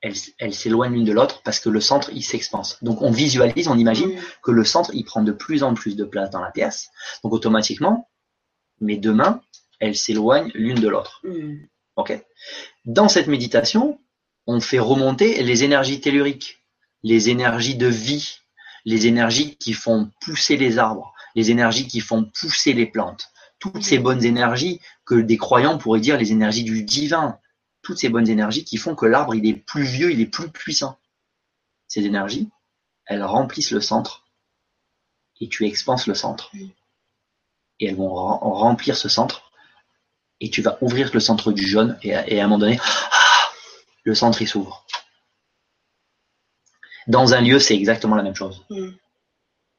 elles, 0.00 0.54
s'éloignent 0.54 0.94
l'une 0.94 1.04
de 1.04 1.12
l'autre 1.12 1.42
parce 1.42 1.60
que 1.60 1.68
le 1.68 1.80
centre, 1.80 2.10
il 2.12 2.22
s'expanse. 2.22 2.78
Donc 2.82 3.02
on 3.02 3.10
visualise, 3.10 3.68
on 3.68 3.78
imagine 3.78 4.18
que 4.42 4.50
le 4.50 4.64
centre, 4.64 4.90
il 4.94 5.04
prend 5.04 5.22
de 5.22 5.32
plus 5.32 5.62
en 5.62 5.74
plus 5.74 5.94
de 5.94 6.04
place 6.04 6.30
dans 6.30 6.40
la 6.40 6.50
pièce. 6.50 6.90
Donc 7.22 7.32
automatiquement, 7.32 8.08
mes 8.80 8.96
deux 8.96 9.12
mains, 9.12 9.42
elles 9.82 9.96
s'éloignent 9.96 10.52
l'une 10.54 10.78
de 10.78 10.86
l'autre. 10.86 11.20
Hmm. 11.24 11.66
Dans 12.84 13.08
cette 13.08 13.26
méditation, 13.26 13.98
on 14.46 14.60
fait 14.60 14.78
remonter 14.78 15.42
les 15.42 15.64
énergies 15.64 16.00
telluriques, 16.00 16.62
les 17.02 17.30
énergies 17.30 17.74
de 17.74 17.88
vie, 17.88 18.38
les 18.84 19.08
énergies 19.08 19.56
qui 19.56 19.72
font 19.72 20.10
pousser 20.20 20.56
les 20.56 20.78
arbres, 20.78 21.12
les 21.34 21.50
énergies 21.50 21.88
qui 21.88 21.98
font 21.98 22.30
pousser 22.40 22.74
les 22.74 22.86
plantes, 22.86 23.28
toutes 23.58 23.82
ces 23.82 23.98
bonnes 23.98 24.24
énergies 24.24 24.80
que 25.04 25.16
des 25.16 25.36
croyants 25.36 25.78
pourraient 25.78 26.00
dire 26.00 26.16
les 26.16 26.30
énergies 26.30 26.64
du 26.64 26.84
divin, 26.84 27.38
toutes 27.82 27.98
ces 27.98 28.08
bonnes 28.08 28.28
énergies 28.28 28.64
qui 28.64 28.76
font 28.76 28.94
que 28.94 29.06
l'arbre 29.06 29.34
il 29.34 29.44
est 29.46 29.54
plus 29.54 29.84
vieux, 29.84 30.12
il 30.12 30.20
est 30.20 30.26
plus 30.26 30.48
puissant. 30.48 30.96
Ces 31.88 32.06
énergies, 32.06 32.48
elles 33.06 33.24
remplissent 33.24 33.72
le 33.72 33.80
centre 33.80 34.24
et 35.40 35.48
tu 35.48 35.66
expanses 35.66 36.06
le 36.06 36.14
centre. 36.14 36.52
Et 37.80 37.86
elles 37.86 37.96
vont 37.96 38.14
remplir 38.14 38.96
ce 38.96 39.08
centre 39.08 39.51
et 40.42 40.50
tu 40.50 40.60
vas 40.60 40.76
ouvrir 40.80 41.10
le 41.14 41.20
centre 41.20 41.52
du 41.52 41.66
jaune 41.66 41.96
et 42.02 42.14
à, 42.14 42.24
un 42.26 42.48
moment 42.48 42.58
donné, 42.58 42.78
le 44.04 44.14
centre 44.14 44.42
il 44.42 44.48
s'ouvre. 44.48 44.84
Dans 47.06 47.32
un 47.32 47.40
lieu, 47.40 47.60
c'est 47.60 47.76
exactement 47.76 48.16
la 48.16 48.24
même 48.24 48.34
chose. 48.34 48.64
Mm. 48.68 48.90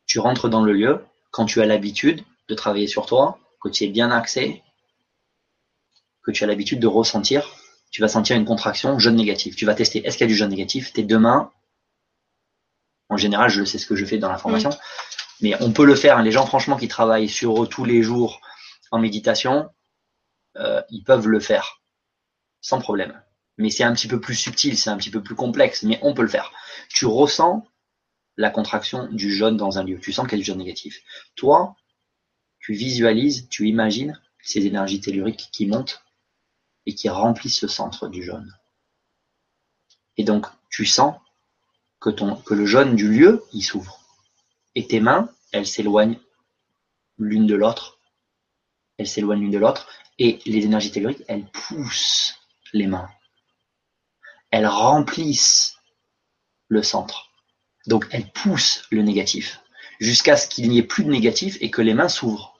Tu 0.05 0.19
rentres 0.19 0.47
dans 0.49 0.63
le 0.63 0.71
lieu 0.71 1.05
quand 1.31 1.45
tu 1.45 1.61
as 1.61 1.65
l'habitude 1.65 2.23
de 2.47 2.55
travailler 2.55 2.87
sur 2.87 3.05
toi, 3.05 3.39
que 3.61 3.67
tu 3.67 3.83
es 3.83 3.87
bien 3.87 4.09
axé, 4.09 4.63
que 6.23 6.31
tu 6.31 6.45
as 6.45 6.47
l'habitude 6.47 6.79
de 6.79 6.87
ressentir, 6.87 7.45
tu 7.91 8.01
vas 8.01 8.07
sentir 8.07 8.37
une 8.37 8.45
contraction 8.45 8.97
jaune 8.99 9.15
négatif. 9.15 9.57
Tu 9.57 9.65
vas 9.65 9.75
tester 9.75 10.05
est-ce 10.05 10.17
qu'il 10.17 10.25
y 10.25 10.29
a 10.29 10.31
du 10.31 10.35
jaune 10.35 10.49
négatif? 10.49 10.93
Tes 10.93 11.03
deux 11.03 11.19
mains, 11.19 11.51
en 13.09 13.17
général, 13.17 13.49
je 13.49 13.65
sais 13.65 13.77
ce 13.77 13.85
que 13.85 13.95
je 13.95 14.05
fais 14.05 14.17
dans 14.17 14.31
la 14.31 14.37
formation, 14.37 14.69
mm. 14.69 14.75
mais 15.41 15.61
on 15.61 15.73
peut 15.73 15.85
le 15.85 15.95
faire. 15.95 16.21
Les 16.21 16.31
gens, 16.31 16.45
franchement, 16.45 16.77
qui 16.77 16.87
travaillent 16.87 17.29
sur 17.29 17.61
eux 17.61 17.67
tous 17.67 17.83
les 17.83 18.01
jours 18.01 18.39
en 18.91 18.99
méditation, 18.99 19.69
ils 20.89 21.03
peuvent 21.03 21.27
le 21.27 21.39
faire 21.39 21.81
sans 22.63 22.79
problème. 22.79 23.21
Mais 23.59 23.69
c'est 23.69 23.83
un 23.83 23.93
petit 23.93 24.07
peu 24.07 24.19
plus 24.19 24.35
subtil, 24.35 24.77
c'est 24.77 24.89
un 24.89 24.97
petit 24.97 25.11
peu 25.11 25.21
plus 25.21 25.35
complexe, 25.35 25.83
mais 25.83 25.99
on 26.01 26.15
peut 26.15 26.23
le 26.23 26.27
faire. 26.27 26.51
Tu 26.89 27.05
ressens 27.05 27.67
la 28.35 28.49
contraction 28.49 29.07
du 29.11 29.31
jaune 29.31 29.57
dans 29.57 29.77
un 29.77 29.83
lieu. 29.83 29.99
Tu 29.99 30.11
sens 30.11 30.25
qu'il 30.27 30.39
y 30.39 30.41
a 30.41 30.43
du 30.43 30.45
jaune 30.45 30.57
négatif. 30.57 31.03
Toi, 31.35 31.75
tu 32.59 32.73
visualises, 32.73 33.47
tu 33.49 33.67
imagines 33.67 34.19
ces 34.41 34.65
énergies 34.65 35.01
telluriques 35.01 35.49
qui 35.51 35.67
montent 35.67 36.03
et 36.87 36.95
qui 36.95 37.09
remplissent 37.09 37.61
le 37.61 37.67
centre 37.67 38.07
du 38.07 38.23
jaune. 38.23 38.51
Et 40.17 40.23
donc, 40.23 40.47
tu 40.69 40.85
sens 40.85 41.15
que 41.99 42.09
le 42.53 42.65
jaune 42.65 42.95
du 42.95 43.07
lieu, 43.09 43.43
il 43.53 43.61
s'ouvre. 43.61 43.99
Et 44.75 44.87
tes 44.87 44.99
mains, 44.99 45.29
elles 45.51 45.67
s'éloignent 45.67 46.19
l'une 47.17 47.45
de 47.45 47.55
l'autre. 47.55 47.99
Elles 48.97 49.07
s'éloignent 49.07 49.41
l'une 49.41 49.51
de 49.51 49.59
l'autre. 49.59 49.87
Et 50.19 50.39
les 50.45 50.65
énergies 50.65 50.91
telluriques, 50.91 51.23
elles 51.27 51.45
poussent 51.45 52.35
les 52.73 52.87
mains. 52.87 53.09
Elles 54.51 54.67
remplissent 54.67 55.77
le 56.67 56.83
centre. 56.83 57.31
Donc 57.87 58.07
elles 58.11 58.29
poussent 58.31 58.83
le 58.91 59.01
négatif 59.01 59.63
jusqu'à 59.99 60.37
ce 60.37 60.47
qu'il 60.47 60.69
n'y 60.69 60.79
ait 60.79 60.83
plus 60.83 61.03
de 61.03 61.09
négatif 61.09 61.57
et 61.61 61.71
que 61.71 61.81
les 61.81 61.93
mains 61.93 62.09
s'ouvrent. 62.09 62.55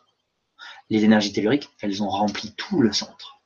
Les 0.89 1.03
énergies 1.03 1.33
telluriques, 1.33 1.69
elles 1.81 2.03
ont 2.03 2.09
rempli 2.09 2.53
tout 2.53 2.81
le 2.81 2.93
centre. 2.93 3.41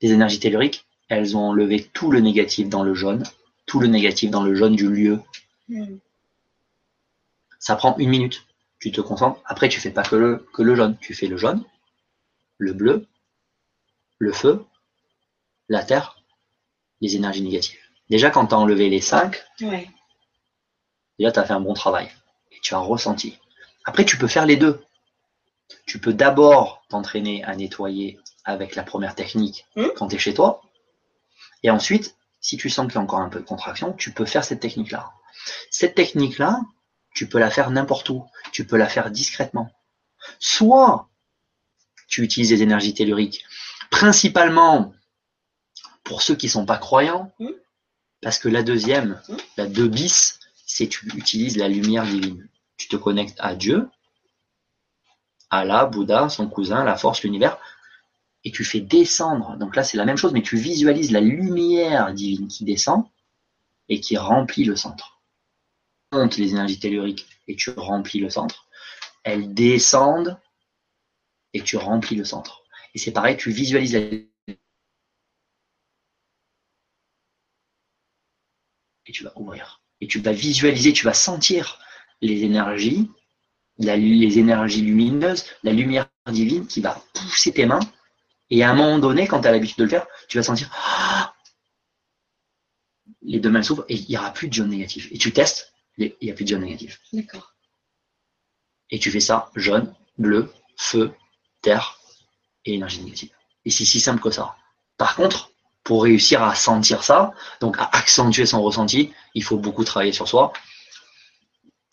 Les 0.00 0.12
énergies 0.12 0.40
telluriques, 0.40 0.86
elles 1.08 1.36
ont 1.36 1.48
enlevé 1.48 1.84
tout 1.92 2.10
le 2.10 2.20
négatif 2.20 2.68
dans 2.68 2.82
le 2.82 2.94
jaune, 2.94 3.24
tout 3.66 3.80
le 3.80 3.88
négatif 3.88 4.30
dans 4.30 4.42
le 4.42 4.54
jaune 4.54 4.76
du 4.76 4.88
lieu. 4.88 5.20
Hmm. 5.68 5.98
Ça 7.58 7.76
prend 7.76 7.96
une 7.98 8.10
minute. 8.10 8.44
Tu 8.78 8.92
te 8.92 9.00
concentres. 9.00 9.40
Après, 9.44 9.68
tu 9.68 9.80
fais 9.80 9.90
pas 9.90 10.04
que 10.04 10.14
le, 10.16 10.46
que 10.52 10.62
le 10.62 10.74
jaune. 10.76 10.96
Tu 11.00 11.14
fais 11.14 11.26
le 11.26 11.36
jaune, 11.36 11.64
le 12.58 12.72
bleu, 12.72 13.06
le 14.18 14.32
feu, 14.32 14.64
la 15.68 15.84
terre, 15.84 16.22
les 17.00 17.16
énergies 17.16 17.42
négatives. 17.42 17.78
Déjà, 18.10 18.30
quand 18.30 18.46
tu 18.46 18.54
as 18.54 18.58
enlevé 18.58 18.88
les 18.88 19.00
cinq, 19.00 19.44
déjà, 19.58 21.32
tu 21.32 21.38
as 21.38 21.44
fait 21.44 21.52
un 21.52 21.60
bon 21.60 21.74
travail. 21.74 22.10
Et 22.52 22.60
tu 22.60 22.74
as 22.74 22.78
ressenti. 22.78 23.38
Après, 23.84 24.04
tu 24.04 24.18
peux 24.18 24.28
faire 24.28 24.46
les 24.46 24.56
deux. 24.56 24.82
Tu 25.86 25.98
peux 26.00 26.12
d'abord 26.12 26.82
t'entraîner 26.88 27.44
à 27.44 27.54
nettoyer 27.54 28.18
avec 28.44 28.74
la 28.74 28.82
première 28.82 29.14
technique 29.14 29.66
hmm. 29.76 29.88
quand 29.96 30.08
tu 30.08 30.16
es 30.16 30.18
chez 30.18 30.34
toi. 30.34 30.62
Et 31.62 31.70
ensuite, 31.70 32.16
si 32.40 32.56
tu 32.56 32.70
sens 32.70 32.86
qu'il 32.86 32.94
y 32.94 32.98
a 32.98 33.02
encore 33.02 33.20
un 33.20 33.28
peu 33.28 33.40
de 33.40 33.44
contraction, 33.44 33.92
tu 33.92 34.12
peux 34.12 34.24
faire 34.24 34.44
cette 34.44 34.60
technique-là. 34.60 35.12
Cette 35.70 35.94
technique-là, 35.94 36.60
tu 37.14 37.28
peux 37.28 37.38
la 37.38 37.50
faire 37.50 37.70
n'importe 37.70 38.08
où. 38.08 38.24
Tu 38.52 38.66
peux 38.66 38.76
la 38.76 38.88
faire 38.88 39.10
discrètement. 39.10 39.70
Soit 40.38 41.07
tu 42.08 42.22
utilises 42.22 42.48
des 42.48 42.62
énergies 42.62 42.94
telluriques, 42.94 43.44
principalement 43.90 44.92
pour 46.02 46.22
ceux 46.22 46.34
qui 46.34 46.46
ne 46.46 46.52
sont 46.52 46.66
pas 46.66 46.78
croyants, 46.78 47.30
hmm. 47.38 47.50
parce 48.22 48.38
que 48.38 48.48
la 48.48 48.62
deuxième, 48.62 49.20
hmm. 49.28 49.36
la 49.58 49.66
2 49.66 49.88
bis, 49.88 50.40
c'est 50.66 50.88
tu 50.88 51.06
utilises 51.14 51.56
la 51.56 51.68
lumière 51.68 52.04
divine. 52.04 52.48
Tu 52.76 52.88
te 52.88 52.96
connectes 52.96 53.38
à 53.38 53.54
Dieu, 53.54 53.88
Allah, 55.50 55.86
Bouddha, 55.86 56.28
son 56.28 56.48
cousin, 56.48 56.84
la 56.84 56.96
force, 56.96 57.22
l'univers, 57.22 57.58
et 58.44 58.50
tu 58.50 58.64
fais 58.64 58.80
descendre. 58.80 59.56
Donc 59.56 59.76
là, 59.76 59.82
c'est 59.82 59.96
la 59.96 60.04
même 60.04 60.16
chose, 60.16 60.32
mais 60.32 60.42
tu 60.42 60.56
visualises 60.56 61.10
la 61.10 61.20
lumière 61.20 62.12
divine 62.12 62.48
qui 62.48 62.64
descend 62.64 63.04
et 63.88 64.00
qui 64.00 64.16
remplit 64.16 64.64
le 64.64 64.76
centre. 64.76 65.20
Monte 66.12 66.36
les 66.36 66.52
énergies 66.52 66.78
telluriques 66.78 67.26
et 67.48 67.56
tu 67.56 67.70
remplis 67.70 68.20
le 68.20 68.30
centre. 68.30 68.66
Elles 69.24 69.52
descendent 69.52 70.38
et 71.54 71.62
tu 71.62 71.76
remplis 71.76 72.16
le 72.16 72.24
centre. 72.24 72.64
Et 72.94 72.98
c'est 72.98 73.12
pareil, 73.12 73.36
tu 73.36 73.50
visualises 73.50 73.94
la 73.94 74.00
et 79.08 79.12
tu 79.12 79.24
vas 79.24 79.32
ouvrir. 79.36 79.82
Et 80.00 80.06
tu 80.06 80.20
vas 80.20 80.32
visualiser, 80.32 80.92
tu 80.92 81.04
vas 81.04 81.14
sentir 81.14 81.80
les 82.20 82.44
énergies, 82.44 83.10
les 83.78 84.38
énergies 84.38 84.82
lumineuses, 84.82 85.46
la 85.62 85.72
lumière 85.72 86.08
divine 86.30 86.66
qui 86.66 86.80
va 86.80 87.02
pousser 87.14 87.52
tes 87.52 87.66
mains. 87.66 87.80
Et 88.50 88.62
à 88.62 88.70
un 88.70 88.74
moment 88.74 88.98
donné, 88.98 89.26
quand 89.26 89.40
tu 89.40 89.48
as 89.48 89.52
l'habitude 89.52 89.78
de 89.78 89.84
le 89.84 89.90
faire, 89.90 90.06
tu 90.28 90.36
vas 90.38 90.42
sentir 90.42 90.70
ah 90.74 91.34
les 93.22 93.40
deux 93.40 93.50
mains 93.50 93.62
s'ouvrent 93.62 93.84
et 93.88 93.94
il 93.94 94.08
n'y 94.08 94.16
aura 94.16 94.32
plus 94.32 94.48
de 94.48 94.54
jaune 94.54 94.70
négatif. 94.70 95.08
Et 95.10 95.18
tu 95.18 95.32
testes, 95.32 95.72
il 95.98 96.14
n'y 96.22 96.30
a 96.30 96.34
plus 96.34 96.44
de 96.44 96.50
jaune 96.50 96.62
négatif. 96.62 97.00
D'accord. 97.12 97.54
Et 98.90 98.98
tu 98.98 99.10
fais 99.10 99.20
ça 99.20 99.50
jaune, 99.54 99.94
bleu, 100.16 100.50
feu, 100.76 101.12
et 102.64 102.74
énergie 102.74 103.02
négative. 103.02 103.30
Et 103.64 103.70
c'est 103.70 103.84
si 103.84 104.00
simple 104.00 104.20
que 104.20 104.30
ça. 104.30 104.56
Par 104.96 105.14
contre, 105.16 105.50
pour 105.84 106.02
réussir 106.02 106.42
à 106.42 106.54
sentir 106.54 107.02
ça, 107.02 107.32
donc 107.60 107.78
à 107.78 107.88
accentuer 107.92 108.46
son 108.46 108.62
ressenti, 108.62 109.12
il 109.34 109.42
faut 109.42 109.56
beaucoup 109.56 109.84
travailler 109.84 110.12
sur 110.12 110.28
soi. 110.28 110.52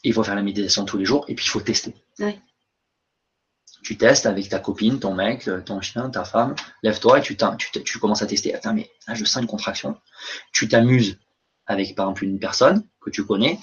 Il 0.04 0.14
faut 0.14 0.24
faire 0.24 0.36
la 0.36 0.42
méditation 0.42 0.86
tous 0.86 0.98
les 0.98 1.06
jours 1.06 1.26
et 1.28 1.36
puis 1.36 1.46
il 1.46 1.50
faut 1.50 1.62
tester. 1.62 1.96
Tu 3.84 3.98
testes 3.98 4.26
avec 4.26 4.50
ta 4.50 4.60
copine, 4.60 5.00
ton 5.00 5.14
mec, 5.14 5.50
ton 5.66 5.80
chien, 5.80 6.10
ta 6.10 6.24
femme. 6.24 6.56
Lève-toi 6.82 7.20
et 7.20 7.22
tu, 7.22 7.38
tu, 7.38 7.84
tu, 7.84 8.00
commences 8.00 8.22
à 8.22 8.26
tester. 8.26 8.54
Attends, 8.56 8.74
mais 8.74 8.90
là, 9.08 9.14
je 9.14 9.24
sens 9.26 9.42
une 9.42 9.48
contraction. 9.48 9.98
Tu 10.52 10.68
t'amuses 10.68 11.20
avec, 11.68 11.96
par 11.96 12.08
exemple, 12.08 12.24
une 12.24 12.40
personne 12.40 12.84
que 13.00 13.10
tu 13.10 13.26
connais, 13.26 13.60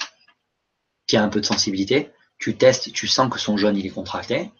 qui 1.07 1.17
a 1.17 1.23
un 1.23 1.29
peu 1.29 1.41
de 1.41 1.47
sensibilité. 1.47 2.11
Tu 2.39 2.57
testes, 2.57 2.93
tu 2.93 3.09
sens 3.09 3.31
que 3.31 3.39
son 3.39 3.57
jaune, 3.57 3.77
il 3.77 3.85
est 3.85 3.91
contracté. 3.91 4.51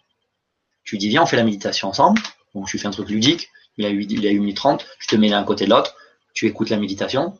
Tu 0.83 0.97
dis, 0.97 1.09
viens, 1.09 1.23
on 1.23 1.25
fait 1.25 1.37
la 1.37 1.43
méditation 1.43 1.89
ensemble. 1.89 2.21
Donc, 2.53 2.67
tu 2.67 2.77
fais 2.77 2.87
un 2.87 2.91
truc 2.91 3.09
ludique 3.09 3.49
il 3.77 3.85
a 3.85 3.89
eu, 3.89 4.03
il 4.03 4.25
a 4.27 4.31
eu 4.31 4.39
minutes 4.39 4.57
30, 4.57 4.85
tu 4.99 5.07
te 5.07 5.15
mets 5.15 5.29
l'un 5.29 5.43
côté 5.43 5.65
de 5.65 5.71
l'autre, 5.71 5.95
tu 6.33 6.47
écoutes 6.47 6.69
la 6.69 6.77
méditation, 6.77 7.37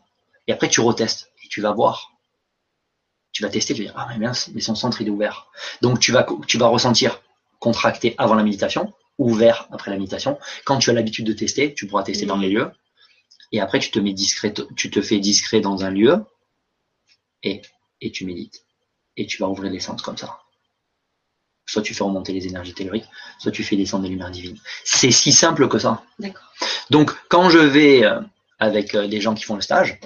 et 0.47 0.53
après 0.53 0.69
tu 0.69 0.81
retestes, 0.81 1.31
et 1.43 1.47
tu 1.47 1.61
vas 1.61 1.71
voir. 1.71 2.11
Tu 3.31 3.43
vas 3.43 3.49
tester, 3.49 3.73
tu 3.73 3.83
vas 3.83 3.91
dire, 3.91 3.97
ah 3.97 4.07
mais 4.09 4.25
mince, 4.25 4.49
mais 4.53 4.61
son 4.61 4.75
centre 4.75 5.01
il 5.01 5.07
est 5.07 5.11
ouvert. 5.11 5.47
Donc 5.81 5.99
tu 5.99 6.11
vas, 6.11 6.25
tu 6.47 6.57
vas 6.57 6.67
ressentir 6.67 7.21
contracté 7.59 8.15
avant 8.17 8.35
la 8.35 8.43
méditation, 8.43 8.93
ouvert 9.17 9.67
après 9.71 9.91
la 9.91 9.97
méditation. 9.97 10.37
Quand 10.65 10.77
tu 10.77 10.89
as 10.89 10.93
l'habitude 10.93 11.25
de 11.25 11.33
tester, 11.33 11.73
tu 11.73 11.87
pourras 11.87 12.03
tester 12.03 12.25
dans 12.25 12.37
les 12.37 12.49
lieux. 12.49 12.71
Et 13.51 13.59
après, 13.59 13.79
tu 13.79 13.91
te 13.91 13.99
mets 13.99 14.13
discret, 14.13 14.53
tu 14.75 14.89
te 14.89 15.01
fais 15.01 15.19
discret 15.19 15.61
dans 15.61 15.83
un 15.83 15.91
lieu, 15.91 16.25
et, 17.43 17.61
et 18.01 18.11
tu 18.11 18.25
médites. 18.25 18.65
Et 19.15 19.27
tu 19.27 19.37
vas 19.37 19.47
ouvrir 19.47 19.71
les 19.71 19.79
centres 19.79 20.03
comme 20.03 20.17
ça. 20.17 20.42
Soit 21.65 21.81
tu 21.81 21.94
fais 21.94 22.03
remonter 22.03 22.34
les 22.34 22.48
énergies 22.48 22.73
telluriques, 22.73 23.07
soit 23.40 23.52
tu 23.52 23.64
fais 23.64 23.76
descendre 23.76 24.03
les 24.03 24.10
lumières 24.10 24.31
divines. 24.31 24.57
C'est 24.84 25.11
si 25.11 25.31
simple 25.31 25.68
que 25.68 25.80
ça. 25.80 26.03
Donc, 26.90 27.11
quand 27.30 27.49
je 27.49 27.60
vais 27.60 28.03
euh, 28.03 28.19
avec 28.60 28.95
euh, 28.95 29.07
des 29.07 29.22
gens 29.22 29.34
qui 29.34 29.44
font 29.44 29.56
le 29.56 29.61
stage, 29.61 29.99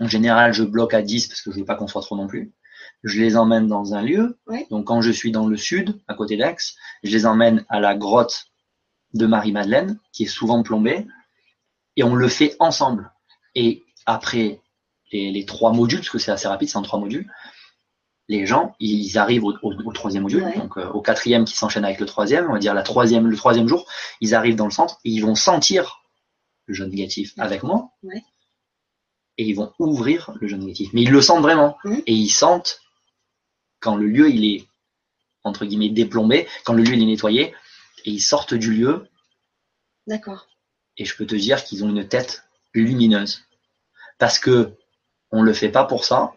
en 0.00 0.08
général, 0.08 0.52
je 0.52 0.62
bloque 0.62 0.94
à 0.94 1.02
10 1.02 1.28
parce 1.28 1.42
que 1.42 1.52
je 1.52 1.58
veux 1.58 1.64
pas 1.64 1.74
qu'on 1.74 1.88
soit 1.88 2.02
trop 2.02 2.16
non 2.16 2.26
plus. 2.26 2.52
Je 3.04 3.20
les 3.20 3.36
emmène 3.36 3.66
dans 3.66 3.94
un 3.94 4.02
lieu. 4.02 4.38
Donc, 4.70 4.86
quand 4.86 5.02
je 5.02 5.10
suis 5.10 5.32
dans 5.32 5.46
le 5.46 5.56
sud, 5.56 6.00
à 6.08 6.14
côté 6.14 6.36
d'Aix, 6.36 6.56
je 7.02 7.10
les 7.10 7.26
emmène 7.26 7.64
à 7.68 7.80
la 7.80 7.94
grotte 7.94 8.46
de 9.14 9.26
Marie-Madeleine, 9.26 9.98
qui 10.12 10.24
est 10.24 10.28
souvent 10.28 10.62
plombée, 10.62 11.06
et 11.96 12.04
on 12.04 12.14
le 12.14 12.28
fait 12.28 12.56
ensemble. 12.58 13.12
Et 13.54 13.82
après 14.06 14.60
les, 15.12 15.30
les 15.30 15.44
trois 15.44 15.72
modules, 15.72 15.98
parce 15.98 16.10
que 16.10 16.18
c'est 16.18 16.30
assez 16.30 16.48
rapide, 16.48 16.68
c'est 16.68 16.78
en 16.78 16.82
trois 16.82 16.98
modules, 16.98 17.30
les 18.32 18.46
gens, 18.46 18.74
ils 18.80 19.18
arrivent 19.18 19.44
au, 19.44 19.92
troisième 19.92 20.22
module, 20.22 20.44
donc 20.56 20.78
euh, 20.78 20.88
au 20.88 21.02
quatrième 21.02 21.44
qui 21.44 21.54
s'enchaîne 21.54 21.84
avec 21.84 22.00
le 22.00 22.06
troisième, 22.06 22.48
on 22.48 22.54
va 22.54 22.58
dire 22.58 22.72
la 22.72 22.82
troisième, 22.82 23.26
le 23.26 23.36
troisième 23.36 23.68
jour, 23.68 23.86
ils 24.20 24.34
arrivent 24.34 24.56
dans 24.56 24.64
le 24.64 24.70
centre 24.70 24.98
et 25.04 25.10
ils 25.10 25.20
vont 25.20 25.34
sentir 25.34 26.02
le 26.66 26.74
jaune 26.74 26.90
négatif 26.90 27.34
avec 27.38 27.62
moi, 27.62 27.90
et 29.36 29.44
ils 29.44 29.54
vont 29.54 29.72
ouvrir 29.78 30.30
le 30.40 30.48
jaune 30.48 30.60
négatif. 30.60 30.90
Mais 30.94 31.02
ils 31.02 31.10
le 31.10 31.20
sentent 31.20 31.42
vraiment, 31.42 31.76
et 31.84 32.12
ils 32.12 32.30
sentent 32.30 32.80
quand 33.80 33.96
le 33.96 34.06
lieu 34.06 34.30
il 34.30 34.44
est 34.44 34.66
entre 35.44 35.66
guillemets 35.66 35.90
déplombé, 35.90 36.48
quand 36.64 36.72
le 36.72 36.82
lieu 36.82 36.94
il 36.94 37.02
est 37.02 37.06
nettoyé, 37.06 37.54
et 38.04 38.10
ils 38.10 38.20
sortent 38.20 38.54
du 38.54 38.72
lieu. 38.72 39.08
D'accord. 40.06 40.46
Et 40.96 41.04
je 41.04 41.14
peux 41.16 41.26
te 41.26 41.34
dire 41.34 41.64
qu'ils 41.64 41.84
ont 41.84 41.90
une 41.90 42.08
tête 42.08 42.44
lumineuse, 42.72 43.44
parce 44.18 44.38
que 44.38 44.72
on 45.30 45.42
le 45.42 45.52
fait 45.52 45.70
pas 45.70 45.84
pour 45.84 46.04
ça, 46.04 46.32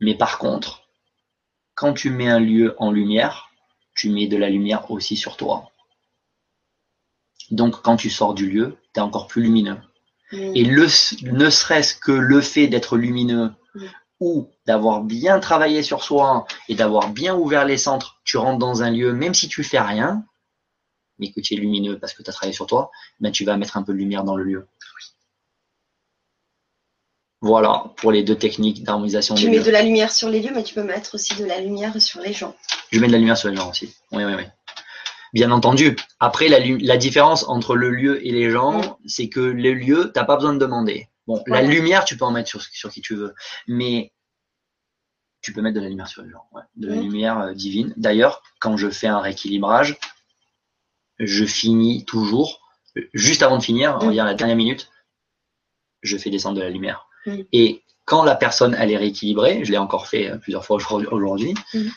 mais 0.00 0.14
par 0.14 0.38
contre, 0.38 0.82
quand 1.74 1.92
tu 1.92 2.10
mets 2.10 2.28
un 2.28 2.40
lieu 2.40 2.74
en 2.78 2.90
lumière, 2.90 3.50
tu 3.94 4.10
mets 4.10 4.26
de 4.26 4.36
la 4.36 4.50
lumière 4.50 4.90
aussi 4.90 5.16
sur 5.16 5.36
toi. 5.36 5.70
Donc 7.50 7.82
quand 7.82 7.96
tu 7.96 8.10
sors 8.10 8.34
du 8.34 8.48
lieu, 8.48 8.76
tu 8.94 9.00
es 9.00 9.02
encore 9.02 9.26
plus 9.26 9.42
lumineux. 9.42 9.78
Mm. 10.32 10.52
Et 10.54 10.64
le, 10.64 10.86
ne 11.30 11.50
serait-ce 11.50 11.94
que 11.94 12.12
le 12.12 12.40
fait 12.40 12.68
d'être 12.68 12.96
lumineux 12.96 13.52
mm. 13.74 13.86
ou 14.20 14.50
d'avoir 14.66 15.02
bien 15.02 15.40
travaillé 15.40 15.82
sur 15.82 16.02
soi 16.02 16.46
et 16.68 16.74
d'avoir 16.74 17.10
bien 17.10 17.34
ouvert 17.34 17.64
les 17.64 17.78
centres, 17.78 18.20
tu 18.24 18.36
rentres 18.36 18.58
dans 18.58 18.82
un 18.82 18.90
lieu, 18.90 19.12
même 19.12 19.34
si 19.34 19.48
tu 19.48 19.64
fais 19.64 19.80
rien, 19.80 20.24
mais 21.18 21.32
que 21.32 21.40
tu 21.40 21.54
es 21.54 21.56
lumineux 21.56 21.98
parce 21.98 22.14
que 22.14 22.22
tu 22.22 22.30
as 22.30 22.32
travaillé 22.32 22.54
sur 22.54 22.66
toi, 22.66 22.90
ben 23.18 23.30
tu 23.30 23.44
vas 23.44 23.56
mettre 23.56 23.76
un 23.76 23.82
peu 23.82 23.92
de 23.92 23.98
lumière 23.98 24.24
dans 24.24 24.36
le 24.36 24.44
lieu. 24.44 24.68
Voilà 27.42 27.84
pour 27.96 28.12
les 28.12 28.22
deux 28.22 28.36
techniques 28.36 28.82
d'harmonisation. 28.82 29.34
Tu 29.34 29.48
mets 29.48 29.60
de 29.60 29.70
la 29.70 29.82
lumière 29.82 30.12
sur 30.12 30.28
les 30.28 30.40
lieux, 30.40 30.52
mais 30.54 30.62
tu 30.62 30.74
peux 30.74 30.82
mettre 30.82 31.14
aussi 31.14 31.34
de 31.36 31.44
la 31.46 31.60
lumière 31.60 32.00
sur 32.00 32.20
les 32.20 32.34
gens. 32.34 32.54
Je 32.92 33.00
mets 33.00 33.06
de 33.06 33.12
la 33.12 33.18
lumière 33.18 33.38
sur 33.38 33.48
les 33.48 33.56
gens 33.56 33.70
aussi. 33.70 33.94
Oui, 34.12 34.24
oui, 34.24 34.34
oui. 34.36 34.44
Bien 35.32 35.50
entendu. 35.50 35.96
Après, 36.18 36.48
la, 36.48 36.58
la 36.58 36.96
différence 36.96 37.48
entre 37.48 37.76
le 37.76 37.90
lieu 37.90 38.26
et 38.26 38.32
les 38.32 38.50
gens, 38.50 38.80
mm. 38.80 38.96
c'est 39.06 39.28
que 39.28 39.40
le 39.40 39.72
lieu, 39.72 40.10
t'as 40.12 40.24
pas 40.24 40.36
besoin 40.36 40.52
de 40.52 40.58
demander. 40.58 41.08
Bon, 41.26 41.42
la 41.46 41.62
lumière, 41.62 42.04
tu 42.04 42.16
peux 42.16 42.24
en 42.24 42.32
mettre 42.32 42.48
sur, 42.48 42.60
sur 42.62 42.90
qui 42.90 43.00
tu 43.00 43.14
veux, 43.14 43.34
mais 43.68 44.12
tu 45.40 45.52
peux 45.52 45.62
mettre 45.62 45.76
de 45.76 45.80
la 45.80 45.88
lumière 45.88 46.08
sur 46.08 46.22
les 46.22 46.30
gens, 46.30 46.44
ouais. 46.52 46.62
de 46.76 46.88
la 46.88 46.96
mm. 46.96 47.00
lumière 47.00 47.38
euh, 47.38 47.52
divine. 47.54 47.94
D'ailleurs, 47.96 48.42
quand 48.60 48.76
je 48.76 48.90
fais 48.90 49.06
un 49.06 49.20
rééquilibrage, 49.20 49.96
je 51.18 51.44
finis 51.44 52.04
toujours, 52.04 52.60
juste 53.14 53.42
avant 53.42 53.58
de 53.58 53.62
finir, 53.62 53.96
on 53.96 54.06
va 54.06 54.06
mm. 54.08 54.12
dire 54.12 54.24
la 54.24 54.34
dernière 54.34 54.56
minute, 54.56 54.90
je 56.02 56.16
fais 56.16 56.30
descendre 56.30 56.56
de 56.56 56.62
la 56.62 56.70
lumière. 56.70 57.06
Mm. 57.26 57.40
Et 57.52 57.82
quand 58.04 58.24
la 58.24 58.34
personne 58.34 58.74
elle 58.78 58.90
est 58.90 58.96
rééquilibrée, 58.96 59.64
je 59.64 59.70
l'ai 59.70 59.78
encore 59.78 60.06
fait 60.06 60.30
euh, 60.30 60.36
plusieurs 60.38 60.64
fois 60.64 60.76
aujourd'hui, 60.76 61.54
mm. 61.74 61.88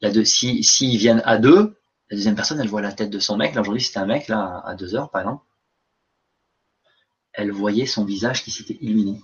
là 0.00 0.24
si 0.24 0.62
s'ils 0.64 0.98
viennent 0.98 1.22
à 1.24 1.38
deux, 1.38 1.76
la 2.10 2.16
deuxième 2.16 2.34
personne 2.34 2.60
elle 2.60 2.68
voit 2.68 2.82
la 2.82 2.92
tête 2.92 3.10
de 3.10 3.18
son 3.18 3.36
mec. 3.36 3.54
Là 3.54 3.60
aujourd'hui 3.60 3.82
c'était 3.82 3.98
un 3.98 4.06
mec 4.06 4.28
là 4.28 4.62
à 4.64 4.74
deux 4.74 4.94
heures 4.94 5.10
par 5.10 5.22
exemple, 5.22 5.44
elle 7.32 7.52
voyait 7.52 7.86
son 7.86 8.04
visage 8.04 8.42
qui 8.42 8.50
s'était 8.50 8.78
illuminé. 8.80 9.20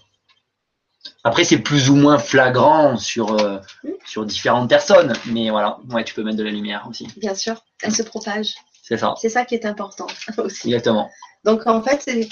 Après 1.23 1.44
c'est 1.44 1.59
plus 1.59 1.90
ou 1.90 1.97
moins 1.97 2.19
flagrant 2.19 2.97
sur 2.97 3.32
euh, 3.40 3.59
mm. 3.82 3.90
sur 4.06 4.24
différentes 4.24 4.69
personnes, 4.69 5.15
mais 5.27 5.51
voilà, 5.51 5.78
ouais 5.90 6.05
tu 6.05 6.15
peux 6.15 6.23
mettre 6.23 6.39
de 6.39 6.44
la 6.44 6.51
lumière 6.51 6.86
aussi. 6.89 7.09
Bien 7.16 7.35
sûr, 7.35 7.65
elle 7.82 7.94
se 7.94 8.02
propage. 8.02 8.55
C'est 8.82 8.98
ça. 8.98 9.15
C'est 9.19 9.31
ça 9.31 9.47
qui 9.47 9.55
est 9.55 9.65
important 9.65 10.06
aussi. 10.39 10.69
Exactement. 10.69 11.11
Donc 11.44 11.66
en 11.66 11.82
fait, 11.82 12.02
c'est 12.02 12.28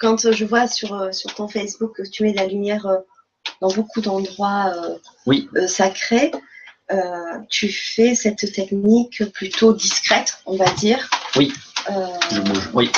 quand 0.00 0.32
je 0.32 0.44
vois 0.44 0.66
sur, 0.66 0.94
euh, 0.94 1.12
sur 1.12 1.32
ton 1.34 1.46
Facebook 1.46 1.96
que 1.96 2.08
tu 2.08 2.24
mets 2.24 2.32
de 2.32 2.38
la 2.38 2.46
lumière 2.46 2.86
euh, 2.86 2.98
dans 3.60 3.70
beaucoup 3.70 4.00
d'endroits 4.00 4.72
euh, 4.74 4.96
oui. 5.26 5.48
sacrés, 5.68 6.32
tu 7.48 7.70
fais 7.70 8.16
cette 8.16 8.52
technique 8.52 9.22
plutôt 9.32 9.72
discrète, 9.72 10.38
on 10.44 10.56
va 10.56 10.68
dire. 10.72 11.08
Oui. 11.36 11.52
je 11.86 12.40
bouge, 12.40 12.68
oui. 12.74 12.90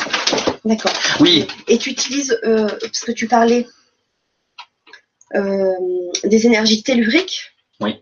D'accord. 0.65 0.93
Oui. 1.21 1.47
Et 1.69 1.77
tu 1.77 1.91
utilises, 1.91 2.41
parce 2.43 3.01
que 3.01 3.13
tu 3.13 3.29
parlais 3.29 3.67
des 5.35 6.47
énergies 6.47 6.83
telluriques 6.83 7.53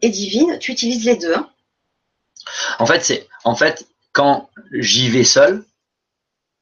et 0.00 0.10
divines, 0.10 0.58
tu 0.60 0.70
utilises 0.70 1.04
les 1.04 1.16
deux. 1.16 1.34
Hein. 1.34 1.50
En 2.78 2.86
fait, 2.86 3.04
c'est 3.04 3.26
en 3.42 3.56
fait 3.56 3.88
quand 4.12 4.48
j'y 4.70 5.10
vais 5.10 5.24
seul 5.24 5.64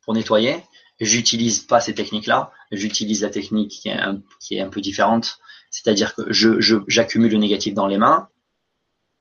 pour 0.01 0.15
nettoyer, 0.15 0.65
j'utilise 1.01 1.61
pas 1.61 1.81
ces 1.81 1.95
techniques-là, 1.95 2.51
j'utilise 2.73 3.23
la 3.23 3.31
technique 3.31 3.71
qui 3.71 3.89
est 3.89 3.93
un, 3.93 4.21
qui 4.41 4.57
est 4.57 4.61
un 4.61 4.69
peu 4.69 4.81
différente, 4.81 5.39
c'est-à-dire 5.71 6.15
que 6.15 6.33
je, 6.33 6.81
j'accumule 6.87 7.33
le 7.33 7.39
négatif 7.39 7.75
dans 7.75 7.87
les 7.87 7.99
mains, 7.99 8.29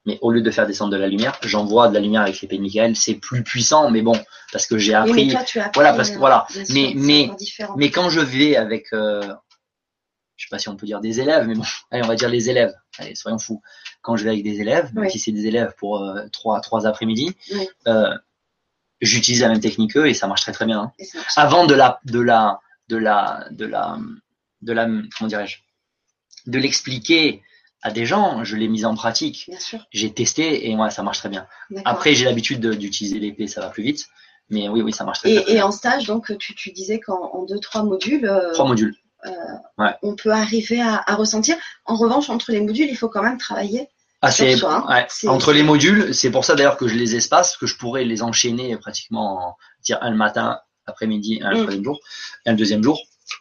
mais 0.05 0.17
au 0.21 0.31
lieu 0.31 0.41
de 0.41 0.51
faire 0.51 0.65
descendre 0.65 0.91
de 0.91 0.97
la 0.97 1.07
lumière, 1.07 1.37
j'envoie 1.43 1.89
de 1.89 1.93
la 1.93 1.99
lumière 1.99 2.21
avec 2.21 2.39
l'épée 2.41 2.57
de 2.57 2.61
Michael, 2.61 2.95
c'est 2.95 3.15
plus 3.15 3.43
puissant, 3.43 3.91
mais 3.91 4.01
bon, 4.01 4.19
parce 4.51 4.65
que 4.65 4.77
j'ai 4.77 4.93
appris, 4.93 5.35
as 5.35 5.71
voilà, 5.73 5.93
parce 5.93 6.09
que 6.09 6.17
voilà, 6.17 6.47
mais 6.69 6.93
mais 6.95 7.29
mais 7.75 7.91
quand 7.91 8.09
je 8.09 8.21
vais 8.21 8.55
avec 8.55 8.93
euh, 8.93 9.21
je 10.37 10.45
sais 10.45 10.49
pas 10.49 10.59
si 10.59 10.69
on 10.69 10.75
peut 10.75 10.85
dire 10.85 11.01
des 11.01 11.19
élèves, 11.19 11.47
mais 11.47 11.55
bon, 11.55 11.63
allez, 11.91 12.03
on 12.03 12.07
va 12.07 12.15
dire 12.15 12.29
les 12.29 12.49
élèves. 12.49 12.73
Allez, 12.99 13.15
soyons 13.15 13.39
fous. 13.39 13.61
Quand 14.01 14.15
je 14.15 14.23
vais 14.23 14.29
avec 14.29 14.43
des 14.43 14.61
élèves, 14.61 14.93
même 14.93 15.09
si 15.09 15.19
c'est 15.19 15.31
des 15.31 15.47
élèves 15.47 15.73
pour 15.77 16.03
euh, 16.03 16.27
trois, 16.31 16.61
trois 16.61 16.87
après-midi, 16.87 17.35
euh, 17.87 18.15
j'utilise 19.01 19.41
la 19.41 19.49
même 19.49 19.59
technique 19.59 19.93
qu'eux 19.93 20.07
et 20.07 20.13
ça 20.13 20.27
marche 20.27 20.41
très 20.41 20.51
très 20.51 20.65
bien. 20.65 20.79
Hein. 20.79 20.91
Avant 21.35 21.65
de 21.65 21.73
la, 21.73 21.99
de 22.05 22.19
la, 22.19 22.59
de 22.89 22.97
la, 22.97 23.47
de 23.51 23.65
la, 23.65 23.97
de 24.61 24.73
la, 24.73 24.85
comment 24.85 25.27
dirais-je, 25.27 25.57
de 26.47 26.59
l'expliquer 26.59 27.41
à 27.81 27.91
des 27.91 28.05
gens, 28.05 28.43
je 28.43 28.55
l'ai 28.55 28.67
mise 28.67 28.85
en 28.85 28.95
pratique. 28.95 29.49
J'ai 29.91 30.11
testé 30.11 30.69
et 30.69 30.75
moi, 30.75 30.89
ça 30.89 31.03
marche 31.03 31.19
très 31.19 31.29
bien. 31.29 31.47
Après, 31.85 32.15
j'ai 32.15 32.25
l'habitude 32.25 32.65
d'utiliser 32.65 33.19
l'épée, 33.19 33.47
ça 33.47 33.61
va 33.61 33.69
plus 33.69 33.83
vite. 33.83 34.07
Mais 34.49 34.69
oui, 34.69 34.81
oui, 34.81 34.93
ça 34.93 35.03
marche 35.03 35.19
très, 35.19 35.31
et, 35.31 35.43
bien. 35.43 35.55
Et 35.55 35.61
en 35.61 35.71
stage, 35.71 36.05
donc, 36.05 36.35
tu, 36.37 36.55
tu 36.55 36.71
disais 36.71 36.99
qu'en 36.99 37.43
deux, 37.43 37.59
trois 37.59 37.83
modules. 37.83 38.25
Euh, 38.25 38.53
trois 38.53 38.65
modules. 38.65 38.95
Euh, 39.25 39.89
on 40.03 40.15
peut 40.15 40.31
arriver 40.31 40.81
à, 40.81 41.03
ressentir. 41.15 41.57
En 41.85 41.95
revanche, 41.95 42.29
entre 42.29 42.51
les 42.51 42.61
modules, 42.61 42.87
il 42.89 42.97
faut 42.97 43.09
quand 43.09 43.23
même 43.23 43.37
travailler. 43.37 43.89
Ah, 44.21 44.29
hein. 44.41 45.05
Entre 45.27 45.53
les 45.53 45.61
modules, 45.61 46.13
c'est 46.13 46.31
pour 46.31 46.43
ça 46.43 46.55
d'ailleurs 46.55 46.77
que 46.77 46.87
je 46.87 46.95
les 46.95 47.15
espace, 47.15 47.55
que 47.55 47.67
je 47.67 47.77
pourrais 47.77 48.03
les 48.03 48.23
enchaîner 48.23 48.75
pratiquement, 48.77 49.57
dire 49.83 49.99
un 50.01 50.09
le 50.09 50.17
matin, 50.17 50.59
après-midi, 50.87 51.39
un 51.43 51.65
mm. 51.65 51.83
jour, 51.83 51.99
un 52.45 52.53
deuxième 52.53 52.83
jour. 52.83 52.99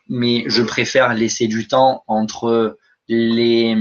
Mais 0.09 0.45
je 0.49 0.63
préfère 0.63 1.15
laisser 1.15 1.47
du 1.47 1.67
temps 1.67 2.05
entre 2.09 2.77
les, 3.09 3.77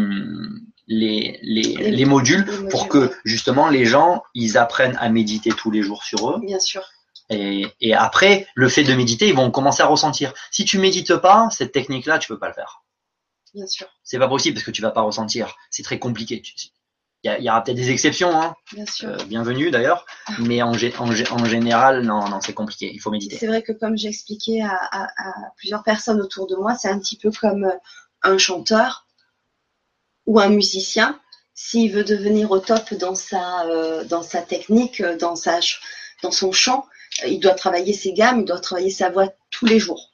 les, 0.87 1.39
les, 1.41 2.05
modules 2.05 2.45
pour 2.69 2.87
que 2.87 3.11
justement 3.25 3.69
les 3.69 3.85
gens 3.85 4.21
ils 4.35 4.57
apprennent 4.57 4.95
à 5.01 5.09
méditer 5.09 5.49
tous 5.49 5.71
les 5.71 5.81
jours 5.81 6.03
sur 6.03 6.29
eux. 6.29 6.39
Bien 6.39 6.59
sûr. 6.59 6.83
Et, 7.31 7.65
et, 7.81 7.95
après, 7.95 8.47
le 8.53 8.69
fait 8.69 8.83
de 8.83 8.93
méditer, 8.93 9.27
ils 9.27 9.35
vont 9.35 9.49
commencer 9.49 9.81
à 9.81 9.87
ressentir. 9.87 10.31
Si 10.51 10.63
tu 10.63 10.77
médites 10.77 11.15
pas, 11.15 11.49
cette 11.49 11.71
technique-là, 11.71 12.19
tu 12.19 12.27
peux 12.27 12.37
pas 12.37 12.49
le 12.49 12.53
faire. 12.53 12.83
Bien 13.55 13.65
sûr. 13.65 13.87
C'est 14.03 14.19
pas 14.19 14.27
possible 14.27 14.53
parce 14.53 14.65
que 14.65 14.71
tu 14.71 14.83
vas 14.83 14.91
pas 14.91 15.01
ressentir. 15.01 15.55
C'est 15.71 15.81
très 15.81 15.97
compliqué. 15.97 16.43
Il 17.25 17.43
y, 17.43 17.49
aura 17.49 17.63
peut-être 17.63 17.77
des 17.77 17.89
exceptions, 17.89 18.39
hein. 18.39 18.55
Bien 18.71 18.85
sûr. 18.85 19.09
Euh, 19.09 19.17
bienvenue 19.25 19.71
d'ailleurs. 19.71 20.05
Mais 20.37 20.61
en, 20.61 20.73
en, 20.73 21.09
en, 21.09 21.45
général, 21.45 22.03
non, 22.03 22.29
non, 22.29 22.39
c'est 22.39 22.53
compliqué. 22.53 22.91
Il 22.93 22.99
faut 22.99 23.09
méditer. 23.09 23.35
C'est 23.37 23.47
vrai 23.47 23.63
que 23.63 23.71
comme 23.71 23.97
j'ai 23.97 24.09
expliqué 24.09 24.61
à, 24.61 24.75
à, 24.75 25.05
à, 25.05 25.33
plusieurs 25.57 25.81
personnes 25.81 26.21
autour 26.21 26.45
de 26.45 26.55
moi, 26.55 26.75
c'est 26.75 26.87
un 26.87 26.99
petit 26.99 27.17
peu 27.17 27.31
comme 27.31 27.63
euh, 27.63 27.75
un 28.21 28.37
chanteur 28.37 29.07
ou 30.27 30.39
un 30.39 30.49
musicien. 30.49 31.19
S'il 31.55 31.91
veut 31.91 32.03
devenir 32.03 32.51
au 32.51 32.59
top 32.59 32.93
dans 32.93 33.15
sa, 33.15 33.65
euh, 33.65 34.03
dans 34.03 34.21
sa 34.21 34.43
technique, 34.43 35.01
dans, 35.01 35.35
sa, 35.35 35.59
dans 36.21 36.31
son 36.31 36.51
chant, 36.51 36.85
il 37.25 37.39
doit 37.39 37.55
travailler 37.55 37.93
ses 37.93 38.13
gammes, 38.13 38.41
il 38.41 38.45
doit 38.45 38.59
travailler 38.59 38.91
sa 38.91 39.09
voix 39.09 39.29
tous 39.49 39.65
les 39.65 39.79
jours. 39.79 40.11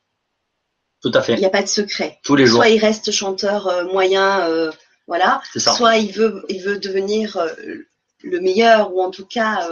Tout 1.02 1.12
à 1.14 1.22
fait. 1.22 1.34
Il 1.34 1.40
n'y 1.40 1.46
a 1.46 1.50
pas 1.50 1.64
de 1.64 1.68
secret. 1.68 2.20
Tous 2.24 2.38
les 2.38 2.46
jours. 2.46 2.60
Soit 2.60 2.70
il 2.70 2.80
reste 2.80 3.12
chanteur 3.12 3.68
euh, 3.68 3.84
moyen, 3.92 4.40
voilà. 5.07 5.41
Ça. 5.56 5.73
Soit 5.73 5.98
il 5.98 6.11
veut, 6.11 6.45
il 6.49 6.61
veut 6.61 6.78
devenir 6.78 7.38
euh, 7.38 7.49
le 8.23 8.40
meilleur 8.40 8.94
ou 8.94 9.02
en 9.02 9.11
tout 9.11 9.26
cas. 9.26 9.68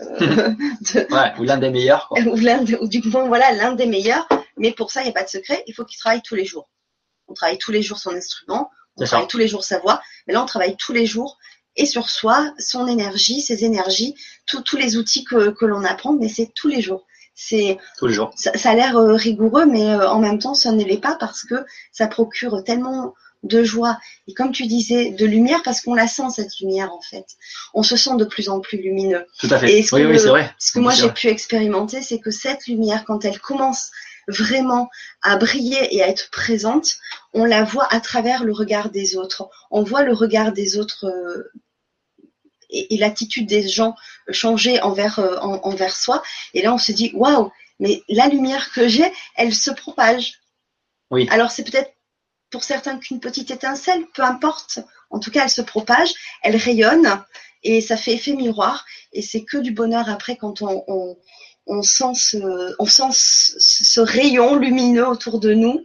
ouais, 0.00 1.32
ou 1.38 1.44
l'un 1.44 1.58
des 1.58 1.70
meilleurs. 1.70 2.08
Quoi. 2.08 2.20
Ou, 2.26 2.36
ou 2.36 2.88
du 2.88 3.02
moins 3.08 3.26
voilà 3.26 3.52
l'un 3.52 3.72
des 3.72 3.86
meilleurs. 3.86 4.28
Mais 4.56 4.72
pour 4.72 4.90
ça, 4.90 5.00
il 5.00 5.04
n'y 5.04 5.10
a 5.10 5.14
pas 5.14 5.24
de 5.24 5.28
secret. 5.28 5.62
Il 5.66 5.74
faut 5.74 5.84
qu'il 5.84 5.98
travaille 5.98 6.22
tous 6.22 6.34
les 6.34 6.44
jours. 6.44 6.68
On 7.28 7.34
travaille 7.34 7.58
tous 7.58 7.72
les 7.72 7.82
jours 7.82 7.98
son 7.98 8.10
instrument. 8.10 8.70
On 8.96 9.04
travaille 9.04 9.28
tous 9.28 9.38
les 9.38 9.48
jours 9.48 9.64
sa 9.64 9.78
voix. 9.78 10.00
Mais 10.26 10.34
là, 10.34 10.42
on 10.42 10.46
travaille 10.46 10.76
tous 10.76 10.92
les 10.92 11.06
jours 11.06 11.38
et 11.78 11.86
sur 11.86 12.10
soi, 12.10 12.52
son 12.58 12.88
énergie, 12.88 13.40
ses 13.40 13.64
énergies, 13.64 14.14
tous 14.46 14.76
les 14.76 14.96
outils 14.96 15.24
que, 15.24 15.50
que 15.50 15.64
l'on 15.64 15.84
apprend, 15.84 16.12
mais 16.12 16.28
c'est 16.28 16.50
tous 16.54 16.68
les 16.68 16.82
jours. 16.82 17.06
C'est 17.36 17.78
tous 17.98 18.08
les 18.08 18.14
jours. 18.14 18.32
Ça, 18.34 18.50
a 18.64 18.74
l'air 18.74 18.96
euh, 18.96 19.14
rigoureux, 19.14 19.64
mais 19.64 19.94
euh, 19.94 20.10
en 20.10 20.18
même 20.18 20.40
temps, 20.40 20.54
ça 20.54 20.72
ne 20.72 20.82
l'est 20.82 21.00
pas 21.00 21.14
parce 21.14 21.44
que 21.44 21.64
ça 21.92 22.08
procure 22.08 22.64
tellement 22.64 23.14
de 23.42 23.62
joie 23.62 23.98
et 24.26 24.34
comme 24.34 24.52
tu 24.52 24.66
disais, 24.66 25.10
de 25.10 25.26
lumière 25.26 25.62
parce 25.62 25.80
qu'on 25.80 25.94
la 25.94 26.08
sent 26.08 26.30
cette 26.34 26.58
lumière 26.60 26.92
en 26.92 27.00
fait. 27.00 27.24
On 27.74 27.82
se 27.82 27.96
sent 27.96 28.16
de 28.16 28.24
plus 28.24 28.48
en 28.48 28.60
plus 28.60 28.78
lumineux. 28.78 29.26
Tout 29.38 29.48
à 29.50 29.58
fait. 29.58 29.78
Et 29.78 29.82
ce 29.82 29.94
oui, 29.94 30.04
oui, 30.04 30.18
c'est 30.18 30.28
vrai. 30.28 30.52
Ce 30.58 30.72
que 30.72 30.80
moi 30.80 30.92
j'ai 30.92 31.10
pu 31.10 31.28
expérimenter, 31.28 32.02
c'est 32.02 32.18
que 32.18 32.30
cette 32.30 32.66
lumière, 32.66 33.04
quand 33.04 33.24
elle 33.24 33.38
commence 33.38 33.90
vraiment 34.28 34.90
à 35.22 35.36
briller 35.36 35.96
et 35.96 36.02
à 36.02 36.08
être 36.08 36.30
présente, 36.30 36.96
on 37.32 37.44
la 37.44 37.64
voit 37.64 37.92
à 37.92 38.00
travers 38.00 38.44
le 38.44 38.52
regard 38.52 38.90
des 38.90 39.16
autres. 39.16 39.48
On 39.70 39.82
voit 39.82 40.02
le 40.02 40.12
regard 40.12 40.52
des 40.52 40.78
autres 40.78 41.06
euh, 41.06 41.50
et, 42.70 42.96
l'attitude 42.98 43.46
des 43.46 43.66
gens 43.68 43.94
changer 44.30 44.80
envers, 44.82 45.18
euh, 45.18 45.36
envers 45.38 45.96
soi. 45.96 46.22
Et 46.54 46.62
là, 46.62 46.74
on 46.74 46.78
se 46.78 46.92
dit, 46.92 47.10
waouh, 47.14 47.50
mais 47.80 48.02
la 48.08 48.28
lumière 48.28 48.70
que 48.72 48.88
j'ai, 48.88 49.10
elle 49.36 49.54
se 49.54 49.70
propage. 49.70 50.40
Oui. 51.10 51.26
Alors, 51.30 51.50
c'est 51.50 51.64
peut-être 51.64 51.92
pour 52.50 52.64
certains 52.64 52.98
qu'une 52.98 53.20
petite 53.20 53.50
étincelle, 53.50 54.04
peu 54.14 54.22
importe. 54.22 54.80
En 55.10 55.18
tout 55.18 55.30
cas, 55.30 55.44
elle 55.44 55.50
se 55.50 55.62
propage, 55.62 56.12
elle 56.42 56.56
rayonne 56.56 57.22
et 57.62 57.80
ça 57.80 57.96
fait 57.96 58.14
effet 58.14 58.34
miroir. 58.34 58.84
Et 59.12 59.22
c'est 59.22 59.44
que 59.44 59.58
du 59.58 59.72
bonheur 59.72 60.08
après 60.08 60.36
quand 60.36 60.62
on, 60.62 60.84
on, 60.86 61.16
on 61.66 61.82
sent, 61.82 62.14
ce, 62.14 62.74
on 62.78 62.86
sent 62.86 63.10
ce 63.12 64.00
rayon 64.00 64.56
lumineux 64.56 65.06
autour 65.06 65.40
de 65.40 65.54
nous 65.54 65.82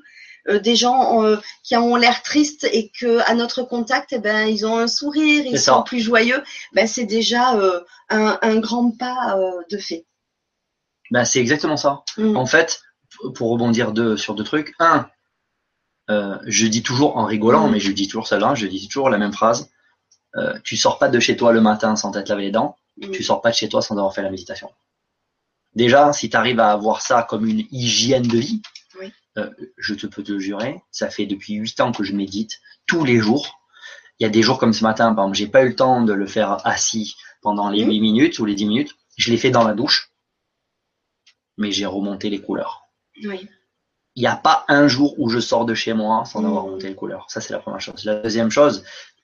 euh, 0.49 0.59
des 0.59 0.75
gens 0.75 1.23
euh, 1.23 1.37
qui 1.63 1.77
ont 1.77 1.95
l'air 1.95 2.21
tristes 2.21 2.65
et 2.65 2.91
que 2.99 3.19
à 3.29 3.33
notre 3.33 3.63
contact, 3.63 4.11
eh 4.11 4.19
ben, 4.19 4.45
ils 4.45 4.65
ont 4.65 4.77
un 4.77 4.87
sourire, 4.87 5.45
ils 5.45 5.59
sont 5.59 5.83
plus 5.83 6.01
joyeux, 6.01 6.43
ben, 6.73 6.85
c'est 6.85 7.05
déjà 7.05 7.55
euh, 7.55 7.79
un, 8.09 8.37
un, 8.41 8.59
grand 8.59 8.91
pas 8.91 9.37
de 9.71 9.77
fait. 9.77 10.05
Ben, 11.11 11.23
c'est 11.23 11.39
exactement 11.39 11.77
ça. 11.77 12.03
Mm. 12.17 12.35
En 12.35 12.45
fait, 12.45 12.81
pour 13.35 13.51
rebondir 13.51 13.93
deux, 13.93 14.17
sur 14.17 14.35
deux 14.35 14.43
trucs, 14.43 14.73
un, 14.79 15.07
je 16.09 16.67
dis 16.67 16.83
toujours 16.83 17.17
en 17.17 17.25
rigolant, 17.25 17.67
mm. 17.67 17.71
mais 17.71 17.79
je 17.79 17.91
dis 17.91 18.07
toujours 18.07 18.27
celle-là, 18.27 18.55
je 18.55 18.67
dis 18.67 18.87
toujours 18.87 19.09
la 19.09 19.17
même 19.17 19.33
phrase. 19.33 19.69
Euh, 20.35 20.57
tu 20.63 20.77
sors 20.77 20.97
pas 20.97 21.09
de 21.09 21.19
chez 21.19 21.37
toi 21.37 21.53
le 21.53 21.61
matin 21.61 21.95
sans 21.95 22.11
t'être 22.11 22.29
lavé 22.29 22.43
les 22.43 22.51
dents, 22.51 22.75
mm. 22.97 23.11
tu 23.11 23.23
sors 23.23 23.41
pas 23.41 23.51
de 23.51 23.55
chez 23.55 23.69
toi 23.69 23.81
sans 23.81 23.97
avoir 23.97 24.13
fait 24.13 24.23
la 24.23 24.31
méditation. 24.31 24.69
Déjà, 25.75 26.13
si 26.13 26.29
tu 26.29 26.37
arrives 26.37 26.59
à 26.59 26.71
avoir 26.71 27.01
ça 27.01 27.23
comme 27.23 27.47
une 27.47 27.65
hygiène 27.71 28.27
de 28.27 28.37
vie, 28.37 28.61
euh, 29.37 29.49
je 29.77 29.95
te 29.95 30.05
peux 30.05 30.23
te 30.23 30.37
jurer, 30.37 30.81
ça 30.91 31.09
fait 31.09 31.25
depuis 31.25 31.55
huit 31.55 31.79
ans 31.81 31.91
que 31.91 32.03
je 32.03 32.13
médite 32.13 32.61
tous 32.85 33.03
les 33.03 33.17
jours. 33.17 33.59
Il 34.19 34.23
y 34.23 34.27
a 34.27 34.29
des 34.29 34.43
jours 34.43 34.59
comme 34.59 34.73
ce 34.73 34.83
matin, 34.83 35.13
par 35.15 35.25
exemple, 35.25 35.37
j'ai 35.37 35.47
pas 35.47 35.63
eu 35.63 35.69
le 35.69 35.75
temps 35.75 36.03
de 36.03 36.13
le 36.13 36.27
faire 36.27 36.65
assis 36.67 37.15
pendant 37.41 37.69
les 37.69 37.83
huit 37.83 37.99
minutes 37.99 38.37
ou 38.37 38.45
les 38.45 38.53
dix 38.53 38.67
minutes. 38.67 38.91
Je 39.17 39.31
l'ai 39.31 39.37
fait 39.37 39.49
dans 39.49 39.63
la 39.63 39.73
douche, 39.73 40.11
mais 41.57 41.71
j'ai 41.71 41.87
remonté 41.87 42.29
les 42.29 42.39
couleurs. 42.39 42.83
Oui. 43.23 43.49
Il 44.15 44.21
n'y 44.21 44.27
a 44.27 44.35
pas 44.35 44.65
un 44.67 44.87
jour 44.87 45.15
où 45.19 45.29
je 45.29 45.39
sors 45.39 45.65
de 45.65 45.73
chez 45.73 45.93
moi 45.93 46.23
sans 46.25 46.45
avoir 46.45 46.63
remonté 46.63 46.87
les 46.87 46.95
couleurs. 46.95 47.25
Ça, 47.29 47.41
c'est 47.41 47.53
la 47.53 47.59
première 47.59 47.81
chose. 47.81 48.05
La 48.05 48.15
deuxième 48.15 48.51
chose, 48.51 48.83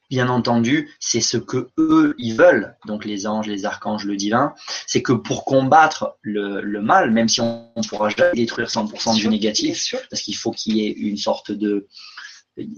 bien 0.09 0.29
entendu, 0.29 0.89
c'est 0.99 1.21
ce 1.21 1.37
que 1.37 1.69
eux 1.77 2.15
ils 2.17 2.35
veulent, 2.35 2.75
donc 2.85 3.05
les 3.05 3.27
anges, 3.27 3.47
les 3.47 3.65
archanges, 3.65 4.05
le 4.05 4.15
divin, 4.15 4.53
c'est 4.87 5.01
que 5.01 5.13
pour 5.13 5.45
combattre 5.45 6.17
le, 6.21 6.61
le, 6.61 6.81
mal, 6.81 7.11
même 7.11 7.29
si 7.29 7.41
on 7.41 7.71
ne 7.75 7.87
pourra 7.87 8.09
jamais 8.09 8.33
détruire 8.33 8.67
100% 8.67 9.15
du 9.15 9.27
négatif, 9.29 9.95
parce 10.09 10.21
qu'il 10.21 10.35
faut 10.35 10.51
qu'il 10.51 10.77
y 10.77 10.87
ait 10.87 10.91
une 10.91 11.17
sorte 11.17 11.51
de 11.51 11.87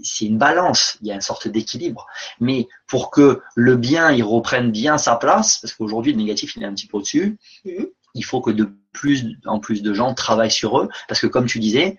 c'est 0.03 0.25
une 0.25 0.37
balance, 0.37 0.97
il 1.01 1.07
y 1.07 1.11
a 1.11 1.15
une 1.15 1.21
sorte 1.21 1.47
d'équilibre. 1.47 2.05
Mais 2.39 2.67
pour 2.87 3.09
que 3.09 3.41
le 3.55 3.75
bien 3.77 4.11
il 4.11 4.23
reprenne 4.23 4.71
bien 4.71 4.97
sa 4.97 5.15
place, 5.15 5.57
parce 5.59 5.73
qu'aujourd'hui 5.73 6.11
le 6.11 6.19
négatif 6.19 6.55
il 6.55 6.63
est 6.63 6.67
un 6.67 6.73
petit 6.73 6.87
peu 6.87 6.97
au-dessus, 6.97 7.37
mhm. 7.65 7.87
il 8.13 8.25
faut 8.25 8.41
que 8.41 8.51
de 8.51 8.69
plus 8.91 9.37
en 9.45 9.59
plus 9.59 9.81
de 9.81 9.93
gens 9.93 10.13
travaillent 10.13 10.51
sur 10.51 10.79
eux, 10.79 10.89
parce 11.07 11.19
que 11.21 11.27
comme 11.27 11.45
tu 11.45 11.59
disais, 11.59 11.97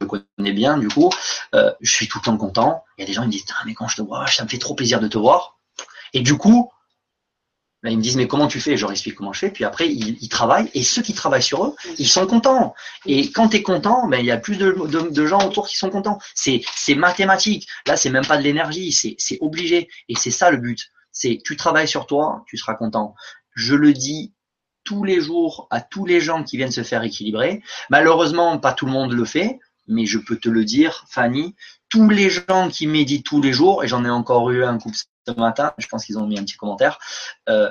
je 0.00 0.06
connais 0.06 0.52
bien, 0.52 0.78
du 0.78 0.88
coup, 0.88 1.10
euh, 1.54 1.72
je 1.80 1.92
suis 1.92 2.08
tout 2.08 2.18
le 2.18 2.24
temps 2.24 2.36
content. 2.36 2.84
Il 2.98 3.02
y 3.02 3.04
a 3.04 3.06
des 3.06 3.12
gens 3.12 3.22
qui 3.22 3.28
me 3.28 3.32
disent, 3.32 3.46
ah, 3.58 3.62
mais 3.66 3.74
quand 3.74 3.88
je 3.88 3.96
te 3.96 4.02
vois, 4.02 4.26
ça 4.26 4.44
me 4.44 4.48
fait 4.48 4.58
trop 4.58 4.74
plaisir 4.74 5.00
de 5.00 5.08
te 5.08 5.18
voir. 5.18 5.58
Et 6.12 6.20
du 6.20 6.36
coup, 6.36 6.70
là, 7.82 7.90
ils 7.90 7.96
me 7.96 8.02
disent, 8.02 8.16
mais 8.16 8.28
comment 8.28 8.46
tu 8.46 8.60
fais? 8.60 8.76
Je 8.76 8.82
leur 8.82 8.92
explique 8.92 9.14
comment 9.14 9.32
je 9.32 9.40
fais. 9.40 9.50
Puis 9.50 9.64
après, 9.64 9.88
ils, 9.88 10.28
travaillent. 10.28 10.70
Et 10.74 10.82
ceux 10.82 11.02
qui 11.02 11.14
travaillent 11.14 11.42
sur 11.42 11.64
eux, 11.64 11.74
ils 11.98 12.08
sont 12.08 12.26
contents. 12.26 12.74
Et 13.06 13.30
quand 13.30 13.48
tu 13.48 13.56
es 13.56 13.62
content, 13.62 14.06
ben, 14.08 14.18
il 14.18 14.26
y 14.26 14.30
a 14.30 14.36
plus 14.36 14.56
de, 14.56 15.26
gens 15.26 15.46
autour 15.46 15.66
qui 15.68 15.76
sont 15.76 15.90
contents. 15.90 16.18
C'est, 16.34 16.62
c'est 16.74 16.94
mathématique. 16.94 17.66
Là, 17.86 17.96
c'est 17.96 18.10
même 18.10 18.26
pas 18.26 18.36
de 18.36 18.42
l'énergie. 18.42 18.92
C'est, 18.92 19.16
c'est 19.18 19.38
obligé. 19.40 19.88
Et 20.08 20.14
c'est 20.14 20.30
ça 20.30 20.50
le 20.50 20.58
but. 20.58 20.90
C'est, 21.12 21.40
tu 21.44 21.56
travailles 21.56 21.88
sur 21.88 22.06
toi, 22.06 22.44
tu 22.46 22.58
seras 22.58 22.74
content. 22.74 23.14
Je 23.54 23.74
le 23.74 23.94
dis 23.94 24.34
tous 24.86 25.04
les 25.04 25.20
jours 25.20 25.66
à 25.70 25.82
tous 25.82 26.06
les 26.06 26.22
gens 26.22 26.42
qui 26.42 26.56
viennent 26.56 26.72
se 26.72 26.82
faire 26.82 27.02
équilibrer. 27.02 27.62
Malheureusement, 27.90 28.56
pas 28.58 28.72
tout 28.72 28.86
le 28.86 28.92
monde 28.92 29.12
le 29.12 29.26
fait 29.26 29.58
mais 29.88 30.06
je 30.06 30.18
peux 30.18 30.36
te 30.36 30.48
le 30.48 30.64
dire, 30.64 31.04
Fanny, 31.08 31.54
tous 31.88 32.08
les 32.08 32.30
gens 32.30 32.68
qui 32.68 32.86
méditent 32.86 33.24
tous 33.24 33.40
les 33.40 33.52
jours, 33.52 33.84
et 33.84 33.88
j'en 33.88 34.04
ai 34.04 34.10
encore 34.10 34.50
eu 34.50 34.64
un 34.64 34.78
coup 34.78 34.92
ce 34.92 35.32
matin, 35.34 35.72
je 35.78 35.86
pense 35.86 36.04
qu'ils 36.04 36.18
ont 36.18 36.26
mis 36.26 36.38
un 36.38 36.44
petit 36.44 36.56
commentaire, 36.56 36.98
euh, 37.48 37.70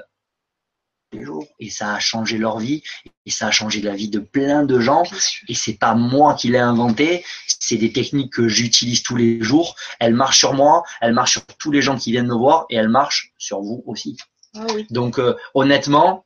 et 1.59 1.69
ça 1.69 1.93
a 1.93 1.99
changé 1.99 2.37
leur 2.37 2.59
vie, 2.59 2.83
et 3.25 3.31
ça 3.31 3.47
a 3.47 3.51
changé 3.51 3.81
la 3.81 3.95
vie 3.95 4.09
de 4.09 4.19
plein 4.19 4.63
de 4.63 4.79
gens, 4.79 5.03
et 5.47 5.53
c'est 5.53 5.77
pas 5.77 5.95
moi 5.95 6.33
qui 6.33 6.49
l'ai 6.49 6.57
inventé, 6.57 7.23
c'est 7.47 7.77
des 7.77 7.93
techniques 7.93 8.33
que 8.33 8.47
j'utilise 8.47 9.03
tous 9.03 9.15
les 9.15 9.41
jours, 9.41 9.75
elles 9.99 10.13
marchent 10.13 10.39
sur 10.39 10.53
moi, 10.53 10.83
elles 11.01 11.13
marchent 11.13 11.33
sur 11.33 11.45
tous 11.45 11.71
les 11.71 11.81
gens 11.81 11.97
qui 11.97 12.11
viennent 12.11 12.27
me 12.27 12.35
voir, 12.35 12.65
et 12.69 12.75
elles 12.75 12.89
marchent 12.89 13.33
sur 13.37 13.61
vous 13.61 13.83
aussi. 13.85 14.17
Ah 14.55 14.65
Donc 14.89 15.19
euh, 15.19 15.35
honnêtement, 15.53 16.24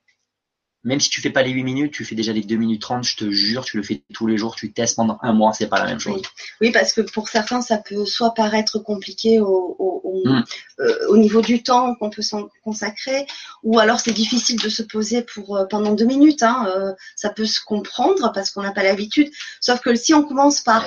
même 0.83 0.99
si 0.99 1.09
tu 1.09 1.19
fais 1.19 1.29
pas 1.29 1.43
les 1.43 1.51
8 1.51 1.63
minutes, 1.63 1.93
tu 1.93 2.05
fais 2.05 2.15
déjà 2.15 2.31
les 2.31 2.41
2 2.41 2.55
minutes 2.55 2.81
30, 2.81 3.03
je 3.03 3.17
te 3.17 3.29
jure, 3.29 3.65
tu 3.65 3.77
le 3.77 3.83
fais 3.83 4.03
tous 4.13 4.27
les 4.27 4.37
jours, 4.37 4.55
tu 4.55 4.71
testes 4.71 4.95
pendant 4.95 5.19
un 5.21 5.33
mois, 5.33 5.51
c'est 5.51 5.67
pas 5.67 5.79
la 5.79 5.85
même 5.85 5.99
chose. 5.99 6.21
Oui. 6.61 6.71
parce 6.71 6.93
que 6.93 7.01
pour 7.01 7.27
certains, 7.27 7.61
ça 7.61 7.77
peut 7.77 8.05
soit 8.05 8.33
paraître 8.33 8.79
compliqué 8.79 9.41
au, 9.41 9.75
au, 9.77 10.21
hmm. 10.25 10.43
euh, 10.79 11.17
niveau 11.17 11.41
du 11.41 11.63
temps 11.63 11.95
qu'on 11.95 12.09
peut 12.09 12.21
s'en 12.21 12.47
consacrer, 12.63 13.27
ou 13.63 13.79
alors 13.79 13.99
c'est 13.99 14.13
difficile 14.13 14.59
de 14.59 14.69
se 14.69 14.81
poser 14.81 15.21
pour 15.21 15.57
euh, 15.57 15.65
pendant 15.65 15.93
deux 15.93 16.05
minutes. 16.05 16.43
Hein, 16.43 16.65
euh, 16.69 16.93
ça 17.15 17.29
peut 17.29 17.45
se 17.45 17.59
comprendre 17.61 18.31
parce 18.33 18.51
qu'on 18.51 18.61
n'a 18.61 18.71
pas 18.71 18.83
l'habitude. 18.83 19.29
Sauf 19.59 19.81
que 19.81 19.95
si 19.95 20.13
on 20.13 20.23
commence 20.23 20.61
par 20.61 20.85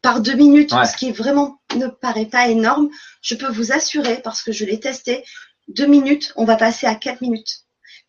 par 0.00 0.20
deux 0.20 0.34
minutes, 0.34 0.70
ce 0.70 0.96
qui 0.96 1.12
vraiment 1.12 1.58
ne 1.76 1.88
paraît 1.88 2.26
pas 2.26 2.48
énorme, 2.48 2.88
je 3.20 3.34
peux 3.34 3.50
vous 3.50 3.72
assurer, 3.72 4.20
parce 4.22 4.42
que 4.42 4.52
je 4.52 4.64
l'ai 4.64 4.80
testé, 4.80 5.24
deux 5.68 5.86
minutes, 5.86 6.32
on 6.36 6.44
va 6.44 6.56
passer 6.56 6.86
à 6.86 6.94
quatre 6.94 7.20
minutes. 7.20 7.63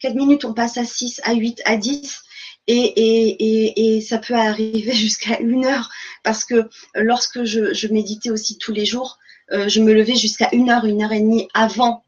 4 0.06 0.15
minutes, 0.15 0.45
on 0.45 0.53
passe 0.53 0.77
à 0.77 0.86
6, 0.86 1.19
à 1.23 1.34
8, 1.34 1.64
à 1.65 1.77
10. 1.77 2.22
Et, 2.68 3.95
et, 3.95 4.02
ça 4.02 4.19
peut 4.19 4.36
arriver 4.36 4.94
jusqu'à 5.06 5.40
une 5.40 5.65
heure 5.65 5.90
parce 6.23 6.44
que 6.44 6.69
lorsque 6.94 7.44
je, 7.44 7.88
méditais 7.91 8.30
aussi 8.30 8.57
tous 8.57 8.72
les 8.72 8.86
jours, 8.86 9.18
euh, 9.52 9.68
je 9.68 9.82
me 9.82 9.94
levais 9.94 10.15
jusqu'à 10.15 10.49
une 10.52 10.69
heure, 10.69 10.86
une 10.86 11.03
heure 11.03 11.11
et 11.11 11.19
demie 11.19 11.48
avant 11.53 12.03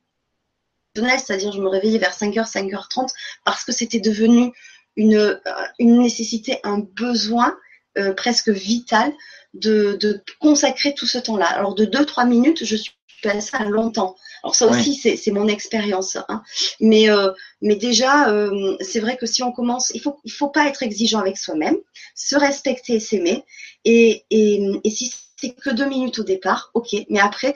c'est-à-dire 0.95 1.51
je 1.51 1.61
me 1.61 1.69
réveillais 1.69 1.99
vers 1.99 2.11
5h, 2.11 2.51
5h30 2.51 3.09
parce 3.45 3.63
que 3.63 3.71
c'était 3.71 3.99
devenu 3.99 4.51
une, 4.95 5.15
euh, 5.15 5.37
une 5.77 5.99
nécessité, 5.99 6.59
un 6.63 6.79
besoin 6.79 7.55
euh, 7.99 8.13
presque 8.13 8.49
vital 8.49 9.13
de, 9.53 9.95
de 10.01 10.23
consacrer 10.39 10.95
tout 10.95 11.05
ce 11.05 11.19
temps-là. 11.19 11.45
Alors 11.45 11.75
de 11.75 11.85
2-3 11.85 12.27
minutes, 12.27 12.65
je 12.65 12.75
suis 12.75 12.96
passée 13.22 13.52
à 13.53 13.65
longtemps. 13.65 14.15
Alors 14.44 14.56
ça 14.56 14.68
aussi, 14.68 14.95
c'est 14.95 15.31
mon 15.31 15.48
expérience. 15.48 16.18
Hein. 16.30 16.44
Mais, 16.80 17.10
euh, 17.10 17.31
mais 17.61 17.76
déjà, 17.76 18.30
euh, 18.30 18.76
c'est 18.81 18.99
vrai 18.99 19.18
que 19.18 19.26
si 19.26 19.44
on 19.44 19.52
commence, 19.52 19.91
il 19.94 20.02
faut, 20.02 20.19
il 20.23 20.31
faut 20.31 20.49
pas 20.49 20.68
être 20.68 20.84
exigeant 20.84 21.19
avec 21.19 21.38
soi-même, 21.38 21.77
se 22.15 22.35
respecter 22.35 22.94
et 22.94 22.99
s'aimer. 22.99 23.44
Et, 23.85 24.23
et, 24.30 24.61
et 24.84 24.89
si 24.89 25.14
c'est 25.39 25.52
que 25.52 25.69
deux 25.69 25.88
minutes 25.88 26.19
au 26.19 26.23
départ, 26.23 26.72
ok. 26.73 26.95
Mais 27.10 27.19
après, 27.19 27.56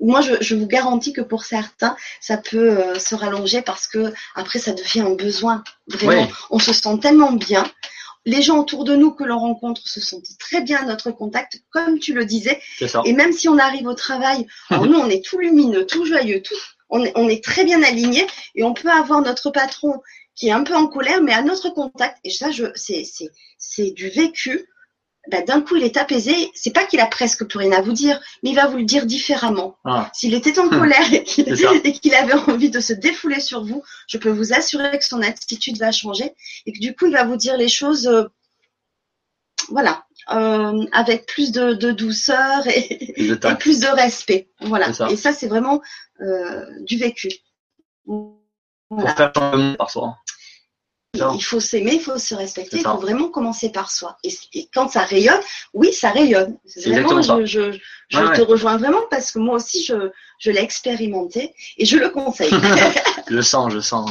moi, 0.00 0.20
je, 0.20 0.34
je, 0.40 0.54
vous 0.54 0.66
garantis 0.66 1.12
que 1.12 1.20
pour 1.20 1.44
certains, 1.44 1.96
ça 2.20 2.38
peut 2.38 2.70
euh, 2.70 2.98
se 2.98 3.14
rallonger 3.14 3.62
parce 3.62 3.86
que 3.86 4.12
après, 4.34 4.58
ça 4.58 4.72
devient 4.72 5.00
un 5.00 5.14
besoin. 5.14 5.62
Vraiment, 5.88 6.28
on 6.50 6.58
se 6.58 6.72
sent 6.72 6.98
tellement 7.00 7.32
bien 7.32 7.64
les 8.26 8.42
gens 8.42 8.58
autour 8.58 8.84
de 8.84 8.94
nous 8.94 9.12
que 9.12 9.24
l'on 9.24 9.38
rencontre 9.38 9.86
se 9.86 10.00
sentent 10.00 10.38
très 10.38 10.60
bien 10.60 10.78
à 10.78 10.84
notre 10.84 11.10
contact, 11.10 11.62
comme 11.70 11.98
tu 11.98 12.12
le 12.12 12.24
disais. 12.24 12.60
Et 13.04 13.12
même 13.12 13.32
si 13.32 13.48
on 13.48 13.58
arrive 13.58 13.86
au 13.86 13.94
travail, 13.94 14.46
nous, 14.70 14.98
on 14.98 15.08
est 15.08 15.24
tout 15.24 15.38
lumineux, 15.38 15.86
tout 15.86 16.04
joyeux, 16.04 16.42
tout, 16.42 16.54
on, 16.90 17.04
est, 17.04 17.12
on 17.16 17.28
est 17.28 17.42
très 17.42 17.64
bien 17.64 17.82
aligné 17.82 18.26
et 18.54 18.62
on 18.62 18.74
peut 18.74 18.90
avoir 18.90 19.22
notre 19.22 19.50
patron 19.50 20.00
qui 20.34 20.48
est 20.48 20.52
un 20.52 20.64
peu 20.64 20.74
en 20.74 20.86
colère, 20.86 21.22
mais 21.22 21.32
à 21.32 21.42
notre 21.42 21.70
contact. 21.70 22.18
Et 22.24 22.30
ça, 22.30 22.50
je, 22.50 22.66
c'est, 22.74 23.04
c'est, 23.04 23.30
c'est 23.58 23.90
du 23.90 24.08
vécu. 24.08 24.66
Bah, 25.28 25.42
d'un 25.42 25.60
coup, 25.60 25.76
il 25.76 25.84
est 25.84 25.96
apaisé. 25.96 26.50
C'est 26.54 26.72
pas 26.72 26.86
qu'il 26.86 27.00
a 27.00 27.06
presque 27.06 27.44
plus 27.44 27.58
rien 27.58 27.72
à 27.72 27.82
vous 27.82 27.92
dire, 27.92 28.18
mais 28.42 28.50
il 28.50 28.56
va 28.56 28.66
vous 28.66 28.78
le 28.78 28.84
dire 28.84 29.04
différemment. 29.04 29.76
Ah. 29.84 30.10
S'il 30.14 30.34
était 30.34 30.58
en 30.58 30.68
colère 30.68 31.12
et 31.12 31.92
qu'il 31.92 32.14
avait 32.14 32.34
envie 32.34 32.70
de 32.70 32.80
se 32.80 32.94
défouler 32.94 33.40
sur 33.40 33.62
vous, 33.62 33.82
je 34.08 34.16
peux 34.18 34.30
vous 34.30 34.52
assurer 34.52 34.98
que 34.98 35.04
son 35.04 35.20
attitude 35.20 35.78
va 35.78 35.92
changer 35.92 36.34
et 36.66 36.72
que 36.72 36.80
du 36.80 36.96
coup, 36.96 37.06
il 37.06 37.12
va 37.12 37.24
vous 37.24 37.36
dire 37.36 37.56
les 37.58 37.68
choses, 37.68 38.06
euh, 38.06 38.24
voilà, 39.68 40.06
euh, 40.32 40.86
avec 40.92 41.26
plus 41.26 41.52
de, 41.52 41.74
douceur 41.90 42.66
et, 42.66 43.14
plus 43.58 43.80
de 43.80 43.94
respect. 43.94 44.48
Voilà. 44.60 44.90
Et 45.10 45.16
ça, 45.16 45.32
c'est 45.32 45.48
vraiment 45.48 45.82
euh, 46.20 46.64
du 46.80 46.96
vécu. 46.96 47.28
Pour 48.06 48.40
faire 49.16 49.32
par 49.32 49.90
soi. 49.90 50.16
Il 51.14 51.42
faut 51.42 51.60
s'aimer, 51.60 51.94
il 51.94 52.00
faut 52.00 52.18
se 52.18 52.34
respecter, 52.34 52.78
il 52.78 52.82
faut 52.82 52.96
vraiment 52.96 53.28
commencer 53.28 53.70
par 53.70 53.90
soi. 53.90 54.16
Et, 54.22 54.68
quand 54.72 54.88
ça 54.88 55.00
rayonne, 55.00 55.40
oui, 55.74 55.92
ça 55.92 56.10
rayonne. 56.10 56.56
Vraiment, 56.86 57.20
je, 57.20 57.44
je, 57.46 57.78
je 58.08 58.34
te 58.34 58.40
rejoins 58.42 58.76
vraiment 58.76 59.02
parce 59.10 59.32
que 59.32 59.38
moi 59.40 59.56
aussi, 59.56 59.84
je, 59.84 60.10
je 60.38 60.50
l'ai 60.50 60.60
expérimenté 60.60 61.52
et 61.78 61.84
je 61.84 61.96
le 61.96 62.10
conseille. 62.10 62.52
je 63.28 63.40
sens, 63.40 63.72
je 63.72 63.80
sens. 63.80 64.10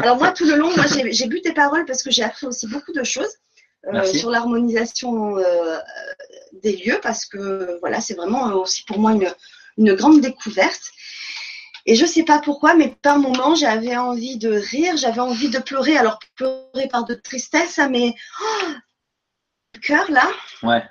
Alors 0.00 0.18
moi, 0.18 0.32
tout 0.32 0.44
le 0.44 0.56
long, 0.56 0.74
moi, 0.76 0.84
j'ai 1.10 1.26
bu 1.26 1.40
tes 1.40 1.52
paroles 1.52 1.86
parce 1.86 2.02
que 2.02 2.10
j'ai 2.10 2.22
appris 2.22 2.46
aussi 2.46 2.66
beaucoup 2.66 2.92
de 2.92 3.04
choses 3.04 3.34
euh, 3.92 4.04
sur 4.04 4.30
l'harmonisation 4.30 5.38
euh, 5.38 5.78
des 6.62 6.76
lieux 6.76 7.00
parce 7.02 7.24
que 7.24 7.78
voilà, 7.80 8.00
c'est 8.00 8.14
vraiment 8.14 8.52
aussi 8.52 8.84
pour 8.84 8.98
moi 8.98 9.12
une, 9.12 9.32
une 9.78 9.94
grande 9.94 10.20
découverte. 10.20 10.92
Et 11.86 11.94
je 11.94 12.06
sais 12.06 12.24
pas 12.24 12.38
pourquoi, 12.38 12.74
mais 12.74 12.94
par 13.02 13.18
moments, 13.18 13.54
j'avais 13.54 13.96
envie 13.96 14.36
de 14.36 14.50
rire, 14.50 14.96
j'avais 14.96 15.20
envie 15.20 15.48
de 15.48 15.58
pleurer. 15.58 15.96
Alors, 15.96 16.18
pleurer 16.36 16.88
par 16.90 17.04
de 17.04 17.14
tristesse, 17.14 17.80
mais 17.90 18.14
oh, 18.40 18.72
le 19.74 19.80
cœur, 19.80 20.10
là. 20.10 20.28
Ouais. 20.62 20.82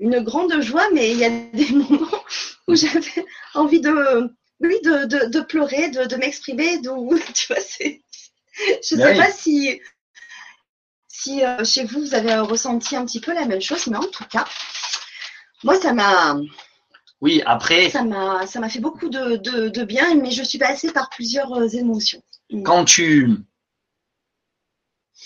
Une 0.00 0.20
grande 0.20 0.60
joie, 0.60 0.88
mais 0.92 1.12
il 1.12 1.18
y 1.18 1.24
a 1.24 1.30
des 1.30 1.70
moments 1.72 2.24
où 2.68 2.74
j'avais 2.74 3.24
envie 3.54 3.80
de, 3.80 4.30
oui, 4.60 4.78
de, 4.84 5.04
de, 5.06 5.26
de 5.26 5.40
pleurer, 5.40 5.90
de, 5.90 6.04
de 6.04 6.16
m'exprimer. 6.16 6.80
Tu 7.34 7.46
vois, 7.48 7.60
c'est. 7.60 8.02
Je 8.54 8.96
ne 8.96 9.00
sais 9.00 9.16
pas 9.16 9.30
si, 9.30 9.80
si 11.08 11.44
euh, 11.44 11.64
chez 11.64 11.84
vous, 11.84 12.00
vous 12.00 12.14
avez 12.14 12.34
ressenti 12.36 12.96
un 12.96 13.06
petit 13.06 13.20
peu 13.20 13.32
la 13.32 13.46
même 13.46 13.62
chose, 13.62 13.86
mais 13.86 13.96
en 13.96 14.06
tout 14.06 14.24
cas, 14.24 14.44
moi, 15.64 15.80
ça 15.80 15.92
m'a 15.92 16.36
oui, 17.22 17.40
après. 17.46 17.88
Ça 17.88 18.02
m'a, 18.02 18.46
ça 18.48 18.58
m'a 18.58 18.68
fait 18.68 18.80
beaucoup 18.80 19.08
de, 19.08 19.36
de, 19.36 19.84
bien, 19.84 20.16
mais 20.16 20.32
je 20.32 20.42
suis 20.42 20.58
passée 20.58 20.92
par 20.92 21.08
plusieurs 21.08 21.52
euh, 21.54 21.68
émotions. 21.68 22.20
Mm. 22.50 22.64
Quand 22.64 22.84
tu. 22.84 23.30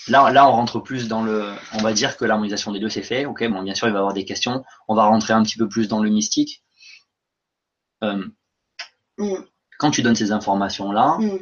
Là, 0.09 0.31
là, 0.31 0.47
on 0.47 0.53
rentre 0.53 0.79
plus 0.79 1.09
dans 1.09 1.23
le. 1.23 1.51
On 1.73 1.79
va 1.79 1.95
dire 1.95 2.19
que 2.19 2.27
l'harmonisation 2.27 2.71
des 2.71 2.81
deux, 2.81 2.91
c'est 2.91 3.03
fait. 3.03 3.25
Ok, 3.25 3.43
bon, 3.49 3.63
bien 3.63 3.75
sûr, 3.75 3.89
il 3.89 3.93
va 3.93 3.97
y 3.97 4.01
avoir 4.01 4.13
des 4.13 4.27
questions. 4.27 4.63
On 4.89 4.95
va 4.95 5.07
rentrer 5.07 5.33
un 5.33 5.43
petit 5.43 5.57
peu 5.57 5.69
plus 5.69 5.89
dans 5.89 6.03
le 6.03 6.11
mystique. 6.11 6.63
Euh, 8.05 8.27
mm. 9.17 9.37
Quand 9.79 9.91
tu 9.91 10.03
donnes 10.03 10.17
ces 10.17 10.33
informations-là, 10.33 11.17
mm. 11.19 11.39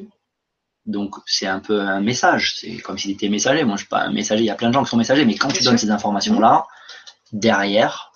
donc 0.87 1.17
c'est 1.27 1.49
un 1.49 1.59
peu 1.59 1.81
un 1.81 2.01
message. 2.01 2.55
C'est 2.61 2.77
comme 2.77 2.97
si 2.97 3.09
tu 3.09 3.15
étais 3.15 3.29
messager. 3.29 3.65
Moi, 3.65 3.75
je 3.75 3.81
suis 3.81 3.89
pas 3.89 4.03
un 4.03 4.13
messager. 4.13 4.45
Il 4.45 4.47
y 4.47 4.51
a 4.51 4.55
plein 4.55 4.69
de 4.69 4.75
gens 4.75 4.85
qui 4.85 4.91
sont 4.91 4.97
messagers, 4.97 5.25
mais 5.25 5.35
quand 5.35 5.51
tu 5.51 5.65
donnes 5.65 5.79
ces 5.79 5.91
informations-là, 5.91 6.65
derrière, 7.33 8.13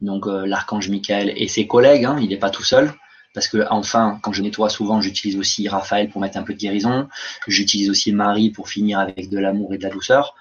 donc 0.00 0.26
euh, 0.26 0.46
l'archange 0.46 0.88
Michael 0.88 1.32
et 1.36 1.48
ses 1.48 1.66
collègues, 1.66 2.04
hein, 2.04 2.18
il 2.20 2.28
n'est 2.28 2.38
pas 2.38 2.50
tout 2.50 2.64
seul. 2.64 2.92
Parce 3.32 3.46
que 3.46 3.64
enfin, 3.70 4.18
quand 4.22 4.32
je 4.32 4.42
nettoie 4.42 4.70
souvent, 4.70 5.00
j'utilise 5.00 5.36
aussi 5.36 5.68
Raphaël 5.68 6.10
pour 6.10 6.20
mettre 6.20 6.36
un 6.36 6.42
peu 6.42 6.52
de 6.52 6.58
guérison. 6.58 7.08
J'utilise 7.46 7.88
aussi 7.88 8.12
Marie 8.12 8.50
pour 8.50 8.68
finir 8.68 8.98
avec 8.98 9.28
de 9.30 9.38
l'amour 9.38 9.72
et 9.72 9.78
de 9.78 9.84
la 9.84 9.90
douceur. 9.90 10.34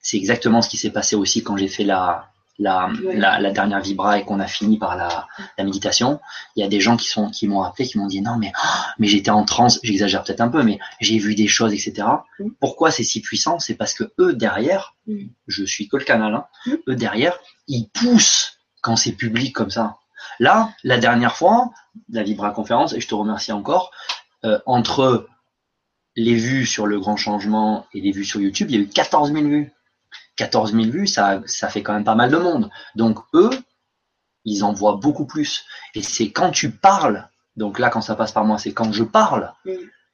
C'est 0.00 0.18
exactement 0.18 0.60
ce 0.60 0.68
qui 0.68 0.76
s'est 0.76 0.90
passé 0.90 1.16
aussi 1.16 1.42
quand 1.42 1.56
j'ai 1.56 1.68
fait 1.68 1.84
la, 1.84 2.30
la, 2.58 2.90
la, 3.12 3.50
dernière 3.52 3.80
vibra 3.80 4.18
et 4.18 4.24
qu'on 4.24 4.40
a 4.40 4.46
fini 4.46 4.78
par 4.78 4.96
la, 4.96 5.28
la, 5.56 5.64
méditation, 5.64 6.20
il 6.56 6.60
y 6.60 6.64
a 6.64 6.68
des 6.68 6.80
gens 6.80 6.96
qui 6.96 7.08
sont 7.08 7.30
qui 7.30 7.46
m'ont 7.46 7.62
appelé, 7.62 7.86
qui 7.86 7.98
m'ont 7.98 8.06
dit 8.06 8.20
non 8.20 8.36
mais 8.36 8.52
oh, 8.56 8.78
mais 8.98 9.06
j'étais 9.06 9.30
en 9.30 9.44
transe, 9.44 9.78
j'exagère 9.82 10.24
peut-être 10.24 10.40
un 10.40 10.48
peu, 10.48 10.62
mais 10.62 10.78
j'ai 11.00 11.18
vu 11.18 11.34
des 11.34 11.46
choses, 11.46 11.72
etc. 11.72 12.08
Mm. 12.40 12.48
Pourquoi 12.60 12.90
c'est 12.90 13.04
si 13.04 13.20
puissant? 13.20 13.58
C'est 13.60 13.74
parce 13.74 13.94
que 13.94 14.12
eux 14.18 14.34
derrière, 14.34 14.96
mm. 15.06 15.26
je 15.46 15.64
suis 15.64 15.88
que 15.88 15.96
le 15.96 16.04
canal, 16.04 16.34
hein, 16.34 16.46
mm. 16.66 16.74
eux 16.88 16.96
derrière, 16.96 17.38
ils 17.68 17.88
poussent 17.88 18.58
quand 18.80 18.96
c'est 18.96 19.12
public 19.12 19.54
comme 19.54 19.70
ça. 19.70 19.98
Là, 20.40 20.72
la 20.82 20.98
dernière 20.98 21.36
fois, 21.36 21.70
la 22.10 22.22
vibra 22.22 22.50
conférence, 22.50 22.92
et 22.92 23.00
je 23.00 23.08
te 23.08 23.14
remercie 23.14 23.52
encore, 23.52 23.92
euh, 24.44 24.58
entre 24.66 25.28
les 26.16 26.34
vues 26.34 26.66
sur 26.66 26.86
le 26.86 26.98
grand 26.98 27.16
changement 27.16 27.86
et 27.94 28.00
les 28.00 28.10
vues 28.10 28.24
sur 28.24 28.40
YouTube, 28.40 28.68
il 28.70 28.76
y 28.76 28.78
a 28.78 28.82
eu 28.82 28.88
14 28.88 29.32
000 29.32 29.44
vues. 29.44 29.72
14 30.38 30.72
000 30.72 30.84
vues, 30.84 31.06
ça, 31.06 31.42
ça 31.46 31.68
fait 31.68 31.82
quand 31.82 31.92
même 31.92 32.04
pas 32.04 32.14
mal 32.14 32.30
de 32.30 32.38
monde. 32.38 32.70
Donc 32.94 33.18
eux, 33.34 33.50
ils 34.44 34.64
en 34.64 34.72
voient 34.72 34.96
beaucoup 34.96 35.26
plus. 35.26 35.64
Et 35.94 36.02
c'est 36.02 36.30
quand 36.30 36.50
tu 36.50 36.70
parles, 36.70 37.28
donc 37.56 37.78
là 37.78 37.90
quand 37.90 38.00
ça 38.00 38.14
passe 38.14 38.32
par 38.32 38.44
moi, 38.44 38.56
c'est 38.56 38.72
quand 38.72 38.92
je 38.92 39.02
parle, 39.02 39.52
mm. 39.64 39.72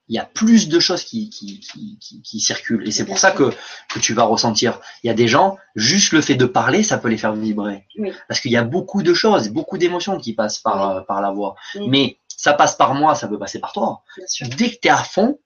il 0.08 0.16
y 0.16 0.18
a 0.18 0.24
plus 0.24 0.68
de 0.68 0.80
choses 0.80 1.04
qui, 1.04 1.28
qui, 1.28 1.60
qui, 1.60 2.22
qui, 2.22 2.40
circulent. 2.40 2.88
Et 2.88 2.90
c'est 2.90 3.04
pour 3.04 3.18
ça 3.18 3.32
que, 3.32 3.52
que 3.92 3.98
tu 3.98 4.14
vas 4.14 4.24
ressentir. 4.24 4.80
Il 5.02 5.08
y 5.08 5.10
a 5.10 5.14
des 5.14 5.28
gens, 5.28 5.58
juste 5.76 6.12
le 6.12 6.22
fait 6.22 6.36
de 6.36 6.46
parler, 6.46 6.82
ça 6.82 6.96
peut 6.96 7.08
les 7.08 7.18
faire 7.18 7.34
vibrer. 7.34 7.86
Parce 8.26 8.40
qu'il 8.40 8.50
y 8.50 8.56
a 8.56 8.64
beaucoup 8.64 9.02
de 9.02 9.12
choses, 9.12 9.50
beaucoup 9.50 9.76
d'émotions 9.76 10.18
qui 10.18 10.32
passent 10.32 10.58
par, 10.58 10.90
euh, 10.90 11.00
par 11.02 11.20
la 11.20 11.32
voix. 11.32 11.54
Mais 11.86 12.18
ça 12.28 12.54
passe 12.54 12.76
par 12.76 12.94
moi, 12.94 13.14
ça 13.14 13.28
peut 13.28 13.38
passer 13.38 13.60
par 13.60 13.72
toi. 13.72 14.02
Dès 14.40 14.70
que 14.70 14.78
tu 14.80 14.88
es 14.88 14.90
à 14.90 15.04
fond, 15.04 15.38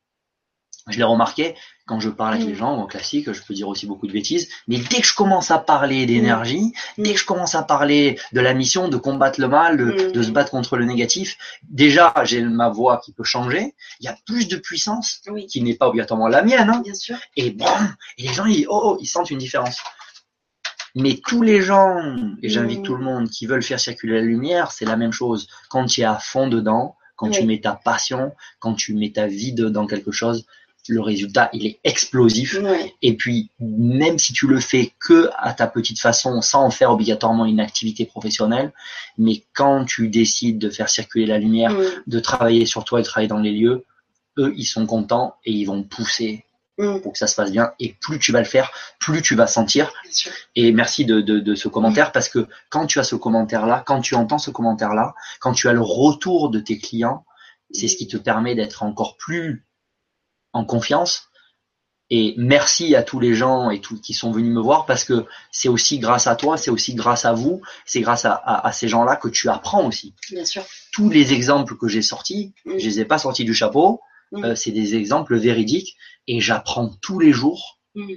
je 0.89 0.99
l'ai 0.99 1.05
remarqué 1.05 1.55
quand 1.89 2.01
je 2.01 2.11
parle 2.11 2.35
avec 2.35 2.47
les 2.47 2.53
mm. 2.53 2.57
gens 2.57 2.73
en 2.77 2.87
classique, 2.87 3.33
je 3.33 3.43
peux 3.43 3.55
dire 3.55 3.67
aussi 3.67 3.87
beaucoup 3.87 4.07
de 4.07 4.13
bêtises, 4.13 4.49
mais 4.69 4.77
dès 4.77 5.01
que 5.01 5.07
je 5.07 5.15
commence 5.15 5.51
à 5.51 5.59
parler 5.59 6.05
d'énergie, 6.07 6.75
mm. 6.99 7.03
dès 7.03 7.15
que 7.15 7.21
je 7.21 7.25
commence 7.25 7.55
à 7.55 7.63
parler 7.63 8.19
de 8.33 8.41
la 8.41 8.53
mission 8.53 8.89
de 8.89 8.97
combattre 8.99 9.41
le 9.41 9.49
mal, 9.49 9.77
de, 9.77 10.23
se 10.23 10.29
mm. 10.29 10.33
battre 10.33 10.51
contre 10.51 10.77
le 10.77 10.85
négatif, 10.85 11.39
déjà 11.63 12.13
j'ai 12.25 12.43
ma 12.43 12.69
voix 12.69 13.01
qui 13.03 13.13
peut 13.13 13.25
changer, 13.25 13.75
il 14.01 14.05
y 14.05 14.09
a 14.09 14.17
plus 14.27 14.49
de 14.49 14.57
puissance 14.57 15.23
qui 15.49 15.63
n'est 15.63 15.75
pas 15.75 15.89
obligatoirement 15.89 16.29
la 16.29 16.43
mienne, 16.43 16.69
hein. 16.69 16.83
Bien 16.85 16.95
sûr. 16.95 17.17
et 17.37 17.51
bon, 17.51 17.67
et 18.19 18.29
les 18.29 18.35
gens 18.35 18.45
ils, 18.45 18.67
oh, 18.69 18.81
oh, 18.85 18.99
ils 19.01 19.07
sentent 19.07 19.31
une 19.31 19.39
différence. 19.39 19.79
Mais 20.95 21.21
tous 21.27 21.43
les 21.43 21.63
gens, 21.63 21.97
et 22.43 22.49
j'invite 22.49 22.83
tout 22.83 22.97
le 22.97 23.05
monde 23.05 23.31
qui 23.31 23.47
veulent 23.47 23.63
faire 23.63 23.79
circuler 23.79 24.15
la 24.15 24.23
lumière, 24.23 24.73
c'est 24.73 24.85
la 24.85 24.97
même 24.97 25.13
chose. 25.13 25.47
Quand 25.69 25.85
tu 25.87 26.01
es 26.01 26.05
à 26.05 26.17
fond 26.17 26.49
dedans, 26.49 26.97
Quand 27.17 27.31
tu 27.31 27.45
mets 27.45 27.61
ta 27.61 27.75
passion, 27.75 28.33
quand 28.61 28.75
tu 28.75 28.95
mets 28.95 29.11
ta 29.11 29.27
vie 29.27 29.53
dans 29.53 29.89
quelque 29.89 30.13
chose, 30.13 30.47
le 30.89 31.01
résultat, 31.01 31.51
il 31.53 31.67
est 31.67 31.81
explosif. 31.85 32.59
Et 33.03 33.17
puis, 33.17 33.51
même 33.61 34.19
si 34.19 34.33
tu 34.33 34.47
le 34.47 34.61
fais 34.61 34.93
que 35.01 35.31
à 35.39 35.53
ta 35.53 35.67
petite 35.67 36.01
façon, 36.01 36.41
sans 36.41 36.65
en 36.65 36.71
faire 36.71 36.91
obligatoirement 36.91 37.47
une 37.47 37.61
activité 37.61 38.05
professionnelle, 38.05 38.73
mais 39.17 39.43
quand 39.55 39.85
tu 39.85 40.09
décides 40.09 40.59
de 40.59 40.71
faire 40.71 40.89
circuler 40.89 41.27
la 41.27 41.39
lumière, 41.39 41.75
de 42.07 42.21
travailler 42.21 42.67
sur 42.67 42.85
toi 42.85 43.01
et 43.01 43.03
de 43.03 43.09
travailler 43.09 43.29
dans 43.29 43.39
les 43.39 43.53
lieux, 43.53 43.85
eux, 44.39 44.53
ils 44.57 44.67
sont 44.67 44.87
contents 44.87 45.35
et 45.45 45.53
ils 45.53 45.65
vont 45.65 45.83
pousser 45.83 46.45
pour 47.03 47.13
que 47.13 47.19
ça 47.19 47.27
se 47.27 47.35
passe 47.35 47.51
bien. 47.51 47.73
Et 47.81 47.97
plus 48.01 48.19
tu 48.19 48.33
vas 48.33 48.39
le 48.39 48.45
faire, 48.45 48.71
plus 49.01 49.21
tu 49.21 49.35
vas 49.35 49.47
sentir. 49.47 49.93
Et 50.55 50.71
merci 50.73 51.05
de, 51.05 51.21
de, 51.21 51.55
ce 51.55 51.69
commentaire 51.69 52.13
parce 52.13 52.29
que 52.29 52.47
quand 52.71 52.87
tu 52.87 53.01
as 53.01 53.05
ce 53.05 53.17
commentaire-là, 53.17 53.83
quand 53.85 54.01
tu 54.01 54.15
entends 54.15 54.39
ce 54.39 54.51
commentaire-là, 54.51 55.15
quand 55.41 55.53
tu 55.53 55.69
as 55.69 55.73
le 55.73 55.81
retour 55.81 56.51
de 56.51 56.61
tes 56.61 56.79
clients, 56.79 57.25
c'est 57.73 57.89
ce 57.89 57.97
qui 57.97 58.07
te 58.07 58.17
permet 58.17 58.55
d'être 58.55 58.83
encore 58.83 59.17
plus 59.17 59.67
en 60.59 60.65
confiance. 60.65 61.29
Et 62.11 62.35
merci 62.39 62.97
à 62.97 63.03
tous 63.03 63.21
les 63.21 63.35
gens 63.35 63.71
et 63.71 63.81
tous 63.81 64.01
qui 64.01 64.15
sont 64.15 64.33
venus 64.33 64.55
me 64.55 64.63
voir 64.63 64.87
parce 64.87 65.05
que 65.05 65.27
c'est 65.53 65.69
aussi 65.69 65.99
grâce 65.99 66.27
à 66.27 66.37
toi, 66.37 66.57
c'est 66.57 66.71
aussi 66.71 66.95
grâce 66.95 67.27
à 67.27 67.35
vous, 67.35 67.61
c'est 67.85 68.01
grâce 68.01 68.25
à, 68.25 68.35
à, 68.35 68.73
ces 68.73 68.89
gens-là 68.89 69.17
que 69.17 69.29
tu 69.29 69.51
apprends 69.51 69.87
aussi. 69.87 70.15
Bien 70.31 70.47
sûr. 70.47 70.65
Tous 70.93 71.11
les 71.11 71.35
exemples 71.35 71.77
que 71.77 71.87
j'ai 71.87 72.01
sortis, 72.01 72.55
mm. 72.65 72.79
je 72.79 72.85
les 72.87 73.01
ai 73.01 73.05
pas 73.05 73.19
sortis 73.19 73.45
du 73.45 73.55
chapeau. 73.55 74.01
Mm. 74.33 74.45
Euh, 74.45 74.55
c'est 74.55 74.71
des 74.71 74.95
exemples 74.97 75.37
véridiques 75.37 75.97
et 76.27 76.41
j'apprends 76.41 76.91
tous 77.03 77.19
les 77.19 77.33
jours 77.33 77.79
mm. 77.95 78.15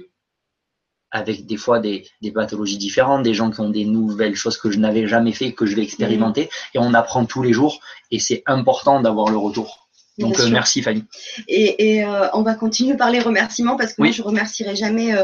avec 1.10 1.44
des 1.44 1.58
fois 1.58 1.78
des, 1.78 2.08
pathologies 2.34 2.78
différentes, 2.78 3.22
des 3.22 3.34
gens 3.34 3.50
qui 3.50 3.60
ont 3.60 3.70
des 3.70 3.84
nouvelles 3.84 4.36
choses 4.36 4.56
que 4.56 4.70
je 4.70 4.78
n'avais 4.78 5.06
jamais 5.06 5.32
fait, 5.32 5.52
que 5.52 5.66
je 5.66 5.76
vais 5.76 5.82
expérimenter 5.82 6.48
et 6.72 6.78
on 6.78 6.94
apprend 6.94 7.26
tous 7.26 7.42
les 7.42 7.52
jours 7.52 7.80
et 8.10 8.18
c'est 8.18 8.42
important 8.46 9.00
d'avoir 9.02 9.28
le 9.28 9.36
retour. 9.36 9.81
Donc 10.18 10.38
euh, 10.38 10.48
merci 10.48 10.82
Fanny. 10.82 11.04
Et, 11.48 12.04
euh, 12.04 12.28
on 12.34 12.42
va 12.42 12.54
continuer 12.54 12.96
par 12.96 13.10
les 13.10 13.20
remerciements 13.20 13.76
parce 13.76 13.94
que 13.94 14.02
moi 14.02 14.10
je 14.10 14.22
remercierai 14.22 14.76
jamais 14.76 15.14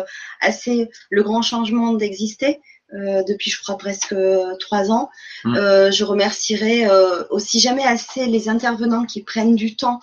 assez 0.40 0.90
le 1.10 1.22
grand 1.22 1.42
changement 1.42 1.92
d'exister. 1.92 2.60
depuis 2.92 3.50
je 3.50 3.60
crois 3.60 3.76
presque 3.76 4.14
trois 4.60 4.90
ans. 4.90 5.10
Mm. 5.44 5.90
je 5.90 6.04
remercierai 6.04 6.86
aussi 7.30 7.60
jamais 7.60 7.84
assez 7.84 8.26
les 8.26 8.48
intervenants 8.48 9.04
qui 9.04 9.22
prennent 9.22 9.56
du 9.56 9.76
temps 9.76 10.00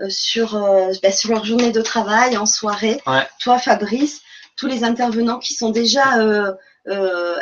euh, 0.00 0.08
sur, 0.10 0.54
euh, 0.54 0.92
bah, 1.02 1.10
sur 1.10 1.30
leur 1.30 1.44
journée 1.44 1.72
de 1.72 1.80
travail, 1.80 2.36
en 2.36 2.46
soirée. 2.46 3.00
Toi, 3.40 3.58
Fabrice, 3.58 4.20
tous 4.56 4.68
les 4.68 4.84
intervenants 4.84 5.40
qui 5.40 5.54
sont 5.54 5.70
déjà 5.70 6.18
euh, 6.18 6.54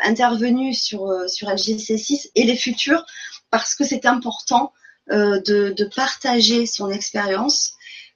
intervenus 0.02 0.82
sur, 0.82 1.12
sur 1.28 1.48
LGC6 1.48 2.30
et 2.34 2.44
les 2.44 2.56
futurs, 2.56 3.04
parce 3.50 3.74
que 3.74 3.84
c'est 3.84 4.06
important 4.06 4.72
de, 5.10 5.70
de, 5.70 5.84
partager 5.84 6.66
son 6.66 6.90
expérience 6.90 7.74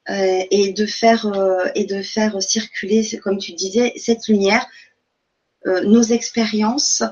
et 0.09 0.73
de 0.73 0.87
faire 0.87 1.27
et 1.75 1.85
de 1.85 2.03
faire 2.03 2.43
circuler, 2.43 3.07
comme 3.23 3.39
tu 3.39 3.53
disais, 3.53 3.93
cette 3.97 4.27
lumière, 4.27 4.67
nos 5.65 6.03
expériences 6.03 7.03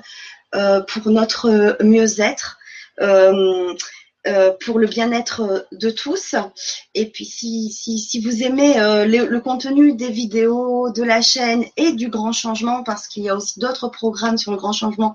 pour 0.53 1.11
notre 1.11 1.77
mieux-être. 1.83 2.59
Euh, 4.29 4.53
pour 4.65 4.79
le 4.79 4.87
bien-être 4.89 5.41
euh, 5.41 5.61
de 5.73 5.91
tous. 5.91 6.35
Et 6.95 7.09
puis 7.09 7.25
si, 7.25 7.71
si, 7.71 7.99
si 7.99 8.21
vous 8.21 8.43
aimez 8.43 8.79
euh, 8.79 9.07
le, 9.07 9.41
contenu 9.41 9.95
des 9.95 10.11
vidéos 10.11 10.91
de 10.91 11.03
la 11.03 11.23
chaîne 11.23 11.65
et 11.77 11.93
du 11.93 12.09
grand 12.09 12.33
changement, 12.33 12.83
parce 12.83 13.07
qu'il 13.07 13.23
y 13.23 13.29
a 13.29 13.37
aussi 13.37 13.61
d'autres 13.61 13.89
programmes 13.89 14.37
sur 14.37 14.51
le 14.51 14.59
grand 14.59 14.73
changement 14.73 15.15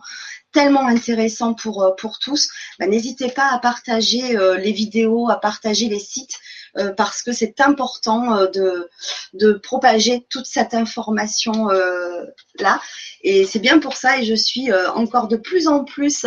tellement 0.54 0.88
intéressants 0.88 1.54
pour, 1.54 1.96
pour 1.98 2.20
tous, 2.20 2.50
bah, 2.80 2.88
n'hésitez 2.88 3.30
pas 3.30 3.50
à 3.52 3.60
partager 3.60 4.38
les 4.58 4.72
vidéos, 4.72 5.30
à 5.30 5.36
partager 5.40 5.90
les 5.90 6.00
sites 6.00 6.40
euh, 6.78 6.92
parce 6.92 7.22
que 7.22 7.32
c'est 7.32 7.62
important 7.62 8.36
euh, 8.36 8.48
de, 8.48 8.90
de 9.34 9.54
propager 9.54 10.26
toute 10.30 10.48
cette 10.48 10.74
information 10.74 11.70
euh, 11.70 12.26
là. 12.58 12.82
Et 13.22 13.46
c'est 13.46 13.60
bien 13.60 13.78
pour 13.78 13.96
ça 13.96 14.18
et 14.18 14.26
je 14.26 14.34
suis 14.34 14.74
encore 14.74 15.28
de 15.28 15.38
plus 15.38 15.68
en 15.68 15.84
plus 15.84 16.26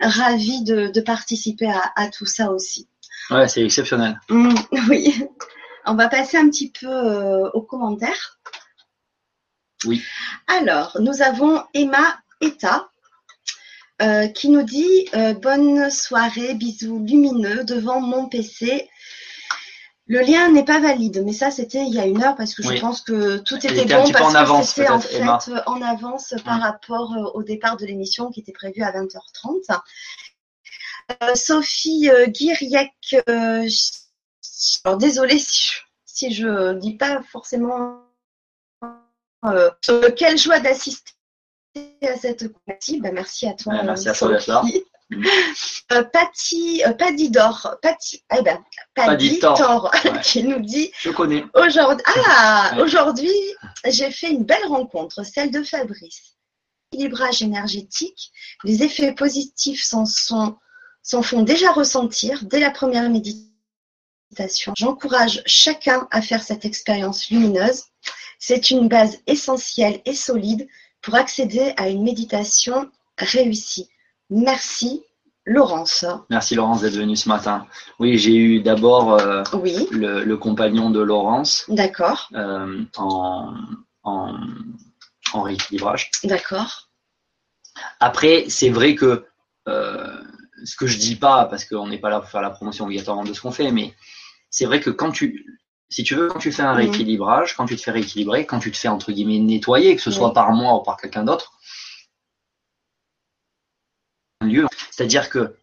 ravie 0.00 0.62
de, 0.62 0.88
de 0.88 1.00
participer 1.00 1.70
à, 1.70 1.92
à, 1.96 2.08
tout 2.08 2.26
ça 2.26 2.50
aussi. 2.50 2.88
Ouais, 3.30 3.48
c'est 3.48 3.64
exceptionnel. 3.64 4.20
Mmh, 4.28 4.54
oui. 4.88 5.24
On 5.86 5.94
va 5.94 6.08
passer 6.08 6.36
un 6.36 6.48
petit 6.50 6.70
peu 6.70 6.86
aux 7.54 7.62
commentaires. 7.62 8.38
Oui. 9.84 10.02
Alors, 10.46 10.98
nous 11.00 11.22
avons 11.22 11.62
Emma 11.72 12.20
Eta 12.40 12.90
euh, 14.02 14.28
qui 14.28 14.48
nous 14.48 14.62
dit 14.62 15.08
Bonne 15.42 15.90
soirée, 15.90 16.54
bisous 16.54 16.98
lumineux 17.04 17.64
devant 17.64 18.00
mon 18.00 18.28
PC. 18.28 18.88
Le 20.08 20.20
lien 20.20 20.50
n'est 20.50 20.64
pas 20.64 20.80
valide, 20.80 21.22
mais 21.24 21.34
ça 21.34 21.50
c'était 21.50 21.84
il 21.84 21.94
y 21.94 22.00
a 22.00 22.06
une 22.06 22.22
heure 22.22 22.34
parce 22.34 22.54
que 22.54 22.62
je 22.62 22.80
pense 22.80 23.02
que 23.02 23.36
tout 23.38 23.56
était, 23.56 23.84
bon 23.84 24.10
parce 24.10 24.72
que 24.72 24.82
c'était 24.82 24.88
en 24.88 25.00
fait 25.00 25.52
en 25.66 25.82
avance 25.82 26.34
par 26.46 26.62
rapport 26.62 27.12
euh, 27.12 27.30
au 27.34 27.42
départ 27.42 27.76
de 27.76 27.84
l'émission 27.84 28.30
qui 28.30 28.40
était 28.40 28.52
prévu 28.52 28.82
à 28.82 28.90
20h30. 28.90 29.80
Euh, 31.22 31.34
Sophie 31.34 32.08
euh, 32.10 32.26
Guiriec, 32.26 33.16
désolée 34.98 35.38
si 36.06 36.32
je, 36.32 36.46
ne 36.46 36.80
dis 36.80 36.96
pas 36.96 37.22
forcément 37.30 38.00
quelle 40.16 40.38
joie 40.38 40.60
d'assister 40.60 41.12
à 42.02 42.16
cette 42.16 42.44
merci. 42.66 43.00
Ben, 43.00 43.12
merci 43.12 43.46
à 43.46 43.54
toi. 43.54 43.82
merci 43.82 44.08
à 44.08 44.14
toi 44.14 44.40
Sophie. 44.40 44.84
Euh, 45.90 46.02
Patty, 46.02 46.82
euh, 46.86 46.92
Padidor, 46.92 47.76
Patty, 47.80 48.22
eh 48.36 48.42
ben, 48.42 48.62
Padidor, 48.94 49.90
qui 50.22 50.42
nous 50.42 50.60
dit 50.60 50.90
Je 51.00 51.08
connais. 51.08 51.46
Aujourd'hui, 51.54 52.04
ah, 52.26 52.76
aujourd'hui, 52.78 53.32
j'ai 53.86 54.10
fait 54.10 54.30
une 54.30 54.44
belle 54.44 54.66
rencontre, 54.66 55.24
celle 55.24 55.50
de 55.50 55.62
Fabrice. 55.62 56.36
Équilibrage 56.92 57.40
énergétique, 57.40 58.32
les 58.64 58.82
effets 58.82 59.14
positifs 59.14 59.82
s'en 59.82 60.04
sont, 60.04 60.58
s'en 61.02 61.22
font 61.22 61.40
déjà 61.40 61.72
ressentir 61.72 62.44
dès 62.44 62.60
la 62.60 62.70
première 62.70 63.08
méditation. 63.08 64.74
J'encourage 64.76 65.42
chacun 65.46 66.06
à 66.10 66.20
faire 66.20 66.42
cette 66.42 66.66
expérience 66.66 67.30
lumineuse. 67.30 67.84
C'est 68.38 68.70
une 68.70 68.88
base 68.88 69.18
essentielle 69.26 70.02
et 70.04 70.14
solide 70.14 70.68
pour 71.02 71.14
accéder 71.14 71.72
à 71.76 71.88
une 71.88 72.02
méditation 72.02 72.90
réussie. 73.18 73.88
Merci 74.30 75.02
Laurence. 75.48 76.04
Merci 76.28 76.54
Laurence 76.54 76.82
d'être 76.82 76.96
venue 76.96 77.16
ce 77.16 77.28
matin. 77.28 77.66
Oui, 77.98 78.18
j'ai 78.18 78.36
eu 78.36 78.60
d'abord 78.60 79.14
euh, 79.14 79.42
le, 79.90 80.34
compagnon 80.36 80.90
de 80.90 81.00
Laurence. 81.00 81.64
D'accord. 81.68 82.28
Euh, 82.34 82.84
en, 82.96 83.54
rééquilibrage. 85.34 86.10
D'accord. 86.24 86.88
Après, 88.00 88.46
c'est 88.48 88.70
vrai 88.70 88.94
que 88.94 89.26
euh, 89.68 90.22
ce 90.64 90.76
que 90.76 90.86
je 90.86 90.98
dis 90.98 91.16
pas, 91.16 91.46
parce 91.46 91.64
qu'on 91.64 91.86
n'est 91.86 91.98
pas 91.98 92.10
là 92.10 92.20
pour 92.20 92.28
faire 92.28 92.42
la 92.42 92.50
promotion 92.50 92.84
obligatoirement 92.84 93.24
de 93.24 93.32
ce 93.32 93.40
qu'on 93.40 93.52
fait, 93.52 93.70
mais 93.70 93.94
c'est 94.50 94.66
vrai 94.66 94.80
que 94.80 94.90
quand 94.90 95.12
tu, 95.12 95.60
si 95.90 96.04
tu 96.04 96.14
veux, 96.14 96.28
quand 96.28 96.38
tu 96.38 96.52
fais 96.52 96.62
un 96.62 96.74
rééquilibrage, 96.74 97.56
quand 97.56 97.66
tu 97.66 97.76
te 97.76 97.82
fais 97.82 97.90
rééquilibrer, 97.90 98.46
quand 98.46 98.58
tu 98.58 98.70
te 98.70 98.76
fais 98.76 98.88
entre 98.88 99.12
guillemets 99.12 99.38
nettoyer, 99.38 99.96
que 99.96 100.02
ce 100.02 100.10
soit 100.10 100.32
par 100.32 100.52
moi 100.52 100.74
ou 100.74 100.82
par 100.82 100.96
quelqu'un 100.96 101.24
d'autre, 101.24 101.58
lieu. 104.42 104.66
C'est-à-dire 104.90 105.30
que 105.30 105.56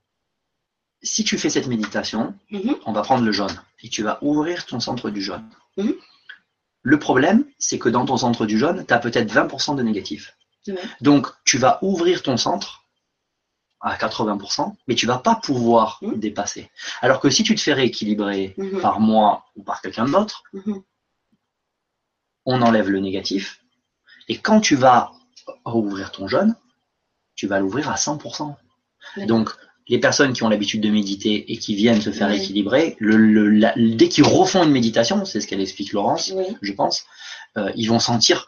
si 1.04 1.24
tu 1.24 1.38
fais 1.38 1.50
cette 1.50 1.68
méditation, 1.68 2.34
mhm. 2.50 2.76
on 2.86 2.92
va 2.92 3.02
prendre 3.02 3.24
le 3.24 3.32
jaune 3.32 3.62
et 3.84 3.90
tu 3.90 4.02
vas 4.04 4.18
ouvrir 4.22 4.66
ton 4.66 4.80
centre 4.80 5.10
du 5.10 5.22
jaune. 5.22 5.48
Mhm. 5.78 5.94
Le 6.82 7.00
problème, 7.00 7.46
c'est 7.58 7.80
que 7.80 7.90
dans 7.90 8.06
ton 8.06 8.18
centre 8.18 8.46
du 8.46 8.58
jaune, 8.58 8.86
tu 8.86 8.94
as 8.94 9.00
peut-être 9.00 9.32
20% 9.32 9.76
de 9.76 9.84
négatif. 9.84 10.36
Donc, 11.02 11.28
tu 11.44 11.60
vas 11.60 11.78
ouvrir 11.84 12.24
ton 12.24 12.38
centre 12.38 12.85
à 13.86 13.96
80%, 13.96 14.74
mais 14.88 14.96
tu 14.96 15.06
vas 15.06 15.20
pas 15.20 15.36
pouvoir 15.36 16.00
mhm. 16.02 16.20
dépasser. 16.20 16.70
Alors 17.02 17.20
que 17.20 17.30
si 17.30 17.44
tu 17.44 17.54
te 17.54 17.62
fais 17.62 17.74
rééquilibrer 17.74 18.56
par 18.82 19.00
moi 19.00 19.46
ou 19.56 19.64
par 19.64 19.82
quelqu'un 19.82 20.06
d'autre, 20.06 20.44
on 22.46 22.62
enlève 22.62 22.90
le 22.90 23.00
négatif. 23.00 23.62
Et 24.28 24.38
quand 24.38 24.60
tu 24.60 24.76
vas 24.76 25.12
rouvrir 25.64 26.12
ton 26.12 26.28
jaune, 26.28 26.56
tu 27.36 27.46
vas 27.46 27.60
l'ouvrir 27.60 27.90
à 27.90 27.96
100%. 27.96 28.56
Donc, 29.28 29.52
les 29.88 30.00
personnes 30.00 30.34
qui 30.34 30.42
ont 30.42 30.50
l'habitude 30.50 30.82
de 30.82 30.90
méditer 30.90 31.52
et 31.52 31.58
qui 31.58 31.76
viennent 31.76 32.02
se 32.02 32.12
faire 32.12 32.32
équilibrer, 32.32 32.96
le, 33.00 33.96
dès 33.96 34.10
qu'ils 34.10 34.24
refont 34.24 34.64
une 34.64 34.72
méditation, 34.72 35.26
c'est 35.26 35.40
ce 35.42 35.48
qu'elle 35.48 35.62
explique 35.62 35.94
Laurence, 35.94 36.34
je 36.62 36.74
pense, 36.74 37.06
euh, 37.58 37.72
ils 37.76 37.88
vont 37.88 38.00
sentir 38.00 38.48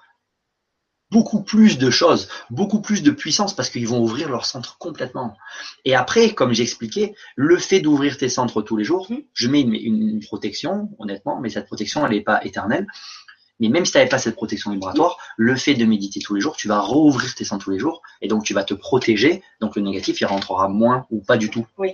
beaucoup 1.11 1.41
plus 1.41 1.77
de 1.77 1.89
choses, 1.89 2.27
beaucoup 2.49 2.81
plus 2.81 3.01
de 3.03 3.11
puissance 3.11 3.55
parce 3.55 3.69
qu'ils 3.69 3.87
vont 3.87 4.01
ouvrir 4.01 4.29
leur 4.29 4.45
centre 4.45 4.77
complètement. 4.77 5.35
Et 5.85 5.95
après, 5.95 6.33
comme 6.33 6.53
j'expliquais, 6.53 7.15
le 7.35 7.57
fait 7.57 7.79
d'ouvrir 7.79 8.17
tes 8.17 8.29
centres 8.29 8.61
tous 8.61 8.77
les 8.77 8.83
jours, 8.83 9.09
mhm. 9.09 9.23
je 9.33 9.47
mets 9.47 9.61
une, 9.61 9.73
une, 9.73 10.19
protection, 10.19 10.89
honnêtement, 10.99 11.39
mais 11.39 11.49
cette 11.49 11.67
protection, 11.67 12.05
elle 12.05 12.13
n'est 12.13 12.21
pas 12.21 12.43
éternelle. 12.43 12.87
Mais 13.59 13.69
même 13.69 13.85
si 13.85 13.91
tu 13.91 13.97
n'avais 13.97 14.09
pas 14.09 14.19
cette 14.19 14.35
protection 14.35 14.71
vibratoire, 14.71 15.17
le 15.35 15.55
fait 15.55 15.73
de 15.73 15.85
méditer 15.85 16.19
tous 16.19 16.35
les 16.35 16.41
jours, 16.41 16.55
tu 16.55 16.67
vas 16.67 16.79
rouvrir 16.79 17.33
tes 17.33 17.43
sens 17.43 17.63
tous 17.63 17.71
les 17.71 17.79
jours 17.79 18.03
et 18.21 18.27
donc 18.27 18.43
tu 18.43 18.53
vas 18.53 18.63
te 18.63 18.75
protéger. 18.75 19.41
Donc 19.61 19.75
le 19.75 19.81
négatif, 19.81 20.21
il 20.21 20.25
rentrera 20.25 20.67
moins 20.67 21.07
ou 21.09 21.21
pas 21.21 21.37
du 21.37 21.49
tout. 21.49 21.65
Oui. 21.77 21.93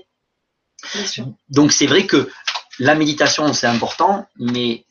Donc 1.50 1.72
c'est 1.72 1.86
vrai 1.86 2.06
que 2.06 2.30
la 2.80 2.96
méditation, 2.96 3.54
c'est 3.54 3.68
important, 3.68 4.28
mais 4.38 4.86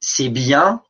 c'est 0.00 0.28
bien 0.28 0.82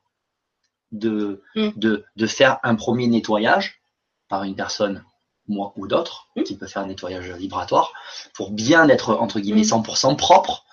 de, 0.91 1.41
Mm. 1.55 1.69
de, 1.75 2.05
de 2.15 2.27
faire 2.27 2.59
un 2.63 2.75
premier 2.75 3.07
nettoyage 3.07 3.81
par 4.29 4.43
une 4.43 4.55
personne, 4.55 5.03
moi 5.47 5.73
ou 5.75 5.87
d'autres, 5.87 6.27
Mm. 6.35 6.43
qui 6.43 6.55
peut 6.57 6.67
faire 6.67 6.83
un 6.83 6.87
nettoyage 6.87 7.29
vibratoire, 7.31 7.91
pour 8.33 8.51
bien 8.51 8.87
être, 8.89 9.15
entre 9.15 9.39
guillemets, 9.39 9.61
Mm. 9.61 9.81
100% 9.83 10.15
propre. 10.15 10.65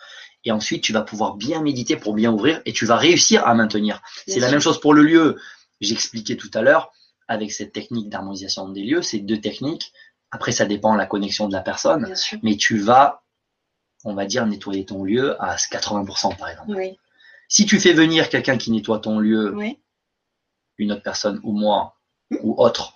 Et 0.45 0.53
ensuite, 0.53 0.83
tu 0.83 0.93
vas 0.93 1.03
pouvoir 1.03 1.35
bien 1.37 1.63
méditer 1.63 1.97
pour 1.97 2.13
bien 2.15 2.31
ouvrir 2.33 2.61
et 2.67 2.73
tu 2.73 2.85
vas 2.85 2.97
réussir 2.97 3.47
à 3.47 3.55
maintenir. 3.55 4.03
C'est 4.29 4.41
la 4.41 4.51
même 4.51 4.61
chose 4.61 4.79
pour 4.79 4.93
le 4.93 5.03
lieu. 5.03 5.41
J'expliquais 5.81 6.37
tout 6.37 6.51
à 6.55 6.61
l'heure, 6.63 6.93
avec 7.29 7.51
cette 7.51 7.73
technique 7.73 8.11
d'harmonisation 8.11 8.69
des 8.69 8.83
lieux, 8.85 9.01
c'est 9.03 9.21
deux 9.21 9.41
techniques. 9.41 9.93
Après, 10.31 10.53
ça 10.53 10.67
dépend 10.67 10.93
de 10.93 10.99
la 10.99 11.07
connexion 11.07 11.49
de 11.49 11.53
la 11.55 11.61
personne, 11.63 12.13
mais 12.43 12.57
tu 12.57 12.77
vas, 12.79 13.23
on 14.05 14.15
va 14.15 14.27
dire, 14.27 14.45
nettoyer 14.47 14.85
ton 14.85 15.03
lieu 15.05 15.41
à 15.43 15.57
80% 15.57 16.37
par 16.37 16.49
exemple. 16.51 16.73
Oui. 16.77 16.99
Si 17.49 17.65
tu 17.67 17.81
fais 17.81 17.93
venir 17.95 18.29
quelqu'un 18.29 18.59
qui 18.59 18.71
nettoie 18.71 18.99
ton 18.99 19.19
lieu, 19.19 19.55
Oui. 19.55 19.79
Une 20.79 20.93
autre 20.93 21.03
personne 21.03 21.41
ou 21.43 21.53
moi 21.53 21.97
ou 22.43 22.55
autre, 22.63 22.95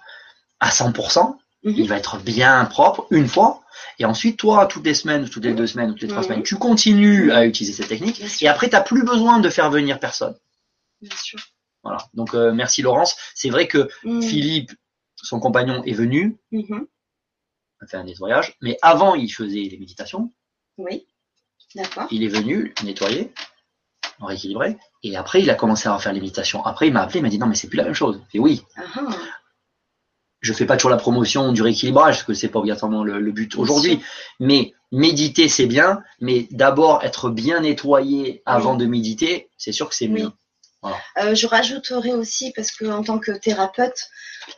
à 0.61 0.71
100%, 0.71 1.39
Mhm. 1.65 1.75
il 1.77 1.89
va 1.89 1.97
être 1.97 2.19
bien 2.19 2.65
propre 2.67 3.07
une 3.11 3.29
fois. 3.29 3.63
Et 3.99 4.05
ensuite, 4.05 4.37
toi, 4.39 4.67
toutes 4.67 4.85
les 4.87 4.95
semaines, 4.95 5.29
toutes 5.29 5.45
les 5.45 5.55
deux 5.55 5.67
semaines, 5.67 5.91
toutes 5.93 6.03
les 6.03 6.09
trois 6.09 6.21
Mhm. 6.23 6.29
semaines, 6.29 6.43
tu 6.43 6.57
continues 6.57 7.31
à 7.33 7.45
utiliser 7.47 7.73
cette 7.75 7.89
technique. 7.89 8.23
Et 8.43 8.49
après, 8.49 8.69
tu 8.69 8.75
n'as 8.75 8.81
plus 8.81 9.05
besoin 9.05 9.41
de 9.41 9.49
faire 9.51 9.71
venir 9.71 9.99
personne. 10.01 10.37
Bien 11.01 11.17
sûr. 11.17 11.39
Voilà. 11.83 11.99
Donc, 12.15 12.35
euh, 12.35 12.53
merci 12.53 12.83
Laurence. 12.83 13.17
C'est 13.35 13.51
vrai 13.51 13.69
que 13.69 13.89
Mm. 14.05 14.23
Philippe, 14.23 14.73
son 15.17 15.41
compagnon, 15.41 15.83
est 15.85 15.93
venu, 15.93 16.37
Mhm. 16.53 16.87
a 17.81 17.87
fait 17.87 17.97
un 17.97 18.05
nettoyage, 18.05 18.57
mais 18.61 18.77
avant, 18.83 19.15
il 19.15 19.29
faisait 19.29 19.63
les 19.63 19.79
méditations. 19.79 20.33
Oui. 20.77 21.07
D'accord. 21.75 22.07
Il 22.11 22.23
est 22.25 22.29
venu 22.29 22.73
nettoyer, 22.85 23.33
rééquilibrer, 24.27 24.77
et 25.03 25.17
après, 25.17 25.41
il 25.43 25.51
a 25.51 25.55
commencé 25.55 25.89
à 25.89 25.99
faire 25.99 26.13
les 26.13 26.21
méditations. 26.21 26.65
Après, 26.67 26.89
il 26.89 26.93
m'a 26.93 27.03
appelé, 27.03 27.21
il 27.21 27.23
m'a 27.23 27.29
dit 27.29 27.39
non, 27.39 27.47
mais 27.47 27.55
c'est 27.55 27.69
plus 27.69 27.77
la 27.77 27.85
même 27.85 27.95
chose. 27.95 28.21
Et 28.35 28.39
oui, 28.39 28.65
Ah 28.77 28.83
ah. 28.97 29.07
je 30.41 30.53
fais 30.53 30.67
pas 30.67 30.77
toujours 30.77 30.91
la 30.91 30.97
promotion 30.97 31.53
du 31.53 31.63
rééquilibrage, 31.63 32.17
parce 32.17 32.25
que 32.25 32.35
c'est 32.35 32.49
pas 32.49 32.59
obligatoirement 32.59 33.05
le, 33.05 33.21
le 33.21 33.33
but 33.33 33.57
aujourd'hui. 33.57 34.01
Mais 34.41 34.73
méditer, 34.93 35.49
c'est 35.49 35.67
bien, 35.67 36.03
mais 36.21 36.49
d'abord 36.51 37.03
être 37.05 37.31
bien 37.31 37.61
nettoyé 37.61 38.43
avant 38.47 38.73
Oui. 38.73 38.79
de 38.79 38.87
méditer, 38.87 39.51
c'est 39.57 39.73
sûr 39.73 39.89
que 39.89 39.95
c'est 39.95 40.07
Oui. 40.09 40.23
mieux. 40.23 40.31
Euh, 41.21 41.35
je 41.35 41.47
rajouterai 41.47 42.13
aussi, 42.13 42.53
parce 42.55 42.71
que 42.71 42.87
en 42.87 43.03
tant 43.03 43.19
que 43.19 43.33
thérapeute, 43.33 44.09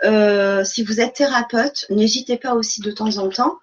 euh, 0.04 0.62
si 0.64 0.82
vous 0.84 1.00
êtes 1.00 1.14
thérapeute, 1.14 1.86
n'hésitez 1.90 2.36
pas 2.36 2.54
aussi 2.54 2.82
de 2.82 2.90
temps 2.92 3.16
en 3.16 3.28
temps 3.30 3.58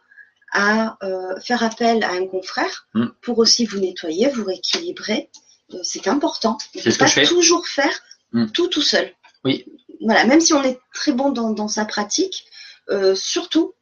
à 0.54 0.98
euh, 1.04 1.40
faire 1.40 1.62
appel 1.62 2.04
à 2.04 2.12
un 2.14 2.26
confrère 2.26 2.88
Mm. 2.96 3.08
pour 3.22 3.38
aussi 3.38 3.66
vous 3.66 3.80
nettoyer, 3.80 4.30
vous 4.30 4.44
rééquilibrer. 4.46 5.30
Euh, 5.74 5.78
c'est 5.84 6.08
important. 6.08 6.58
Que 6.74 6.98
pas 6.98 7.06
je 7.08 7.14
fais. 7.14 7.26
toujours 7.26 7.68
faire 7.68 8.00
Mm. 8.34 8.48
tout 8.48 8.68
tout 8.68 8.82
seul. 8.82 9.12
Oui. 9.46 9.66
Voilà, 10.02 10.26
même 10.26 10.42
si 10.42 10.54
on 10.54 10.62
est 10.64 10.80
très 10.94 11.14
bon 11.14 11.30
dans, 11.32 11.52
dans 11.52 11.70
sa 11.70 11.86
pratique, 11.86 12.46
euh, 12.90 13.16
surtout, 13.16 13.74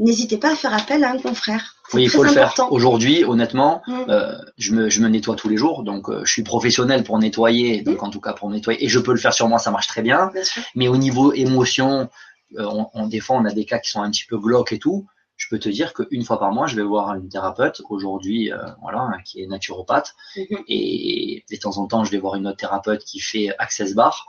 n'hésitez 0.00 0.36
pas 0.36 0.52
à 0.52 0.56
faire 0.56 0.74
appel 0.74 1.04
à 1.04 1.10
un 1.12 1.18
confrère. 1.18 1.76
Oui, 1.94 2.02
il 2.02 2.10
faut 2.10 2.24
le 2.24 2.30
faire. 2.30 2.52
Aujourd'hui, 2.70 3.24
honnêtement, 3.24 3.82
Mm. 3.86 4.04
euh, 4.08 4.36
je, 4.58 4.72
me, 4.72 4.90
je 4.90 5.00
me 5.00 5.08
nettoie 5.08 5.36
tous 5.36 5.48
les 5.48 5.56
jours, 5.56 5.84
donc 5.84 6.08
euh, 6.10 6.24
je 6.24 6.32
suis 6.32 6.42
professionnel 6.42 7.04
pour 7.04 7.18
nettoyer, 7.20 7.82
donc 7.82 8.02
en 8.02 8.10
tout 8.10 8.20
cas 8.20 8.32
pour 8.32 8.50
nettoyer, 8.50 8.84
et 8.84 8.88
je 8.88 8.98
peux 8.98 9.12
le 9.12 9.18
faire 9.18 9.32
sur 9.32 9.48
moi, 9.48 9.58
ça 9.60 9.70
marche 9.70 9.86
très 9.86 10.02
bien. 10.02 10.30
Mais 10.74 10.88
au 10.88 10.96
niveau 10.96 11.32
émotion, 11.32 12.08
on, 12.56 12.88
on, 12.94 13.06
des 13.06 13.20
fois, 13.20 13.36
on 13.36 13.44
a 13.44 13.52
des 13.52 13.64
cas 13.64 13.78
qui 13.78 13.90
sont 13.90 14.02
un 14.02 14.10
petit 14.10 14.24
peu 14.26 14.38
glauques 14.38 14.72
et 14.72 14.78
tout. 14.80 15.06
Je 15.38 15.46
peux 15.48 15.58
te 15.60 15.68
dire 15.68 15.94
qu'une 15.94 16.24
fois 16.24 16.38
par 16.40 16.52
mois, 16.52 16.66
je 16.66 16.74
vais 16.76 16.82
voir 16.82 17.14
une 17.14 17.28
thérapeute, 17.28 17.80
aujourd'hui, 17.88 18.52
euh, 18.52 18.58
voilà, 18.82 18.98
hein, 19.02 19.22
qui 19.24 19.40
est 19.40 19.46
naturopathe, 19.46 20.14
Mhm. 20.36 20.64
et 20.68 21.44
de 21.50 21.56
temps 21.56 21.78
en 21.78 21.86
temps, 21.86 22.04
je 22.04 22.10
vais 22.10 22.18
voir 22.18 22.34
une 22.34 22.46
autre 22.48 22.56
thérapeute 22.58 23.04
qui 23.04 23.20
fait 23.20 23.54
Access 23.58 23.94
Bar. 23.94 24.26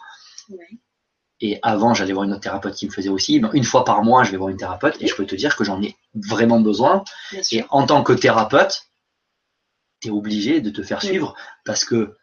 Et 1.42 1.58
avant, 1.64 1.94
j'allais 1.96 2.14
voir 2.14 2.26
une 2.26 2.32
autre 2.34 2.42
thérapeute 2.42 2.76
qui 2.76 2.86
me 2.86 2.92
faisait 2.92 3.10
aussi. 3.10 3.42
Une 3.54 3.64
fois 3.64 3.84
par 3.86 4.04
mois, 4.04 4.24
je 4.24 4.30
vais 4.32 4.38
voir 4.38 4.50
une 4.50 4.58
thérapeute, 4.58 5.02
et 5.02 5.08
je 5.08 5.16
peux 5.16 5.26
te 5.26 5.36
dire 5.36 5.56
que 5.56 5.64
j'en 5.64 5.82
ai 5.82 5.96
vraiment 6.14 6.60
besoin. 6.60 7.04
Et 7.52 7.64
en 7.70 7.86
tant 7.88 8.04
que 8.04 8.14
thérapeute, 8.14 8.84
tu 10.02 10.10
es 10.10 10.12
obligé 10.12 10.62
de 10.62 10.70
te 10.70 10.84
faire 10.84 11.00
Oui. 11.02 11.08
suivre 11.08 11.34
parce 11.66 11.86
que 11.86 12.16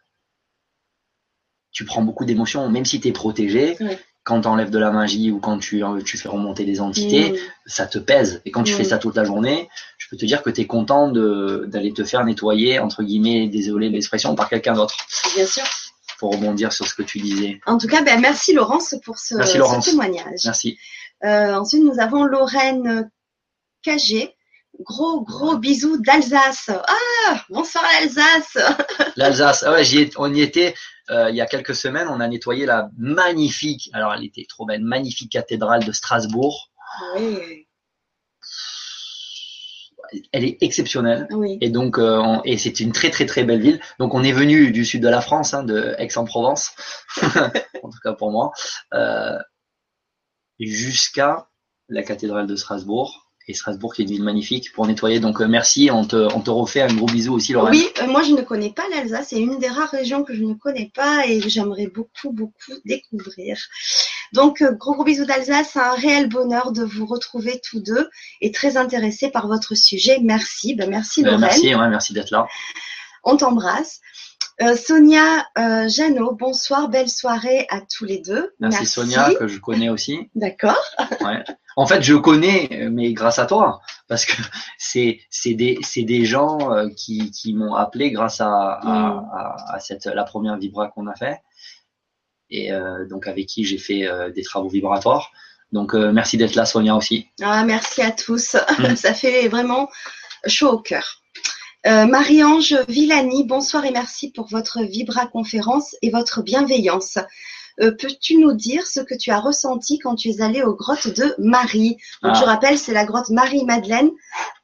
tu 1.71 1.83
prends 1.85 2.01
beaucoup 2.01 2.25
d'émotions, 2.25 2.69
même 2.69 2.85
si 2.85 3.01
tu 3.01 3.09
es 3.09 3.11
protégé. 3.11 3.75
Oui. 3.81 3.97
Quand 4.27 4.41
tu 4.41 4.47
enlèves 4.49 4.69
de 4.71 4.77
la 4.79 4.91
magie 4.91 5.31
ou 5.31 5.39
quand 5.39 5.57
tu, 5.57 5.83
euh, 5.83 6.01
tu 6.03 6.17
fais 6.17 6.27
remonter 6.27 6.65
des 6.65 6.81
entités, 6.81 7.31
Mm. 7.31 7.35
ça 7.65 7.85
te 7.87 7.97
pèse. 7.97 8.41
Et 8.45 8.51
quand 8.51 8.63
tu 8.63 8.73
fais 8.73 8.83
ça 8.83 8.97
toute 8.97 9.15
la 9.15 9.23
journée, 9.23 9.69
je 9.97 10.07
peux 10.09 10.17
te 10.17 10.25
dire 10.25 10.43
que 10.43 10.49
tu 10.49 10.61
es 10.61 10.65
content 10.67 11.07
d'aller 11.11 11.93
te 11.93 12.03
faire 12.03 12.23
nettoyer, 12.25 12.79
entre 12.79 13.03
guillemets, 13.03 13.47
désolé 13.47 13.89
l'expression, 13.89 14.35
par 14.35 14.49
quelqu'un 14.49 14.73
d'autre. 14.73 14.95
Bien 15.35 15.45
sûr. 15.47 15.63
Pour 16.19 16.31
rebondir 16.33 16.73
sur 16.73 16.85
ce 16.87 16.93
que 16.93 17.03
tu 17.03 17.19
disais. 17.19 17.59
En 17.65 17.77
tout 17.77 17.87
cas, 17.87 18.01
ben, 18.01 18.19
merci 18.19 18.51
Laurence 18.53 18.95
pour 19.05 19.17
ce, 19.19 19.35
Merci, 19.35 19.53
ce 19.53 19.57
Laurence. 19.59 19.85
témoignage. 19.85 20.41
Merci. 20.45 20.77
Euh, 21.23 21.53
ensuite, 21.55 21.83
nous 21.83 21.99
avons 21.99 22.23
Lorraine 22.25 23.09
Cagé. 23.83 24.33
Gros, 24.81 25.21
gros 25.21 25.57
bisous 25.57 25.97
d'Alsace. 26.01 26.69
Ah, 26.69 27.43
bonsoir 27.49 27.83
l'Alsace. 27.99 28.57
L'Alsace, 29.15 29.63
ah 29.65 29.71
ouais, 29.71 29.83
j'y 29.83 30.01
ai- 30.01 30.09
on 30.17 30.31
y 30.33 30.41
était 30.41 30.75
il 31.09 31.35
y 31.35 31.41
a 31.41 31.45
quelques 31.45 31.75
semaines. 31.75 32.07
On 32.09 32.19
a 32.19 32.27
nettoyé 32.27 32.65
la 32.65 32.89
magnifique, 32.97 33.89
alors 33.93 34.13
elle 34.13 34.23
était 34.25 34.45
trop 34.47 34.65
belle, 34.65 34.83
magnifique 34.83 35.31
cathédrale 35.31 35.83
de 35.85 35.91
Strasbourg. 35.91 36.69
Oui, 37.15 37.67
Elle 40.31 40.45
est 40.45 40.63
exceptionnelle. 40.63 41.27
oui. 41.31 41.57
Et 41.59 41.69
donc, 41.69 41.97
euh, 41.99 42.17
on- 42.17 42.41
et 42.45 42.57
c'est 42.57 42.79
une 42.79 42.93
très 42.93 43.09
très 43.09 43.25
très 43.25 43.43
belle 43.43 43.59
ville. 43.61 43.81
Donc, 43.99 44.13
on 44.13 44.23
est 44.23 44.31
venu 44.31 44.71
du 44.71 44.85
sud 44.85 45.01
de 45.03 45.09
la 45.09 45.19
France, 45.19 45.53
hein, 45.53 45.63
de 45.63 45.95
Aix-en-Provence, 45.97 46.71
en 47.83 47.89
tout 47.89 47.99
cas 48.03 48.13
pour 48.13 48.31
moi, 48.31 48.51
euh, 48.93 49.37
jusqu'à 50.59 51.49
la 51.89 52.03
cathédrale 52.03 52.47
de 52.47 52.55
Strasbourg. 52.55 53.26
Et 53.49 53.53
Strasbourg 53.53 53.93
qui 53.93 54.01
est 54.01 54.05
une 54.05 54.11
ville 54.11 54.23
magnifique 54.23 54.73
pour 54.73 54.85
nettoyer. 54.87 55.21
Donc, 55.21 55.39
euh, 55.41 55.47
merci. 55.47 55.89
On 55.91 56.03
te, 56.05 56.15
on 56.17 56.41
te 56.41 56.49
refait 56.49 56.81
un 56.81 56.93
gros 56.93 57.05
bisou 57.05 57.33
aussi, 57.33 57.53
Lorraine. 57.53 57.73
Oui, 57.75 57.87
euh, 58.01 58.07
moi 58.07 58.21
je 58.21 58.31
ne 58.33 58.41
connais 58.41 58.71
pas 58.71 58.83
l'Alsace. 58.91 59.27
C'est 59.29 59.39
une 59.39 59.57
des 59.57 59.69
rares 59.69 59.89
régions 59.89 60.23
que 60.25 60.33
je 60.35 60.43
ne 60.43 60.53
connais 60.53 60.91
pas 60.93 61.25
et 61.25 61.39
que 61.39 61.47
j'aimerais 61.47 61.87
beaucoup, 61.87 62.31
beaucoup 62.31 62.73
découvrir. 62.83 63.57
Donc, 64.33 64.61
euh, 64.61 64.73
gros, 64.73 64.95
gros 64.95 65.05
bisous 65.05 65.25
d'Alsace. 65.25 65.69
C'est 65.73 65.79
un 65.79 65.93
réel 65.93 66.27
bonheur 66.27 66.73
de 66.73 66.83
vous 66.83 67.05
retrouver 67.05 67.61
tous 67.63 67.79
deux 67.79 68.09
et 68.41 68.51
très 68.51 68.75
intéressés 68.75 69.29
par 69.29 69.47
votre 69.47 69.75
sujet. 69.75 70.19
Merci. 70.21 70.75
Ben, 70.75 70.89
merci 70.89 71.21
Euh, 71.21 71.25
Lorraine. 71.31 71.39
merci, 71.41 71.73
ouais, 71.73 71.89
merci 71.89 72.13
d'être 72.13 72.31
là. 72.31 72.47
On 73.23 73.37
t'embrasse. 73.37 74.01
Euh, 74.61 74.75
Sonia 74.75 75.45
euh, 75.57 75.87
Jeannot, 75.87 76.33
bonsoir, 76.33 76.89
belle 76.89 77.09
soirée 77.09 77.67
à 77.69 77.81
tous 77.81 78.05
les 78.05 78.19
deux. 78.19 78.53
Merci, 78.59 78.85
Sonia, 78.85 79.33
que 79.35 79.47
je 79.47 79.59
connais 79.59 79.89
aussi. 79.89 80.29
D'accord. 80.35 80.83
Ouais. 81.21 81.43
En 81.75 81.85
fait, 81.85 82.01
je 82.01 82.15
connais, 82.15 82.87
mais 82.91 83.13
grâce 83.13 83.37
à 83.37 83.45
toi, 83.45 83.81
parce 84.07 84.25
que 84.25 84.41
c'est 84.79 85.19
c'est 85.29 85.53
des 85.53 85.77
c'est 85.83 86.01
des 86.01 86.25
gens 86.25 86.73
euh, 86.73 86.89
qui 86.89 87.29
qui 87.29 87.53
m'ont 87.53 87.75
appelé 87.75 88.09
grâce 88.11 88.41
à 88.41 88.49
à, 88.49 89.09
Mm. 89.09 89.29
à, 89.31 89.75
à 89.75 89.79
cette 89.79 90.05
la 90.05 90.23
première 90.23 90.57
vibra 90.57 90.87
qu'on 90.87 91.05
a 91.05 91.13
fait 91.13 91.39
et 92.49 92.71
euh, 92.71 93.05
donc 93.07 93.27
avec 93.27 93.45
qui 93.45 93.63
j'ai 93.63 93.77
fait 93.77 94.07
des 94.33 94.41
travaux 94.41 94.69
vibratoires. 94.69 95.31
Donc 95.71 95.93
euh, 95.93 96.11
merci 96.11 96.37
d'être 96.37 96.55
là, 96.55 96.65
Sonia 96.65 96.95
aussi. 96.95 97.27
Ah, 97.41 97.63
merci 97.65 98.01
à 98.01 98.11
tous. 98.11 98.55
Mm. 98.79 98.95
Ça 98.95 99.13
fait 99.13 99.47
vraiment 99.47 99.89
chaud 100.45 100.71
au 100.71 100.79
cœur. 100.79 101.21
Euh, 101.85 102.05
Marie-Ange 102.05 102.75
Villani, 102.89 103.43
bonsoir 103.45 103.85
et 103.85 103.91
merci 103.91 104.31
pour 104.31 104.47
votre 104.47 104.81
Vibra 104.81 105.27
conférence 105.27 105.95
et 106.01 106.09
votre 106.09 106.41
bienveillance. 106.41 107.17
Euh, 107.79 107.91
Peux-tu 107.91 108.37
nous 108.37 108.53
dire 108.53 108.87
ce 108.87 108.99
que 108.99 109.13
tu 109.13 109.29
as 109.29 109.39
ressenti 109.39 109.99
quand 109.99 110.15
tu 110.15 110.29
es 110.29 110.41
allé 110.41 110.63
aux 110.63 110.75
grottes 110.75 111.07
de 111.07 111.35
Marie 111.37 111.97
Donc, 112.23 112.33
Ah. 112.35 112.39
Je 112.39 112.43
rappelle, 112.43 112.79
c'est 112.79 112.93
la 112.93 113.05
grotte 113.05 113.29
Marie-Madeleine 113.29 114.09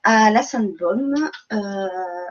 à 0.03 0.31
la 0.31 0.41
Sainte-Baume, 0.41 1.29
euh, 1.53 1.87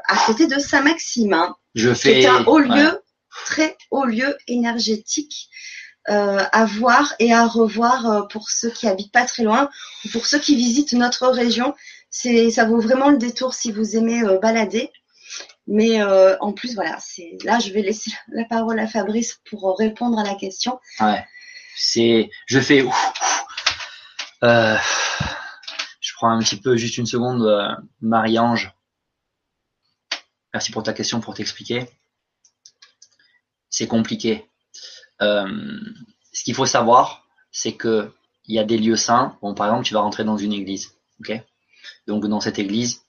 à 0.08 0.16
côté 0.26 0.48
de 0.48 0.58
Saint-Maximin. 0.58 1.54
Je 1.74 1.90
qui 1.90 2.00
fais 2.00 2.22
est 2.22 2.26
un 2.26 2.44
haut 2.44 2.58
lieu, 2.58 2.68
ouais. 2.72 3.00
très 3.46 3.76
haut 3.92 4.04
lieu 4.04 4.36
énergétique 4.48 5.48
euh, 6.10 6.42
à 6.50 6.64
voir 6.64 7.14
et 7.20 7.32
à 7.32 7.46
revoir 7.46 8.26
pour 8.28 8.50
ceux 8.50 8.70
qui 8.70 8.88
habitent 8.88 9.12
pas 9.12 9.24
très 9.24 9.44
loin 9.44 9.70
ou 10.04 10.08
pour 10.08 10.26
ceux 10.26 10.40
qui 10.40 10.56
visitent 10.56 10.94
notre 10.94 11.28
région. 11.28 11.72
C'est, 12.12 12.50
ça 12.50 12.66
vaut 12.66 12.78
vraiment 12.78 13.08
le 13.08 13.16
détour 13.16 13.54
si 13.54 13.72
vous 13.72 13.96
aimez 13.96 14.22
euh, 14.22 14.38
balader. 14.38 14.92
Mais 15.66 16.02
euh, 16.02 16.36
en 16.40 16.52
plus, 16.52 16.74
voilà, 16.74 16.98
c'est 17.00 17.38
là, 17.42 17.58
je 17.58 17.72
vais 17.72 17.80
laisser 17.80 18.12
la 18.28 18.44
parole 18.44 18.78
à 18.78 18.86
Fabrice 18.86 19.40
pour 19.48 19.70
euh, 19.70 19.72
répondre 19.72 20.18
à 20.18 20.22
la 20.22 20.34
question. 20.34 20.78
Ouais. 21.00 21.26
C'est, 21.74 22.30
je 22.46 22.60
fais. 22.60 22.84
je 24.42 26.12
prends 26.16 26.28
un 26.28 26.40
petit 26.40 26.60
peu, 26.60 26.76
juste 26.76 26.98
une 26.98 27.06
seconde, 27.06 27.78
Marie-Ange. 28.02 28.70
Merci 30.52 30.70
pour 30.70 30.82
ta 30.82 30.92
question, 30.92 31.20
pour 31.20 31.32
t'expliquer. 31.32 31.88
C'est 33.70 33.86
compliqué. 33.86 34.46
Ce 35.18 36.44
qu'il 36.44 36.54
faut 36.54 36.66
savoir, 36.66 37.26
c'est 37.52 37.72
que 37.72 38.12
il 38.44 38.54
y 38.54 38.58
a 38.58 38.64
des 38.64 38.76
lieux 38.76 38.96
saints. 38.96 39.38
Bon, 39.40 39.54
par 39.54 39.68
exemple, 39.68 39.86
tu 39.86 39.94
vas 39.94 40.00
rentrer 40.00 40.24
dans 40.24 40.36
une 40.36 40.52
église, 40.52 40.94
ok? 41.20 41.42
Donc 42.06 42.26
dans 42.26 42.40
cette 42.40 42.58
église, 42.58 43.02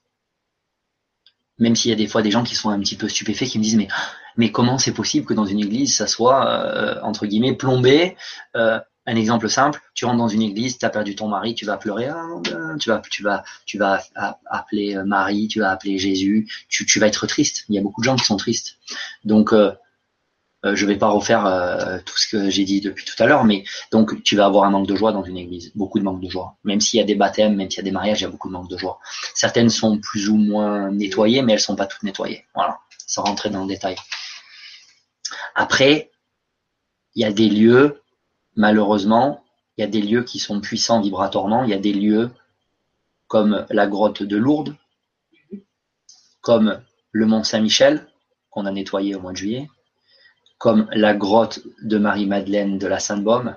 Même 1.59 1.75
s'il 1.75 1.89
y 1.89 1.93
a 1.93 1.97
des 1.97 2.07
fois 2.07 2.21
des 2.21 2.31
gens 2.31 2.43
qui 2.43 2.55
sont 2.55 2.69
un 2.69 2.79
petit 2.79 2.95
peu 2.95 3.07
stupéfaits, 3.07 3.45
qui 3.45 3.59
me 3.59 3.63
disent 3.63 3.75
mais 3.77 3.87
mais 4.37 4.51
comment 4.51 4.79
c'est 4.79 4.93
possible 4.93 5.25
que 5.25 5.33
dans 5.35 5.45
une 5.45 5.59
église 5.59 5.95
ça 5.95 6.07
soit 6.07 6.47
euh, 6.47 6.99
entre 7.03 7.27
guillemets 7.27 7.55
plombé 7.55 8.17
euh, 8.55 8.79
un 9.05 9.15
exemple 9.15 9.49
simple, 9.49 9.81
tu 9.93 10.05
rentres 10.05 10.17
dans 10.17 10.29
une 10.29 10.41
église, 10.41 10.77
tu 10.77 10.85
as 10.85 10.89
perdu 10.89 11.15
ton 11.15 11.27
mari, 11.27 11.55
tu 11.55 11.65
vas 11.65 11.77
pleurer, 11.77 12.07
ah, 12.07 12.25
tu 12.79 12.89
vas, 12.89 13.01
tu 13.09 13.23
vas, 13.23 13.43
tu 13.65 13.77
vas 13.77 14.01
appeler 14.45 14.95
euh, 14.95 15.03
Marie, 15.03 15.47
tu 15.47 15.59
vas 15.59 15.71
appeler 15.71 15.97
Jésus, 15.97 16.47
tu, 16.69 16.85
tu 16.85 16.99
vas 16.99 17.07
être 17.07 17.27
triste. 17.27 17.65
Il 17.69 17.75
y 17.75 17.77
a 17.77 17.81
beaucoup 17.81 18.01
de 18.01 18.05
gens 18.05 18.15
qui 18.15 18.25
sont 18.25 18.37
tristes. 18.37 18.77
Donc, 19.25 19.51
euh, 19.51 19.73
euh 20.65 20.75
je 20.75 20.85
vais 20.85 20.97
pas 20.97 21.09
refaire 21.09 21.45
euh, 21.45 21.97
tout 22.05 22.17
ce 22.17 22.27
que 22.27 22.49
j'ai 22.49 22.63
dit 22.63 22.81
depuis 22.81 23.05
tout 23.05 23.21
à 23.21 23.25
l'heure, 23.25 23.43
mais 23.43 23.63
donc 23.91 24.23
tu 24.23 24.35
vas 24.35 24.45
avoir 24.45 24.63
un 24.65 24.69
manque 24.69 24.87
de 24.87 24.95
joie 24.95 25.11
dans 25.11 25.23
une 25.23 25.37
église, 25.37 25.71
beaucoup 25.75 25.99
de 25.99 26.03
manque 26.03 26.21
de 26.21 26.29
joie. 26.29 26.55
Même 26.63 26.81
s'il 26.81 26.99
y 26.99 27.03
a 27.03 27.05
des 27.05 27.15
baptêmes, 27.15 27.55
même 27.55 27.69
s'il 27.69 27.77
y 27.77 27.81
a 27.81 27.83
des 27.83 27.91
mariages, 27.91 28.21
il 28.21 28.23
y 28.23 28.27
a 28.27 28.29
beaucoup 28.29 28.47
de 28.47 28.53
manque 28.53 28.69
de 28.69 28.77
joie. 28.77 28.99
Certaines 29.35 29.69
sont 29.69 29.99
plus 29.99 30.29
ou 30.29 30.37
moins 30.37 30.91
nettoyées, 30.91 31.41
mais 31.41 31.53
elles 31.53 31.59
sont 31.59 31.75
pas 31.75 31.85
toutes 31.85 32.03
nettoyées. 32.03 32.45
Voilà, 32.55 32.79
sans 33.05 33.23
rentrer 33.23 33.49
dans 33.49 33.61
le 33.61 33.67
détail. 33.67 33.95
Après, 35.55 36.11
il 37.15 37.21
y 37.21 37.25
a 37.25 37.31
des 37.31 37.49
lieux 37.49 38.03
malheureusement, 38.55 39.43
il 39.77 39.81
y 39.81 39.83
a 39.83 39.87
des 39.87 40.01
lieux 40.01 40.23
qui 40.23 40.39
sont 40.39 40.61
puissants 40.61 41.01
vibratoirement. 41.01 41.63
Il 41.63 41.69
y 41.69 41.73
a 41.73 41.79
des 41.79 41.93
lieux 41.93 42.29
comme 43.27 43.65
la 43.69 43.87
grotte 43.87 44.23
de 44.23 44.37
Lourdes, 44.37 44.75
comme 46.41 46.81
le 47.11 47.25
Mont 47.25 47.43
Saint-Michel, 47.43 48.07
qu'on 48.49 48.65
a 48.65 48.71
nettoyé 48.71 49.15
au 49.15 49.21
mois 49.21 49.31
de 49.31 49.37
juillet, 49.37 49.69
comme 50.57 50.87
la 50.91 51.13
grotte 51.13 51.61
de 51.81 51.97
Marie-Madeleine 51.97 52.77
de 52.77 52.87
la 52.87 52.99
Sainte-Baume. 52.99 53.55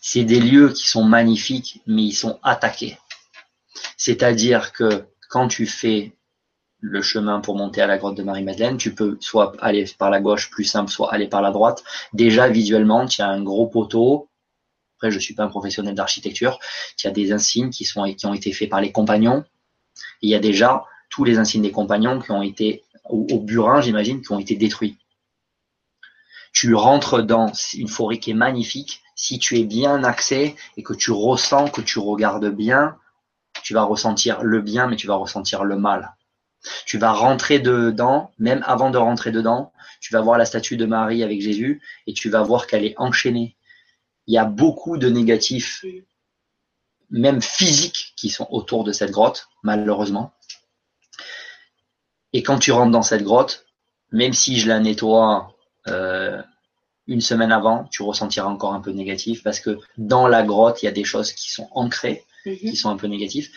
C'est 0.00 0.24
des 0.24 0.40
lieux 0.40 0.72
qui 0.72 0.86
sont 0.86 1.04
magnifiques, 1.04 1.80
mais 1.86 2.04
ils 2.04 2.12
sont 2.12 2.38
attaqués. 2.42 2.98
C'est-à-dire 3.96 4.72
que 4.72 5.06
quand 5.28 5.48
tu 5.48 5.66
fais 5.66 6.16
le 6.80 7.02
chemin 7.02 7.40
pour 7.40 7.56
monter 7.56 7.80
à 7.80 7.86
la 7.86 7.98
grotte 7.98 8.16
de 8.16 8.22
Marie-Madeleine. 8.22 8.76
Tu 8.76 8.94
peux 8.94 9.16
soit 9.20 9.54
aller 9.60 9.86
par 9.98 10.10
la 10.10 10.20
gauche, 10.20 10.50
plus 10.50 10.64
simple, 10.64 10.90
soit 10.90 11.12
aller 11.12 11.28
par 11.28 11.42
la 11.42 11.50
droite. 11.50 11.82
Déjà, 12.12 12.48
visuellement, 12.48 13.06
tu 13.06 13.22
as 13.22 13.28
un 13.28 13.42
gros 13.42 13.66
poteau. 13.66 14.28
Après, 14.96 15.10
je 15.10 15.18
suis 15.18 15.34
pas 15.34 15.44
un 15.44 15.48
professionnel 15.48 15.94
d'architecture. 15.94 16.58
Tu 16.96 17.06
as 17.06 17.10
des 17.10 17.32
insignes 17.32 17.70
qui, 17.70 17.84
sont, 17.84 18.04
qui 18.14 18.26
ont 18.26 18.34
été 18.34 18.52
faits 18.52 18.70
par 18.70 18.80
les 18.80 18.92
compagnons. 18.92 19.44
il 20.22 20.30
y 20.30 20.34
a 20.34 20.38
déjà 20.38 20.84
tous 21.10 21.24
les 21.24 21.38
insignes 21.38 21.62
des 21.62 21.70
compagnons 21.72 22.20
qui 22.20 22.30
ont 22.30 22.42
été, 22.42 22.82
au 23.08 23.38
burin, 23.38 23.80
j'imagine, 23.80 24.20
qui 24.20 24.32
ont 24.32 24.38
été 24.38 24.56
détruits. 24.56 24.96
Tu 26.56 26.74
rentres 26.74 27.22
dans 27.22 27.52
une 27.74 27.86
forêt 27.86 28.18
qui 28.18 28.30
est 28.30 28.40
magnifique. 28.48 29.02
Si 29.14 29.38
tu 29.38 29.58
es 29.58 29.64
bien 29.64 30.02
axé 30.04 30.56
et 30.78 30.82
que 30.82 30.94
tu 30.94 31.10
ressens, 31.10 31.68
que 31.68 31.82
tu 31.82 31.98
regardes 31.98 32.48
bien, 32.48 32.96
tu 33.62 33.74
vas 33.74 33.82
ressentir 33.82 34.42
le 34.42 34.62
bien, 34.62 34.86
mais 34.86 34.96
tu 34.96 35.06
vas 35.06 35.16
ressentir 35.16 35.64
le 35.64 35.76
mal. 35.76 36.16
Tu 36.86 36.96
vas 36.96 37.12
rentrer 37.12 37.58
dedans, 37.58 38.32
même 38.38 38.64
avant 38.66 38.88
de 38.88 38.96
rentrer 38.96 39.32
dedans, 39.32 39.70
tu 40.00 40.14
vas 40.14 40.22
voir 40.22 40.38
la 40.38 40.46
statue 40.46 40.78
de 40.78 40.86
Marie 40.86 41.22
avec 41.22 41.42
Jésus 41.42 41.82
et 42.06 42.14
tu 42.14 42.30
vas 42.30 42.40
voir 42.40 42.66
qu'elle 42.66 42.86
est 42.86 42.94
enchaînée. 42.96 43.54
Il 44.26 44.32
y 44.32 44.38
a 44.38 44.46
beaucoup 44.46 44.96
de 44.96 45.10
négatifs, 45.10 45.84
même 47.10 47.42
physiques, 47.42 48.14
qui 48.16 48.30
sont 48.30 48.48
autour 48.50 48.82
de 48.82 48.92
cette 48.92 49.10
grotte, 49.10 49.50
malheureusement. 49.62 50.32
Et 52.32 52.42
quand 52.42 52.58
tu 52.58 52.72
rentres 52.72 52.92
dans 52.92 53.02
cette 53.02 53.24
grotte, 53.24 53.66
même 54.10 54.32
si 54.32 54.58
je 54.58 54.68
la 54.68 54.80
nettoie 54.80 55.55
euh, 55.88 56.42
une 57.06 57.20
semaine 57.20 57.52
avant, 57.52 57.84
tu 57.90 58.02
ressentiras 58.02 58.48
encore 58.48 58.74
un 58.74 58.80
peu 58.80 58.90
négatif 58.90 59.42
parce 59.42 59.60
que 59.60 59.78
dans 59.96 60.26
la 60.26 60.42
grotte, 60.42 60.82
il 60.82 60.86
y 60.86 60.88
a 60.88 60.92
des 60.92 61.04
choses 61.04 61.32
qui 61.32 61.50
sont 61.52 61.68
ancrées, 61.72 62.24
mhm. 62.44 62.56
qui 62.56 62.76
sont 62.76 62.90
un 62.90 62.96
peu 62.96 63.06
négatives 63.06 63.48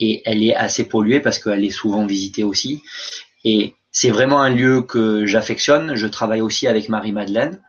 et 0.00 0.22
elle 0.24 0.42
est 0.42 0.54
assez 0.54 0.84
polluée 0.84 1.20
parce 1.20 1.38
qu'elle 1.38 1.64
est 1.64 1.70
souvent 1.70 2.06
visitée 2.06 2.44
aussi. 2.44 2.82
Et 3.44 3.74
c'est 3.90 4.10
vraiment 4.10 4.40
un 4.40 4.50
lieu 4.50 4.82
que 4.82 5.26
j'affectionne. 5.26 5.94
Je 5.94 6.06
travaille 6.06 6.40
aussi 6.40 6.66
avec 6.66 6.88
Marie-Madeleine 6.88 7.60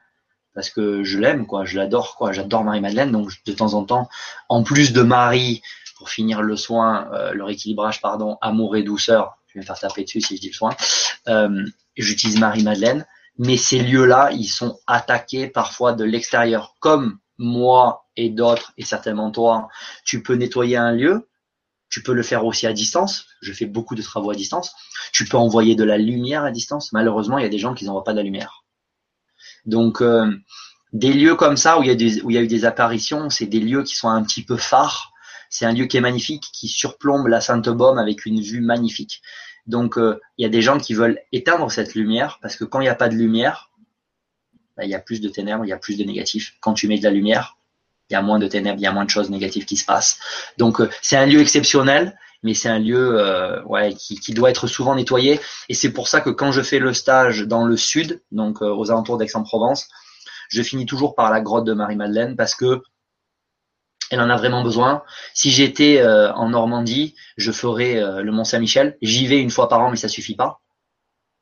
parce 0.54 0.70
que 0.70 1.04
je 1.04 1.18
l'aime, 1.18 1.48
quoi. 1.48 1.66
Je 1.66 1.78
l'adore, 1.78 2.16
quoi. 2.16 2.32
J'adore 2.32 2.64
Marie-Madeleine. 2.64 3.12
Donc, 3.12 3.32
de 3.46 3.54
temps 3.54 3.74
en 3.74 3.84
temps, 3.84 4.10
en 4.48 4.64
plus 4.64 4.94
de 4.94 5.02
Marie, 5.02 5.62
pour 5.98 6.10
finir 6.10 6.42
le 6.42 6.56
soin, 6.56 7.10
euh, 7.14 7.34
le 7.34 7.44
rééquilibrage, 7.44 8.02
pardon, 8.02 8.38
amour 8.42 8.76
et 8.76 8.84
douceur, 8.84 9.38
je 9.48 9.56
vais 9.56 9.62
me 9.62 9.66
faire 9.66 9.80
taper 9.80 10.04
dessus 10.04 10.22
si 10.22 10.38
je 10.38 10.42
dis 10.42 10.48
le 10.50 10.54
soin, 10.54 10.76
euh, 11.28 11.66
j'utilise 11.98 12.40
Marie-Madeleine. 12.40 13.06
Mais 13.40 13.58
ces 13.58 13.80
lieux-là, 13.80 14.32
ils 14.34 14.48
sont 14.48 14.78
attaqués 14.86 15.48
parfois 15.48 15.94
de 15.94 16.04
l'extérieur. 16.04 16.76
Comme 16.80 17.18
moi 17.38 18.06
et 18.18 18.30
d'autres, 18.30 18.74
et 18.78 18.84
certainement 18.84 19.32
toi, 19.32 19.70
tu 20.04 20.22
peux 20.22 20.36
nettoyer 20.36 20.76
un 20.76 20.92
lieu, 20.92 21.30
tu 21.90 22.04
peux 22.04 22.14
le 22.14 22.22
faire 22.22 22.46
aussi 22.46 22.68
à 22.68 22.74
distance. 22.74 23.26
Je 23.42 23.54
fais 23.54 23.66
beaucoup 23.66 23.96
de 23.96 24.02
travaux 24.02 24.30
à 24.30 24.36
distance. 24.36 24.76
Tu 25.14 25.26
peux 25.26 25.38
envoyer 25.38 25.76
de 25.76 25.84
la 25.84 25.98
lumière 25.98 26.44
à 26.44 26.52
distance. 26.52 26.92
Malheureusement, 26.92 27.38
il 27.38 27.44
y 27.44 27.48
a 27.48 27.50
des 27.50 27.58
gens 27.58 27.74
qui 27.74 27.86
n'envoient 27.86 28.04
pas 28.04 28.12
de 28.12 28.18
la 28.18 28.24
lumière. 28.24 28.66
Donc, 29.66 30.02
euh, 30.02 30.32
des 30.92 31.14
lieux 31.14 31.36
comme 31.36 31.58
ça 31.58 31.80
où 31.80 31.84
il, 31.84 31.88
y 31.88 31.92
a 31.92 32.24
où 32.24 32.30
il 32.30 32.34
y 32.34 32.38
a 32.38 32.42
eu 32.42 32.48
des 32.48 32.66
apparitions, 32.66 33.30
c'est 33.30 33.46
des 33.46 33.60
lieux 33.60 33.84
qui 33.84 33.96
sont 33.96 34.10
un 34.10 34.22
petit 34.24 34.44
peu 34.44 34.58
phares. 34.58 35.12
C'est 35.50 35.66
un 35.66 35.74
lieu 35.74 35.86
qui 35.86 35.98
est 35.98 36.02
magnifique, 36.02 36.44
qui 36.54 36.68
surplombe 36.68 37.28
la 37.28 37.42
Sainte-Baume 37.42 37.98
avec 37.98 38.26
une 38.26 38.42
vue 38.42 38.62
magnifique. 38.62 39.22
Donc, 39.70 40.00
euh, 40.00 40.20
il 40.38 40.44
y 40.44 40.46
a 40.46 40.50
des 40.50 40.64
gens 40.64 40.80
qui 40.80 40.96
veulent 40.96 41.20
éteindre 41.32 41.72
cette 41.72 41.94
lumière 41.94 42.40
parce 42.42 42.56
que 42.56 42.66
quand 42.66 42.80
il 42.82 42.86
n'y 42.86 42.90
a 42.90 42.96
pas 42.96 43.08
de 43.08 43.14
lumière, 43.14 43.70
bah, 44.76 44.84
il 44.84 44.90
y 44.90 44.96
a 44.96 45.00
plus 45.00 45.22
de 45.22 45.30
ténèbres, 45.30 45.64
il 45.64 45.70
y 45.70 45.74
a 45.74 45.78
plus 45.78 45.96
de 45.96 46.04
négatifs. 46.04 46.56
Quand 46.60 46.74
tu 46.74 46.88
mets 46.88 46.98
de 46.98 47.04
la 47.04 47.12
lumière, 47.12 47.56
il 48.10 48.14
y 48.14 48.16
a 48.16 48.24
moins 48.24 48.40
de 48.40 48.48
ténèbres, 48.48 48.80
il 48.80 48.84
y 48.84 48.88
a 48.88 48.92
moins 48.92 49.06
de 49.06 49.12
choses 49.12 49.30
négatives 49.30 49.66
qui 49.66 49.78
se 49.78 49.86
passent. 49.86 50.18
Donc 50.58 50.82
euh, 50.82 50.90
c'est 51.04 51.18
un 51.18 51.28
lieu 51.28 51.40
exceptionnel, 51.40 52.18
mais 52.42 52.56
c'est 52.56 52.68
un 52.68 52.80
lieu 52.80 53.20
euh, 53.20 53.62
qui, 53.92 54.20
qui, 54.20 54.34
doit 54.34 54.50
être 54.50 54.66
souvent 54.66 54.96
nettoyé. 54.96 55.40
Et 55.70 55.76
c'est 55.76 55.92
pour 55.92 56.08
ça 56.08 56.20
que 56.20 56.32
quand 56.32 56.52
je 56.52 56.64
fais 56.64 56.80
le 56.80 56.96
stage 56.96 57.42
dans 57.42 57.64
le 57.64 57.78
sud, 57.78 58.24
donc 58.32 58.64
aux 58.64 58.90
alentours 58.90 59.20
d'Aix-en-Provence, 59.20 59.88
je 60.50 60.64
finis 60.64 60.88
toujours 60.88 61.14
par 61.14 61.30
la 61.30 61.42
grotte 61.42 61.66
de 61.66 61.74
Marie-Madeleine 61.74 62.36
parce 62.36 62.56
que 62.56 62.82
elle 64.12 64.22
en 64.22 64.30
a 64.30 64.36
vraiment 64.38 64.64
besoin. 64.64 65.04
Si 65.34 65.52
j'étais 65.52 66.04
en 66.04 66.50
Normandie, 66.50 67.16
je 67.38 67.52
ferais 67.52 68.02
le 68.22 68.32
Mont 68.32 68.44
Saint-Michel. 68.44 68.98
J'y 69.02 69.28
vais 69.28 69.40
une 69.40 69.52
fois 69.52 69.70
par 69.70 69.82
an, 69.82 69.92
mais 69.92 69.98
ça 69.98 70.08
suffit 70.08 70.36
pas. 70.36 70.62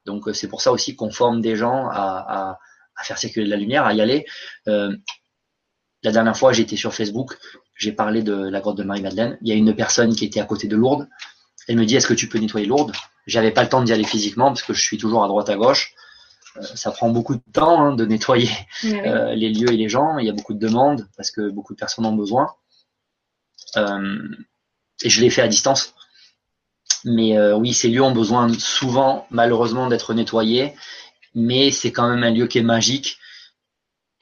Donc 0.05 0.29
c'est 0.33 0.47
pour 0.47 0.61
ça 0.61 0.71
aussi 0.71 0.95
qu'on 0.95 1.11
forme 1.11 1.41
des 1.41 1.55
gens 1.55 1.87
à, 1.89 2.59
faire 3.03 3.17
circuler 3.17 3.45
de 3.45 3.51
la 3.51 3.57
lumière, 3.57 3.85
à 3.85 3.93
y 3.93 4.01
aller. 4.01 4.25
La 6.03 6.11
dernière 6.11 6.37
fois, 6.37 6.53
j'étais 6.53 6.75
sur 6.75 6.93
Facebook, 6.93 7.37
j'ai 7.75 7.91
parlé 7.91 8.23
de 8.23 8.33
la 8.33 8.59
grotte 8.59 8.77
de 8.77 8.83
Marie-Madeleine. 8.83 9.37
Il 9.41 9.47
y 9.47 9.51
a 9.51 9.55
une 9.55 9.75
personne 9.75 10.15
qui 10.15 10.25
était 10.25 10.39
à 10.39 10.45
côté 10.45 10.67
de 10.67 10.75
Lourdes. 10.75 11.07
Elle 11.67 11.77
me 11.77 11.85
dit 11.85 11.95
Est-ce 11.95 12.07
que 12.07 12.13
tu 12.13 12.27
peux 12.27 12.39
nettoyer 12.39 12.65
Lourdes? 12.65 12.93
J'avais 13.25 13.51
pas 13.51 13.63
le 13.63 13.69
temps 13.69 13.81
d'y 13.81 13.93
aller 13.93 14.03
physiquement 14.03 14.47
parce 14.47 14.63
que 14.63 14.73
je 14.73 14.81
suis 14.81 14.97
toujours 14.97 15.23
à 15.23 15.27
droite 15.27 15.49
à 15.49 15.55
gauche. 15.55 15.93
Euh, 16.57 16.61
ça 16.61 16.91
prend 16.91 17.09
beaucoup 17.09 17.35
de 17.35 17.41
temps 17.53 17.81
hein, 17.81 17.95
de 17.95 18.05
nettoyer 18.05 18.49
euh, 18.85 19.33
les 19.33 19.49
lieux 19.49 19.71
et 19.71 19.77
les 19.77 19.89
gens. 19.89 20.17
Il 20.17 20.25
y 20.25 20.29
a 20.29 20.33
beaucoup 20.33 20.53
de 20.53 20.59
demandes 20.59 21.07
parce 21.15 21.31
que 21.31 21.49
beaucoup 21.49 21.73
de 21.73 21.79
personnes 21.79 22.05
ont 22.05 22.15
besoin. 22.15 22.53
Euh, 23.75 24.27
et 25.03 25.09
je 25.09 25.21
l'ai 25.21 25.29
fait 25.29 25.41
à 25.41 25.47
distance. 25.47 25.93
Mais 27.05 27.39
oui, 27.53 27.73
ces 27.73 27.89
lieux 27.89 28.01
ont 28.01 28.11
besoin 28.11 28.51
souvent, 28.57 29.27
malheureusement, 29.29 29.87
d'être 29.87 30.13
nettoyés. 30.13 30.73
Mais 31.35 31.69
c'est 31.71 31.91
quand 31.91 32.09
même 32.09 32.23
un 32.23 32.31
lieu 32.31 32.47
qui 32.47 32.57
est 32.57 32.63
magique 32.63 33.19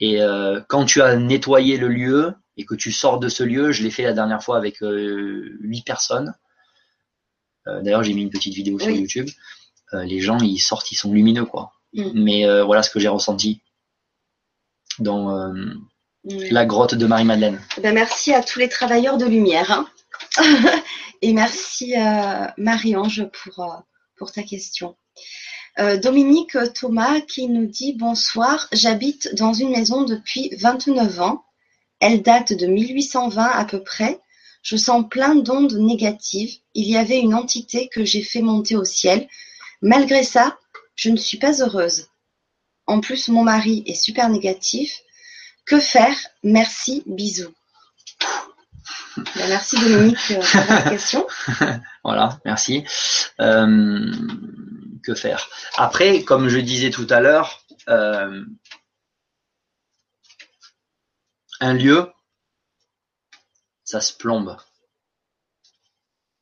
et 0.00 0.20
euh, 0.20 0.60
quand 0.68 0.84
tu 0.84 1.02
as 1.02 1.16
nettoyé 1.16 1.78
le 1.78 1.88
lieu 1.88 2.34
et 2.56 2.64
que 2.64 2.74
tu 2.74 2.92
sors 2.92 3.18
de 3.18 3.28
ce 3.28 3.42
lieu, 3.42 3.72
je 3.72 3.82
l'ai 3.82 3.90
fait 3.90 4.02
la 4.02 4.12
dernière 4.12 4.42
fois 4.42 4.56
avec 4.56 4.82
euh, 4.82 5.56
huit 5.60 5.84
personnes. 5.84 6.34
Euh, 7.66 7.80
d'ailleurs, 7.82 8.02
j'ai 8.02 8.14
mis 8.14 8.22
une 8.22 8.30
petite 8.30 8.54
vidéo 8.54 8.78
sur 8.78 8.90
YouTube. 8.90 9.28
les 9.92 10.20
gens, 10.20 10.38
ils 10.38 10.58
sortent, 10.58 10.90
ils 10.92 10.96
sont 10.96 11.12
lumineux, 11.12 11.46
quoi. 11.46 11.72
Mm. 11.96 12.10
Mais 12.14 12.62
voilà 12.62 12.82
ce 12.82 12.90
que 12.90 13.00
j'ai 13.00 13.08
ressenti 13.08 13.60
dans 14.98 15.52
la 16.24 16.66
grotte 16.66 16.94
de 16.94 17.06
Marie-Madeleine. 17.06 17.60
Ben, 17.82 17.94
merci 17.94 18.32
à 18.32 18.42
tous 18.42 18.58
les 18.58 18.68
travailleurs 18.68 19.18
de 19.18 19.26
lumière. 19.26 19.70
Hein. 19.72 19.88
et 21.22 21.32
merci 21.32 21.94
Marie-Ange 22.56 23.28
pour, 23.32 23.82
pour 24.16 24.30
ta 24.30 24.42
question. 24.42 24.96
Euh, 25.78 25.98
Dominique 25.98 26.56
Thomas 26.74 27.20
qui 27.20 27.48
nous 27.48 27.66
dit 27.66 27.92
bonsoir, 27.92 28.66
j'habite 28.72 29.34
dans 29.34 29.52
une 29.52 29.70
maison 29.70 30.04
depuis 30.04 30.50
29 30.58 31.20
ans. 31.20 31.44
Elle 32.00 32.22
date 32.22 32.54
de 32.54 32.66
1820 32.66 33.42
à 33.44 33.64
peu 33.64 33.82
près. 33.82 34.20
Je 34.62 34.76
sens 34.76 35.04
plein 35.08 35.34
d'ondes 35.34 35.74
négatives. 35.74 36.56
Il 36.74 36.88
y 36.88 36.96
avait 36.96 37.20
une 37.20 37.34
entité 37.34 37.88
que 37.88 38.04
j'ai 38.04 38.22
fait 38.22 38.40
monter 38.40 38.74
au 38.74 38.84
ciel. 38.84 39.28
Malgré 39.82 40.22
ça, 40.22 40.58
je 40.96 41.10
ne 41.10 41.16
suis 41.16 41.38
pas 41.38 41.60
heureuse. 41.62 42.08
En 42.86 43.00
plus, 43.00 43.28
mon 43.28 43.44
mari 43.44 43.82
est 43.86 43.94
super 43.94 44.28
négatif. 44.28 45.02
Que 45.64 45.80
faire? 45.80 46.16
Merci, 46.42 47.02
bisous. 47.06 47.54
Ben, 49.16 49.48
merci 49.48 49.78
Dominique 49.80 50.18
euh, 50.30 50.34
pour 50.34 50.60
votre 50.62 50.90
question. 50.90 51.26
voilà, 52.04 52.38
merci. 52.44 52.84
Euh, 53.40 54.12
que 55.02 55.14
faire? 55.14 55.48
Après, 55.76 56.22
comme 56.22 56.48
je 56.48 56.58
disais 56.58 56.90
tout 56.90 57.06
à 57.10 57.20
l'heure, 57.20 57.62
euh, 57.88 58.44
un 61.60 61.74
lieu, 61.74 62.12
ça 63.84 64.00
se 64.00 64.12
plombe. 64.12 64.56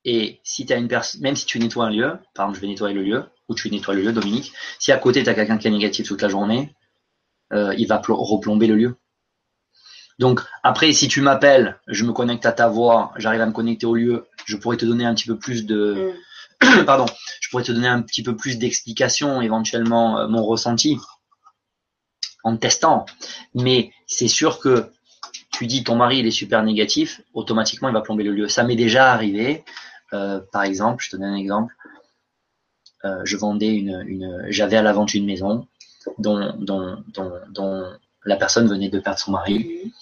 Et 0.05 0.41
si 0.45 0.67
tu 0.67 0.73
as 0.73 0.77
une 0.77 0.89
personne, 0.89 1.23
même 1.23 1.37
si 1.37 1.47
tu 1.47 1.59
nettoies 1.59 1.87
un 1.87 1.91
lieu, 1.91 2.19
par 2.35 2.47
exemple, 2.47 2.57
je 2.57 2.61
vais 2.61 2.67
nettoyer 2.67 2.95
le 2.95 3.03
lieu, 3.03 3.25
où 3.49 3.55
tu 3.55 3.71
nettoies 3.71 3.95
le 3.95 4.03
lieu, 4.03 4.13
Dominique, 4.13 4.53
si 4.79 4.93
à 4.93 4.97
côté 4.97 5.23
tu 5.23 5.29
as 5.29 5.35
quelqu'un 5.35 5.59
qui 5.59 5.69
est 5.69 5.71
négatif 5.71 6.09
toute 6.09 6.23
la 6.23 6.29
journée, 6.29 6.75
euh, 7.53 7.75
il 7.77 7.87
va 7.87 8.01
replomber 8.07 8.67
le 8.67 8.77
lieu. 8.77 8.97
Donc 10.19 10.41
après, 10.63 10.93
si 10.93 11.09
tu 11.09 11.21
m'appelles, 11.21 11.79
je 11.89 12.05
me 12.05 12.13
connecte 12.13 12.47
à 12.47 12.53
ta 12.53 12.69
voix, 12.69 13.13
j'arrive 13.17 13.41
à 13.41 13.47
me 13.47 13.53
connecter 13.53 13.87
au 13.87 13.95
lieu, 13.97 14.27
je 14.47 14.57
pourrais 14.57 14.77
te 14.77 14.85
donner 14.85 15.05
un 15.05 15.15
petit 15.15 15.27
peu 15.27 15.37
plus 15.37 15.67
de, 15.67 16.13
mm. 16.63 16.85
pardon, 16.87 17.07
je 17.41 17.49
pourrais 17.51 17.65
te 17.65 17.73
donner 17.73 17.89
un 17.89 18.03
petit 18.03 18.23
peu 18.23 18.37
plus 18.37 18.59
d'explications, 18.59 19.41
éventuellement 19.41 20.19
euh, 20.19 20.29
mon 20.29 20.45
ressenti 20.45 20.99
en 22.45 22.57
testant. 22.57 23.07
Mais 23.55 23.91
c'est 24.07 24.29
sûr 24.29 24.61
que 24.61 24.91
tu 25.51 25.67
dis 25.67 25.85
ton 25.85 25.97
mari 25.97 26.19
il 26.19 26.27
est 26.27 26.33
super 26.33 26.63
négatif, 26.63 27.23
automatiquement 27.33 27.89
il 27.89 27.95
va 27.95 28.01
plomber 28.01 28.25
le 28.25 28.33
lieu. 28.33 28.49
Ça 28.49 28.65
m'est 28.65 28.77
déjà 28.77 29.13
arrivé. 29.13 29.65
Euh, 30.13 30.41
par 30.53 30.63
exemple, 30.63 31.03
je 31.05 31.11
te 31.11 31.17
donne 31.17 31.31
un 31.31 31.37
exemple. 31.37 31.75
Euh, 33.05 33.21
je 33.25 33.37
vendais 33.37 33.75
une, 33.75 34.03
une 34.07 34.47
j'avais 34.49 34.77
à 34.77 34.83
la 34.83 34.93
vente 34.93 35.15
une 35.15 35.27
maison 35.27 35.67
dont, 36.19 36.55
dont, 36.59 37.03
dont, 37.15 37.33
dont, 37.51 37.85
la 38.25 38.37
personne 38.37 38.67
venait 38.67 38.89
de 38.89 38.99
perdre 38.99 39.19
son 39.19 39.33
mari. 39.33 39.93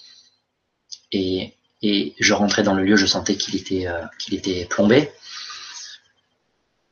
Et, 1.11 1.53
et 1.81 2.15
je 2.19 2.33
rentrais 2.33 2.63
dans 2.63 2.73
le 2.73 2.83
lieu, 2.83 2.95
je 2.95 3.05
sentais 3.05 3.35
qu'il 3.35 3.55
était, 3.55 3.87
euh, 3.87 4.01
qu'il 4.17 4.33
était 4.33 4.65
plombé. 4.65 5.11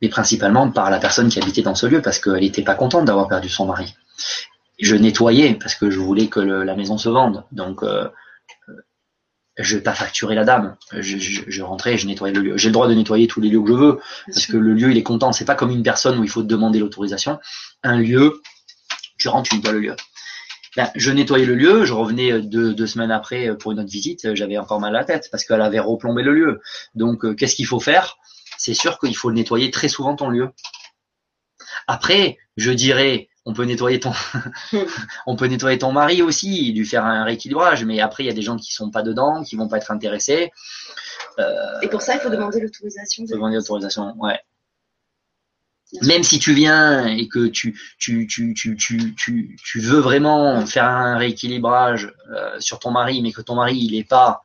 Mais 0.01 0.09
principalement 0.09 0.69
par 0.69 0.89
la 0.89 0.99
personne 0.99 1.29
qui 1.29 1.39
habitait 1.39 1.61
dans 1.61 1.75
ce 1.75 1.85
lieu, 1.85 2.01
parce 2.01 2.19
qu'elle 2.19 2.41
n'était 2.41 2.63
pas 2.63 2.75
contente 2.75 3.05
d'avoir 3.05 3.27
perdu 3.27 3.47
son 3.47 3.65
mari. 3.65 3.95
Je 4.79 4.95
nettoyais 4.95 5.53
parce 5.55 5.75
que 5.75 5.89
je 5.89 5.99
voulais 5.99 6.27
que 6.27 6.39
la 6.39 6.75
maison 6.75 6.97
se 6.97 7.07
vende. 7.07 7.45
Donc, 7.51 7.83
euh, 7.83 8.09
je 9.57 9.75
vais 9.75 9.83
pas 9.83 9.93
facturer 9.93 10.35
la 10.35 10.43
dame. 10.43 10.77
Je, 10.91 11.17
je, 11.17 11.43
je 11.47 11.61
rentrais, 11.61 11.97
je 11.97 12.07
nettoyais 12.07 12.33
le 12.33 12.41
lieu. 12.41 12.57
J'ai 12.57 12.69
le 12.69 12.73
droit 12.73 12.87
de 12.87 12.93
nettoyer 12.93 13.27
tous 13.27 13.41
les 13.41 13.49
lieux 13.49 13.61
que 13.61 13.69
je 13.69 13.73
veux, 13.73 13.99
parce 14.27 14.45
que 14.45 14.57
le 14.57 14.73
lieu 14.73 14.91
il 14.91 14.97
est 14.97 15.03
content. 15.03 15.31
C'est 15.31 15.45
pas 15.45 15.55
comme 15.55 15.71
une 15.71 15.83
personne 15.83 16.17
où 16.19 16.23
il 16.23 16.29
faut 16.29 16.43
demander 16.43 16.79
l'autorisation. 16.79 17.39
Un 17.83 17.97
lieu, 17.97 18.41
tu 19.17 19.27
rentres, 19.27 19.49
tu 19.49 19.55
nettoies 19.55 19.73
le 19.73 19.79
lieu. 19.79 19.95
Ben, 20.77 20.89
je 20.95 21.11
nettoyais 21.11 21.45
le 21.45 21.55
lieu, 21.55 21.83
je 21.83 21.91
revenais 21.91 22.41
deux, 22.41 22.73
deux 22.73 22.87
semaines 22.87 23.11
après 23.11 23.57
pour 23.57 23.73
une 23.73 23.79
autre 23.79 23.91
visite, 23.91 24.33
j'avais 24.35 24.57
encore 24.57 24.79
mal 24.79 24.95
à 24.95 24.99
la 24.99 25.05
tête 25.05 25.27
parce 25.29 25.43
qu'elle 25.43 25.61
avait 25.61 25.79
replombé 25.79 26.23
le 26.23 26.33
lieu. 26.33 26.61
Donc, 26.95 27.25
euh, 27.25 27.33
qu'est-ce 27.33 27.55
qu'il 27.55 27.65
faut 27.65 27.81
faire? 27.81 28.17
C'est 28.57 28.73
sûr 28.73 28.97
qu'il 28.97 29.15
faut 29.15 29.33
nettoyer 29.33 29.69
très 29.69 29.89
souvent 29.89 30.15
ton 30.15 30.29
lieu. 30.29 30.49
Après, 31.87 32.37
je 32.55 32.71
dirais, 32.71 33.27
on 33.45 33.53
peut 33.53 33.63
nettoyer 33.63 33.99
ton, 33.99 34.11
on 35.26 35.35
peut 35.35 35.47
nettoyer 35.47 35.80
ton 35.80 35.91
mari 35.91 36.22
aussi, 36.22 36.72
lui 36.73 36.85
faire 36.85 37.05
un 37.05 37.23
rééquilibrage. 37.23 37.84
Mais 37.85 37.99
après, 37.99 38.23
il 38.23 38.27
y 38.27 38.30
a 38.30 38.34
des 38.34 38.41
gens 38.41 38.57
qui 38.57 38.73
sont 38.73 38.91
pas 38.91 39.01
dedans, 39.01 39.43
qui 39.43 39.55
vont 39.55 39.68
pas 39.68 39.77
être 39.77 39.91
intéressés. 39.91 40.51
Euh, 41.39 41.80
et 41.81 41.88
pour 41.88 42.01
ça, 42.01 42.15
il 42.15 42.19
faut 42.19 42.30
demander 42.30 42.59
l'autorisation. 42.59 43.23
Demander 43.26 43.55
l'autorisation, 43.55 44.15
ouais. 44.19 44.39
Même 46.03 46.23
si 46.23 46.39
tu 46.39 46.53
viens 46.53 47.05
et 47.07 47.27
que 47.27 47.47
tu, 47.47 47.77
tu, 47.99 48.26
tu, 48.26 48.53
tu, 48.53 48.77
tu, 48.77 49.13
tu, 49.15 49.57
tu 49.61 49.80
veux 49.81 49.99
vraiment 49.99 50.65
faire 50.65 50.85
un 50.85 51.18
rééquilibrage 51.18 52.13
euh, 52.31 52.57
sur 52.59 52.80
ton 52.80 52.91
mari, 52.91 53.22
mais 53.22 53.34
que 53.34 53.41
ton 53.41 53.55
mari 53.55 53.77
il 53.77 53.95
est 53.95 54.07
pas 54.07 54.41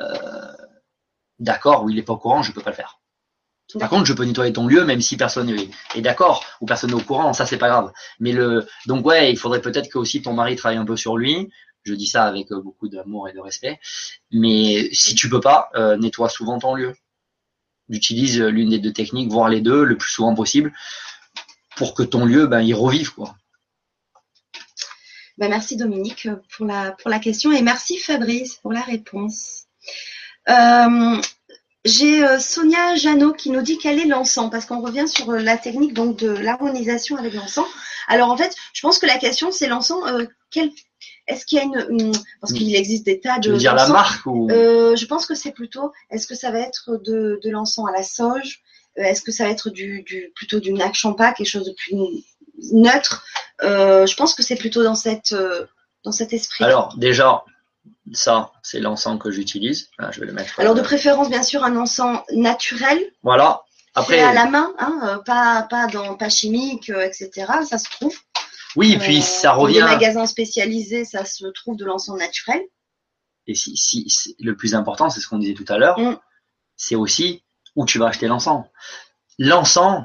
euh, 0.00 0.52
d'accord 1.38 1.84
ou 1.84 1.90
il 1.90 1.98
est 1.98 2.02
pas 2.02 2.12
au 2.12 2.18
courant, 2.18 2.42
je 2.42 2.52
peux 2.52 2.60
pas 2.60 2.70
le 2.70 2.76
faire. 2.76 2.99
Par 3.78 3.88
contre, 3.88 4.06
je 4.06 4.12
peux 4.12 4.24
nettoyer 4.24 4.52
ton 4.52 4.66
lieu, 4.66 4.84
même 4.84 5.00
si 5.00 5.16
personne 5.16 5.54
est, 5.94 6.00
d'accord 6.00 6.44
ou 6.60 6.66
personne 6.66 6.90
n'est 6.90 6.96
au 6.96 7.00
courant, 7.00 7.32
ça 7.32 7.46
c'est 7.46 7.58
pas 7.58 7.68
grave. 7.68 7.92
Mais 8.18 8.32
le, 8.32 8.66
donc 8.86 9.06
ouais, 9.06 9.30
il 9.30 9.36
faudrait 9.36 9.60
peut-être 9.60 9.88
que 9.88 9.98
aussi 9.98 10.22
ton 10.22 10.32
mari 10.32 10.56
travaille 10.56 10.78
un 10.78 10.84
peu 10.84 10.96
sur 10.96 11.16
lui. 11.16 11.50
Je 11.82 11.94
dis 11.94 12.06
ça 12.06 12.24
avec 12.24 12.52
euh, 12.52 12.60
beaucoup 12.60 12.88
d'amour 12.88 13.28
et 13.28 13.32
de 13.32 13.40
respect. 13.40 13.78
Mais 14.32 14.88
si 14.92 15.14
tu 15.14 15.28
peux 15.28 15.40
pas, 15.40 15.70
euh, 15.74 15.96
nettoie 15.96 16.28
souvent 16.28 16.58
ton 16.58 16.74
lieu. 16.74 16.94
Utilise 17.88 18.40
l'une 18.40 18.70
des 18.70 18.78
deux 18.78 18.92
techniques, 18.92 19.30
voire 19.30 19.48
les 19.48 19.60
deux, 19.60 19.84
le 19.84 19.96
plus 19.96 20.10
souvent 20.10 20.34
possible, 20.34 20.72
pour 21.76 21.94
que 21.94 22.02
ton 22.02 22.24
lieu, 22.24 22.46
ben, 22.46 22.60
il 22.60 22.74
revive 22.74 23.14
quoi. 23.14 23.34
Ben, 25.38 25.48
merci 25.48 25.76
Dominique 25.76 26.28
pour 26.54 26.66
la 26.66 26.92
pour 26.92 27.10
la 27.10 27.18
question 27.18 27.50
et 27.50 27.62
merci 27.62 27.96
Fabrice 27.96 28.56
pour 28.56 28.72
la 28.72 28.82
réponse. 28.82 29.64
Euh, 30.48 31.20
j'ai 31.84 32.24
euh, 32.24 32.38
Sonia 32.38 32.94
Janot 32.94 33.32
qui 33.32 33.50
nous 33.50 33.62
dit 33.62 33.78
quel 33.78 33.98
est 33.98 34.06
l'encens, 34.06 34.50
parce 34.50 34.66
qu'on 34.66 34.80
revient 34.80 35.08
sur 35.08 35.30
euh, 35.30 35.38
la 35.38 35.56
technique 35.56 35.94
donc 35.94 36.18
de 36.18 36.28
l'harmonisation 36.28 37.16
avec 37.16 37.34
l'encens. 37.34 37.66
Alors 38.08 38.30
en 38.30 38.36
fait, 38.36 38.54
je 38.72 38.80
pense 38.82 38.98
que 38.98 39.06
la 39.06 39.18
question 39.18 39.50
c'est 39.50 39.68
l'encens. 39.68 40.02
Euh, 40.06 40.26
quel... 40.50 40.70
Est-ce 41.26 41.46
qu'il 41.46 41.58
y 41.58 41.60
a 41.60 41.64
une, 41.64 42.12
parce 42.40 42.52
qu'il 42.52 42.74
existe 42.74 43.06
des 43.06 43.20
tas 43.20 43.38
de. 43.38 43.44
Tu 43.44 43.50
veux 43.50 43.56
dire 43.58 43.74
la 43.74 43.86
marque 43.88 44.26
ou? 44.26 44.48
Je 44.50 45.04
pense 45.06 45.26
que 45.26 45.34
c'est 45.34 45.52
plutôt. 45.52 45.92
Est-ce 46.10 46.26
que 46.26 46.34
ça 46.34 46.50
va 46.50 46.58
être 46.58 46.96
de, 47.04 47.38
de 47.42 47.50
l'encens 47.50 47.88
à 47.88 47.92
la 47.92 48.02
sauge? 48.02 48.62
Est-ce 48.96 49.22
que 49.22 49.30
ça 49.30 49.44
va 49.44 49.50
être 49.50 49.70
du, 49.70 50.02
du 50.02 50.32
plutôt 50.34 50.58
du 50.58 50.72
Nac 50.72 50.94
Champa, 50.94 51.32
quelque 51.32 51.46
chose 51.46 51.66
de 51.66 51.72
plus 51.72 51.94
neutre? 52.72 53.24
Je 53.62 54.16
pense 54.16 54.34
que 54.34 54.42
c'est 54.42 54.56
plutôt 54.56 54.82
dans 54.82 54.96
cette 54.96 55.32
dans 56.02 56.12
cet 56.12 56.32
esprit. 56.32 56.64
Alors 56.64 56.96
déjà, 56.96 57.44
ça, 58.12 58.52
c'est 58.62 58.80
l'encens 58.80 59.18
que 59.18 59.30
j'utilise. 59.30 59.90
je 60.10 60.20
vais 60.20 60.26
le 60.26 60.32
mettre. 60.32 60.58
Alors 60.58 60.74
de 60.74 60.82
préférence, 60.82 61.28
bien 61.28 61.42
sûr, 61.42 61.64
un 61.64 61.76
encens 61.76 62.20
naturel. 62.32 62.98
Voilà. 63.22 63.62
Après, 63.94 64.18
fait 64.18 64.22
à 64.22 64.32
la 64.32 64.46
main, 64.46 64.72
hein, 64.78 65.00
euh, 65.04 65.18
pas 65.18 65.62
pas 65.62 65.86
dans 65.88 66.16
pas 66.16 66.28
chimique, 66.28 66.90
euh, 66.90 67.04
etc. 67.04 67.46
Ça 67.68 67.78
se 67.78 67.90
trouve. 67.90 68.16
Oui, 68.76 68.92
et 68.92 68.98
puis 68.98 69.18
euh, 69.18 69.22
ça 69.22 69.52
revient. 69.52 69.80
Dans 69.80 69.86
les 69.86 69.92
magasins 69.92 70.26
spécialisés, 70.26 71.04
ça 71.04 71.24
se 71.24 71.46
trouve 71.46 71.76
de 71.76 71.84
l'encens 71.84 72.18
naturel. 72.18 72.62
Et 73.46 73.54
si, 73.54 73.76
si, 73.76 74.36
le 74.38 74.56
plus 74.56 74.74
important, 74.74 75.10
c'est 75.10 75.20
ce 75.20 75.26
qu'on 75.26 75.38
disait 75.38 75.54
tout 75.54 75.64
à 75.68 75.78
l'heure, 75.78 75.98
mm. 75.98 76.18
c'est 76.76 76.94
aussi 76.94 77.42
où 77.74 77.84
tu 77.84 77.98
vas 77.98 78.06
acheter 78.06 78.28
l'encens. 78.28 78.64
L'encens, 79.38 80.04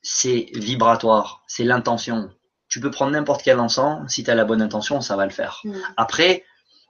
c'est 0.00 0.48
vibratoire, 0.54 1.42
c'est 1.46 1.64
l'intention. 1.64 2.30
Tu 2.68 2.80
peux 2.80 2.90
prendre 2.90 3.12
n'importe 3.12 3.42
quel 3.42 3.58
encens, 3.58 4.10
si 4.10 4.24
tu 4.24 4.30
as 4.30 4.34
la 4.34 4.44
bonne 4.44 4.62
intention, 4.62 5.02
ça 5.02 5.16
va 5.16 5.26
le 5.26 5.32
faire. 5.32 5.60
Mm. 5.64 5.74
Après, 5.98 6.44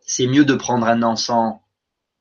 c'est 0.07 0.27
mieux 0.27 0.45
de 0.45 0.55
prendre 0.55 0.87
un 0.87 1.03
encens 1.03 1.59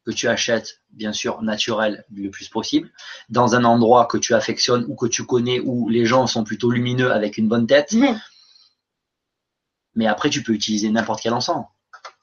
que 0.05 0.11
tu 0.11 0.27
achètes, 0.27 0.81
bien 0.91 1.13
sûr, 1.13 1.41
naturel 1.41 2.05
le 2.13 2.29
plus 2.29 2.49
possible, 2.49 2.91
dans 3.29 3.55
un 3.55 3.63
endroit 3.63 4.05
que 4.05 4.17
tu 4.17 4.33
affectionnes 4.33 4.85
ou 4.87 4.95
que 4.95 5.05
tu 5.05 5.25
connais 5.25 5.59
où 5.59 5.89
les 5.89 6.05
gens 6.05 6.27
sont 6.27 6.43
plutôt 6.43 6.71
lumineux 6.71 7.11
avec 7.11 7.37
une 7.37 7.47
bonne 7.47 7.67
tête. 7.67 7.93
Mais 9.95 10.07
après, 10.07 10.29
tu 10.29 10.43
peux 10.43 10.53
utiliser 10.53 10.89
n'importe 10.89 11.21
quel 11.21 11.33
encens. 11.33 11.65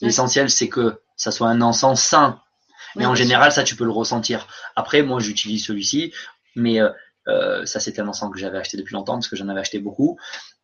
L'essentiel, 0.01 0.51
c'est 0.51 0.69
que 0.69 1.01
ça 1.17 1.31
soit 1.31 1.49
un 1.49 1.61
encens 1.61 2.03
sain. 2.03 2.41
Mais 2.97 3.07
en 3.07 3.15
général, 3.15 3.53
ça, 3.53 3.63
tu 3.63 3.77
peux 3.77 3.85
le 3.85 3.91
ressentir. 3.91 4.47
Après, 4.75 5.03
moi, 5.03 5.21
j'utilise 5.21 5.65
celui-ci, 5.65 6.13
mais 6.55 6.81
euh, 6.81 6.91
euh, 7.29 7.65
ça, 7.67 7.81
c'était 7.81 8.01
un 8.01 8.09
encens 8.09 8.33
que 8.33 8.39
j'avais 8.39 8.59
acheté 8.59 8.77
depuis 8.77 8.95
longtemps 8.95 9.15
parce 9.15 9.29
que 9.29 9.37
j'en 9.37 9.49
avais 9.49 9.61
acheté 9.61 9.79
beaucoup. 9.79 10.17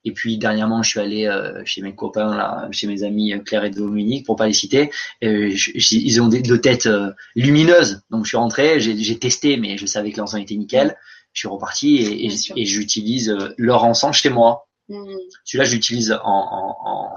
Et 0.04 0.12
puis 0.12 0.38
dernièrement, 0.38 0.82
je 0.82 0.90
suis 0.90 1.00
allé 1.00 1.26
euh, 1.26 1.62
chez 1.64 1.80
mes 1.80 1.94
copains, 1.94 2.34
là, 2.34 2.68
chez 2.72 2.86
mes 2.86 3.04
amis 3.04 3.32
euh, 3.32 3.38
Claire 3.38 3.64
et 3.64 3.70
Dominique, 3.70 4.26
pour 4.26 4.36
pas 4.36 4.46
les 4.46 4.52
citer. 4.52 4.90
ils 5.20 6.20
ont 6.20 6.28
des, 6.28 6.42
deux 6.42 6.60
têtes 6.60 6.88
lumineuses. 7.34 8.02
Donc 8.10 8.24
je 8.24 8.28
suis 8.28 8.36
rentré, 8.36 8.80
j'ai 8.80 9.18
testé, 9.18 9.56
mais 9.56 9.76
je 9.76 9.86
savais 9.86 10.12
que 10.12 10.18
l'encens 10.18 10.40
était 10.40 10.56
nickel. 10.56 10.96
Je 11.32 11.40
suis 11.40 11.48
reparti 11.48 11.96
et, 11.96 12.26
et, 12.56 12.66
j'utilise 12.66 13.34
leur 13.56 13.84
encens 13.84 14.16
chez 14.16 14.28
moi. 14.28 14.68
Mmh. 14.90 15.14
Celui-là, 15.44 15.64
je 15.64 15.74
l'utilise 15.74 16.12
en, 16.12 16.28
en, 16.28 16.76
en, 16.84 17.08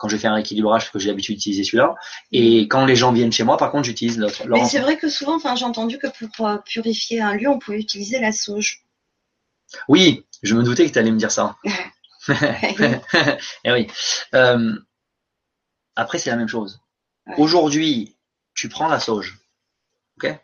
quand 0.00 0.08
je 0.08 0.16
fais 0.16 0.26
un 0.26 0.34
rééquilibrage, 0.34 0.84
parce 0.84 0.92
que 0.92 0.98
j'ai 0.98 1.08
l'habitude 1.08 1.36
d'utiliser 1.36 1.62
celui-là. 1.62 1.94
Et 2.32 2.66
quand 2.66 2.86
les 2.86 2.96
gens 2.96 3.12
viennent 3.12 3.30
chez 3.30 3.44
moi, 3.44 3.58
par 3.58 3.70
contre, 3.70 3.84
j'utilise 3.84 4.18
l'autre. 4.18 4.42
Mais 4.48 4.64
c'est 4.64 4.80
vrai 4.80 4.96
que 4.96 5.08
souvent, 5.08 5.36
enfin, 5.36 5.54
j'ai 5.54 5.66
entendu 5.66 5.98
que 5.98 6.08
pour 6.36 6.50
purifier 6.64 7.20
un 7.20 7.34
lieu, 7.34 7.48
on 7.48 7.58
pouvait 7.58 7.78
utiliser 7.78 8.18
la 8.18 8.32
sauge. 8.32 8.82
Oui, 9.88 10.26
je 10.42 10.54
me 10.54 10.62
doutais 10.62 10.86
que 10.86 10.92
tu 10.92 10.98
allais 10.98 11.10
me 11.10 11.18
dire 11.18 11.30
ça. 11.30 11.56
eh 12.28 13.72
oui. 13.72 13.86
Euh, 14.34 14.78
après, 15.96 16.18
c'est 16.18 16.30
la 16.30 16.36
même 16.36 16.48
chose. 16.48 16.80
Aujourd'hui, 17.36 18.16
tu 18.54 18.68
prends 18.68 18.88
la 18.88 19.00
sauge, 19.00 19.38
ok 20.16 20.34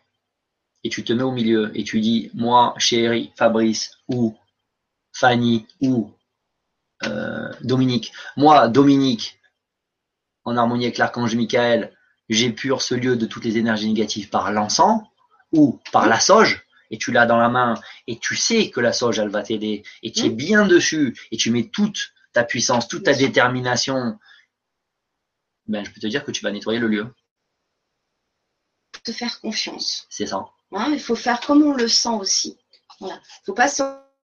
Et 0.83 0.89
tu 0.89 1.03
te 1.03 1.13
mets 1.13 1.23
au 1.23 1.31
milieu 1.31 1.71
et 1.77 1.83
tu 1.83 1.99
dis, 1.99 2.31
moi, 2.33 2.73
chéri, 2.77 3.31
Fabrice 3.35 3.97
ou 4.07 4.35
Fanny 5.13 5.67
ou 5.81 6.11
euh, 7.03 7.51
Dominique, 7.61 8.13
moi, 8.37 8.67
Dominique, 8.67 9.39
en 10.45 10.57
harmonie 10.57 10.85
avec 10.85 10.97
l'archange 10.97 11.35
Michael, 11.35 11.93
j'épure 12.29 12.81
ce 12.81 12.95
lieu 12.95 13.15
de 13.15 13.25
toutes 13.25 13.43
les 13.43 13.57
énergies 13.57 13.87
négatives 13.87 14.29
par 14.29 14.51
l'encens 14.51 15.01
ou 15.51 15.79
par 15.91 16.07
la 16.07 16.19
sauge 16.19 16.66
et 16.91 16.97
tu 16.97 17.11
l'as 17.11 17.25
dans 17.25 17.37
la 17.37 17.49
main 17.49 17.75
et 18.07 18.17
tu 18.17 18.35
sais 18.35 18.69
que 18.69 18.79
la 18.79 18.93
sauge 18.93 19.19
elle 19.19 19.29
va 19.29 19.43
t'aider 19.43 19.83
et 20.03 20.11
tu 20.11 20.25
es 20.25 20.29
mmh. 20.29 20.35
bien 20.35 20.67
dessus 20.67 21.17
et 21.31 21.37
tu 21.37 21.51
mets 21.51 21.67
toute 21.67 22.13
ta 22.33 22.43
puissance, 22.43 22.87
toute 22.87 23.03
ta 23.03 23.13
détermination, 23.13 24.19
ben 25.67 25.83
je 25.85 25.91
peux 25.91 25.99
te 25.99 26.07
dire 26.07 26.23
que 26.23 26.31
tu 26.31 26.43
vas 26.43 26.51
nettoyer 26.51 26.79
le 26.79 26.87
lieu. 26.87 27.13
Te 29.03 29.11
faire 29.11 29.39
confiance. 29.41 30.05
C'est 30.09 30.27
ça. 30.27 30.45
Hein, 30.73 30.91
il 30.91 30.99
faut 30.99 31.15
faire 31.15 31.39
comme 31.39 31.63
on 31.63 31.73
le 31.73 31.87
sent 31.87 32.09
aussi. 32.09 32.57
Voilà. 32.99 33.19
Faut 33.45 33.53
pas 33.53 33.67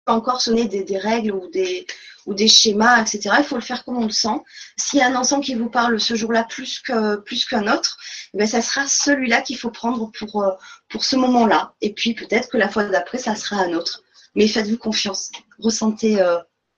encore 0.08 0.42
sonner 0.42 0.68
des, 0.68 0.98
règles 0.98 1.32
ou 1.32 1.50
des, 1.50 1.86
ou 2.30 2.34
des 2.36 2.48
schémas, 2.48 3.02
etc. 3.02 3.36
Il 3.40 3.44
faut 3.44 3.56
le 3.56 3.62
faire 3.62 3.84
comme 3.84 3.98
on 3.98 4.06
le 4.06 4.12
sent. 4.12 4.40
S'il 4.78 5.00
y 5.00 5.02
a 5.02 5.08
un 5.08 5.16
ensemble 5.16 5.44
qui 5.44 5.56
vous 5.56 5.70
parle 5.70 6.00
ce 6.00 6.16
jour-là 6.16 6.44
plus 6.44 6.80
que 6.80 7.18
plus 7.18 7.46
qu'un 7.46 7.68
autre, 7.68 7.98
eh 8.38 8.46
ça 8.46 8.62
sera 8.62 8.88
celui-là 8.88 9.42
qu'il 9.42 9.58
faut 9.58 9.72
prendre 9.72 10.12
pour, 10.12 10.46
pour 10.90 11.04
ce 11.04 11.16
moment-là. 11.16 11.74
Et 11.82 11.94
puis 11.94 12.14
peut-être 12.14 12.50
que 12.50 12.58
la 12.58 12.70
fois 12.70 12.84
d'après, 12.84 13.18
ça 13.18 13.36
sera 13.36 13.62
un 13.62 13.74
autre. 13.74 14.04
Mais 14.36 14.48
faites-vous 14.48 14.78
confiance. 14.78 15.32
ressentez 15.58 16.24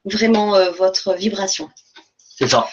vraiment 0.06 0.72
votre 0.72 1.14
vibration. 1.16 1.70
C'est 2.18 2.48
ça. 2.48 2.68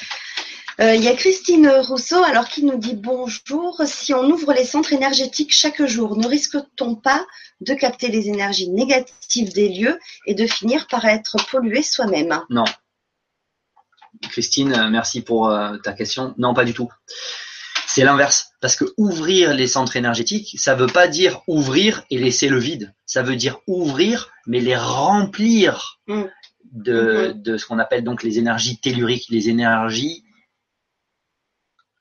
Il 0.80 1.02
y 1.02 1.08
a 1.08 1.14
Christine 1.16 1.68
Rousseau 1.68 2.22
alors 2.22 2.48
qui 2.48 2.64
nous 2.64 2.78
dit 2.78 2.94
bonjour. 2.94 3.82
Si 3.84 4.14
on 4.14 4.30
ouvre 4.30 4.52
les 4.52 4.64
centres 4.64 4.92
énergétiques 4.92 5.52
chaque 5.52 5.84
jour, 5.84 6.16
ne 6.16 6.28
risque-t-on 6.28 6.94
pas 6.94 7.26
de 7.60 7.74
capter 7.74 8.08
les 8.08 8.28
énergies 8.28 8.70
négatives 8.70 9.52
des 9.52 9.70
lieux 9.70 9.98
et 10.26 10.34
de 10.34 10.46
finir 10.46 10.86
par 10.86 11.04
être 11.04 11.36
pollué 11.50 11.82
soi-même? 11.82 12.40
Non. 12.48 12.64
Christine, 14.30 14.88
merci 14.88 15.20
pour 15.20 15.52
ta 15.82 15.92
question. 15.94 16.32
Non, 16.38 16.54
pas 16.54 16.64
du 16.64 16.74
tout. 16.74 16.88
C'est 17.88 18.04
l'inverse. 18.04 18.52
Parce 18.60 18.76
que 18.76 18.84
ouvrir 18.96 19.54
les 19.54 19.66
centres 19.66 19.96
énergétiques, 19.96 20.54
ça 20.60 20.76
veut 20.76 20.86
pas 20.86 21.08
dire 21.08 21.40
ouvrir 21.48 22.04
et 22.10 22.18
laisser 22.18 22.48
le 22.48 22.60
vide. 22.60 22.94
Ça 23.04 23.24
veut 23.24 23.34
dire 23.34 23.58
ouvrir, 23.66 24.30
mais 24.46 24.60
les 24.60 24.76
remplir 24.76 25.98
mm. 26.06 26.22
de, 26.70 27.32
de 27.34 27.56
ce 27.56 27.66
qu'on 27.66 27.80
appelle 27.80 28.04
donc 28.04 28.22
les 28.22 28.38
énergies 28.38 28.78
telluriques, 28.78 29.26
les 29.30 29.48
énergies 29.48 30.22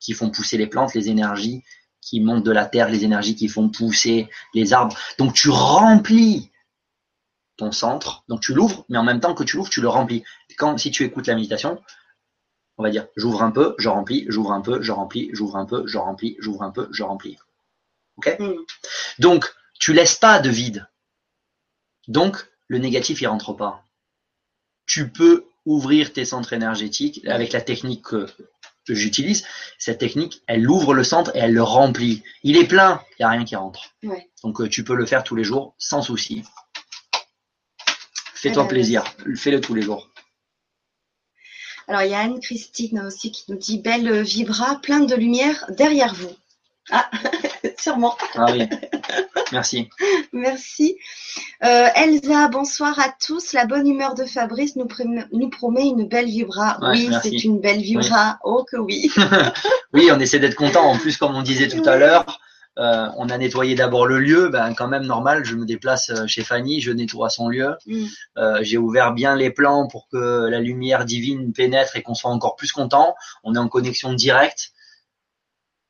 qui 0.08 0.14
font 0.14 0.30
pousser 0.30 0.58
les 0.58 0.68
plantes, 0.68 0.94
les 0.94 1.10
énergies 1.10 1.66
qui 2.00 2.22
montent 2.22 2.46
de 2.46 2.54
la 2.54 2.66
terre, 2.66 2.88
les 2.88 3.04
énergies 3.04 3.36
qui 3.36 3.50
font 3.50 3.68
pousser 3.68 4.30
les 4.54 4.72
arbres. 4.72 4.98
Donc 5.18 5.34
tu 5.34 5.50
remplis 5.50 6.50
ton 7.58 7.74
centre, 7.74 8.24
donc 8.30 8.40
tu 8.40 8.54
l'ouvres, 8.54 8.86
mais 8.88 8.98
en 8.98 9.04
même 9.04 9.20
temps 9.20 9.36
que 9.36 9.44
tu 9.44 9.58
l'ouvres, 9.58 9.70
tu 9.70 9.82
le 9.82 9.90
remplis. 9.90 10.24
Quand 10.58 10.78
si 10.78 10.92
tu 10.92 11.04
écoutes 11.04 11.28
la 11.28 11.36
méditation, 11.36 11.82
on 12.78 12.84
va 12.84 12.90
dire, 12.90 13.06
j'ouvre 13.18 13.44
un 13.44 13.52
peu, 13.52 13.76
je 13.80 13.90
remplis, 13.90 14.24
j'ouvre 14.30 14.54
un 14.54 14.62
peu, 14.62 14.82
je 14.82 14.94
remplis, 14.94 15.30
j'ouvre 15.34 15.58
un 15.58 15.66
peu, 15.66 15.86
je 15.86 15.98
remplis, 15.98 16.38
j'ouvre 16.40 16.64
un 16.64 16.72
peu, 16.72 16.88
je 16.92 17.04
remplis. 17.04 17.38
Ok? 18.16 18.34
Mm. 18.40 18.54
Donc, 19.20 19.54
tu 19.78 19.92
laisses 19.92 20.16
pas 20.16 20.40
de 20.40 20.50
vide. 20.50 20.88
Donc, 22.08 22.48
le 22.68 22.78
négatif, 22.78 23.20
il 23.20 23.28
rentre 23.28 23.52
pas. 23.52 23.84
Tu 24.86 25.12
peux 25.12 25.48
ouvrir 25.66 26.14
tes 26.14 26.24
centres 26.24 26.54
énergétiques 26.54 27.28
avec 27.28 27.52
la 27.52 27.60
technique 27.60 28.06
que, 28.06 28.26
j'utilise. 28.94 29.46
Cette 29.78 30.00
technique, 30.00 30.42
elle 30.48 30.70
ouvre 30.70 30.94
le 30.94 31.04
centre 31.04 31.36
et 31.36 31.40
elle 31.40 31.54
le 31.54 31.64
remplit. 31.64 32.24
Il 32.44 32.58
est 32.58 32.68
plein, 32.68 33.02
il 33.12 33.22
n'y 33.22 33.26
a 33.26 33.30
rien 33.30 33.46
qui 33.46 33.56
rentre. 33.56 33.96
Donc, 34.44 34.62
euh, 34.62 34.70
tu 34.70 34.84
peux 34.84 34.96
le 34.96 35.06
faire 35.06 35.24
tous 35.24 35.36
les 35.36 35.44
jours 35.44 35.76
sans 35.78 36.02
souci. 36.02 36.44
Fais-toi 38.34 38.64
eh 38.64 38.66
ben, 38.66 38.70
plaisir, 38.70 39.04
fais-le 39.36 39.62
tous 39.62 39.74
les 39.74 39.82
jours. 39.82 40.12
Alors, 41.88 42.02
il 42.04 42.12
y 42.12 42.14
a 42.14 42.20
Anne-Christine 42.20 43.00
aussi 43.00 43.32
qui 43.32 43.52
nous 43.52 43.58
dit 43.58 43.80
Belle 43.80 44.22
vibra, 44.22 44.80
plein 44.82 45.00
de 45.00 45.16
lumière 45.16 45.66
derrière 45.70 46.14
vous. 46.14 46.36
Ah, 46.92 47.10
sûrement. 47.80 48.18
Ah 48.36 48.52
oui. 48.52 48.68
Merci. 49.52 49.90
Merci. 50.34 50.98
Euh, 51.64 51.88
Elsa, 51.96 52.48
bonsoir 52.50 53.00
à 53.00 53.14
tous. 53.26 53.54
La 53.54 53.66
bonne 53.66 53.88
humeur 53.88 54.14
de 54.16 54.26
Fabrice 54.26 54.76
nous, 54.76 54.88
nous 55.32 55.50
promet 55.50 55.88
une 55.88 56.08
belle 56.08 56.28
vibra. 56.28 56.80
oui, 56.92 57.10
c'est 57.24 57.44
une 57.44 57.60
belle 57.60 57.82
vibra. 57.82 58.40
Oh 58.44 58.66
que 58.70 58.78
oui. 58.78 59.12
oui, 59.94 60.10
on 60.12 60.20
essaie 60.20 60.40
d'être 60.40 60.56
content. 60.56 60.84
En 60.84 60.98
plus, 60.98 61.18
comme 61.18 61.36
on 61.36 61.42
disait 61.42 61.68
tout 61.68 61.88
à 61.88 61.98
l'heure, 61.98 62.26
euh, 62.78 63.08
on 63.18 63.30
a 63.30 63.38
nettoyé 63.38 63.76
d'abord 63.76 64.06
le 64.06 64.20
lieu, 64.20 64.50
ben 64.50 64.74
quand 64.76 64.88
même 64.88 65.06
normal, 65.06 65.44
je 65.44 65.56
me 65.56 65.66
déplace 65.66 66.12
euh, 66.12 66.28
chez 66.28 66.44
Fanny, 66.44 66.80
je 66.80 66.92
nettoie 66.92 67.30
son 67.30 67.48
lieu. 67.50 67.76
Mm. 67.88 68.06
Euh, 68.38 68.60
j'ai 68.62 68.78
ouvert 68.78 69.14
bien 69.14 69.36
les 69.36 69.50
plans 69.50 69.88
pour 69.88 70.08
que 70.10 70.48
la 70.48 70.60
lumière 70.60 71.06
divine 71.06 71.54
pénètre 71.54 71.96
et 71.96 72.04
qu'on 72.04 72.14
soit 72.14 72.30
encore 72.30 72.56
plus 72.56 72.72
content. 72.72 73.16
On 73.44 73.56
est 73.56 73.60
en 73.60 73.68
connexion 73.68 74.14
directe. 74.14 74.72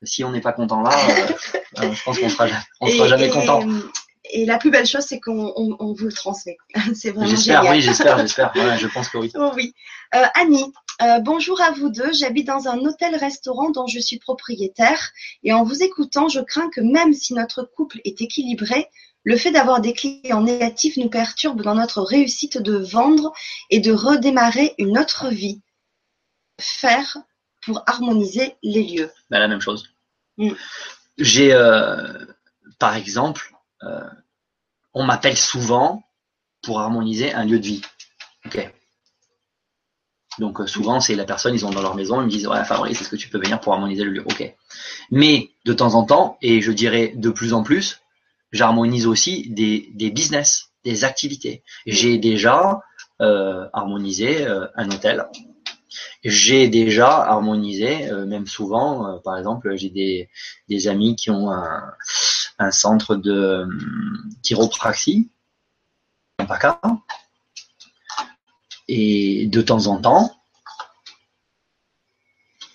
Si 0.04 0.24
on 0.24 0.32
n'est 0.32 0.42
pas 0.42 0.54
content 0.54 0.82
là, 0.82 0.92
je 1.82 2.04
pense 2.04 2.20
qu'on 2.20 2.30
sera, 2.30 2.48
on 2.82 2.88
sera 2.88 3.08
jamais 3.08 3.30
content. 3.30 3.64
Et 4.32 4.46
la 4.46 4.58
plus 4.58 4.72
belle 4.72 4.86
chose, 4.86 5.04
c'est 5.04 5.20
qu'on 5.20 5.54
vous 5.80 6.06
le 6.06 6.12
transmet. 6.12 6.58
c'est 6.96 7.12
vraiment 7.12 7.30
J'espère, 7.30 7.70
oui, 7.70 7.82
j'espère, 7.82 8.18
j'espère. 8.20 8.52
je 8.78 8.88
pense 8.88 9.10
que 9.10 9.18
oui. 9.18 9.32
Oh, 9.36 9.52
oui. 9.56 9.74
Annie, 10.12 10.72
euh, 11.02 11.20
bonjour 11.20 11.62
à 11.62 11.72
vous 11.72 11.90
deux. 11.90 12.12
J'habite 12.12 12.48
dans 12.48 12.68
un 12.68 12.80
hôtel-restaurant 12.80 13.70
dont 13.70 13.86
je 13.86 14.00
suis 14.00 14.18
propriétaire 14.18 15.12
et 15.44 15.54
en 15.54 15.64
vous 15.64 15.84
écoutant, 15.84 16.28
je 16.28 16.40
crains 16.40 16.70
que 16.70 16.82
même 16.82 17.14
si 17.14 17.34
notre 17.34 17.64
couple 17.64 18.00
est 18.04 18.22
équilibré, 18.22 18.88
le 19.24 19.38
fait 19.38 19.52
d'avoir 19.52 19.80
des 19.80 19.94
clients 19.94 20.42
négatifs 20.42 20.98
nous 20.98 21.10
perturbe 21.10 21.62
dans 21.62 21.76
notre 21.76 22.02
réussite 22.02 22.58
de 22.58 22.78
vendre 22.78 23.32
et 23.70 23.80
de 23.80 23.92
redémarrer 23.92 24.74
une 24.78 24.98
autre 24.98 25.28
vie. 25.30 25.62
Faire 26.60 27.18
pour 27.68 27.84
harmoniser 27.86 28.56
les 28.64 28.82
lieux. 28.84 29.12
Bah, 29.30 29.40
la 29.40 29.50
même 29.50 29.60
chose. 29.60 29.90
Mm. 30.38 30.54
J'ai, 31.18 31.54
euh, 31.54 32.26
par 32.80 32.96
exemple, 32.96 33.54
euh, 33.84 34.10
on 34.94 35.04
m'appelle 35.04 35.38
souvent 35.38 36.04
pour 36.64 36.80
harmoniser 36.80 37.34
un 37.34 37.44
lieu 37.44 37.60
de 37.60 37.66
vie. 37.66 37.82
Ok. 38.46 38.72
Donc 40.40 40.62
euh, 40.62 40.68
souvent, 40.68 41.02
c'est 41.02 41.16
la 41.16 41.26
personne, 41.26 41.54
ils 41.54 41.66
ont 41.66 41.72
dans 41.72 41.82
leur 41.82 41.96
maison, 41.96 42.22
ils 42.22 42.26
me 42.26 42.30
disent 42.30 42.48
ouais 42.48 42.64
Fabrice, 42.64 43.02
est-ce 43.02 43.10
que 43.10 43.16
tu 43.18 43.28
peux 43.28 43.40
venir 43.40 43.60
pour 43.60 43.74
harmoniser 43.74 44.06
le 44.06 44.12
lieu? 44.12 44.24
Ok. 44.26 44.56
Mais 45.12 45.50
de 45.66 45.74
temps 45.74 45.96
en 45.96 46.06
temps, 46.06 46.38
et 46.42 46.62
je 46.62 46.72
dirais 46.72 47.12
de 47.16 47.30
plus 47.30 47.54
en 47.54 47.64
plus, 47.64 48.00
j'harmonise 48.54 49.08
aussi 49.08 49.50
des, 49.50 49.90
des 49.94 50.10
business, 50.10 50.70
des 50.86 51.04
activités. 51.04 51.64
J'ai 51.86 52.18
déjà 52.18 52.80
harmonisé 53.20 54.46
un 54.46 54.92
hôtel. 54.92 55.26
J'ai 56.24 56.68
déjà 56.68 57.08
harmonisé, 57.08 58.12
même 58.28 58.48
souvent, 58.48 59.20
par 59.24 59.38
exemple, 59.38 59.76
j'ai 59.76 59.90
des, 59.90 60.30
des 60.70 60.88
amis 60.88 61.16
qui 61.16 61.30
ont 61.30 61.52
un, 61.52 61.94
un 62.60 62.72
centre 62.72 63.16
de 63.16 63.64
hum, 63.64 64.30
chiropraxie, 64.44 65.30
un 66.40 66.46
PACA, 66.46 66.80
et 68.88 69.48
de 69.48 69.62
temps 69.62 69.88
en 69.88 70.00
temps, 70.00 70.32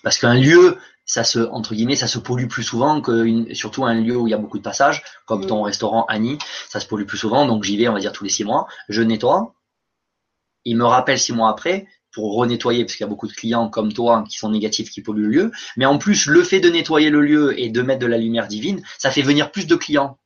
parce 0.03 0.17
qu'un 0.17 0.35
lieu, 0.35 0.77
ça 1.05 1.23
se, 1.23 1.39
entre 1.39 1.73
guillemets, 1.73 1.95
ça 1.95 2.07
se 2.07 2.19
pollue 2.19 2.47
plus 2.47 2.63
souvent 2.63 3.01
que 3.01 3.53
surtout 3.53 3.85
un 3.85 3.95
lieu 3.95 4.17
où 4.17 4.27
il 4.27 4.31
y 4.31 4.33
a 4.33 4.37
beaucoup 4.37 4.57
de 4.57 4.63
passages, 4.63 5.03
comme 5.25 5.45
ton 5.45 5.63
restaurant 5.63 6.05
Annie, 6.05 6.37
ça 6.69 6.79
se 6.79 6.87
pollue 6.87 7.05
plus 7.05 7.17
souvent, 7.17 7.45
donc 7.45 7.63
j'y 7.63 7.77
vais, 7.77 7.87
on 7.87 7.93
va 7.93 7.99
dire, 7.99 8.11
tous 8.11 8.23
les 8.23 8.29
six 8.29 8.43
mois, 8.43 8.67
je 8.89 9.01
nettoie, 9.01 9.55
il 10.65 10.77
me 10.77 10.85
rappelle 10.85 11.19
six 11.19 11.33
mois 11.33 11.49
après, 11.49 11.87
pour 12.13 12.35
renettoyer, 12.35 12.85
parce 12.85 12.95
qu'il 12.95 13.03
y 13.03 13.07
a 13.07 13.09
beaucoup 13.09 13.27
de 13.27 13.33
clients 13.33 13.69
comme 13.69 13.91
toi 13.91 14.23
qui 14.29 14.37
sont 14.37 14.51
négatifs, 14.51 14.89
qui 14.89 15.01
polluent 15.01 15.23
le 15.23 15.29
lieu, 15.29 15.51
mais 15.77 15.85
en 15.85 15.97
plus, 15.97 16.27
le 16.27 16.43
fait 16.43 16.59
de 16.59 16.69
nettoyer 16.69 17.09
le 17.09 17.21
lieu 17.21 17.59
et 17.59 17.69
de 17.69 17.81
mettre 17.81 17.99
de 17.99 18.05
la 18.05 18.17
lumière 18.17 18.47
divine, 18.47 18.83
ça 18.97 19.11
fait 19.11 19.23
venir 19.23 19.51
plus 19.51 19.67
de 19.67 19.75
clients. 19.75 20.19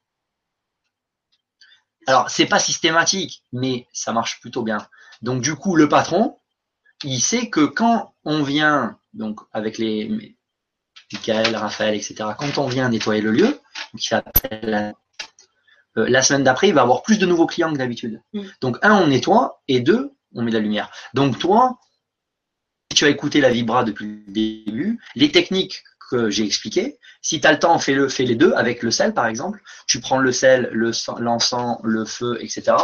Alors, 2.06 2.30
c'est 2.30 2.46
pas 2.46 2.60
systématique, 2.60 3.44
mais 3.52 3.88
ça 3.92 4.14
marche 4.14 4.40
plutôt 4.40 4.64
bien. 4.64 4.86
Donc 5.22 5.42
du 5.42 5.56
coup, 5.56 5.76
le 5.76 5.90
patron, 5.90 6.38
il 7.04 7.20
sait 7.20 7.50
que 7.50 7.66
quand 7.66 8.14
on 8.24 8.44
vient, 8.44 8.98
donc 9.14 9.40
avec 9.52 9.78
les 9.78 10.38
Michael, 11.12 11.56
Raphaël, 11.56 11.96
etc., 11.96 12.16
quand 12.38 12.58
on 12.58 12.68
vient 12.68 12.90
nettoyer 12.90 13.22
le 13.22 13.32
lieu, 13.32 13.60
euh, 14.64 14.92
la 15.96 16.22
semaine 16.22 16.44
d'après, 16.44 16.70
il 16.70 16.74
va 16.74 16.82
avoir 16.82 17.02
plus 17.02 17.18
de 17.18 17.26
nouveaux 17.26 17.48
clients 17.48 17.72
que 17.72 17.78
d'habitude. 17.78 18.22
Mm. 18.34 18.42
Donc 18.62 18.78
un, 18.82 19.02
on 19.02 19.08
nettoie, 19.08 19.62
et 19.68 19.80
deux, 19.80 20.14
on 20.38 20.44
met 20.44 20.52
de 20.52 20.58
la 20.58 20.64
lumière. 20.64 20.90
Donc 21.14 21.38
toi, 21.38 21.80
si 22.92 22.98
tu 22.98 23.06
as 23.06 23.10
écouté 23.10 23.42
la 23.42 23.52
vibra 23.52 23.84
depuis 23.84 24.24
le 24.26 24.32
début, 24.32 25.00
les 25.16 25.32
techniques 25.32 25.84
que 26.10 26.30
j'ai 26.30 26.46
expliquées, 26.46 26.98
si 27.22 27.42
tu 27.42 27.48
as 27.48 27.52
le 27.52 27.60
temps, 27.60 27.78
fais 27.80 27.94
les 27.94 28.36
deux 28.36 28.54
avec 28.54 28.82
le 28.82 28.92
sel 28.92 29.14
par 29.14 29.28
exemple. 29.28 29.62
Tu 29.88 30.00
prends 30.00 30.20
le 30.20 30.32
sel, 30.32 30.70
l'encens, 30.72 31.80
le 31.84 32.06
feu, 32.06 32.38
etc 32.40 32.76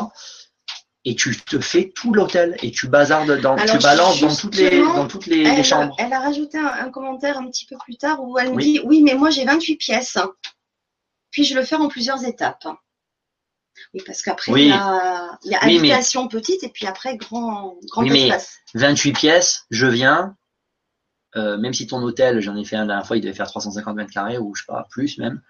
et 1.06 1.16
tu 1.16 1.38
te 1.38 1.60
fais 1.60 1.92
tout 1.94 2.14
l'hôtel 2.14 2.56
et 2.62 2.72
tu 2.72 2.88
bazardes 2.88 3.40
dans, 3.42 3.56
tu 3.58 3.78
balances 3.80 4.22
dans 4.22 4.36
toutes 4.36 4.56
les, 4.56 4.80
dans 4.80 5.08
toutes 5.08 5.26
les, 5.26 5.64
chambres. 5.64 5.96
Elle 6.00 6.14
a 6.14 6.20
rajouté 6.20 6.58
un, 6.58 6.90
commentaire 6.90 7.38
un 7.38 7.48
petit 7.48 7.66
peu 7.66 7.76
plus 7.78 7.98
tard 7.98 8.24
où 8.24 8.38
elle 8.38 8.54
me 8.54 8.62
dit 8.62 8.80
oui, 8.86 9.02
mais 9.02 9.16
moi 9.16 9.30
j'ai 9.30 9.44
28 9.44 9.76
pièces. 9.76 10.18
Puis 11.32 11.44
je 11.44 11.56
le 11.56 11.64
fais 11.64 11.76
en 11.76 11.88
plusieurs 11.88 12.24
étapes. 12.26 12.68
Oui, 13.94 14.02
parce 14.06 14.22
qu'après, 14.22 14.52
il 14.52 14.68
y 14.68 14.72
a, 14.72 15.38
habitation 15.60 16.28
petite 16.28 16.64
et 16.64 16.70
puis 16.70 16.86
après 16.86 17.18
grand, 17.18 17.78
grand 17.90 18.04
oui, 18.04 18.30
espace. 18.30 18.58
Mais 18.74 18.82
28 18.82 19.14
pièces, 19.14 19.66
je 19.70 19.88
viens, 19.88 20.36
euh, 21.36 21.58
même 21.58 21.74
si 21.74 21.88
ton 21.88 22.02
hôtel, 22.02 22.40
j'en 22.42 22.56
ai 22.56 22.66
fait 22.66 22.76
un 22.76 22.82
la 22.82 22.88
dernière 22.88 23.08
fois, 23.08 23.18
il 23.18 23.22
devait 23.22 23.34
faire 23.34 23.48
350 23.48 23.96
mètres 23.96 24.12
carrés 24.12 24.38
ou 24.38 24.56
je 24.56 24.62
sais 24.62 24.68
pas, 24.68 24.86
plus 24.90 25.18
même. 25.18 25.42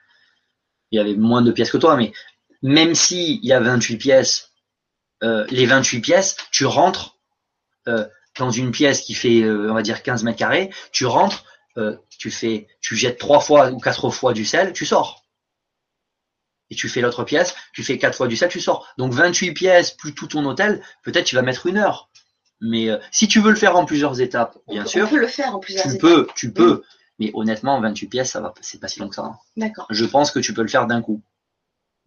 Il 0.91 0.97
y 0.97 0.99
avait 0.99 1.15
moins 1.15 1.41
de 1.41 1.51
pièces 1.51 1.71
que 1.71 1.77
toi, 1.77 1.95
mais 1.97 2.13
même 2.61 2.95
s'il 2.95 3.43
y 3.43 3.51
a 3.51 3.59
28 3.59 3.97
pièces, 3.97 4.53
euh, 5.23 5.45
les 5.49 5.65
28 5.65 6.01
pièces, 6.01 6.37
tu 6.51 6.65
rentres 6.65 7.17
euh, 7.87 8.05
dans 8.39 8.51
une 8.51 8.71
pièce 8.71 9.01
qui 9.01 9.13
fait, 9.13 9.41
euh, 9.41 9.69
on 9.69 9.73
va 9.73 9.81
dire, 9.81 10.03
15 10.03 10.23
mètres 10.23 10.39
carrés, 10.39 10.69
tu 10.91 11.05
rentres, 11.05 11.45
tu 12.19 12.29
fais, 12.29 12.67
tu 12.81 12.95
jettes 12.95 13.17
trois 13.17 13.39
fois 13.39 13.71
ou 13.71 13.79
quatre 13.79 14.11
fois 14.11 14.33
du 14.33 14.45
sel, 14.45 14.73
tu 14.73 14.85
sors. 14.85 15.22
Et 16.73 16.75
tu 16.75 16.89
fais 16.89 17.01
l'autre 17.01 17.23
pièce, 17.23 17.53
tu 17.71 17.83
fais 17.83 17.99
quatre 17.99 18.15
fois 18.15 18.27
du 18.27 18.35
sel, 18.35 18.49
tu 18.49 18.59
sors. 18.59 18.87
Donc 18.97 19.13
28 19.13 19.51
pièces 19.53 19.91
plus 19.91 20.15
tout 20.15 20.25
ton 20.25 20.43
hôtel, 20.45 20.81
peut-être 21.03 21.25
tu 21.25 21.35
vas 21.35 21.43
mettre 21.43 21.67
une 21.67 21.77
heure. 21.77 22.09
Mais 22.61 22.89
si 23.11 23.27
tu 23.27 23.39
veux 23.41 23.51
le 23.51 23.55
faire 23.55 23.75
en 23.75 23.85
plusieurs 23.85 24.21
étapes, 24.21 24.57
bien 24.67 24.85
sûr. 24.87 25.07
Tu 25.07 25.13
peux 25.13 25.21
le 25.21 25.27
faire 25.27 25.55
en 25.55 25.59
plusieurs 25.59 25.91
tu 25.91 25.97
Peux, 25.99 26.27
tu 26.33 26.51
peux. 26.51 26.81
Mais 27.19 27.29
honnêtement, 27.35 27.79
28 27.79 28.07
pièces, 28.07 28.31
ça 28.31 28.41
va, 28.41 28.53
c'est 28.61 28.79
pas 28.79 28.87
si 28.87 28.99
long 28.99 29.09
que 29.09 29.15
ça. 29.15 29.23
Hein. 29.23 29.37
D'accord. 29.55 29.85
Je 29.91 30.05
pense 30.05 30.31
que 30.31 30.39
tu 30.39 30.53
peux 30.53 30.63
le 30.63 30.67
faire 30.67 30.87
d'un 30.87 31.01
coup. 31.01 31.21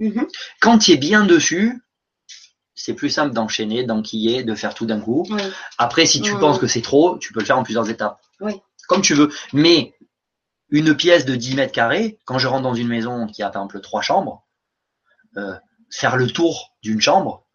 Mm-hmm. 0.01 0.27
Quand 0.61 0.79
tu 0.79 0.91
es 0.93 0.97
bien 0.97 1.25
dessus, 1.25 1.81
c'est 2.75 2.95
plus 2.95 3.11
simple 3.11 3.33
d'enchaîner, 3.33 3.85
d'enquiller, 3.85 4.43
de 4.43 4.55
faire 4.55 4.75
tout 4.75 4.87
d'un 4.87 5.01
coup. 5.01 5.27
Après, 5.79 6.07
si 6.07 6.21
tu 6.21 6.37
penses 6.39 6.59
que 6.59 6.67
c'est 6.67 6.83
trop, 6.83 7.19
tu 7.19 7.33
peux 7.33 7.41
le 7.41 7.47
faire 7.47 7.59
en 7.59 7.63
plusieurs 7.63 7.89
étapes. 7.91 8.21
Comme 8.89 9.03
tu 9.03 9.15
veux. 9.15 9.31
Mais 9.53 9.95
une 10.71 10.97
pièce 10.97 11.25
de 11.25 11.35
10 11.35 11.57
mètres 11.57 11.73
carrés, 11.73 12.19
quand 12.25 12.39
je 12.39 12.47
rentre 12.49 12.63
dans 12.63 12.75
une 12.75 12.89
maison 12.89 13.27
qui 13.27 13.43
a 13.43 13.51
par 13.51 13.63
exemple 13.63 13.81
trois 13.81 14.03
chambres, 14.03 14.45
euh, 14.45 14.46
faire 15.91 16.17
le 16.17 16.27
tour 16.27 16.77
d'une 16.83 17.01
chambre 17.01 17.47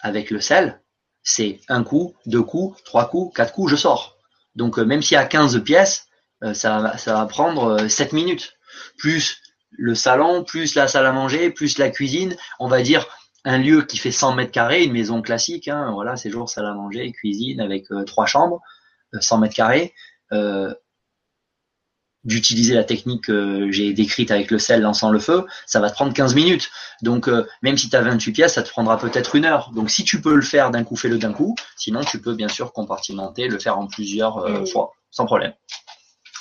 avec 0.00 0.30
le 0.30 0.40
sel, 0.40 0.80
c'est 1.24 1.60
un 1.68 1.82
coup, 1.82 2.14
deux 2.26 2.42
coups, 2.42 2.80
trois 2.84 3.08
coups, 3.08 3.34
quatre 3.34 3.52
coups, 3.52 3.70
je 3.70 3.76
sors. 3.76 4.18
Donc 4.54 4.78
euh, 4.78 4.84
même 4.84 5.02
s'il 5.02 5.14
y 5.14 5.18
a 5.18 5.24
15 5.24 5.64
pièces, 5.64 6.06
euh, 6.44 6.54
ça, 6.54 6.94
va 7.06 7.26
prendre 7.26 7.88
7 7.88 8.12
minutes. 8.12 8.52
Plus 8.98 9.40
le 9.70 9.94
salon, 9.94 10.44
plus 10.44 10.74
la 10.74 10.86
salle 10.86 11.06
à 11.06 11.12
manger, 11.12 11.50
plus 11.50 11.78
la 11.78 11.90
cuisine, 11.90 12.36
on 12.60 12.68
va 12.68 12.82
dire 12.82 13.06
un 13.44 13.58
lieu 13.58 13.82
qui 13.82 13.96
fait 13.96 14.10
100 14.10 14.34
mètres 14.34 14.52
carrés, 14.52 14.84
une 14.84 14.92
maison 14.92 15.20
classique, 15.22 15.68
hein, 15.68 15.90
voilà, 15.92 16.16
c'est 16.16 16.30
jour 16.30 16.48
salle 16.48 16.66
à 16.66 16.74
manger, 16.74 17.10
cuisine 17.12 17.60
avec 17.60 17.86
trois 18.06 18.26
chambres, 18.26 18.60
100 19.18 19.38
mètres 19.38 19.54
carrés. 19.54 19.92
Euh, 20.32 20.72
d'utiliser 22.24 22.74
la 22.74 22.84
technique 22.84 23.24
que 23.24 23.70
j'ai 23.70 23.92
décrite 23.92 24.30
avec 24.30 24.50
le 24.50 24.58
sel 24.58 24.82
lançant 24.82 25.10
le 25.10 25.18
feu, 25.18 25.46
ça 25.66 25.80
va 25.80 25.90
te 25.90 25.94
prendre 25.94 26.12
15 26.12 26.34
minutes. 26.34 26.70
Donc 27.02 27.28
euh, 27.28 27.46
même 27.62 27.76
si 27.76 27.90
tu 27.90 27.96
as 27.96 28.02
28 28.02 28.32
pièces, 28.32 28.54
ça 28.54 28.62
te 28.62 28.70
prendra 28.70 28.98
peut-être 28.98 29.36
une 29.36 29.44
heure. 29.44 29.70
Donc 29.74 29.90
si 29.90 30.04
tu 30.04 30.20
peux 30.20 30.34
le 30.34 30.42
faire 30.42 30.70
d'un 30.70 30.84
coup, 30.84 30.96
fais-le 30.96 31.18
d'un 31.18 31.32
coup. 31.32 31.54
Sinon, 31.76 32.02
tu 32.02 32.20
peux 32.20 32.34
bien 32.34 32.48
sûr 32.48 32.72
compartimenter, 32.72 33.48
le 33.48 33.58
faire 33.58 33.78
en 33.78 33.86
plusieurs 33.86 34.38
euh, 34.38 34.64
fois, 34.64 34.92
sans 35.10 35.26
problème. 35.26 35.52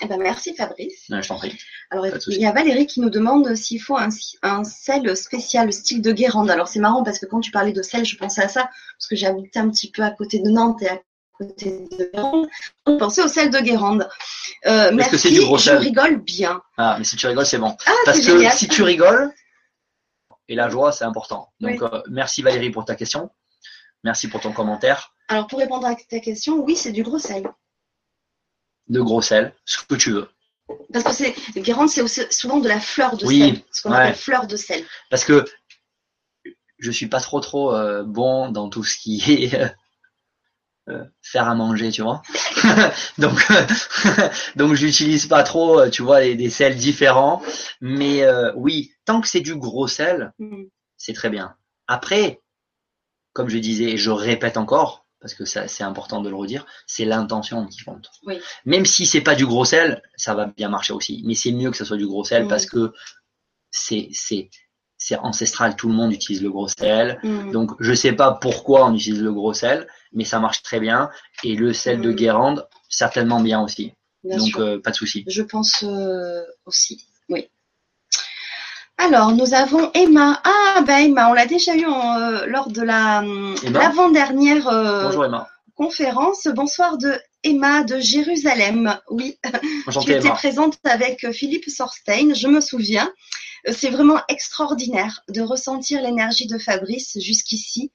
Eh 0.01 0.07
ben, 0.07 0.17
merci 0.19 0.55
Fabrice. 0.55 1.05
je 1.09 1.27
t'en 1.27 1.37
prie. 1.37 1.57
Alors 1.91 2.07
il 2.27 2.41
y 2.41 2.45
a 2.45 2.51
Valérie 2.51 2.87
qui 2.87 2.99
nous 2.99 3.11
demande 3.11 3.53
s'il 3.55 3.79
faut 3.79 3.95
un, 3.95 4.09
un, 4.41 4.63
sel 4.63 5.15
spécial 5.15 5.71
style 5.71 6.01
de 6.01 6.11
Guérande. 6.11 6.49
Alors 6.49 6.67
c'est 6.67 6.79
marrant 6.79 7.03
parce 7.03 7.19
que 7.19 7.25
quand 7.25 7.39
tu 7.39 7.51
parlais 7.51 7.71
de 7.71 7.81
sel, 7.81 8.03
je 8.03 8.17
pensais 8.17 8.41
à 8.41 8.47
ça 8.47 8.63
parce 8.63 9.07
que 9.07 9.15
j'habitais 9.15 9.59
un 9.59 9.69
petit 9.69 9.91
peu 9.91 10.01
à 10.01 10.09
côté 10.09 10.39
de 10.39 10.49
Nantes 10.49 10.81
et 10.81 10.89
à 10.89 10.99
côté 11.37 11.87
de 11.91 12.11
Guérande. 12.11 12.47
On 12.85 12.97
pensait 12.97 13.23
au 13.23 13.27
sel 13.27 13.49
de 13.49 13.59
Guérande. 13.59 14.07
Euh, 14.65 14.91
merci, 14.93 15.35
je 15.35 15.71
rigole 15.71 16.17
bien. 16.17 16.61
Ah, 16.77 16.95
mais 16.97 17.03
si 17.03 17.15
tu 17.15 17.27
rigoles, 17.27 17.45
c'est 17.45 17.57
bon. 17.57 17.75
Ah, 17.85 17.91
Parce 18.05 18.19
que 18.19 18.49
si 18.51 18.67
tu 18.67 18.83
rigoles, 18.83 19.33
et 20.47 20.55
la 20.55 20.69
joie, 20.69 20.91
c'est 20.91 21.05
important. 21.05 21.51
Donc, 21.59 21.81
euh, 21.81 22.01
merci 22.09 22.41
Valérie 22.41 22.69
pour 22.69 22.85
ta 22.85 22.95
question. 22.95 23.31
Merci 24.03 24.27
pour 24.27 24.41
ton 24.41 24.51
commentaire. 24.51 25.13
Alors, 25.29 25.47
pour 25.47 25.59
répondre 25.59 25.87
à 25.87 25.95
ta 25.95 26.19
question, 26.19 26.57
oui, 26.57 26.75
c'est 26.75 26.91
du 26.91 27.03
gros 27.03 27.19
sel. 27.19 27.47
De 28.89 28.99
gros 28.99 29.21
sel, 29.21 29.53
ce 29.63 29.77
que 29.83 29.95
tu 29.95 30.11
veux. 30.11 30.29
Parce 30.91 31.05
que 31.05 31.13
c'est 31.13 31.35
Guérande, 31.61 31.89
c'est 31.89 32.33
souvent 32.33 32.59
de 32.59 32.67
la 32.67 32.79
fleur 32.79 33.15
de 33.15 33.25
sel. 33.25 33.61
Ce 33.71 33.81
qu'on 33.81 33.91
appelle 33.91 34.15
fleur 34.15 34.47
de 34.47 34.57
sel. 34.57 34.83
Parce 35.09 35.23
que 35.23 35.45
je 36.77 36.91
suis 36.91 37.07
pas 37.07 37.21
trop 37.21 37.39
trop 37.39 37.73
euh, 37.73 38.03
bon 38.03 38.49
dans 38.49 38.69
tout 38.69 38.83
ce 38.83 38.97
qui 38.97 39.23
est 39.27 39.55
euh, 39.55 39.69
faire 41.21 41.47
à 41.47 41.55
manger, 41.55 41.91
tu 41.91 42.01
vois. 42.01 42.21
donc, 43.17 43.47
donc 44.55 44.73
j'utilise 44.73 45.27
pas 45.27 45.43
trop, 45.43 45.79
euh, 45.79 45.89
tu 45.89 46.01
vois, 46.01 46.21
des 46.21 46.49
sels 46.49 46.75
différents. 46.75 47.41
Mais 47.81 48.23
euh, 48.23 48.51
oui, 48.55 48.91
tant 49.05 49.21
que 49.21 49.27
c'est 49.27 49.41
du 49.41 49.55
gros 49.55 49.87
sel, 49.87 50.33
mm. 50.39 50.63
c'est 50.97 51.13
très 51.13 51.29
bien. 51.29 51.55
Après, 51.87 52.41
comme 53.33 53.49
je 53.49 53.57
disais, 53.57 53.91
et 53.91 53.97
je 53.97 54.11
répète 54.11 54.57
encore, 54.57 55.05
parce 55.19 55.33
que 55.35 55.45
c'est 55.45 55.83
important 55.83 56.21
de 56.21 56.29
le 56.29 56.35
redire, 56.35 56.65
c'est 56.85 57.05
l'intention 57.05 57.65
qui 57.67 57.81
compte. 57.83 58.09
Même 58.65 58.85
si 58.85 59.05
c'est 59.05 59.21
pas 59.21 59.35
du 59.35 59.45
gros 59.45 59.63
sel, 59.63 60.01
ça 60.17 60.35
va 60.35 60.47
bien 60.47 60.67
marcher 60.67 60.91
aussi. 60.91 61.23
Mais 61.25 61.33
c'est 61.33 61.53
mieux 61.53 61.71
que 61.71 61.77
ce 61.77 61.85
soit 61.85 61.97
du 61.97 62.07
gros 62.07 62.25
sel 62.25 62.45
mm. 62.45 62.47
parce 62.49 62.65
que 62.65 62.91
c'est 63.71 64.11
c'est 65.03 65.15
c'est 65.15 65.19
ancestral, 65.19 65.75
tout 65.75 65.89
le 65.89 65.93
monde 65.93 66.13
utilise 66.13 66.41
le 66.41 66.49
gros 66.49 66.69
sel. 66.69 67.19
Mm. 67.23 67.51
Donc 67.51 67.71
je 67.79 67.93
sais 67.93 68.13
pas 68.13 68.31
pourquoi 68.31 68.85
on 68.85 68.95
utilise 68.95 69.21
le 69.21 69.33
gros 69.33 69.53
sel, 69.53 69.87
mais 70.13 70.23
ça 70.23 70.39
marche 70.39 70.63
très 70.63 70.79
bien. 70.79 71.09
Et 71.43 71.55
le 71.55 71.73
sel 71.73 71.99
de 71.99 72.11
mm. 72.11 72.15
Guérande, 72.15 72.67
certainement 72.89 73.41
bien 73.41 73.61
aussi. 73.61 73.93
Donc, 74.23 74.55
euh, 74.57 74.79
pas 74.79 74.91
de 74.91 74.95
souci. 74.95 75.25
Je 75.27 75.41
pense 75.41 75.83
euh, 75.83 76.41
aussi, 76.65 77.05
oui. 77.27 77.49
Alors, 78.97 79.33
nous 79.33 79.53
avons 79.53 79.91
Emma. 79.93 80.41
Ah, 80.45 80.81
ben 80.87 80.99
Emma, 80.99 81.29
on 81.29 81.33
l'a 81.33 81.45
déjà 81.45 81.75
eu 81.75 81.85
euh, 81.85 82.45
lors 82.45 82.69
de 82.69 82.81
la 82.81 83.21
l'avant-dernière 83.69 84.69
conférence. 85.75 86.47
Bonsoir 86.47 86.97
de 86.97 87.19
Emma 87.43 87.83
de 87.83 87.99
Jérusalem. 87.99 88.97
Oui, 89.09 89.37
tu 90.01 90.11
étais 90.11 90.29
présente 90.29 90.77
avec 90.83 91.29
Philippe 91.31 91.69
Sorstein, 91.69 92.33
je 92.33 92.47
me 92.47 92.61
souviens. 92.61 93.11
C'est 93.71 93.89
vraiment 93.89 94.19
extraordinaire 94.27 95.21
de 95.29 95.41
ressentir 95.41 96.01
l'énergie 96.01 96.47
de 96.47 96.57
Fabrice 96.57 97.17
jusqu'ici 97.19 97.91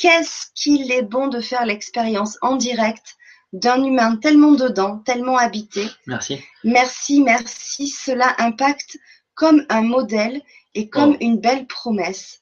qu'est-ce 0.00 0.46
qu'il 0.54 0.90
est 0.90 1.02
bon 1.02 1.28
de 1.28 1.40
faire 1.40 1.66
l'expérience 1.66 2.38
en 2.40 2.56
direct 2.56 3.16
d'un 3.52 3.84
humain 3.84 4.16
tellement 4.16 4.52
dedans, 4.52 4.98
tellement 4.98 5.36
habité. 5.36 5.86
Merci. 6.06 6.40
Merci, 6.64 7.20
merci. 7.20 7.88
Cela 7.88 8.34
impacte 8.38 8.98
comme 9.34 9.64
un 9.68 9.82
modèle 9.82 10.40
et 10.74 10.88
comme 10.88 11.12
oh. 11.12 11.20
une 11.20 11.38
belle 11.38 11.66
promesse. 11.66 12.39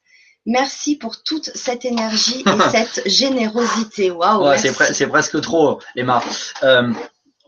Merci 0.48 0.96
pour 0.96 1.22
toute 1.22 1.50
cette 1.54 1.84
énergie 1.84 2.40
et 2.40 2.70
cette 2.70 3.06
générosité. 3.06 4.10
Waouh. 4.10 4.56
c'est, 4.56 5.06
presque 5.06 5.38
trop, 5.42 5.78
Emma. 5.94 6.22
Euh, 6.62 6.90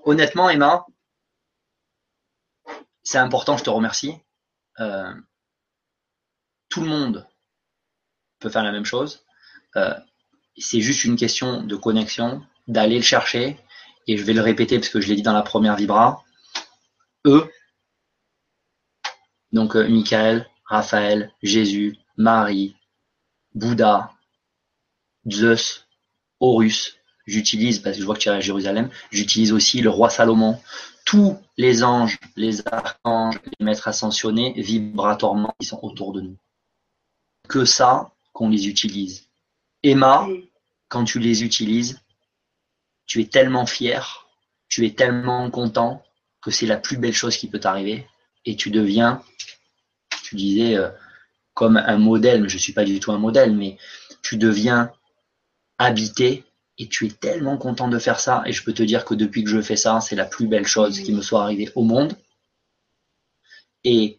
honnêtement, 0.04 0.50
Emma, 0.50 0.84
c'est 3.02 3.16
important, 3.16 3.56
je 3.56 3.64
te 3.64 3.70
remercie. 3.70 4.16
Euh, 4.80 5.14
tout 6.68 6.82
le 6.82 6.88
monde 6.88 7.26
peut 8.38 8.50
faire 8.50 8.64
la 8.64 8.70
même 8.70 8.84
chose. 8.84 9.24
Euh, 9.76 9.94
c'est 10.58 10.82
juste 10.82 11.04
une 11.04 11.16
question 11.16 11.62
de 11.62 11.76
connexion, 11.76 12.44
d'aller 12.68 12.96
le 12.96 13.02
chercher. 13.02 13.58
Et 14.08 14.18
je 14.18 14.24
vais 14.24 14.34
le 14.34 14.42
répéter 14.42 14.78
parce 14.78 14.90
que 14.90 15.00
je 15.00 15.08
l'ai 15.08 15.16
dit 15.16 15.22
dans 15.22 15.32
la 15.32 15.42
première 15.42 15.76
vibra. 15.76 16.22
Eux, 17.24 17.50
donc 19.52 19.74
Michael, 19.74 20.46
Raphaël, 20.66 21.32
Jésus, 21.42 21.96
Marie, 22.18 22.76
Bouddha, 23.54 24.12
Zeus, 25.30 25.86
Horus, 26.40 26.96
j'utilise, 27.26 27.80
parce 27.80 27.96
que 27.96 28.00
je 28.00 28.06
vois 28.06 28.14
que 28.14 28.20
tu 28.20 28.28
es 28.28 28.32
à 28.32 28.40
Jérusalem, 28.40 28.90
j'utilise 29.10 29.52
aussi 29.52 29.80
le 29.80 29.90
roi 29.90 30.10
Salomon. 30.10 30.58
Tous 31.04 31.38
les 31.56 31.82
anges, 31.82 32.18
les 32.36 32.66
archanges, 32.68 33.40
les 33.58 33.64
maîtres 33.64 33.88
ascensionnés, 33.88 34.54
vibratoirement, 34.56 35.54
ils 35.60 35.66
sont 35.66 35.80
autour 35.82 36.12
de 36.12 36.20
nous. 36.20 36.36
Que 37.48 37.64
ça, 37.64 38.12
qu'on 38.32 38.48
les 38.48 38.68
utilise. 38.68 39.28
Emma, 39.82 40.26
quand 40.88 41.04
tu 41.04 41.18
les 41.18 41.42
utilises, 41.42 42.00
tu 43.06 43.20
es 43.20 43.26
tellement 43.26 43.66
fier, 43.66 44.26
tu 44.68 44.86
es 44.86 44.92
tellement 44.92 45.50
content 45.50 46.02
que 46.42 46.50
c'est 46.50 46.66
la 46.66 46.76
plus 46.76 46.96
belle 46.96 47.14
chose 47.14 47.36
qui 47.36 47.48
peut 47.48 47.60
t'arriver 47.60 48.06
et 48.44 48.56
tu 48.56 48.70
deviens, 48.70 49.22
tu 50.22 50.36
disais, 50.36 50.76
euh, 50.76 50.90
comme 51.60 51.76
un 51.76 51.98
modèle, 51.98 52.40
mais 52.40 52.48
je 52.48 52.54
ne 52.54 52.60
suis 52.60 52.72
pas 52.72 52.84
du 52.84 53.00
tout 53.00 53.12
un 53.12 53.18
modèle, 53.18 53.54
mais 53.54 53.76
tu 54.22 54.38
deviens 54.38 54.90
habité 55.76 56.46
et 56.78 56.88
tu 56.88 57.06
es 57.06 57.10
tellement 57.10 57.58
content 57.58 57.88
de 57.88 57.98
faire 57.98 58.18
ça 58.18 58.42
et 58.46 58.52
je 58.54 58.64
peux 58.64 58.72
te 58.72 58.82
dire 58.82 59.04
que 59.04 59.12
depuis 59.12 59.44
que 59.44 59.50
je 59.50 59.60
fais 59.60 59.76
ça, 59.76 60.00
c'est 60.00 60.16
la 60.16 60.24
plus 60.24 60.46
belle 60.46 60.66
chose 60.66 61.00
qui 61.00 61.12
me 61.12 61.20
soit 61.20 61.42
arrivée 61.42 61.70
au 61.74 61.82
monde. 61.82 62.14
Et 63.84 64.18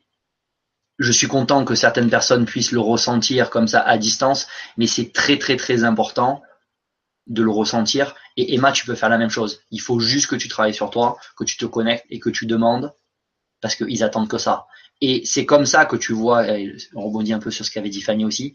je 1.00 1.12
suis 1.12 1.28
content 1.28 1.66
que 1.66 1.74
certaines 1.74 2.12
personnes 2.12 2.46
puissent 2.46 2.74
le 2.74 2.80
ressentir 2.80 3.50
comme 3.50 3.68
ça 3.68 3.82
à 3.82 3.98
distance, 3.98 4.46
mais 4.78 4.86
c'est 4.86 5.12
très 5.12 5.40
très 5.40 5.58
très 5.58 5.84
important 5.84 6.44
de 7.26 7.42
le 7.42 7.50
ressentir. 7.50 8.14
Et 8.38 8.54
Emma, 8.54 8.72
tu 8.72 8.86
peux 8.86 8.94
faire 8.94 9.10
la 9.10 9.18
même 9.18 9.32
chose. 9.32 9.64
Il 9.72 9.82
faut 9.82 10.00
juste 10.00 10.28
que 10.28 10.36
tu 10.36 10.48
travailles 10.48 10.76
sur 10.76 10.92
toi, 10.92 11.18
que 11.36 11.44
tu 11.44 11.58
te 11.58 11.66
connectes 11.66 12.06
et 12.12 12.20
que 12.20 12.30
tu 12.30 12.46
demandes, 12.46 12.94
parce 13.62 13.74
qu'ils 13.74 14.04
attendent 14.04 14.30
que 14.30 14.38
ça. 14.38 14.68
Et 15.02 15.24
c'est 15.26 15.46
comme 15.46 15.66
ça 15.66 15.86
que 15.86 15.96
tu 15.96 16.14
vois, 16.14 16.46
on 16.96 17.06
rebondit 17.06 17.34
un 17.34 17.40
peu 17.40 17.52
sur 17.52 17.66
ce 17.66 17.72
qu'avait 17.72 17.90
dit 17.90 18.02
Fanny 18.02 18.24
aussi, 18.24 18.54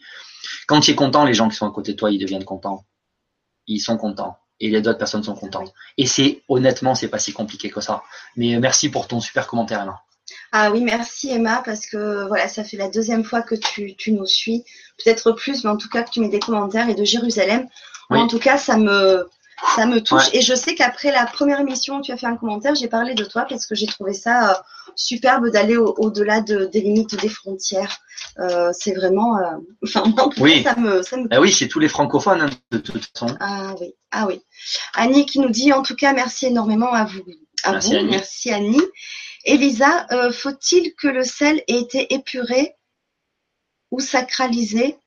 quand 0.66 0.80
tu 0.80 0.92
es 0.92 0.94
content, 0.94 1.24
les 1.24 1.34
gens 1.34 1.48
qui 1.48 1.56
sont 1.56 1.66
à 1.66 1.72
côté 1.72 1.92
de 1.92 1.96
toi, 1.96 2.10
ils 2.10 2.18
deviennent 2.18 2.44
contents. 2.44 2.84
Ils 3.66 3.80
sont 3.80 3.96
contents. 3.96 4.38
Et 4.60 4.70
les 4.70 4.78
autres 4.78 4.98
personnes 4.98 5.24
sont 5.24 5.34
contentes. 5.34 5.72
Et 5.98 6.06
c'est, 6.06 6.42
honnêtement, 6.48 6.94
c'est 6.94 7.08
pas 7.08 7.18
si 7.18 7.32
compliqué 7.32 7.68
que 7.68 7.80
ça. 7.80 8.02
Mais 8.36 8.58
merci 8.58 8.88
pour 8.88 9.06
ton 9.08 9.20
super 9.20 9.46
commentaire, 9.46 9.82
Emma. 9.82 10.00
Ah 10.52 10.70
oui, 10.70 10.82
merci 10.82 11.30
Emma, 11.30 11.62
parce 11.64 11.86
que 11.86 12.26
voilà, 12.26 12.48
ça 12.48 12.64
fait 12.64 12.76
la 12.76 12.88
deuxième 12.88 13.24
fois 13.24 13.42
que 13.42 13.54
tu, 13.54 14.12
nous 14.12 14.26
suis. 14.26 14.64
Peut-être 15.02 15.32
plus, 15.32 15.64
mais 15.64 15.70
en 15.70 15.76
tout 15.76 15.88
cas 15.88 16.02
que 16.02 16.10
tu 16.10 16.20
mets 16.20 16.28
des 16.28 16.38
commentaires 16.38 16.88
et 16.88 16.94
de 16.94 17.04
Jérusalem. 17.04 17.68
En 18.08 18.28
tout 18.28 18.38
cas, 18.38 18.56
ça 18.56 18.76
me, 18.76 19.28
ça 19.74 19.86
me 19.86 20.02
touche. 20.02 20.28
Et 20.32 20.42
je 20.42 20.54
sais 20.54 20.74
qu'après 20.74 21.10
la 21.10 21.24
première 21.26 21.60
émission, 21.60 22.00
tu 22.00 22.12
as 22.12 22.16
fait 22.16 22.26
un 22.26 22.36
commentaire, 22.36 22.74
j'ai 22.74 22.88
parlé 22.88 23.14
de 23.14 23.24
toi 23.24 23.46
parce 23.48 23.66
que 23.66 23.74
j'ai 23.74 23.86
trouvé 23.86 24.12
ça 24.12 24.50
euh, 24.50 24.54
superbe 24.94 25.48
d'aller 25.48 25.76
au-delà 25.76 26.40
des 26.40 26.80
limites 26.80 27.18
des 27.20 27.28
frontières. 27.28 27.98
Euh, 28.38 28.70
c'est 28.72 28.92
vraiment, 28.92 29.38
euh, 29.38 29.56
enfin 29.84 30.04
moi, 30.04 30.28
oui. 30.38 30.62
ça 30.62 30.76
me, 30.76 31.02
ça 31.02 31.16
me. 31.16 31.26
Ah 31.30 31.40
oui, 31.40 31.52
c'est 31.52 31.68
tous 31.68 31.78
les 31.78 31.88
francophones 31.88 32.42
hein, 32.42 32.50
de 32.70 32.78
toute 32.78 33.04
façon. 33.06 33.34
Ah 33.40 33.74
oui, 33.80 33.94
ah 34.10 34.26
oui. 34.26 34.42
Annie 34.94 35.26
qui 35.26 35.38
nous 35.38 35.50
dit 35.50 35.72
en 35.72 35.82
tout 35.82 35.96
cas 35.96 36.12
merci 36.12 36.46
énormément 36.46 36.92
à 36.92 37.04
vous, 37.04 37.22
à 37.62 37.72
merci 37.72 37.90
vous, 37.90 37.96
Annie. 37.96 38.10
merci 38.10 38.52
Annie. 38.52 38.82
Elisa, 39.44 40.06
faut-il 40.32 40.92
que 40.94 41.06
le 41.06 41.22
sel 41.22 41.62
ait 41.68 41.78
été 41.78 42.12
épuré 42.12 42.74
ou 43.92 44.00
sacralisé 44.00 44.98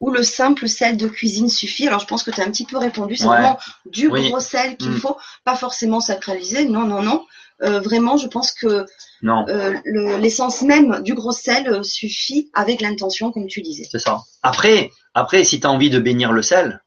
ou 0.00 0.10
le 0.10 0.22
simple 0.22 0.68
sel 0.68 0.96
de 0.96 1.08
cuisine 1.08 1.48
suffit 1.48 1.88
Alors, 1.88 2.00
je 2.00 2.06
pense 2.06 2.22
que 2.22 2.30
tu 2.30 2.40
as 2.40 2.44
un 2.44 2.50
petit 2.50 2.64
peu 2.64 2.78
répondu. 2.78 3.16
C'est 3.16 3.26
vraiment 3.26 3.58
du 3.86 4.08
gros 4.08 4.40
sel 4.40 4.76
qu'il 4.76 4.90
mm. 4.90 4.98
faut, 4.98 5.16
pas 5.44 5.56
forcément 5.56 6.00
sacraliser. 6.00 6.66
Non, 6.66 6.86
non, 6.86 7.02
non. 7.02 7.24
Euh, 7.62 7.80
vraiment, 7.80 8.16
je 8.16 8.28
pense 8.28 8.52
que 8.52 8.86
euh, 9.24 10.18
l'essence 10.18 10.62
même 10.62 11.02
du 11.02 11.14
gros 11.14 11.32
sel 11.32 11.84
suffit 11.84 12.50
avec 12.54 12.80
l'intention, 12.80 13.32
comme 13.32 13.46
tu 13.46 13.62
disais. 13.62 13.86
C'est 13.90 13.98
ça. 13.98 14.22
Après, 14.42 14.90
après, 15.14 15.42
si 15.44 15.58
tu 15.58 15.66
as 15.66 15.70
envie 15.70 15.90
de 15.90 15.98
bénir 15.98 16.32
le 16.32 16.42
sel, 16.42 16.80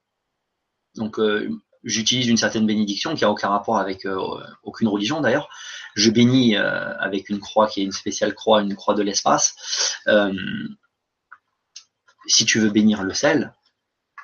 donc 0.95 1.19
euh, 1.19 1.49
j'utilise 1.83 2.27
une 2.27 2.37
certaine 2.37 2.65
bénédiction 2.65 3.15
qui 3.15 3.25
a 3.25 3.29
aucun 3.29 3.49
rapport 3.49 3.77
avec 3.77 4.07
aucune 4.63 4.87
religion 4.87 5.19
d'ailleurs. 5.19 5.49
Je 5.95 6.09
bénis 6.09 6.55
avec 6.55 7.27
une 7.29 7.39
croix 7.39 7.67
qui 7.67 7.81
est 7.81 7.83
une 7.83 7.91
spéciale 7.91 8.33
croix, 8.33 8.61
une 8.61 8.75
croix 8.75 8.93
de 8.93 9.01
l'espace 9.01 9.55
si 12.31 12.45
tu 12.45 12.59
veux 12.59 12.69
bénir 12.69 13.03
le 13.03 13.13
sel, 13.13 13.53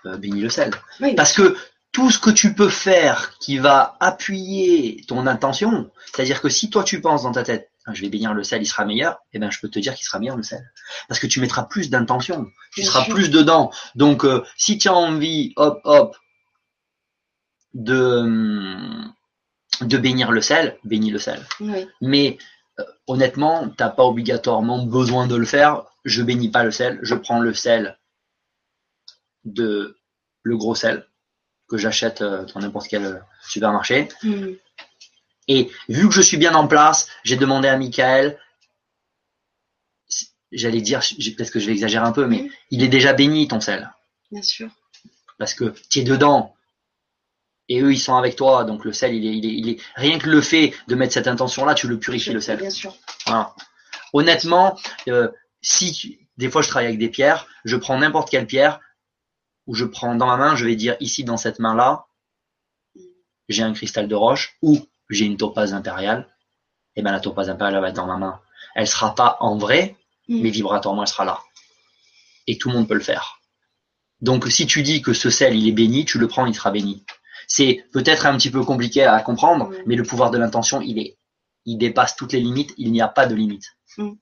euh, 0.05 0.17
bénis 0.17 0.41
le 0.41 0.49
sel. 0.49 0.71
Parce 1.15 1.33
que 1.33 1.57
tout 1.91 2.11
ce 2.11 2.19
que 2.19 2.29
tu 2.29 2.53
peux 2.53 2.69
faire 2.69 3.37
qui 3.39 3.57
va 3.57 3.97
appuyer 3.99 5.03
ton 5.07 5.25
intention, 5.27 5.89
c'est-à-dire 6.05 6.41
que 6.41 6.49
si 6.49 6.69
toi 6.69 6.83
tu 6.83 7.01
penses 7.01 7.23
dans 7.23 7.31
ta 7.31 7.43
tête, 7.43 7.71
ah, 7.85 7.93
je 7.93 8.01
vais 8.01 8.09
bénir 8.09 8.33
le 8.33 8.43
sel, 8.43 8.61
il 8.61 8.65
sera 8.65 8.85
meilleur, 8.85 9.17
eh 9.31 9.39
ben 9.39 9.49
je 9.49 9.59
peux 9.59 9.69
te 9.69 9.79
dire 9.79 9.95
qu'il 9.95 10.05
sera 10.05 10.19
meilleur 10.19 10.35
le 10.35 10.43
sel. 10.43 10.71
Parce 11.07 11.19
que 11.19 11.27
tu 11.27 11.39
mettras 11.39 11.63
plus 11.63 11.89
d'intention, 11.89 12.47
tu 12.73 12.83
seras 12.83 13.05
plus 13.05 13.29
dedans. 13.29 13.71
Donc 13.95 14.25
euh, 14.25 14.43
si 14.57 14.77
tu 14.77 14.89
as 14.89 14.93
envie, 14.93 15.53
hop, 15.55 15.79
hop, 15.85 16.17
de, 17.73 19.03
de 19.81 19.97
bénir 19.97 20.31
le 20.31 20.41
sel, 20.41 20.77
bénis 20.83 21.11
le 21.11 21.19
sel. 21.19 21.45
Mais 22.01 22.37
honnêtement, 23.07 23.69
t'as 23.69 23.89
pas 23.89 24.03
obligatoirement 24.03 24.85
besoin 24.85 25.27
de 25.27 25.35
le 25.35 25.45
faire 25.45 25.85
je 26.07 26.23
bénis 26.23 26.49
pas 26.49 26.63
le 26.63 26.71
sel, 26.71 26.99
je 27.03 27.13
prends 27.13 27.39
le 27.39 27.53
sel 27.53 27.97
de 29.43 29.97
le 30.43 30.57
gros 30.57 30.73
sel 30.73 31.05
que 31.67 31.77
j'achète 31.77 32.21
euh, 32.21 32.45
dans 32.45 32.61
n'importe 32.61 32.87
quel 32.87 33.05
euh, 33.05 33.19
supermarché. 33.45 34.07
Hmm. 34.23 34.53
Et 35.49 35.69
vu 35.89 36.07
que 36.07 36.13
je 36.13 36.21
suis 36.21 36.37
bien 36.37 36.55
en 36.55 36.67
place, 36.67 37.09
j'ai 37.23 37.35
demandé 37.35 37.67
à 37.67 37.77
Michael, 37.77 38.39
j'allais 40.51 40.81
dire, 40.81 41.01
peut-être 41.01 41.51
que 41.51 41.59
je 41.59 41.65
vais 41.65 41.73
exagérer 41.73 42.05
un 42.05 42.13
peu, 42.13 42.25
mais 42.25 42.43
hmm. 42.43 42.49
il 42.71 42.83
est 42.83 42.87
déjà 42.87 43.11
béni 43.11 43.47
ton 43.49 43.59
sel. 43.59 43.91
Bien 44.31 44.41
sûr. 44.41 44.69
Parce 45.37 45.53
que 45.53 45.73
tu 45.89 45.99
es 45.99 46.03
dedans. 46.03 46.55
Et 47.69 47.81
eux, 47.81 47.91
ils 47.91 47.99
sont 47.99 48.15
avec 48.15 48.35
toi. 48.35 48.63
Donc 48.63 48.85
le 48.85 48.93
sel, 48.93 49.13
il 49.13 49.25
est, 49.25 49.37
il 49.37 49.69
est, 49.69 49.81
rien 49.95 50.19
que 50.19 50.29
le 50.29 50.41
fait 50.41 50.73
de 50.87 50.95
mettre 50.95 51.13
cette 51.13 51.27
intention-là, 51.27 51.73
tu 51.73 51.87
le 51.87 51.99
purifies 51.99 52.31
le 52.31 52.41
sel. 52.41 52.59
Bien 52.59 52.69
sûr. 52.69 52.95
Honnêtement, 54.13 54.77
euh, 55.09 55.29
si 55.61 56.19
des 56.37 56.49
fois 56.49 56.61
je 56.61 56.69
travaille 56.69 56.87
avec 56.87 56.99
des 56.99 57.09
pierres, 57.09 57.47
je 57.65 57.75
prends 57.75 57.97
n'importe 57.97 58.29
quelle 58.29 58.47
pierre, 58.47 58.79
ou 59.65 59.75
je 59.75 59.85
prends 59.85 60.15
dans 60.15 60.27
ma 60.27 60.37
main, 60.37 60.55
je 60.55 60.65
vais 60.65 60.75
dire 60.75 60.95
ici 60.99 61.23
dans 61.23 61.37
cette 61.37 61.59
main-là, 61.59 62.05
j'ai 63.49 63.63
un 63.63 63.73
cristal 63.73 64.07
de 64.07 64.15
roche, 64.15 64.57
ou 64.61 64.87
j'ai 65.09 65.25
une 65.25 65.37
topaze 65.37 65.73
impériale, 65.73 66.27
et 66.95 67.01
bien 67.01 67.11
la 67.11 67.19
topaze 67.19 67.49
impériale 67.49 67.81
va 67.81 67.89
être 67.89 67.95
dans 67.95 68.07
ma 68.07 68.17
main. 68.17 68.39
Elle 68.75 68.87
sera 68.87 69.13
pas 69.13 69.37
en 69.39 69.57
vrai, 69.57 69.95
mm. 70.27 70.41
mais 70.41 70.49
vibratoirement 70.49 71.03
elle 71.03 71.07
sera 71.07 71.25
là. 71.25 71.41
Et 72.47 72.57
tout 72.57 72.69
le 72.69 72.75
monde 72.75 72.87
peut 72.87 72.93
le 72.93 73.01
faire. 73.01 73.39
Donc 74.21 74.47
si 74.47 74.65
tu 74.67 74.83
dis 74.83 75.01
que 75.01 75.13
ce 75.13 75.29
sel 75.29 75.55
il 75.55 75.67
est 75.67 75.73
béni, 75.73 76.05
tu 76.05 76.17
le 76.17 76.27
prends, 76.27 76.45
il 76.45 76.55
sera 76.55 76.71
béni. 76.71 77.03
C'est 77.47 77.85
peut-être 77.91 78.25
un 78.25 78.37
petit 78.37 78.51
peu 78.51 78.63
compliqué 78.63 79.03
à 79.03 79.19
comprendre, 79.21 79.69
mm. 79.69 79.75
mais 79.85 79.95
le 79.95 80.03
pouvoir 80.03 80.31
de 80.31 80.37
l'intention, 80.37 80.81
il 80.81 80.99
est, 80.99 81.17
il 81.65 81.77
dépasse 81.77 82.15
toutes 82.15 82.33
les 82.33 82.39
limites. 82.39 82.73
Il 82.77 82.91
n'y 82.91 83.01
a 83.01 83.07
pas 83.07 83.25
de 83.25 83.35
limite. 83.35 83.77
Mm 83.97 84.13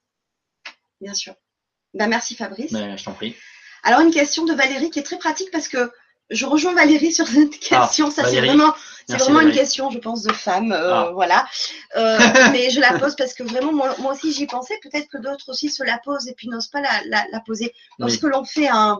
bien 1.01 1.13
sûr. 1.13 1.35
Ben, 1.93 2.07
merci 2.07 2.35
Fabrice. 2.35 2.73
Ben, 2.73 2.97
je 2.97 3.03
t'en 3.03 3.13
prie. 3.13 3.35
Alors 3.83 4.01
une 4.01 4.11
question 4.11 4.45
de 4.45 4.53
Valérie 4.53 4.89
qui 4.89 4.99
est 4.99 5.03
très 5.03 5.17
pratique 5.17 5.51
parce 5.51 5.67
que 5.67 5.91
je 6.31 6.45
rejoins 6.45 6.73
Valérie 6.73 7.11
sur 7.11 7.27
cette 7.27 7.53
ah, 7.71 7.85
question. 7.85 8.09
ça 8.09 8.27
c'est 8.27 8.41
vraiment, 8.41 8.73
c'est 9.07 9.17
vraiment 9.17 9.41
une 9.41 9.51
question, 9.51 9.91
je 9.91 9.99
pense, 9.99 10.23
de 10.23 10.33
femme, 10.33 10.71
euh, 10.71 10.93
ah. 10.93 11.11
voilà. 11.13 11.47
Euh, 11.95 12.17
mais 12.51 12.71
je 12.71 12.79
la 12.79 12.97
pose 12.97 13.15
parce 13.15 13.35
que 13.35 13.43
vraiment 13.43 13.71
moi, 13.71 13.95
aussi 14.11 14.33
j'y 14.33 14.47
pensais. 14.47 14.79
Peut-être 14.81 15.07
que 15.07 15.19
d'autres 15.19 15.49
aussi 15.49 15.69
se 15.69 15.83
la 15.83 15.99
posent 16.03 16.27
et 16.27 16.33
puis 16.33 16.47
n'osent 16.47 16.69
pas 16.69 16.81
la, 16.81 17.39
poser. 17.45 17.73
Lorsque 17.99 18.23
l'on 18.23 18.43
fait 18.43 18.67
un, 18.67 18.99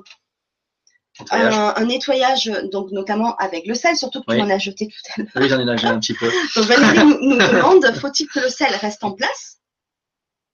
un, 1.32 1.86
nettoyage, 1.86 2.52
donc 2.72 2.92
notamment 2.92 3.36
avec 3.38 3.66
le 3.68 3.74
sel, 3.74 3.96
surtout 3.96 4.22
que 4.22 4.34
tu 4.34 4.42
en 4.42 4.50
as 4.50 4.58
jeté 4.58 4.88
tout 4.88 4.94
à 5.16 5.22
l'heure. 5.22 5.32
Oui, 5.36 5.50
j'en 5.50 5.60
ai 5.60 5.66
nagé 5.66 5.88
un 5.88 6.00
petit 6.00 6.14
peu. 6.14 6.30
Donc 6.56 6.66
Valérie 6.66 7.06
nous, 7.06 7.36
nous 7.36 7.38
demande, 7.38 7.86
faut-il 7.96 8.28
que 8.28 8.40
le 8.40 8.50
sel 8.50 8.74
reste 8.76 9.04
en 9.04 9.12
place? 9.12 9.56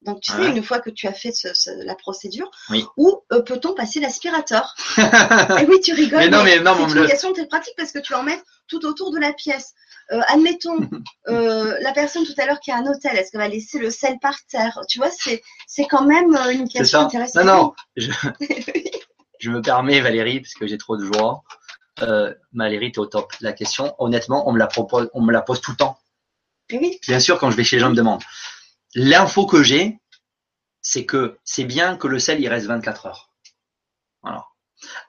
Donc, 0.03 0.19
tu 0.21 0.31
sais, 0.31 0.49
une 0.49 0.63
fois 0.63 0.79
que 0.79 0.89
tu 0.89 1.07
as 1.07 1.13
fait 1.13 1.31
la 1.85 1.93
procédure, 1.93 2.49
ou 2.97 3.21
euh, 3.31 3.41
peut-on 3.41 3.75
passer 3.75 3.99
l'aspirateur? 3.99 4.75
Et 4.97 5.01
eh 5.61 5.65
oui, 5.67 5.79
tu 5.79 5.93
rigoles. 5.93 6.19
Mais 6.19 6.29
non, 6.29 6.43
mais, 6.43 6.59
non, 6.59 6.75
c'est 6.89 6.97
une 6.97 7.07
question 7.07 7.33
très 7.33 7.45
pratique 7.45 7.75
parce 7.77 7.91
que 7.91 7.99
tu 7.99 8.15
en 8.15 8.23
mets 8.23 8.41
tout 8.67 8.83
autour 8.85 9.11
de 9.11 9.19
la 9.19 9.31
pièce. 9.31 9.73
Euh, 10.11 10.19
admettons, 10.27 10.89
euh, 11.27 11.77
la 11.81 11.91
personne 11.91 12.25
tout 12.25 12.33
à 12.39 12.47
l'heure 12.47 12.59
qui 12.59 12.71
a 12.71 12.77
un 12.77 12.87
hôtel, 12.87 13.15
est-ce 13.15 13.31
qu'elle 13.31 13.41
va 13.41 13.47
laisser 13.47 13.77
le 13.77 13.91
sel 13.91 14.17
par 14.19 14.35
terre? 14.49 14.79
Tu 14.89 14.97
vois, 14.97 15.11
c'est, 15.11 15.43
c'est 15.67 15.85
quand 15.85 16.05
même 16.05 16.35
une 16.51 16.67
question 16.67 17.01
intéressante. 17.01 17.45
Non, 17.45 17.55
non, 17.55 17.73
je, 17.95 18.09
je, 19.41 19.49
me 19.49 19.61
permets, 19.61 19.99
Valérie, 20.01 20.39
parce 20.39 20.53
que 20.53 20.67
j'ai 20.67 20.77
trop 20.77 20.97
de 20.97 21.05
joie. 21.05 21.43
Valérie, 22.53 22.91
tu 22.91 22.99
es 22.99 22.99
au 22.99 23.05
top. 23.05 23.33
La 23.41 23.53
question, 23.53 23.95
honnêtement, 23.99 24.49
on 24.49 24.53
me 24.53 24.59
la 24.59 24.67
propose, 24.67 25.09
on 25.13 25.21
me 25.21 25.31
la 25.31 25.41
pose 25.41 25.61
tout 25.61 25.71
le 25.71 25.77
temps. 25.77 25.99
Eh 26.69 26.77
oui. 26.77 26.99
Bien 27.07 27.19
sûr, 27.19 27.37
quand 27.37 27.51
je 27.51 27.57
vais 27.57 27.63
chez 27.63 27.75
les 27.75 27.81
gens, 27.81 27.89
me 27.89 27.95
demandent 27.95 28.23
l'info 28.95 29.45
que 29.45 29.63
j'ai, 29.63 29.99
c'est 30.81 31.05
que 31.05 31.37
c'est 31.43 31.63
bien 31.63 31.97
que 31.97 32.07
le 32.07 32.19
sel 32.19 32.41
il 32.41 32.47
reste 32.47 32.67
24 32.67 33.05
heures. 33.05 33.29
Voilà. 34.21 34.45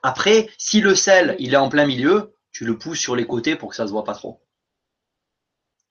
Après, 0.01 0.49
si 0.57 0.81
le 0.81 0.95
sel 0.95 1.35
il 1.39 1.53
est 1.53 1.57
en 1.57 1.69
plein 1.69 1.85
milieu, 1.85 2.35
tu 2.51 2.65
le 2.65 2.77
pousses 2.77 2.99
sur 2.99 3.15
les 3.15 3.25
côtés 3.25 3.55
pour 3.55 3.69
que 3.69 3.75
ça 3.75 3.87
se 3.87 3.91
voit 3.91 4.03
pas 4.03 4.13
trop. 4.13 4.41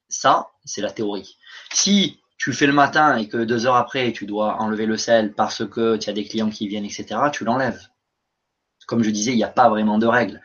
Ça, 0.09 0.51
c'est 0.65 0.83
la 0.83 0.93
théorie. 0.93 1.39
Si 1.73 2.21
tu 2.39 2.53
fais 2.53 2.67
le 2.67 2.73
matin 2.73 3.17
et 3.17 3.29
que 3.29 3.39
deux 3.39 3.67
heures 3.67 3.77
après 3.77 4.13
tu 4.13 4.27
dois 4.27 4.57
enlever 4.61 4.87
le 4.87 4.97
sel 4.97 5.35
parce 5.35 5.67
que 5.67 5.97
tu 5.97 6.11
as 6.11 6.13
des 6.13 6.27
clients 6.27 6.51
qui 6.51 6.69
viennent, 6.69 6.85
etc., 6.85 7.17
tu 7.33 7.45
l'enlèves. 7.45 7.89
Comme 8.87 9.03
je 9.03 9.11
disais, 9.11 9.33
il 9.33 9.37
n'y 9.37 9.45
a 9.45 9.49
pas 9.49 9.69
vraiment 9.69 9.99
de 9.99 10.07
règle. 10.07 10.41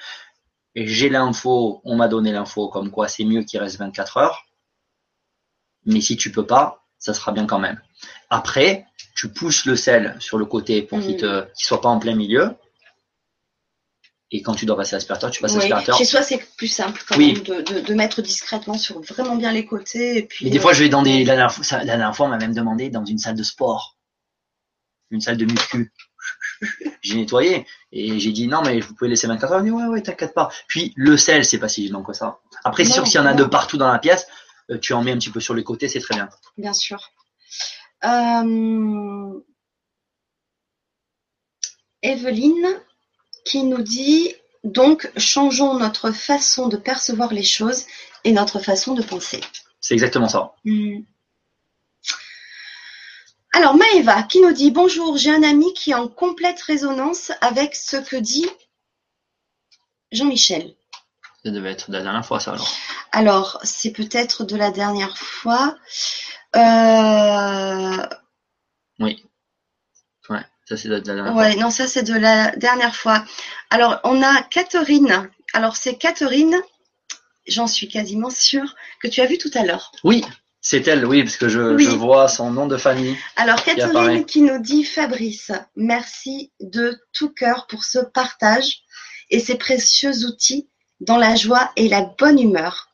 J'ai 0.76 1.10
l'info, 1.10 1.82
on 1.84 1.96
m'a 1.96 2.08
donné 2.08 2.32
l'info 2.32 2.70
comme 2.70 2.92
quoi 2.92 3.08
c'est 3.08 3.24
mieux 3.24 3.44
qu'il 3.44 3.60
reste 3.60 3.78
24 3.78 4.18
heures. 4.18 4.46
Mais 5.86 6.02
si 6.02 6.18
tu 6.18 6.32
peux 6.32 6.46
pas, 6.46 6.86
ça 7.00 7.14
sera 7.14 7.32
bien 7.32 7.46
quand 7.46 7.60
même. 7.60 7.82
Après, 8.30 8.86
tu 9.16 9.30
pousses 9.30 9.66
le 9.66 9.76
sel 9.76 10.16
sur 10.20 10.38
le 10.38 10.46
côté 10.46 10.82
pour 10.84 11.00
qu'il 11.00 11.18
ne 11.18 11.42
mm. 11.42 11.48
soit 11.56 11.82
pas 11.82 11.90
en 11.90 12.00
plein 12.00 12.16
milieu. 12.16 12.56
Et 14.30 14.42
quand 14.42 14.54
tu 14.54 14.66
dois 14.66 14.76
passer 14.76 14.96
l'aspirateur, 14.96 15.32
tu 15.32 15.42
passes 15.42 15.56
l'aspirateur. 15.56 15.98
Chez 15.98 16.04
soi, 16.04 16.22
c'est 16.22 16.46
plus 16.58 16.68
simple 16.68 17.02
quand 17.08 17.18
même 17.18 17.42
de, 17.42 17.94
mettre 17.94 18.22
discrètement 18.22 18.78
sur 18.78 19.00
vraiment 19.02 19.38
bien 19.38 19.54
les 19.54 19.66
côtés. 19.66 20.18
Et 20.18 20.24
puis, 20.24 20.46
Mais 20.46 20.52
des 20.52 20.60
fois, 20.60 20.74
je 20.74 20.84
vais 20.84 20.90
dans 20.90 21.02
des. 21.02 21.24
La 21.24 21.36
dernière 21.86 22.16
fois, 22.16 22.26
on 22.26 22.30
m'a 22.30 22.38
même 22.38 22.54
demandé 22.54 22.90
dans 22.90 23.06
une 23.06 23.20
salle 23.20 23.38
de 23.38 23.44
sport, 23.44 23.96
une 25.12 25.22
salle 25.22 25.38
de 25.38 25.46
muscu. 25.46 25.94
j'ai 27.02 27.16
nettoyé 27.16 27.66
et 27.92 28.20
j'ai 28.20 28.32
dit 28.32 28.48
non, 28.48 28.62
mais 28.62 28.80
vous 28.80 28.94
pouvez 28.94 29.10
laisser 29.10 29.28
24 29.28 29.54
heures. 29.54 29.64
dit 29.64 29.72
ouais, 29.72 29.86
ouais, 29.86 30.02
t'inquiète 30.02 30.34
pas. 30.34 30.50
Puis 30.68 30.94
le 30.96 31.18
sel, 31.18 31.46
c'est 31.46 31.60
pas 31.60 31.70
si 31.70 31.86
gênant 31.88 32.04
que 32.04 32.14
ça. 32.14 32.40
Après, 32.64 32.86
c'est 32.86 32.94
sûr 32.94 33.06
y 33.08 33.20
en 33.20 33.26
a 33.26 33.34
de 33.34 33.44
partout 33.44 33.78
dans 33.78 33.92
la 33.92 34.00
pièce, 34.00 34.28
euh, 34.72 34.78
tu 34.78 34.94
en 34.94 35.04
mets 35.04 35.12
un 35.12 35.18
petit 35.18 35.30
peu 35.30 35.40
sur 35.40 35.54
les 35.54 35.64
côtés, 35.64 35.88
c'est 35.88 36.00
très 36.00 36.16
bien. 36.16 36.30
Bien 36.58 36.74
sûr. 36.74 37.12
Euh, 38.04 39.40
Evelyne 42.04 42.80
qui 43.46 43.64
nous 43.64 43.82
dit 43.82 44.34
donc 44.64 45.10
changeons 45.18 45.78
notre 45.80 46.12
façon 46.12 46.68
de 46.68 46.78
percevoir 46.78 47.34
les 47.34 47.44
choses 47.44 47.86
et 48.24 48.32
notre 48.32 48.60
façon 48.60 48.94
de 48.94 49.02
penser. 49.02 49.42
C'est 49.80 49.94
exactement 49.94 50.28
ça. 50.28 50.54
Hmm. 50.66 51.00
Alors 53.58 53.76
Maëva 53.76 54.22
qui 54.22 54.40
nous 54.40 54.54
dit 54.54 54.70
bonjour, 54.70 55.18
j'ai 55.18 55.32
un 55.32 55.42
ami 55.42 55.74
qui 55.74 55.90
est 55.90 55.96
en 55.96 56.08
complète 56.08 56.62
résonance 56.62 57.32
avec 57.42 57.74
ce 57.74 57.98
que 57.98 58.16
dit 58.16 58.48
Jean-Michel. 60.12 60.76
Ça 61.44 61.50
devait 61.50 61.72
être 61.72 61.90
de 61.90 61.98
la 61.98 62.04
dernière 62.04 62.24
fois, 62.24 62.40
ça 62.40 62.52
alors. 62.52 62.72
Alors, 63.12 63.60
c'est 63.64 63.90
peut-être 63.90 64.44
de 64.44 64.56
la 64.56 64.70
dernière 64.70 65.18
fois. 65.18 65.76
Euh, 66.56 68.06
oui. 69.00 69.26
Ouais, 70.30 70.46
ça 70.66 70.78
c'est 70.78 70.90
de 70.90 70.94
la 70.94 71.00
dernière 71.00 71.36
ouais, 71.36 71.56
non, 71.56 71.72
ça 71.72 71.88
c'est 71.88 72.04
de 72.04 72.14
la 72.14 72.52
dernière 72.58 72.96
fois. 72.96 73.26
Alors, 73.72 74.00
on 74.04 74.22
a 74.22 74.44
Catherine. 74.44 75.32
Alors, 75.54 75.78
c'est 75.78 75.96
Catherine, 75.96 76.62
j'en 77.48 77.66
suis 77.66 77.88
quasiment 77.88 78.30
sûre, 78.30 78.76
que 79.02 79.08
tu 79.08 79.20
as 79.20 79.26
vu 79.26 79.40
tout 79.40 79.52
à 79.56 79.64
l'heure. 79.64 79.92
Oui, 80.04 80.24
c'est 80.70 80.86
elle, 80.90 81.06
oui, 81.06 81.24
parce 81.24 81.38
que 81.38 81.48
je, 81.48 81.96
vois 81.96 82.28
son 82.28 82.52
nom 82.52 82.68
de 82.68 82.76
famille. 82.76 83.16
Alors, 83.38 83.64
Catherine 83.64 84.26
qui 84.26 84.42
nous 84.42 84.60
dit 84.60 84.84
Fabrice, 84.84 85.54
merci 85.78 86.52
de 86.60 87.00
tout 87.14 87.30
cœur 87.30 87.68
pour 87.68 87.86
ce 87.86 88.00
partage 88.00 88.82
et 89.30 89.40
ces 89.40 89.56
précieux 89.56 90.26
outils 90.26 90.68
dans 91.00 91.16
la 91.16 91.36
joie 91.36 91.72
et 91.78 91.88
la 91.88 92.02
bonne 92.02 92.38
humeur. 92.38 92.90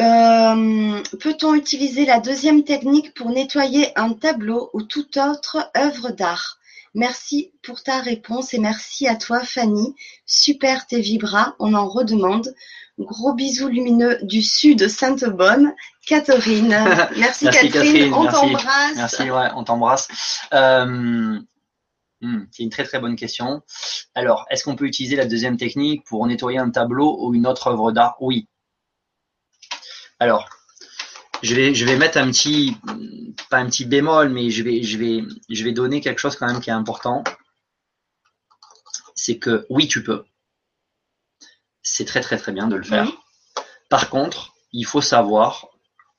Euh, 0.00 1.00
peut-on 1.20 1.54
utiliser 1.54 2.04
la 2.04 2.18
deuxième 2.18 2.64
technique 2.64 3.14
pour 3.14 3.30
nettoyer 3.30 3.96
un 3.96 4.12
tableau 4.12 4.70
ou 4.72 4.82
toute 4.82 5.18
autre 5.18 5.70
œuvre 5.76 6.10
d'art? 6.10 6.58
Merci 6.94 7.52
pour 7.62 7.84
ta 7.84 8.00
réponse 8.00 8.54
et 8.54 8.58
merci 8.58 9.06
à 9.06 9.14
toi 9.14 9.38
Fanny. 9.44 9.94
Super 10.26 10.88
tes 10.88 11.00
vibras, 11.00 11.54
on 11.60 11.74
en 11.74 11.86
redemande. 11.86 12.52
Gros 12.98 13.34
bisous 13.34 13.68
lumineux 13.68 14.18
du 14.22 14.42
sud 14.42 14.88
Sainte-Bonne. 14.88 15.72
Catherine. 16.10 16.68
Merci, 17.16 17.44
Catherine, 17.44 18.12
on 18.12 18.26
t'embrasse. 18.26 18.96
Merci, 18.96 19.30
ouais, 19.30 19.48
on 19.54 19.62
t'embrasse. 19.62 20.08
Euh, 20.52 21.38
hmm, 22.20 22.46
c'est 22.50 22.64
une 22.64 22.70
très 22.70 22.82
très 22.82 22.98
bonne 22.98 23.14
question. 23.14 23.62
Alors, 24.16 24.44
est-ce 24.50 24.64
qu'on 24.64 24.74
peut 24.74 24.86
utiliser 24.86 25.14
la 25.14 25.24
deuxième 25.24 25.56
technique 25.56 26.04
pour 26.04 26.26
nettoyer 26.26 26.58
un 26.58 26.70
tableau 26.70 27.16
ou 27.20 27.32
une 27.32 27.46
autre 27.46 27.68
œuvre 27.68 27.92
d'art? 27.92 28.16
Oui. 28.18 28.48
Alors, 30.18 30.48
je 31.44 31.54
vais, 31.54 31.76
je 31.76 31.84
vais 31.84 31.96
mettre 31.96 32.18
un 32.18 32.32
petit, 32.32 32.76
pas 33.48 33.58
un 33.58 33.66
petit 33.66 33.84
bémol, 33.84 34.30
mais 34.30 34.50
je 34.50 34.64
vais, 34.64 34.82
je 34.82 34.98
vais, 34.98 35.22
je 35.48 35.64
vais 35.64 35.72
donner 35.72 36.00
quelque 36.00 36.18
chose 36.18 36.34
quand 36.34 36.48
même 36.48 36.60
qui 36.60 36.70
est 36.70 36.72
important. 36.72 37.22
C'est 39.14 39.38
que 39.38 39.64
oui, 39.70 39.86
tu 39.86 40.02
peux. 40.02 40.24
C'est 41.82 42.04
très 42.04 42.20
très 42.20 42.36
très 42.36 42.50
bien 42.50 42.66
de 42.66 42.74
le 42.74 42.82
faire. 42.82 43.06
Par 43.88 44.10
contre, 44.10 44.54
il 44.72 44.84
faut 44.84 45.00
savoir 45.00 45.69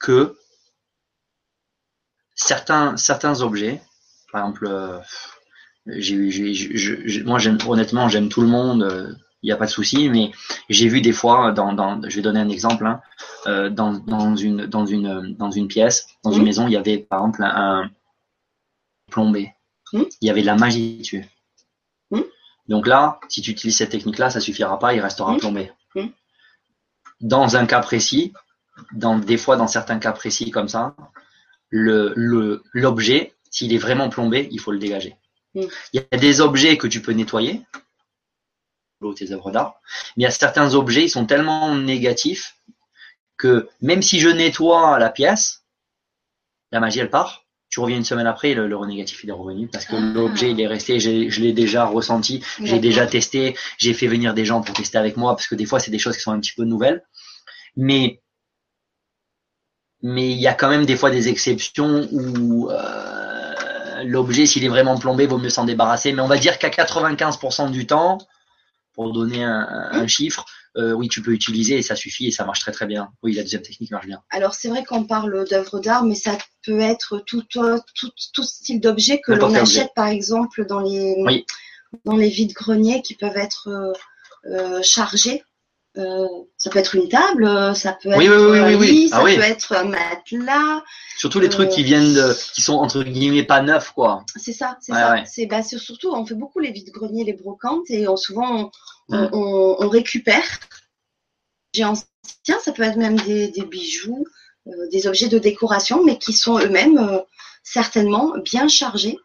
que 0.02 0.36
certains, 2.36 2.98
certains 2.98 3.42
objets, 3.42 3.82
par 4.32 4.42
exemple, 4.42 4.68
euh, 4.68 5.00
moi 7.26 7.40
j'aime 7.40 7.58
honnêtement 7.68 8.10
j'aime 8.10 8.30
tout 8.30 8.42
le 8.42 8.48
monde, 8.48 8.84
euh, 8.84 9.14
il 9.44 9.48
n'y 9.48 9.52
a 9.52 9.58
pas 9.58 9.66
de 9.66 9.72
souci, 9.72 10.10
mais 10.10 10.32
j'ai 10.70 10.88
vu 10.88 11.02
des 11.02 11.12
fois, 11.12 11.52
dans, 11.52 11.74
dans, 11.74 12.02
je 12.08 12.16
vais 12.16 12.22
donner 12.22 12.40
un 12.40 12.50
exemple, 12.50 12.86
hein, 12.86 13.02
euh, 13.48 13.70
dans, 13.70 13.94
dans, 13.94 14.36
une, 14.36 14.68
dans, 14.68 14.86
une, 14.86 15.36
dans 15.36 15.50
une 15.50 15.68
pièce, 15.68 16.08
dans 16.24 16.32
une 16.32 16.44
maison, 16.44 16.68
il 16.68 16.74
y 16.74 16.78
avait 16.78 17.00
par 17.00 17.22
exemple 17.22 17.44
un, 17.44 17.90
plombé. 19.10 19.54
Il 19.94 20.08
y 20.22 20.30
avait 20.30 20.42
de 20.42 20.48
la 20.48 20.56
magie 20.56 21.00
dessus. 21.00 21.26
Donc 22.68 22.88
là, 22.88 23.20
si 23.28 23.42
tu 23.42 23.52
utilises 23.52 23.78
cette 23.78 23.90
technique-là, 23.90 24.30
ça 24.30 24.40
suffira 24.40 24.80
pas, 24.80 24.94
il 24.94 25.02
restera 25.02 25.36
plombé. 25.38 25.72
Dans 27.20 27.56
un 27.58 27.66
cas 27.66 27.82
précis, 27.82 28.32
dans, 28.94 29.18
des 29.18 29.38
fois 29.38 29.58
dans 29.58 29.68
certains 29.68 30.00
cas 30.00 30.12
précis 30.12 30.52
comme 30.52 30.68
ça, 30.68 30.96
le, 31.70 32.14
l'objet, 32.74 33.34
s'il 33.50 33.74
est 33.74 33.78
vraiment 33.78 34.10
plombé, 34.10 34.48
il 34.52 34.60
faut 34.60 34.72
le 34.72 34.80
dégager. 34.80 35.16
Il 35.56 35.70
y 35.94 36.00
a 36.00 36.18
des 36.18 36.42
objets 36.42 36.78
que 36.78 36.88
tu 36.88 37.02
peux 37.02 37.12
nettoyer, 37.12 37.62
tes 39.16 39.32
œuvres 39.32 39.52
d'art. 39.52 39.82
Mais 40.16 40.22
il 40.22 40.24
y 40.24 40.28
a 40.28 40.32
certains 40.32 40.76
objets, 40.76 41.04
ils 41.04 41.10
sont 41.10 41.26
tellement 41.26 41.76
négatifs 41.76 42.56
que 43.38 43.68
même 43.82 44.02
si 44.02 44.20
je 44.20 44.30
nettoie 44.30 45.00
la 45.00 45.10
pièce, 45.10 45.64
la 46.72 46.80
magie 46.80 47.00
elle 47.00 47.10
part. 47.10 47.46
Tu 47.70 47.80
reviens 47.80 47.98
une 47.98 48.04
semaine 48.04 48.28
après, 48.28 48.54
le, 48.54 48.68
le 48.68 48.86
négatif 48.86 49.24
il 49.24 49.30
est 49.30 49.34
revenu 49.34 49.68
parce 49.68 49.86
que 49.86 49.96
ah. 49.96 50.00
l'objet 50.00 50.52
il 50.52 50.60
est 50.60 50.68
resté. 50.68 51.00
Je 51.00 51.42
l'ai 51.42 51.54
déjà 51.54 51.86
ressenti, 51.86 52.44
j'ai 52.62 52.80
déjà 52.80 53.08
testé, 53.08 53.56
j'ai 53.78 53.94
fait 53.94 54.08
venir 54.08 54.34
des 54.34 54.46
gens 54.46 54.62
pour 54.62 54.76
tester 54.76 54.98
avec 54.98 55.18
moi 55.18 55.36
parce 55.36 55.48
que 55.48 55.56
des 55.56 55.66
fois 55.66 55.80
c'est 55.80 55.92
des 55.92 56.00
choses 56.00 56.18
qui 56.18 56.22
sont 56.22 56.32
un 56.32 56.40
petit 56.40 56.54
peu 56.54 56.66
nouvelles. 56.66 57.04
Mais 57.78 58.21
mais 60.04 60.32
il 60.32 60.40
y 60.40 60.48
a 60.48 60.54
quand 60.54 60.70
même 60.70 60.86
des 60.86 60.96
fois 60.96 61.12
des 61.12 61.30
exceptions 61.30 62.08
où 62.12 62.70
euh, 62.70 64.04
l'objet 64.04 64.46
s'il 64.46 64.64
est 64.64 64.70
vraiment 64.70 64.98
plombé 64.98 65.28
vaut 65.28 65.38
mieux 65.38 65.50
s'en 65.50 65.66
débarrasser. 65.66 66.14
Mais 66.14 66.22
on 66.22 66.28
va 66.28 66.38
dire 66.38 66.58
qu'à 66.58 66.70
95% 66.70 67.72
du 67.72 67.86
temps, 67.86 68.18
pour 68.94 69.14
donner 69.14 69.44
un, 69.44 70.08
chiffre, 70.08 70.46
euh, 70.78 70.94
oui, 70.94 71.08
tu 71.08 71.22
peux 71.22 71.32
utiliser 71.32 71.78
et 71.78 71.82
ça 71.82 71.96
suffit 71.96 72.28
et 72.28 72.32
ça 72.32 72.46
marche 72.46 72.60
très 72.60 72.72
très 72.72 72.86
bien. 72.86 73.10
Oui, 73.24 73.34
la 73.34 73.44
deuxième 73.44 73.62
technique 73.62 73.92
marche 73.92 74.08
bien. 74.08 74.22
Alors 74.30 74.54
c'est 74.54 74.70
vrai 74.70 74.84
qu'on 74.84 75.06
parle 75.06 75.48
d'œuvres 75.50 75.80
d'art, 75.80 76.04
mais 76.04 76.16
ça 76.16 76.38
peut 76.66 76.80
être 76.80 77.20
tout, 77.26 77.44
tout, 77.50 77.80
tout 78.34 78.44
style 78.44 78.82
d'objet 78.82 79.22
que 79.22 79.32
l'on 79.32 79.54
achète 79.54 79.94
par 79.96 80.08
exemple 80.08 80.66
dans 80.66 80.82
les, 80.82 81.46
dans 82.06 82.18
les 82.18 82.30
vides-greniers 82.30 83.02
qui 83.02 83.16
peuvent 83.16 83.38
être 83.38 83.94
euh, 84.46 84.82
euh, 85.98 86.26
ça 86.58 86.70
peut 86.70 86.80
être 86.80 86.96
une 86.96 87.10
table, 87.10 87.76
ça 87.76 87.98
peut 88.02 88.12
être 88.12 88.32
un 88.32 88.78
lit, 88.78 89.10
ça 89.10 89.20
peut 89.20 89.28
être 89.28 89.76
un 89.76 89.84
matelas. 89.84 90.84
Surtout 91.18 91.40
les 91.42 91.50
trucs 91.50 91.70
qui 91.70 91.84
viennent 91.84 92.14
de, 92.14 92.34
qui 92.54 92.62
sont 92.62 92.76
entre 92.76 93.04
guillemets 93.04 93.44
pas 93.44 93.62
neufs, 93.62 93.92
quoi. 93.92 94.24
C'est 94.38 94.54
ça, 94.54 94.78
c'est 94.80 94.94
ça. 94.94 95.24
C'est 95.26 95.48
bah, 95.48 95.64
surtout, 95.64 96.14
on 96.14 96.26
fait 96.26 96.36
beaucoup 96.36 96.60
les 96.60 96.72
vides-greniers, 96.72 97.26
les 97.26 97.34
brocantes, 97.34 97.90
et 97.90 98.08
on, 98.08 98.16
souvent 98.16 98.72
on, 99.10 99.90
récupère. 99.90 100.60
J'ai 101.74 101.84
ancien, 101.84 102.06
ça 102.64 102.72
peut 102.72 102.84
être 102.84 102.98
même 102.98 103.20
des, 103.20 103.52
bijoux, 103.70 104.26
euh, 104.68 104.72
des 104.92 105.08
objets 105.08 105.28
de 105.28 105.40
décoration, 105.40 106.04
mais 106.06 106.18
qui 106.18 106.34
sont 106.34 106.58
eux-mêmes 106.60 106.98
euh, 107.00 107.20
certainement 107.64 108.34
bien 108.44 108.70
chargés. 108.70 109.18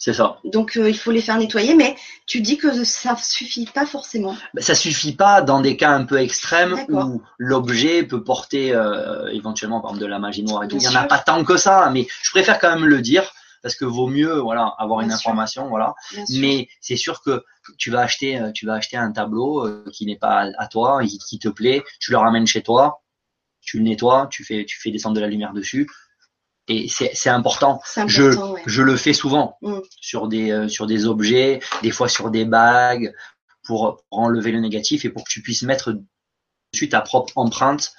C'est 0.00 0.12
ça. 0.12 0.38
Donc 0.44 0.76
euh, 0.76 0.88
il 0.88 0.96
faut 0.96 1.10
les 1.10 1.20
faire 1.20 1.36
nettoyer, 1.38 1.74
mais 1.74 1.96
tu 2.26 2.40
dis 2.40 2.56
que 2.56 2.84
ça 2.84 3.16
suffit 3.16 3.66
pas 3.66 3.84
forcément. 3.84 4.36
Ben, 4.54 4.62
ça 4.62 4.76
suffit 4.76 5.14
pas 5.14 5.42
dans 5.42 5.60
des 5.60 5.76
cas 5.76 5.90
un 5.90 6.04
peu 6.04 6.18
extrêmes 6.20 6.86
où 6.88 7.20
l'objet 7.36 8.04
peut 8.04 8.22
porter 8.22 8.68
éventuellement 9.32 9.80
par 9.80 9.90
exemple 9.90 10.04
de 10.04 10.10
la 10.10 10.18
magie 10.18 10.44
noire 10.44 10.64
et 10.64 10.68
tout. 10.68 10.76
il 10.76 10.80
n'y 10.80 10.88
en 10.88 10.94
a 10.94 11.04
pas 11.04 11.18
tant 11.18 11.44
que 11.44 11.56
ça, 11.56 11.90
mais 11.92 12.06
je 12.22 12.30
préfère 12.30 12.60
quand 12.60 12.74
même 12.74 12.86
le 12.86 13.00
dire 13.00 13.32
parce 13.62 13.74
que 13.74 13.84
vaut 13.84 14.06
mieux 14.06 14.38
voilà 14.38 14.74
avoir 14.78 15.00
une 15.00 15.12
information 15.12 15.68
voilà 15.68 15.94
mais 16.30 16.68
c'est 16.80 16.96
sûr 16.96 17.22
que 17.22 17.44
tu 17.76 17.90
vas 17.90 18.00
acheter 18.00 18.38
euh, 18.38 18.52
tu 18.52 18.66
vas 18.66 18.74
acheter 18.74 18.96
un 18.96 19.12
tableau 19.12 19.66
euh, 19.66 19.84
qui 19.92 20.06
n'est 20.06 20.18
pas 20.18 20.50
à 20.58 20.66
toi 20.68 21.02
qui, 21.04 21.38
te 21.38 21.48
plaît 21.48 21.82
tu 22.00 22.10
le 22.10 22.18
ramènes 22.18 22.46
chez 22.46 22.62
toi 22.62 23.02
tu 23.60 23.78
le 23.78 23.84
nettoies 23.84 24.28
tu 24.30 24.44
fais 24.44 24.64
tu 24.64 24.80
fais 24.80 24.90
descendre 24.90 25.16
de 25.16 25.20
la 25.20 25.28
lumière 25.28 25.52
dessus 25.52 25.88
et 26.68 26.88
c'est 26.88 27.30
important. 27.30 27.80
Je, 28.06 28.36
je 28.66 28.82
le 28.82 28.96
fais 28.96 29.12
souvent 29.12 29.56
mm. 29.62 29.78
sur 30.00 30.28
des 30.28 30.50
euh, 30.50 30.68
sur 30.68 30.86
des 30.86 31.06
objets, 31.06 31.60
des 31.82 31.90
fois 31.90 32.08
sur 32.08 32.30
des 32.30 32.44
bagues 32.44 33.12
pour, 33.64 34.02
pour 34.08 34.18
enlever 34.18 34.52
le 34.52 34.60
négatif 34.60 35.04
et 35.04 35.10
pour 35.10 35.24
que 35.24 35.30
tu 35.30 35.42
puisses 35.42 35.62
mettre 35.62 35.94
dessus 36.72 36.88
ta 36.88 37.00
propre 37.00 37.32
empreinte 37.36 37.92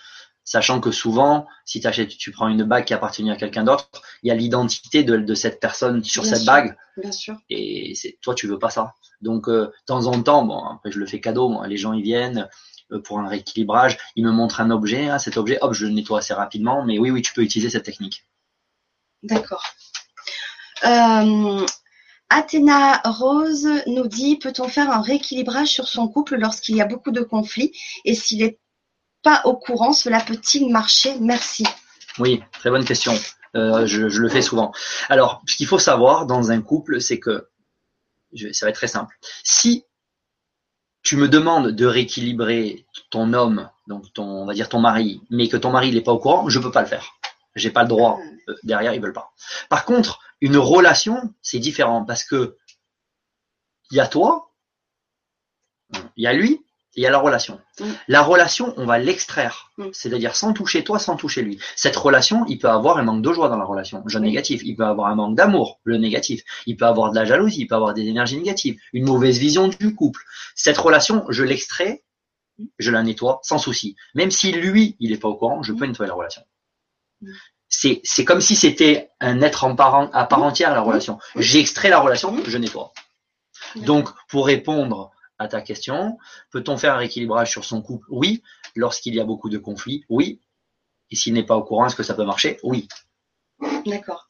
sachant 0.50 0.80
que 0.80 0.90
souvent, 0.90 1.46
si 1.64 1.86
achètes, 1.86 2.10
tu 2.10 2.32
prends 2.32 2.48
une 2.48 2.64
bague 2.64 2.84
qui 2.84 2.96
appartient 2.96 3.30
à 3.30 3.36
quelqu'un 3.36 3.64
d'autre, 3.64 3.88
il 4.24 4.30
y 4.30 4.32
a 4.32 4.36
l'identité 4.36 5.04
de, 5.04 5.36
cette 5.36 5.60
personne 5.60 6.04
sur 6.04 6.26
cette 6.26 6.44
bague. 6.44 6.76
Bien 6.98 7.12
sûr. 7.12 7.38
Et 7.52 7.94
toi, 8.24 8.34
tu 8.34 8.48
veux 8.48 8.58
pas 8.58 8.72
ça. 8.72 8.96
Donc, 9.22 9.48
euh, 9.48 9.68
de 9.68 9.74
temps 9.86 10.08
en 10.08 10.24
temps, 10.24 10.44
bon, 10.44 10.64
après, 10.66 10.92
je 10.92 10.98
le 10.98 11.06
fais 11.06 11.20
cadeau, 11.20 11.50
moi, 11.50 11.68
les 11.68 11.78
gens, 11.78 11.94
ils 11.94 12.02
viennent 12.02 12.50
euh, 12.92 13.00
pour 13.00 13.20
un 13.20 13.28
rééquilibrage, 13.28 14.00
ils 14.16 14.26
me 14.26 14.32
montrent 14.32 14.60
un 14.60 14.72
objet, 14.72 15.08
hein, 15.08 15.20
cet 15.20 15.38
objet, 15.38 15.60
hop, 15.62 15.74
je 15.74 15.86
le 15.86 15.92
nettoie 15.92 16.18
assez 16.18 16.34
rapidement, 16.34 16.84
mais 16.84 16.98
oui, 16.98 17.12
oui, 17.12 17.22
tu 17.22 17.32
peux 17.32 17.44
utiliser 17.44 17.70
cette 17.70 17.86
technique. 17.86 18.26
D'accord. 19.24 19.64
Euh, 20.86 21.66
Athéna 22.30 23.02
Rose 23.04 23.68
nous 23.88 24.08
dit 24.08 24.38
peut-on 24.38 24.68
faire 24.68 24.92
un 24.92 25.02
rééquilibrage 25.02 25.70
sur 25.70 25.88
son 25.88 26.08
couple 26.08 26.38
lorsqu'il 26.38 26.76
y 26.76 26.82
a 26.82 26.86
beaucoup 26.86 27.12
de 27.12 27.22
conflits? 27.22 27.74
Et 28.06 28.16
s'il 28.16 28.44
est 28.44 28.60
pas 29.24 29.42
au 29.46 29.56
courant, 29.56 29.94
cela 29.94 30.22
peut-il 30.22 30.72
marcher? 30.72 31.16
Merci. 31.20 31.66
Oui, 32.20 32.42
très 32.54 32.70
bonne 32.70 32.86
question. 32.86 33.14
Euh, 33.56 33.86
je, 33.88 34.06
le 34.06 34.30
fais 34.30 34.42
souvent. 34.42 34.72
Alors, 35.10 35.42
ce 35.48 35.56
qu'il 35.56 35.68
faut 35.68 35.80
savoir 35.80 36.26
dans 36.28 36.52
un 36.52 36.62
couple, 36.62 37.02
c'est 37.02 37.20
que 37.20 37.48
ça 38.52 38.66
va 38.66 38.70
être 38.70 38.76
très 38.76 38.88
simple. 38.88 39.18
Si 39.44 39.86
tu 41.02 41.18
me 41.18 41.28
demandes 41.28 41.72
de 41.72 41.86
rééquilibrer 41.86 42.86
ton 43.10 43.34
homme, 43.34 43.70
donc 43.88 44.14
ton, 44.14 44.24
on 44.24 44.46
va 44.46 44.54
dire 44.54 44.70
ton 44.70 44.80
mari, 44.80 45.22
mais 45.32 45.48
que 45.48 45.58
ton 45.58 45.72
mari 45.72 45.92
n'est 45.92 46.02
pas 46.02 46.12
au 46.12 46.20
courant, 46.20 46.48
je 46.48 46.60
peux 46.60 46.72
pas 46.72 46.82
le 46.82 46.88
faire. 46.88 47.14
J'ai 47.56 47.72
pas 47.72 47.82
le 47.82 47.90
droit. 47.90 48.20
Derrière, 48.64 48.94
ils 48.94 49.02
veulent 49.02 49.14
pas. 49.14 49.32
Par 49.70 49.86
contre, 49.86 50.20
une 50.42 50.58
relation, 50.58 51.34
c'est 51.42 51.60
différent 51.60 52.06
parce 52.06 52.24
que 52.24 52.58
il 53.92 53.98
y 53.98 54.00
a 54.00 54.08
toi, 54.08 54.52
il 56.16 56.24
y 56.24 56.28
a 56.28 56.34
lui, 56.34 56.64
il 56.96 57.04
y 57.04 57.06
a 57.06 57.12
la 57.12 57.18
relation. 57.18 57.60
Mm. 57.80 57.86
La 58.08 58.22
relation, 58.22 58.74
on 58.78 58.86
va 58.86 59.00
l'extraire, 59.00 59.72
mm. 59.78 59.90
c'est-à-dire 59.94 60.36
sans 60.36 60.54
toucher 60.54 60.84
toi, 60.84 61.00
sans 61.00 61.16
toucher 61.16 61.42
lui. 61.42 61.60
Cette 61.76 61.96
relation, 61.96 62.46
il 62.48 62.60
peut 62.60 62.70
avoir 62.70 62.98
un 62.98 63.04
manque 63.04 63.22
de 63.22 63.32
joie 63.32 63.50
dans 63.50 63.58
la 63.58 63.66
relation, 63.66 64.04
le 64.06 64.20
négatif. 64.20 64.62
Il 64.64 64.76
peut 64.76 64.86
avoir 64.86 65.08
un 65.08 65.16
manque 65.16 65.36
d'amour, 65.36 65.80
le 65.84 65.98
négatif. 65.98 66.44
Il 66.66 66.78
peut 66.78 66.86
avoir 66.86 67.12
de 67.12 67.16
la 67.16 67.26
jalousie, 67.26 67.62
il 67.62 67.68
peut 67.68 67.76
avoir 67.76 67.94
des 67.94 68.08
énergies 68.08 68.38
négatives, 68.38 68.80
une 68.94 69.06
mauvaise 69.06 69.38
vision 69.38 69.68
du 69.68 69.96
couple. 69.96 70.24
Cette 70.56 70.78
relation, 70.78 71.26
je 71.30 71.44
l'extrais, 71.44 72.04
je 72.78 72.92
la 72.92 73.04
nettoie 73.04 73.40
sans 73.44 73.58
souci. 73.58 73.96
Même 74.14 74.32
si 74.32 74.52
lui, 74.52 74.96
il 75.00 75.12
n'est 75.12 75.18
pas 75.18 75.30
au 75.30 75.36
courant, 75.36 75.64
je 75.64 75.74
peux 75.74 75.86
mm. 75.86 75.90
nettoyer 75.90 76.10
la 76.10 76.16
relation. 76.16 76.42
C'est 77.70 78.26
comme 78.26 78.42
si 78.42 78.56
c'était 78.56 79.12
un 79.20 79.42
être 79.42 79.64
en 79.64 79.76
parent, 79.76 80.10
à 80.12 80.26
part 80.26 80.44
entière 80.44 80.74
la 80.74 80.82
relation. 80.82 81.20
J'extrais 81.36 81.90
la 81.90 82.00
relation, 82.00 82.36
je 82.46 82.58
nettoie. 82.58 82.92
Donc, 83.76 84.10
pour 84.28 84.48
répondre 84.48 85.12
à 85.40 85.48
ta 85.48 85.62
question. 85.62 86.18
Peut-on 86.52 86.78
faire 86.78 86.94
un 86.94 86.98
rééquilibrage 86.98 87.50
sur 87.50 87.66
son 87.66 87.82
couple? 87.82 88.06
Oui. 88.10 88.44
Lorsqu'il 88.76 89.16
y 89.16 89.20
a 89.20 89.24
beaucoup 89.24 89.50
de 89.50 89.58
conflits? 89.58 90.06
Oui. 90.10 90.42
Et 91.10 91.16
s'il 91.16 91.34
n'est 91.34 91.46
pas 91.46 91.56
au 91.56 91.64
courant, 91.64 91.88
est-ce 91.88 91.96
que 91.96 92.04
ça 92.04 92.14
peut 92.14 92.26
marcher? 92.26 92.60
Oui. 92.62 92.88
D'accord. 93.86 94.30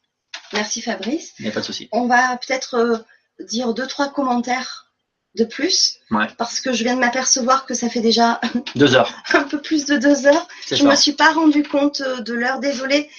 Merci 0.54 0.82
Fabrice. 0.82 1.34
Il 1.40 1.44
n'y 1.44 1.50
a 1.50 1.52
pas 1.52 1.60
de 1.60 1.66
souci. 1.66 1.90
On 1.92 2.08
va 2.08 2.38
peut-être 2.38 2.76
euh, 2.76 2.98
dire 3.44 3.74
deux, 3.74 3.88
trois 3.88 4.10
commentaires 4.10 4.89
de 5.36 5.44
plus. 5.44 6.00
Ouais. 6.12 6.28
Parce 6.38 6.60
que 6.60 6.74
je 6.74 6.84
viens 6.84 6.96
de 6.96 7.00
m'apercevoir 7.00 7.66
que 7.66 7.74
ça 7.74 7.90
fait 7.90 8.02
déjà 8.02 8.42
deux 8.76 8.96
heures. 8.96 9.12
un 9.34 9.44
peu 9.44 9.62
plus 9.62 9.86
de 9.86 9.98
deux 9.98 10.26
heures. 10.26 10.48
Je 10.72 10.84
ne 10.84 10.90
me 10.90 10.96
suis 10.96 11.14
pas 11.14 11.32
rendu 11.32 11.64
compte 11.64 12.02
euh, 12.02 12.22
de 12.22 12.34
l'heure, 12.34 12.60
désolé. 12.60 13.10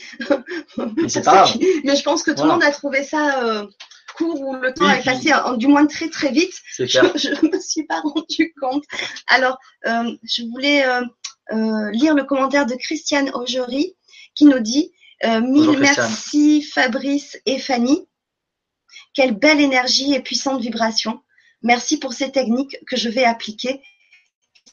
Mais 0.76 1.08
c'est 1.08 1.22
pas 1.22 1.44
grave. 1.44 1.56
Mais 1.84 1.96
je 1.96 2.02
pense 2.02 2.22
que 2.22 2.30
tout 2.30 2.42
le 2.42 2.48
monde 2.48 2.64
a 2.64 2.72
trouvé 2.72 3.04
ça. 3.04 3.42
Euh, 3.42 3.66
coup 4.16 4.34
où 4.36 4.54
le 4.56 4.74
temps 4.74 4.90
est 4.90 5.04
passé, 5.04 5.30
du 5.56 5.68
moins 5.68 5.86
très 5.86 6.08
très 6.08 6.32
vite. 6.32 6.52
Je 6.76 6.82
ne 6.82 7.52
me 7.56 7.60
suis 7.60 7.84
pas 7.84 8.00
rendu 8.00 8.52
compte. 8.60 8.82
Alors, 9.28 9.56
euh, 9.86 10.12
je 10.24 10.42
voulais 10.50 10.84
euh, 10.84 11.90
lire 11.92 12.14
le 12.14 12.24
commentaire 12.24 12.66
de 12.66 12.74
Christiane 12.74 13.30
Augery 13.34 13.94
qui 14.34 14.46
nous 14.46 14.58
dit 14.58 14.92
Mille 15.22 15.78
merci 15.78 16.62
Fabrice 16.62 17.38
et 17.46 17.60
Fanny. 17.60 18.08
Quelle 19.14 19.32
belle 19.32 19.60
énergie 19.60 20.12
et 20.12 20.20
puissante 20.20 20.60
vibration. 20.60 21.20
Merci 21.62 21.98
pour 21.98 22.12
ces 22.12 22.30
techniques 22.32 22.76
que 22.86 22.96
je 22.96 23.08
vais 23.08 23.24
appliquer. 23.24 23.80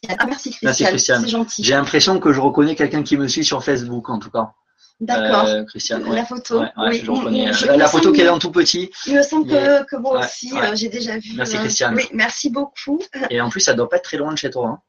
Ah, 0.07 0.25
merci 0.25 0.51
Christiane. 0.51 0.97
C'est 0.97 1.27
gentil. 1.27 1.63
J'ai 1.63 1.73
l'impression 1.73 2.19
que 2.19 2.31
je 2.31 2.39
reconnais 2.39 2.75
quelqu'un 2.75 3.03
qui 3.03 3.17
me 3.17 3.27
suit 3.27 3.43
sur 3.43 3.63
Facebook 3.63 4.09
en 4.09 4.19
tout 4.19 4.29
cas. 4.29 4.53
D'accord. 4.99 5.45
Euh, 5.45 5.63
Christiane. 5.63 6.11
La 6.11 6.25
photo. 6.25 6.63
oui. 6.77 7.01
je 7.03 7.11
reconnais. 7.11 7.51
la 7.77 7.87
photo 7.87 8.11
qu'elle 8.11 8.25
est 8.25 8.29
en 8.29 8.39
tout 8.39 8.51
petit. 8.51 8.89
Il 9.05 9.15
me 9.15 9.21
semble 9.21 9.47
que, 9.47 9.83
que 9.85 9.95
moi 9.95 10.19
aussi, 10.19 10.51
euh, 10.57 10.75
j'ai 10.75 10.89
déjà 10.89 11.17
vu. 11.19 11.33
Merci 11.35 11.57
euh, 11.57 11.59
Christiane. 11.59 11.95
oui, 11.95 12.07
merci 12.13 12.49
beaucoup. 12.49 12.99
Et 13.29 13.39
en 13.39 13.49
plus, 13.49 13.61
ça 13.61 13.73
doit 13.73 13.89
pas 13.89 13.97
être 13.97 14.03
très 14.03 14.17
loin 14.17 14.31
de 14.31 14.37
chez 14.37 14.49
toi. 14.49 14.67
Hein. 14.67 14.81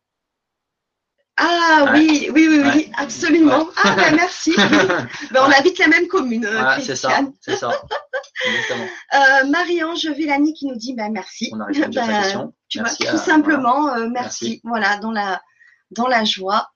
Ah 1.41 1.93
oui, 1.95 2.29
oui, 2.35 2.49
oui, 2.49 2.63
oui, 2.65 2.93
absolument. 2.97 3.69
Ah 3.77 3.95
ben 3.95 4.17
merci. 4.17 4.53
ben, 5.31 5.41
on 5.41 5.51
habite 5.53 5.79
la 5.79 5.87
même 5.87 6.09
commune, 6.09 6.49
C'est 6.83 6.97
ça, 6.97 7.21
c'est 7.41 7.55
ça. 7.55 7.71
euh, 9.15 9.47
Marie-Ange 9.49 10.09
Villani 10.09 10.53
qui 10.53 10.67
nous 10.67 10.75
dit 10.75 10.95
ben 10.95 11.13
merci. 11.13 11.51
On 11.55 11.61
arrive 11.61 11.85
à 11.85 11.89
tu 12.69 12.81
vois, 12.81 12.91
tout 12.91 13.19
simplement, 13.19 13.85
merci. 13.85 14.11
merci. 14.11 14.61
Voilà, 14.65 14.97
dans 14.99 15.13
la 15.13 15.41
dans 15.93 16.09
la 16.09 16.25
joie. 16.25 16.69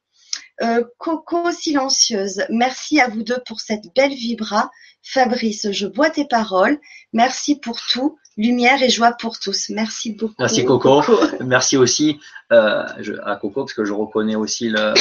Euh, 0.63 0.85
Coco 0.99 1.51
silencieuse, 1.51 2.45
merci 2.49 3.01
à 3.01 3.09
vous 3.09 3.25
deux 3.25 3.43
pour 3.47 3.61
cette 3.61 3.93
belle 3.97 4.15
vibra. 4.15 4.71
Fabrice, 5.03 5.73
je 5.73 5.87
bois 5.89 6.11
tes 6.11 6.27
paroles. 6.27 6.79
Merci 7.13 7.59
pour 7.59 7.81
tout. 7.81 8.17
Lumière 8.37 8.83
et 8.83 8.89
joie 8.89 9.13
pour 9.13 9.39
tous. 9.39 9.69
Merci 9.69 10.13
beaucoup. 10.13 10.35
Merci 10.39 10.65
Coco. 10.65 11.03
Merci 11.41 11.77
aussi 11.77 12.19
euh, 12.51 12.85
à 13.25 13.37
Coco 13.37 13.63
parce 13.63 13.75
que 13.75 13.85
je 13.85 13.93
reconnais 13.93 14.37
aussi 14.37 14.71
la 14.71 14.95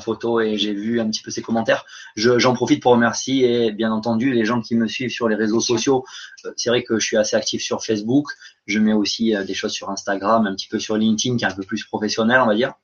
photo 0.00 0.40
et 0.40 0.56
j'ai 0.58 0.74
vu 0.74 1.00
un 1.00 1.08
petit 1.08 1.22
peu 1.22 1.30
ses 1.30 1.42
commentaires. 1.42 1.84
J'en 2.16 2.54
profite 2.54 2.82
pour 2.82 2.92
remercier 2.92 3.66
et 3.66 3.72
bien 3.72 3.92
entendu 3.92 4.32
les 4.32 4.44
gens 4.44 4.60
qui 4.60 4.74
me 4.74 4.86
suivent 4.86 5.10
sur 5.10 5.28
les 5.28 5.36
réseaux 5.36 5.60
sociaux. 5.60 6.04
Euh, 6.44 6.52
c'est 6.56 6.70
vrai 6.70 6.82
que 6.82 6.98
je 6.98 7.06
suis 7.06 7.16
assez 7.16 7.36
actif 7.36 7.62
sur 7.62 7.84
Facebook. 7.84 8.28
Je 8.66 8.78
mets 8.78 8.92
aussi 8.92 9.34
des 9.46 9.54
choses 9.54 9.72
sur 9.72 9.88
Instagram, 9.90 10.46
un 10.46 10.54
petit 10.54 10.68
peu 10.68 10.78
sur 10.78 10.96
LinkedIn 10.96 11.36
qui 11.36 11.44
est 11.44 11.48
un 11.48 11.54
peu 11.54 11.62
plus 11.62 11.84
professionnel, 11.84 12.40
on 12.40 12.46
va 12.46 12.54
dire 12.54 12.74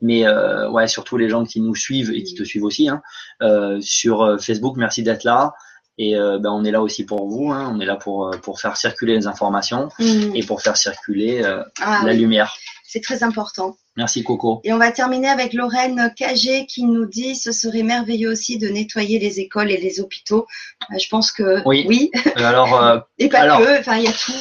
mais 0.00 0.26
euh, 0.26 0.70
ouais, 0.70 0.88
surtout 0.88 1.16
les 1.16 1.28
gens 1.28 1.44
qui 1.44 1.60
nous 1.60 1.74
suivent 1.74 2.12
et 2.12 2.22
qui 2.22 2.34
te 2.34 2.42
suivent 2.42 2.64
aussi 2.64 2.88
hein, 2.88 3.02
euh, 3.42 3.78
sur 3.80 4.22
euh, 4.22 4.38
Facebook. 4.38 4.76
Merci 4.76 5.02
d'être 5.02 5.24
là. 5.24 5.52
Et 6.02 6.14
ben, 6.14 6.50
on 6.50 6.64
est 6.64 6.70
là 6.70 6.80
aussi 6.80 7.04
pour 7.04 7.28
vous. 7.28 7.52
Hein. 7.52 7.70
On 7.74 7.78
est 7.78 7.84
là 7.84 7.96
pour 7.96 8.30
pour 8.42 8.58
faire 8.58 8.78
circuler 8.78 9.14
les 9.16 9.26
informations 9.26 9.90
mmh. 9.98 10.34
et 10.34 10.42
pour 10.42 10.62
faire 10.62 10.78
circuler 10.78 11.42
ah 11.82 12.02
la 12.04 12.12
lumière. 12.14 12.56
C'est 12.84 13.02
très 13.02 13.22
important. 13.22 13.76
Merci 13.96 14.24
Coco. 14.24 14.62
Et 14.64 14.72
on 14.72 14.78
va 14.78 14.90
terminer 14.92 15.28
avec 15.28 15.52
Lorraine 15.52 16.12
Cagé 16.16 16.64
qui 16.64 16.84
nous 16.84 17.04
dit 17.04 17.36
ce 17.36 17.52
serait 17.52 17.82
merveilleux 17.82 18.30
aussi 18.30 18.56
de 18.56 18.68
nettoyer 18.68 19.18
les 19.18 19.40
écoles 19.40 19.70
et 19.70 19.76
les 19.76 20.00
hôpitaux. 20.00 20.46
je 20.90 21.08
pense 21.10 21.32
que 21.32 21.62
oui. 21.66 21.84
oui. 21.86 22.10
Alors 22.36 23.04
et 23.18 23.28
pas 23.28 23.58
que. 23.58 23.80
Enfin 23.80 23.96
il 23.98 24.04
y 24.04 24.08
a 24.08 24.12
tout. 24.12 24.32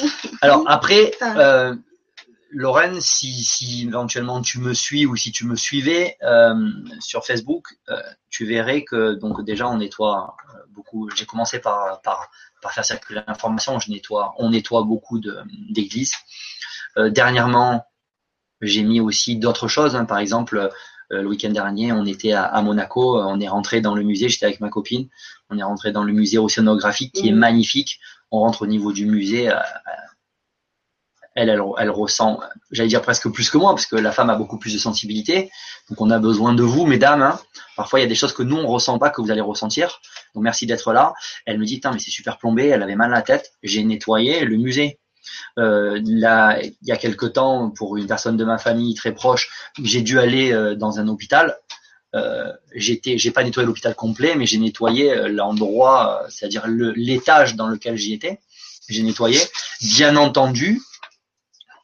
Alors 0.41 0.63
après. 0.67 1.11
Lorraine, 2.51 2.99
si, 2.99 3.43
si, 3.43 3.83
éventuellement 3.87 4.41
tu 4.41 4.59
me 4.59 4.73
suis 4.73 5.05
ou 5.05 5.15
si 5.15 5.31
tu 5.31 5.45
me 5.45 5.55
suivais 5.55 6.17
euh, 6.23 6.55
sur 6.99 7.23
Facebook, 7.25 7.67
euh, 7.89 8.01
tu 8.29 8.45
verrais 8.45 8.83
que 8.83 9.13
donc 9.13 9.43
déjà 9.43 9.69
on 9.69 9.77
nettoie 9.77 10.35
euh, 10.55 10.59
beaucoup. 10.69 11.09
J'ai 11.15 11.25
commencé 11.25 11.59
par, 11.59 12.01
par, 12.01 12.31
par 12.61 12.71
faire 12.71 12.85
circuler 12.85 13.21
l'information. 13.27 13.79
Je 13.79 13.91
nettoie, 13.91 14.33
on 14.39 14.49
nettoie 14.49 14.83
beaucoup 14.83 15.19
d'églises. 15.69 16.15
dernièrement, 16.97 17.85
j'ai 18.61 18.83
mis 18.83 18.99
aussi 18.99 19.35
d'autres 19.35 19.67
choses. 19.67 19.95
Hein. 19.95 20.05
Par 20.05 20.17
exemple, 20.17 20.71
le 21.11 21.27
week-end 21.27 21.51
dernier, 21.51 21.91
on 21.91 22.05
était 22.05 22.33
à, 22.33 22.61
Monaco. 22.61 23.21
On 23.21 23.39
est 23.39 23.47
rentré 23.47 23.81
dans 23.81 23.95
le 23.95 24.03
musée. 24.03 24.27
J'étais 24.27 24.45
avec 24.45 24.59
ma 24.59 24.69
copine. 24.69 25.07
On 25.49 25.57
est 25.57 25.63
rentré 25.63 25.91
dans 25.91 26.03
le 26.03 26.13
musée 26.13 26.39
océanographique 26.39 27.13
qui 27.13 27.29
est 27.29 27.31
mmh. 27.31 27.39
magnifique. 27.39 27.99
On 28.31 28.39
rentre 28.39 28.63
au 28.63 28.67
niveau 28.67 28.91
du 28.91 29.05
musée 29.05 29.51
elle, 31.47 31.89
ressent, 31.89 32.39
j'allais 32.71 32.89
dire 32.89 33.01
presque 33.01 33.29
plus 33.29 33.49
que 33.49 33.57
moi, 33.57 33.71
parce 33.71 33.85
que 33.85 33.95
la 33.95 34.11
femme 34.11 34.29
a 34.29 34.35
beaucoup 34.35 34.57
plus 34.57 34.73
de 34.73 34.79
sensibilité. 34.79 35.49
Donc 35.89 36.01
on 36.01 36.09
a 36.09 36.19
besoin 36.19 36.53
de 36.53 36.63
vous, 36.63 36.85
mesdames. 36.85 37.21
Hein. 37.21 37.39
Parfois 37.75 37.99
il 37.99 38.03
y 38.03 38.05
a 38.05 38.09
des 38.09 38.15
choses 38.15 38.33
que 38.33 38.43
nous 38.43 38.57
on 38.57 38.67
ressent 38.67 38.99
pas, 38.99 39.09
que 39.09 39.21
vous 39.21 39.31
allez 39.31 39.41
ressentir. 39.41 40.01
Donc 40.35 40.43
merci 40.43 40.65
d'être 40.65 40.91
là. 40.93 41.13
Elle 41.45 41.59
me 41.59 41.65
dit, 41.65 41.81
mais 41.83 41.99
c'est 41.99 42.11
super 42.11 42.37
plombé. 42.37 42.67
Elle 42.67 42.83
avait 42.83 42.95
mal 42.95 43.13
à 43.13 43.17
la 43.17 43.21
tête. 43.21 43.53
J'ai 43.63 43.83
nettoyé 43.83 44.43
le 44.45 44.57
musée. 44.57 44.99
Euh, 45.57 45.99
là, 46.05 46.59
il 46.61 46.75
y 46.83 46.91
a 46.91 46.97
quelque 46.97 47.25
temps, 47.25 47.69
pour 47.69 47.97
une 47.97 48.07
personne 48.07 48.37
de 48.37 48.45
ma 48.45 48.57
famille 48.57 48.95
très 48.95 49.13
proche, 49.13 49.49
j'ai 49.81 50.01
dû 50.01 50.19
aller 50.19 50.51
euh, 50.51 50.75
dans 50.75 50.99
un 50.99 51.07
hôpital. 51.07 51.57
Euh, 52.15 52.51
j'ai 52.73 53.31
pas 53.31 53.43
nettoyé 53.43 53.67
l'hôpital 53.67 53.93
complet, 53.95 54.35
mais 54.35 54.45
j'ai 54.45 54.57
nettoyé 54.57 55.29
l'endroit, 55.29 56.23
c'est-à-dire 56.29 56.65
l'étage 56.67 57.55
dans 57.55 57.67
lequel 57.67 57.97
j'y 57.97 58.13
étais. 58.13 58.39
J'ai 58.87 59.03
nettoyé. 59.03 59.39
Bien 59.81 60.15
entendu, 60.15 60.81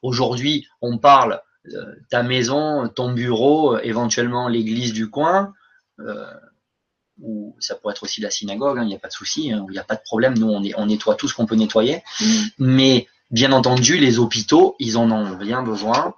Aujourd'hui, 0.06 0.68
on 0.82 0.99
parle 0.99 1.41
euh, 1.73 1.95
ta 2.11 2.22
maison, 2.22 2.88
ton 2.90 3.11
bureau, 3.11 3.80
éventuellement 3.80 4.48
l'église 4.48 4.94
du 4.94 5.10
coin, 5.10 5.52
euh, 5.99 6.32
ou 7.19 7.56
ça 7.60 7.73
pourrait 7.73 7.94
être 7.94 8.03
aussi 8.03 8.22
la 8.22 8.30
synagogue, 8.30 8.77
hein, 8.77 8.84
il 8.84 8.88
n'y 8.88 8.95
a 8.95 8.99
pas 8.99 9.07
de 9.07 9.14
souci, 9.14 9.52
hein, 9.52 9.65
il 9.68 9.72
n'y 9.72 9.80
a 9.80 9.84
pas 9.84 9.95
de 9.95 10.03
problème. 10.03 10.38
Nous, 10.38 10.48
on, 10.48 10.61
on 10.77 10.86
nettoie 10.86 11.15
tout 11.15 11.27
ce 11.27 11.34
qu'on 11.34 11.48
peut 11.48 11.56
nettoyer. 11.56 12.03
Mm. 12.22 12.44
Mais 12.60 13.07
bien 13.32 13.52
entendu, 13.52 13.98
les 13.98 14.19
hôpitaux, 14.19 14.76
ils 14.77 14.95
en 14.98 15.10
ont 15.10 15.36
bien 15.38 15.64
besoin. 15.64 16.14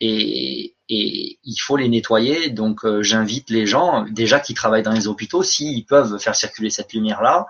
Et, 0.00 0.76
et 0.88 1.38
il 1.44 1.56
faut 1.56 1.76
les 1.76 1.88
nettoyer. 1.88 2.50
Donc 2.50 2.84
euh, 2.84 3.02
j'invite 3.02 3.50
les 3.50 3.66
gens 3.66 4.04
déjà 4.10 4.40
qui 4.40 4.54
travaillent 4.54 4.82
dans 4.82 4.92
les 4.92 5.06
hôpitaux 5.06 5.42
s'ils 5.42 5.84
peuvent 5.84 6.18
faire 6.18 6.34
circuler 6.34 6.70
cette 6.70 6.92
lumière 6.92 7.22
là, 7.22 7.46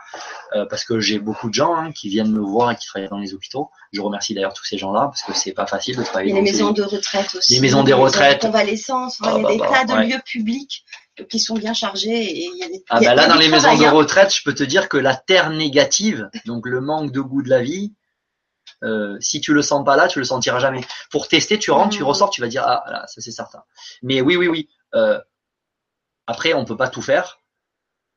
euh, 0.54 0.66
parce 0.66 0.84
que 0.84 0.98
j'ai 1.00 1.18
beaucoup 1.18 1.48
de 1.48 1.54
gens 1.54 1.74
hein, 1.74 1.92
qui 1.92 2.08
viennent 2.08 2.32
me 2.32 2.40
voir 2.40 2.72
et 2.72 2.76
qui 2.76 2.86
travaillent 2.86 3.08
dans 3.08 3.18
les 3.18 3.34
hôpitaux. 3.34 3.70
Je 3.92 4.00
remercie 4.00 4.34
d'ailleurs 4.34 4.54
tous 4.54 4.64
ces 4.64 4.78
gens-là 4.78 5.06
parce 5.06 5.22
que 5.22 5.32
c'est 5.34 5.52
pas 5.52 5.66
facile 5.66 5.96
de 5.96 6.02
travailler. 6.02 6.32
dans 6.32 6.36
les 6.38 6.42
maisons 6.42 6.72
de 6.72 6.82
retraite 6.82 7.34
aussi. 7.34 7.54
Les 7.54 7.60
maisons 7.60 7.84
des 7.84 7.92
retraites. 7.92 8.40
Convalescence, 8.40 9.18
il 9.20 9.26
y 9.26 9.28
a 9.28 9.32
ah, 9.34 9.52
des 9.52 9.58
bah, 9.58 9.70
tas 9.72 9.84
de 9.84 10.08
lieux 10.08 10.20
publics 10.24 10.84
qui 11.28 11.40
sont 11.40 11.54
bien 11.54 11.74
chargés 11.74 12.24
et 12.24 12.44
il 12.52 12.58
y 12.58 12.62
a 12.62 12.68
des. 12.68 12.82
Ah 12.90 13.00
bah 13.00 13.14
là 13.14 13.26
dans 13.26 13.36
les 13.36 13.48
maisons 13.48 13.76
de 13.76 13.86
retraite, 13.86 14.34
je 14.34 14.42
peux 14.44 14.54
te 14.54 14.64
dire 14.64 14.88
que 14.88 14.96
la 14.96 15.16
terre 15.16 15.50
négative, 15.50 16.28
donc 16.46 16.66
le 16.66 16.80
manque 16.80 17.12
de 17.12 17.20
goût 17.20 17.42
de 17.42 17.50
la 17.50 17.62
vie, 17.62 17.92
euh, 18.84 19.16
si 19.20 19.40
tu 19.40 19.52
le 19.52 19.62
sens 19.62 19.84
pas 19.84 19.96
là, 19.96 20.08
tu 20.08 20.18
le 20.18 20.24
sentiras 20.24 20.58
jamais. 20.58 20.82
Pour 21.10 21.28
tester, 21.28 21.58
tu 21.58 21.70
rentres, 21.70 21.96
tu 21.96 22.02
mmh. 22.02 22.06
ressors, 22.06 22.30
tu 22.30 22.40
vas 22.40 22.48
dire 22.48 22.62
ah 22.64 22.84
là, 22.86 23.06
ça 23.06 23.20
c'est 23.20 23.30
certain. 23.30 23.62
Mais 24.02 24.20
oui, 24.20 24.36
oui, 24.36 24.48
oui. 24.48 24.68
Euh, 24.94 25.20
après, 26.26 26.54
on 26.54 26.64
peut 26.64 26.76
pas 26.76 26.88
tout 26.88 27.02
faire, 27.02 27.40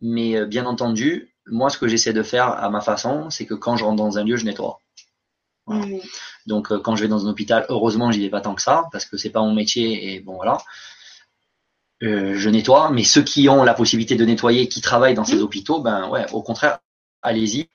mais 0.01 0.37
euh, 0.37 0.45
bien 0.45 0.65
entendu, 0.65 1.35
moi, 1.47 1.69
ce 1.69 1.77
que 1.77 1.87
j'essaie 1.87 2.13
de 2.13 2.23
faire 2.23 2.47
à 2.47 2.69
ma 2.69 2.81
façon, 2.81 3.29
c'est 3.29 3.45
que 3.45 3.53
quand 3.53 3.75
je 3.75 3.83
rentre 3.83 3.97
dans 3.97 4.17
un 4.17 4.23
lieu, 4.23 4.35
je 4.35 4.45
nettoie. 4.45 4.79
Mmh. 5.67 5.97
Donc, 6.45 6.75
quand 6.79 6.95
je 6.95 7.03
vais 7.03 7.07
dans 7.07 7.25
un 7.25 7.29
hôpital, 7.29 7.65
heureusement, 7.69 8.11
j'y 8.11 8.21
vais 8.21 8.29
pas 8.29 8.41
tant 8.41 8.55
que 8.55 8.61
ça, 8.61 8.85
parce 8.91 9.05
que 9.05 9.17
c'est 9.17 9.29
pas 9.29 9.41
mon 9.41 9.53
métier 9.53 10.13
et 10.13 10.19
bon 10.19 10.35
voilà. 10.35 10.57
je 12.01 12.49
nettoie, 12.49 12.91
mais 12.91 13.03
ceux 13.03 13.23
qui 13.23 13.47
ont 13.49 13.63
la 13.63 13.73
possibilité 13.73 14.15
de 14.15 14.25
nettoyer, 14.25 14.67
qui 14.67 14.81
travaillent 14.81 15.15
dans 15.15 15.25
ces 15.25 15.37
mmh. 15.37 15.43
hôpitaux, 15.43 15.81
ben 15.81 16.09
ouais, 16.09 16.25
au 16.31 16.43
contraire, 16.43 16.79
allez-y, 17.21 17.69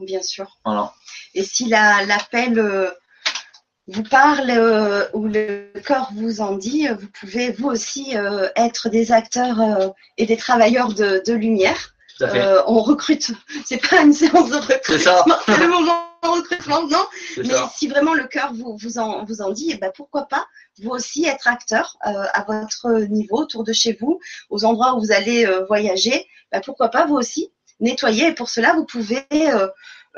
Bien 0.00 0.22
sûr. 0.22 0.58
Voilà. 0.64 0.92
Et 1.34 1.44
si 1.44 1.66
l'appel 1.66 2.58
euh, 2.58 2.90
vous 3.88 4.02
parle 4.02 4.50
euh, 4.50 5.06
ou 5.12 5.26
le 5.26 5.72
corps 5.84 6.10
vous 6.14 6.40
en 6.40 6.56
dit, 6.56 6.88
vous 6.88 7.08
pouvez 7.20 7.52
vous 7.52 7.68
aussi 7.68 8.16
euh, 8.16 8.48
être 8.56 8.88
des 8.88 9.12
acteurs 9.12 9.92
et 10.18 10.26
des 10.26 10.36
travailleurs 10.36 10.92
de, 10.94 11.32
lumière. 11.32 11.94
on 12.66 12.82
recrute. 12.82 13.32
C'est 13.64 13.88
pas 13.88 14.02
une 14.02 14.12
séance 14.12 14.50
de 14.50 14.56
recrutement. 14.56 15.24
C'est 15.46 15.56
le 15.60 15.68
moment 15.68 16.04
de 16.22 16.28
recrutement, 16.28 16.86
non. 16.86 17.04
Mais 17.38 17.54
si 17.76 17.88
vraiment 17.88 18.14
le 18.14 18.26
cœur 18.26 18.52
vous, 18.54 18.76
vous, 18.76 18.98
en, 18.98 19.24
vous 19.24 19.42
en 19.42 19.50
dit, 19.50 19.70
eh 19.72 19.76
ben 19.76 19.90
pourquoi 19.94 20.26
pas 20.26 20.46
vous 20.80 20.90
aussi 20.90 21.26
être 21.26 21.48
acteur 21.48 21.96
à 22.02 22.44
votre 22.44 23.00
niveau, 23.08 23.38
autour 23.38 23.64
de 23.64 23.72
chez 23.72 23.96
vous, 24.00 24.20
aux 24.48 24.64
endroits 24.64 24.94
où 24.94 25.00
vous 25.00 25.12
allez 25.12 25.44
voyager. 25.66 26.26
Ben 26.52 26.60
pourquoi 26.60 26.88
pas 26.88 27.06
vous 27.06 27.16
aussi 27.16 27.52
nettoyer. 27.82 28.28
Et 28.28 28.32
pour 28.32 28.48
cela, 28.48 28.72
vous 28.72 28.86
pouvez, 28.86 29.26
euh, 29.32 29.68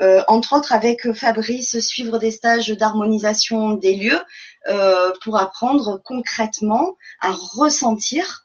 euh, 0.01 0.23
entre 0.27 0.53
autres 0.55 0.71
avec 0.71 1.11
Fabrice, 1.11 1.79
suivre 1.79 2.17
des 2.17 2.31
stages 2.31 2.69
d'harmonisation 2.69 3.71
des 3.71 3.95
lieux 3.95 4.21
euh, 4.67 5.11
pour 5.21 5.37
apprendre 5.37 6.01
concrètement 6.05 6.95
à 7.19 7.31
ressentir 7.31 8.43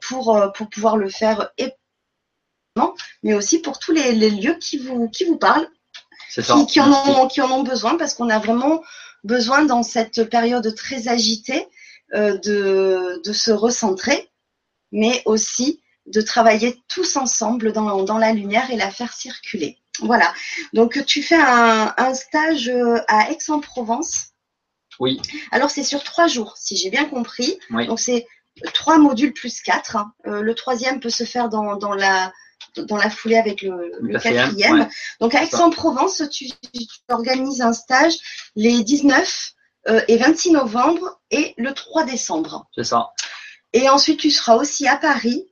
pour, 0.00 0.42
pour 0.54 0.70
pouvoir 0.70 0.96
le 0.96 1.10
faire 1.10 1.50
et 1.58 1.74
mais 3.22 3.34
aussi 3.34 3.58
pour 3.58 3.78
tous 3.78 3.92
les, 3.92 4.30
lieux 4.30 4.54
qui 4.54 4.78
vous, 4.78 5.10
qui 5.10 5.24
vous 5.26 5.36
parlent, 5.36 5.68
qui, 6.32 6.66
qui, 6.66 6.80
en 6.80 6.90
ont, 6.90 7.28
qui 7.28 7.42
en 7.42 7.50
ont 7.50 7.62
besoin, 7.62 7.98
parce 7.98 8.14
qu'on 8.14 8.30
a 8.30 8.38
vraiment 8.38 8.82
besoin 9.22 9.66
dans 9.66 9.82
cette 9.82 10.30
période 10.30 10.74
très 10.74 11.08
agitée 11.08 11.66
de, 12.14 13.20
de 13.22 13.32
se 13.34 13.50
recentrer, 13.50 14.30
mais 14.92 15.20
aussi 15.26 15.82
de 16.12 16.20
travailler 16.20 16.82
tous 16.88 17.16
ensemble 17.16 17.72
dans, 17.72 18.02
dans 18.02 18.18
la 18.18 18.32
lumière 18.32 18.70
et 18.70 18.76
la 18.76 18.90
faire 18.90 19.12
circuler. 19.12 19.78
Voilà. 20.00 20.32
Donc 20.72 21.04
tu 21.06 21.22
fais 21.22 21.36
un, 21.40 21.92
un 21.96 22.14
stage 22.14 22.70
à 23.08 23.30
Aix-en-Provence. 23.30 24.28
Oui. 24.98 25.20
Alors 25.50 25.70
c'est 25.70 25.84
sur 25.84 26.02
trois 26.04 26.26
jours, 26.26 26.54
si 26.58 26.76
j'ai 26.76 26.90
bien 26.90 27.04
compris. 27.06 27.58
Oui. 27.70 27.86
Donc 27.86 28.00
c'est 28.00 28.26
trois 28.74 28.98
modules 28.98 29.32
plus 29.32 29.60
quatre. 29.62 29.96
Euh, 30.26 30.42
le 30.42 30.54
troisième 30.54 31.00
peut 31.00 31.10
se 31.10 31.24
faire 31.24 31.48
dans, 31.48 31.76
dans 31.76 31.94
la 31.94 32.32
dans 32.76 32.96
la 32.96 33.10
foulée 33.10 33.36
avec 33.36 33.62
le, 33.62 33.92
le 34.00 34.18
quatrième. 34.18 34.80
ouais. 34.80 34.88
Donc 35.20 35.34
à 35.34 35.42
Aix-en-Provence, 35.42 36.22
tu, 36.30 36.46
tu 36.46 36.86
organises 37.08 37.62
un 37.62 37.72
stage 37.72 38.14
les 38.54 38.84
19 38.84 39.52
euh, 39.88 40.02
et 40.08 40.18
26 40.18 40.52
novembre 40.52 41.20
et 41.30 41.54
le 41.56 41.72
3 41.72 42.04
décembre. 42.04 42.68
C'est 42.76 42.84
ça. 42.84 43.08
Et 43.72 43.88
ensuite, 43.88 44.20
tu 44.20 44.30
seras 44.30 44.56
aussi 44.56 44.86
à 44.86 44.96
Paris 44.96 45.49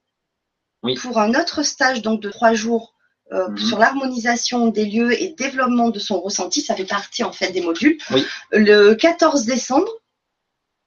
Oui. 0.85 0.95
pour 0.95 1.19
un 1.19 1.35
autre 1.35 1.63
stage 1.63 2.03
donc 2.03 2.21
de 2.21 2.31
trois 2.31 2.55
jours 2.55 2.95
euh, 3.33 3.49
Mhm. 3.49 3.59
sur 3.59 3.79
l'harmonisation 3.79 4.69
des 4.69 4.87
lieux 4.87 5.13
et 5.21 5.35
développement 5.37 5.91
de 5.91 5.99
son 5.99 6.19
ressenti. 6.21 6.63
Ça 6.63 6.75
fait 6.75 6.85
partie 6.87 7.25
en 7.25 7.33
fait 7.33 7.51
des 7.53 7.61
modules. 7.61 7.99
Oui. 8.11 8.25
Le 8.53 8.95
14 8.95 9.45
décembre, 9.45 9.91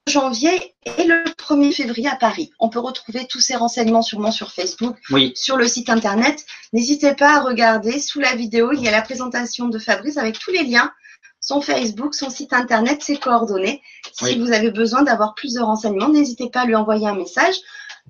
janvier 0.09 0.73
et 0.97 1.03
le 1.03 1.23
1er 1.38 1.72
février 1.72 2.07
à 2.07 2.15
Paris. 2.15 2.51
On 2.59 2.69
peut 2.69 2.80
retrouver 2.80 3.27
tous 3.30 3.39
ces 3.39 3.55
renseignements 3.55 4.01
sûrement 4.01 4.31
sur 4.31 4.51
Facebook, 4.51 4.97
Oui, 5.11 5.31
sur 5.35 5.55
le 5.57 5.68
site 5.68 5.89
internet. 5.89 6.43
N'hésitez 6.73 7.13
pas 7.13 7.35
à 7.38 7.39
regarder 7.41 7.99
sous 7.99 8.19
la 8.19 8.34
vidéo. 8.35 8.72
Il 8.73 8.81
y 8.81 8.88
a 8.88 8.91
la 8.91 9.01
présentation 9.03 9.68
de 9.68 9.77
Fabrice 9.77 10.18
avec 10.18 10.39
tous 10.39 10.51
les 10.51 10.63
liens. 10.63 10.91
Son 11.39 11.61
Facebook, 11.61 12.13
son 12.15 12.30
site 12.30 12.53
internet, 12.53 13.01
ses 13.03 13.18
coordonnées. 13.18 13.81
Si 14.13 14.23
Oui. 14.26 14.39
vous 14.39 14.51
avez 14.51 14.69
besoin 14.72 15.01
d'avoir 15.03 15.34
plus 15.35 15.53
de 15.53 15.59
renseignements, 15.61 16.09
n'hésitez 16.09 16.49
pas 16.49 16.61
à 16.61 16.65
lui 16.65 16.76
envoyer 16.76 17.07
un 17.07 17.15
message 17.15 17.55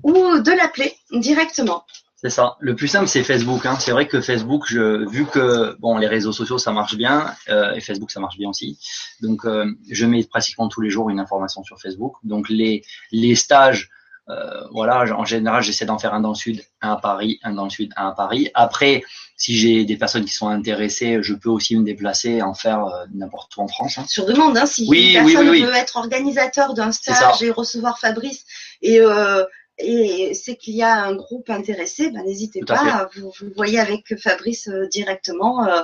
ou 0.03 0.39
de 0.39 0.51
l'appeler 0.51 0.93
directement. 1.11 1.85
c'est 2.15 2.29
ça. 2.29 2.55
Le 2.59 2.75
plus 2.75 2.87
simple, 2.87 3.07
c'est 3.07 3.23
Facebook. 3.23 3.65
Hein. 3.65 3.77
C'est 3.79 3.91
vrai 3.91 4.07
que 4.07 4.21
Facebook, 4.21 4.65
je, 4.67 5.09
vu 5.09 5.25
que 5.25 5.75
bon, 5.79 5.97
les 5.97 6.07
réseaux 6.07 6.31
sociaux, 6.31 6.57
ça 6.57 6.71
marche 6.71 6.95
bien, 6.95 7.33
euh, 7.49 7.73
et 7.73 7.81
Facebook, 7.81 8.11
ça 8.11 8.19
marche 8.19 8.37
bien 8.37 8.49
aussi. 8.49 8.77
Donc, 9.21 9.45
euh, 9.45 9.65
je 9.89 10.05
mets 10.05 10.23
pratiquement 10.23 10.67
tous 10.67 10.81
les 10.81 10.89
jours 10.89 11.09
une 11.09 11.19
information 11.19 11.63
sur 11.63 11.79
Facebook. 11.79 12.15
Donc, 12.23 12.49
les 12.49 12.83
les 13.11 13.35
stages, 13.35 13.89
euh, 14.29 14.61
voilà, 14.71 15.03
en 15.17 15.25
général, 15.25 15.63
j'essaie 15.63 15.85
d'en 15.85 15.97
faire 15.97 16.13
un 16.13 16.21
dans 16.21 16.29
le 16.29 16.35
sud, 16.35 16.63
un 16.81 16.91
à 16.91 16.97
Paris, 16.97 17.39
un 17.43 17.53
dans 17.53 17.65
le 17.65 17.69
sud, 17.69 17.91
un 17.97 18.09
à 18.09 18.11
Paris. 18.11 18.49
Après, 18.53 19.03
si 19.35 19.57
j'ai 19.57 19.83
des 19.83 19.97
personnes 19.97 20.25
qui 20.25 20.33
sont 20.33 20.47
intéressées, 20.47 21.23
je 21.23 21.33
peux 21.33 21.49
aussi 21.49 21.75
me 21.75 21.83
déplacer 21.83 22.29
et 22.29 22.41
en 22.41 22.53
faire 22.53 22.85
euh, 22.85 23.05
n'importe 23.13 23.57
où 23.57 23.61
en 23.61 23.67
France. 23.67 23.97
Hein. 23.97 24.05
Sur 24.07 24.25
demande, 24.25 24.57
hein, 24.57 24.65
si 24.65 24.85
Oui, 24.87 25.13
une 25.15 25.25
personne 25.25 25.49
oui, 25.49 25.61
oui. 25.61 25.63
veut 25.63 25.75
être 25.75 25.97
organisateur 25.97 26.73
d'un 26.73 26.91
stage 26.91 27.41
et 27.41 27.49
recevoir 27.49 27.99
Fabrice 27.99 28.45
et 28.81 28.99
euh, 29.01 29.43
et 29.83 30.33
c'est 30.33 30.55
qu'il 30.55 30.75
y 30.75 30.83
a 30.83 31.03
un 31.03 31.15
groupe 31.15 31.49
intéressé, 31.49 32.09
ben, 32.11 32.23
n'hésitez 32.23 32.61
pas, 32.61 33.09
fait. 33.13 33.19
vous, 33.19 33.31
vous 33.39 33.51
voyez 33.55 33.79
avec 33.79 34.17
Fabrice 34.19 34.67
euh, 34.67 34.87
directement. 34.87 35.67
euh, 35.67 35.81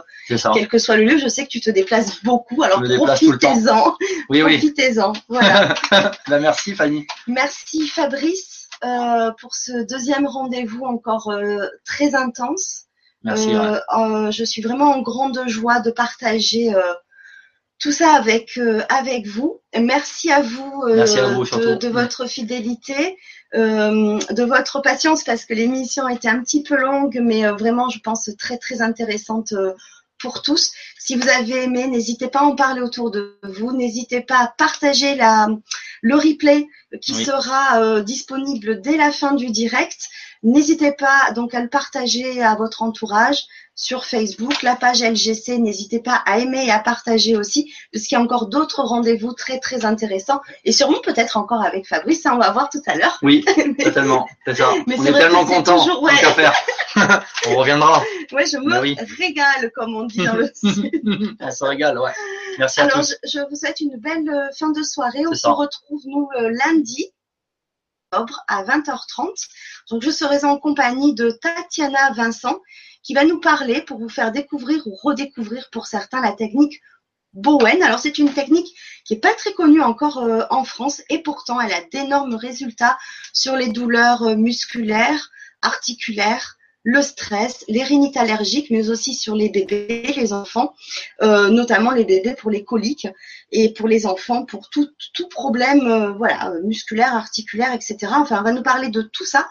quel 0.54 0.68
que 0.68 0.78
soit 0.78 0.98
le 0.98 1.04
lieu, 1.06 1.18
je 1.18 1.28
sais 1.28 1.44
que 1.44 1.50
tu 1.50 1.62
te 1.62 1.70
déplaces 1.70 2.24
beaucoup, 2.24 2.64
alors 2.64 2.82
profitez-en. 2.82 3.96
Oui. 4.30 4.42
Profitez-en. 4.42 5.14
Voilà. 5.28 5.74
Ben, 6.28 6.40
merci, 6.40 6.74
Fanny. 6.76 7.06
Merci 7.28 7.88
Fabrice 7.88 8.68
euh, 8.84 9.32
pour 9.40 9.56
ce 9.56 9.86
deuxième 9.88 10.28
rendez-vous 10.28 10.84
encore 10.86 11.34
très 11.86 12.16
intense. 12.16 12.84
Merci. 13.24 13.50
Ouais. 13.50 14.32
je 14.32 14.44
suis 14.44 14.62
vraiment 14.62 14.92
en 14.92 15.02
grande 15.02 15.48
joie 15.48 15.80
de 15.80 15.92
partager 15.92 16.74
tout 17.80 17.92
ça 17.92 18.14
avec 18.14 18.58
euh, 18.58 18.82
avec 18.90 19.28
vous. 19.28 19.62
Merci 19.80 20.32
à 20.32 20.42
vous, 20.42 20.84
euh, 20.88 20.96
Merci 20.96 21.20
à 21.20 21.28
vous, 21.28 21.44
de, 21.44 21.48
surtout. 21.48 21.76
de 21.76 21.88
votre 21.88 22.28
fidélité, 22.28 23.18
euh, 23.56 24.20
de 24.32 24.44
votre 24.44 24.82
patience 24.82 25.24
parce 25.24 25.46
que 25.46 25.54
l'émission 25.54 26.08
était 26.10 26.28
un 26.28 26.42
petit 26.42 26.64
peu 26.64 26.76
longue, 26.76 27.20
mais 27.22 27.46
euh, 27.46 27.54
vraiment, 27.54 27.90
je 27.90 28.00
pense 28.00 28.30
très 28.38 28.58
très 28.58 28.82
intéressante 28.82 29.54
euh, 29.54 29.74
pour 30.20 30.42
tous. 30.42 30.72
Si 30.98 31.16
vous 31.16 31.30
avez 31.30 31.64
aimé, 31.64 31.88
n'hésitez 31.88 32.28
pas 32.28 32.40
à 32.40 32.44
en 32.44 32.56
parler 32.56 32.82
autour 32.82 33.12
de 33.12 33.38
vous. 33.44 33.72
N'hésitez 33.72 34.22
pas 34.22 34.40
à 34.40 34.54
partager 34.58 35.16
la, 35.16 35.48
le 36.02 36.16
replay 36.16 36.68
qui 37.02 37.14
Oui. 37.14 37.26
sera 37.26 37.82
euh, 37.82 38.02
disponible 38.02 38.82
dès 38.82 38.98
la 38.98 39.12
fin 39.12 39.34
du 39.34 39.48
direct. 39.48 40.08
N'hésitez 40.44 40.92
pas 40.92 41.32
donc 41.34 41.54
à 41.54 41.62
le 41.62 41.70
partager 41.70 42.42
à 42.42 42.56
votre 42.56 42.82
entourage 42.82 43.46
sur 43.80 44.06
Facebook, 44.06 44.64
la 44.64 44.76
page 44.76 45.02
LGC. 45.04 45.60
N'hésitez 45.60 46.00
pas 46.00 46.16
à 46.26 46.40
aimer 46.40 46.66
et 46.66 46.72
à 46.72 46.80
partager 46.80 47.38
aussi, 47.38 47.72
parce 47.94 48.06
qu'il 48.06 48.18
y 48.18 48.20
a 48.20 48.24
encore 48.24 48.48
d'autres 48.48 48.82
rendez-vous 48.82 49.34
très 49.34 49.60
très 49.60 49.86
intéressants 49.86 50.42
et 50.66 50.72
sûrement 50.72 51.00
peut-être 51.02 51.38
encore 51.38 51.62
avec 51.62 51.88
Fabrice. 51.88 52.24
Ça, 52.24 52.34
on 52.34 52.40
va 52.40 52.50
voir 52.52 52.70
tout 52.70 52.82
à 52.88 52.96
l'heure. 52.96 53.18
Oui, 53.22 53.46
totalement. 53.84 54.28
C'est 54.46 54.56
ça. 54.56 54.74
Mais 54.88 54.96
On 55.00 55.06
est 55.06 55.12
vrai 55.12 55.20
tellement 55.22 55.46
contents. 55.46 55.78
toujours- 55.78 56.02
ouais. 56.02 56.12
Tant 56.16 56.34
qu'à 56.34 56.34
faire. 56.34 56.54
On 57.50 57.56
reviendra. 57.56 58.02
Ouais, 58.32 58.46
je 58.48 58.58
me 58.58 58.72
Bah 58.72 58.80
oui. 58.82 58.98
régale, 59.20 59.72
comme 59.76 59.96
on 59.96 60.06
dit 60.06 60.18
dans 60.26 60.34
le. 60.36 60.52
On 61.40 61.52
se 61.52 61.64
régale, 61.64 62.00
ouais. 62.00 62.12
Merci 62.58 62.80
à 62.82 62.86
Alors, 62.86 62.98
tous. 63.02 63.16
je, 63.24 63.30
je 63.38 63.40
vous 63.48 63.56
souhaite 63.56 63.80
une 63.80 63.96
belle 63.98 64.28
euh, 64.28 64.48
fin 64.58 64.72
de 64.72 64.82
soirée. 64.82 65.24
On 65.30 65.36
se 65.36 65.48
retrouve, 65.48 66.02
nous, 66.08 66.28
le 66.40 66.50
lundi 66.50 67.06
octobre 68.12 68.42
à 68.48 68.64
20h30. 68.64 69.28
Donc, 69.92 70.02
je 70.02 70.10
serai 70.10 70.44
en 70.44 70.58
compagnie 70.58 71.14
de 71.14 71.30
Tatiana 71.30 72.12
Vincent 72.16 72.60
qui 73.08 73.14
va 73.14 73.24
nous 73.24 73.40
parler 73.40 73.82
pour 73.82 74.00
vous 74.00 74.10
faire 74.10 74.34
découvrir 74.34 74.86
ou 74.86 74.94
redécouvrir 74.94 75.70
pour 75.72 75.88
certains 75.88 76.22
la 76.22 76.34
technique 76.34 76.82
Bowen. 77.32 77.82
Alors, 77.82 78.00
c'est 78.00 78.18
une 78.18 78.34
technique 78.34 78.68
qui 79.06 79.14
est 79.14 79.22
pas 79.22 79.34
très 79.34 79.54
connue 79.54 79.82
encore 79.82 80.18
euh, 80.18 80.44
en 80.50 80.66
France 80.66 81.02
et 81.10 81.20
pourtant, 81.24 81.62
elle 81.62 81.72
a 81.72 81.82
d'énormes 81.90 82.36
résultats 82.36 82.98
sur 83.32 83.56
les 83.56 83.70
douleurs 83.70 84.24
euh, 84.24 84.36
musculaires, 84.36 85.30
articulaires, 85.62 86.57
le 86.90 87.02
stress, 87.02 87.66
les 87.68 87.84
rhinites 87.84 88.16
allergiques, 88.16 88.70
mais 88.70 88.90
aussi 88.90 89.14
sur 89.14 89.36
les 89.36 89.50
bébés, 89.50 90.14
les 90.16 90.32
enfants, 90.32 90.74
euh, 91.22 91.50
notamment 91.50 91.92
les 91.92 92.06
bébés 92.06 92.34
pour 92.34 92.50
les 92.50 92.64
coliques 92.64 93.10
et 93.52 93.74
pour 93.74 93.90
les 93.90 94.06
enfants 94.06 94.46
pour 94.46 94.70
tout, 94.70 94.88
problème 95.30 95.86
euh, 95.86 96.62
musculaire, 96.64 97.14
articulaire, 97.14 97.74
etc. 97.74 97.98
Enfin, 98.16 98.40
on 98.40 98.44
va 98.44 98.54
nous 98.54 98.64
parler 98.64 98.88
de 98.88 99.02
tout 99.02 99.26
ça, 99.26 99.50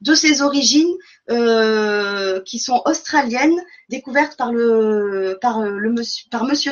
de 0.00 0.14
ses 0.14 0.40
origines 0.40 0.94
euh, 1.30 2.40
qui 2.46 2.58
sont 2.58 2.80
australiennes, 2.86 3.60
découvertes 3.90 4.38
par 4.38 4.50
le 4.50 5.38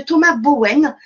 Thomas 0.07 0.37
Bowen. 0.37 0.97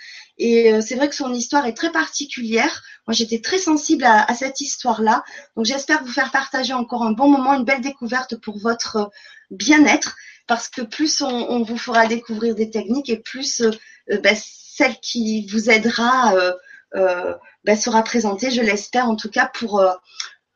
Et 0.43 0.73
euh, 0.73 0.81
c'est 0.81 0.95
vrai 0.95 1.11
que 1.11 1.15
son 1.15 1.35
histoire 1.35 1.67
est 1.67 1.75
très 1.75 1.93
particulière. 1.93 2.83
Moi, 3.07 3.15
j'étais 3.15 3.41
très 3.41 3.59
sensible 3.59 4.05
à, 4.05 4.25
à 4.25 4.35
cette 4.35 4.63
histoire-là. 4.63 5.23
Donc, 5.55 5.67
j'espère 5.67 6.03
vous 6.03 6.11
faire 6.11 6.31
partager 6.31 6.73
encore 6.73 7.03
un 7.03 7.13
bon 7.13 7.29
moment, 7.29 7.53
une 7.55 7.65
belle 7.65 7.83
découverte 7.83 8.37
pour 8.37 8.59
votre 8.59 8.97
euh, 8.97 9.07
bien-être. 9.51 10.17
Parce 10.47 10.69
que 10.69 10.81
plus 10.81 11.21
on, 11.21 11.29
on 11.29 11.63
vous 11.63 11.77
fera 11.77 12.07
découvrir 12.07 12.55
des 12.55 12.71
techniques 12.71 13.11
et 13.11 13.19
plus 13.19 13.61
euh, 13.61 13.71
euh, 14.11 14.19
bah, 14.19 14.31
celle 14.35 14.97
qui 15.01 15.47
vous 15.47 15.69
aidera 15.69 16.35
euh, 16.35 16.53
euh, 16.95 17.35
bah, 17.65 17.77
sera 17.77 18.03
présentée, 18.03 18.51
je 18.51 18.63
l'espère 18.63 19.11
en 19.11 19.17
tout 19.17 19.29
cas 19.29 19.51
pour, 19.53 19.85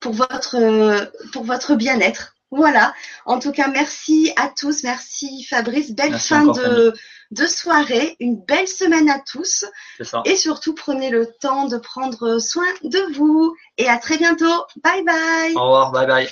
pour 0.00 0.14
votre, 0.14 1.10
pour 1.32 1.44
votre 1.44 1.74
bien-être. 1.74 2.34
Voilà. 2.50 2.94
En 3.26 3.38
tout 3.38 3.52
cas, 3.52 3.68
merci 3.68 4.32
à 4.36 4.48
tous. 4.48 4.82
Merci 4.84 5.44
Fabrice. 5.44 5.90
Belle 5.90 6.12
Merci 6.12 6.28
fin 6.28 6.46
de, 6.46 6.94
de 7.34 7.46
soirée. 7.46 8.16
Une 8.20 8.36
belle 8.36 8.68
semaine 8.68 9.10
à 9.10 9.20
tous. 9.20 9.64
Ça. 10.00 10.22
Et 10.24 10.36
surtout, 10.36 10.74
prenez 10.74 11.10
le 11.10 11.26
temps 11.26 11.66
de 11.66 11.76
prendre 11.76 12.38
soin 12.38 12.66
de 12.82 13.14
vous. 13.14 13.54
Et 13.78 13.88
à 13.88 13.98
très 13.98 14.16
bientôt. 14.16 14.64
Bye 14.82 15.04
bye. 15.04 15.54
Au 15.56 15.62
revoir. 15.62 15.92
Bye 15.92 16.06
bye. 16.06 16.28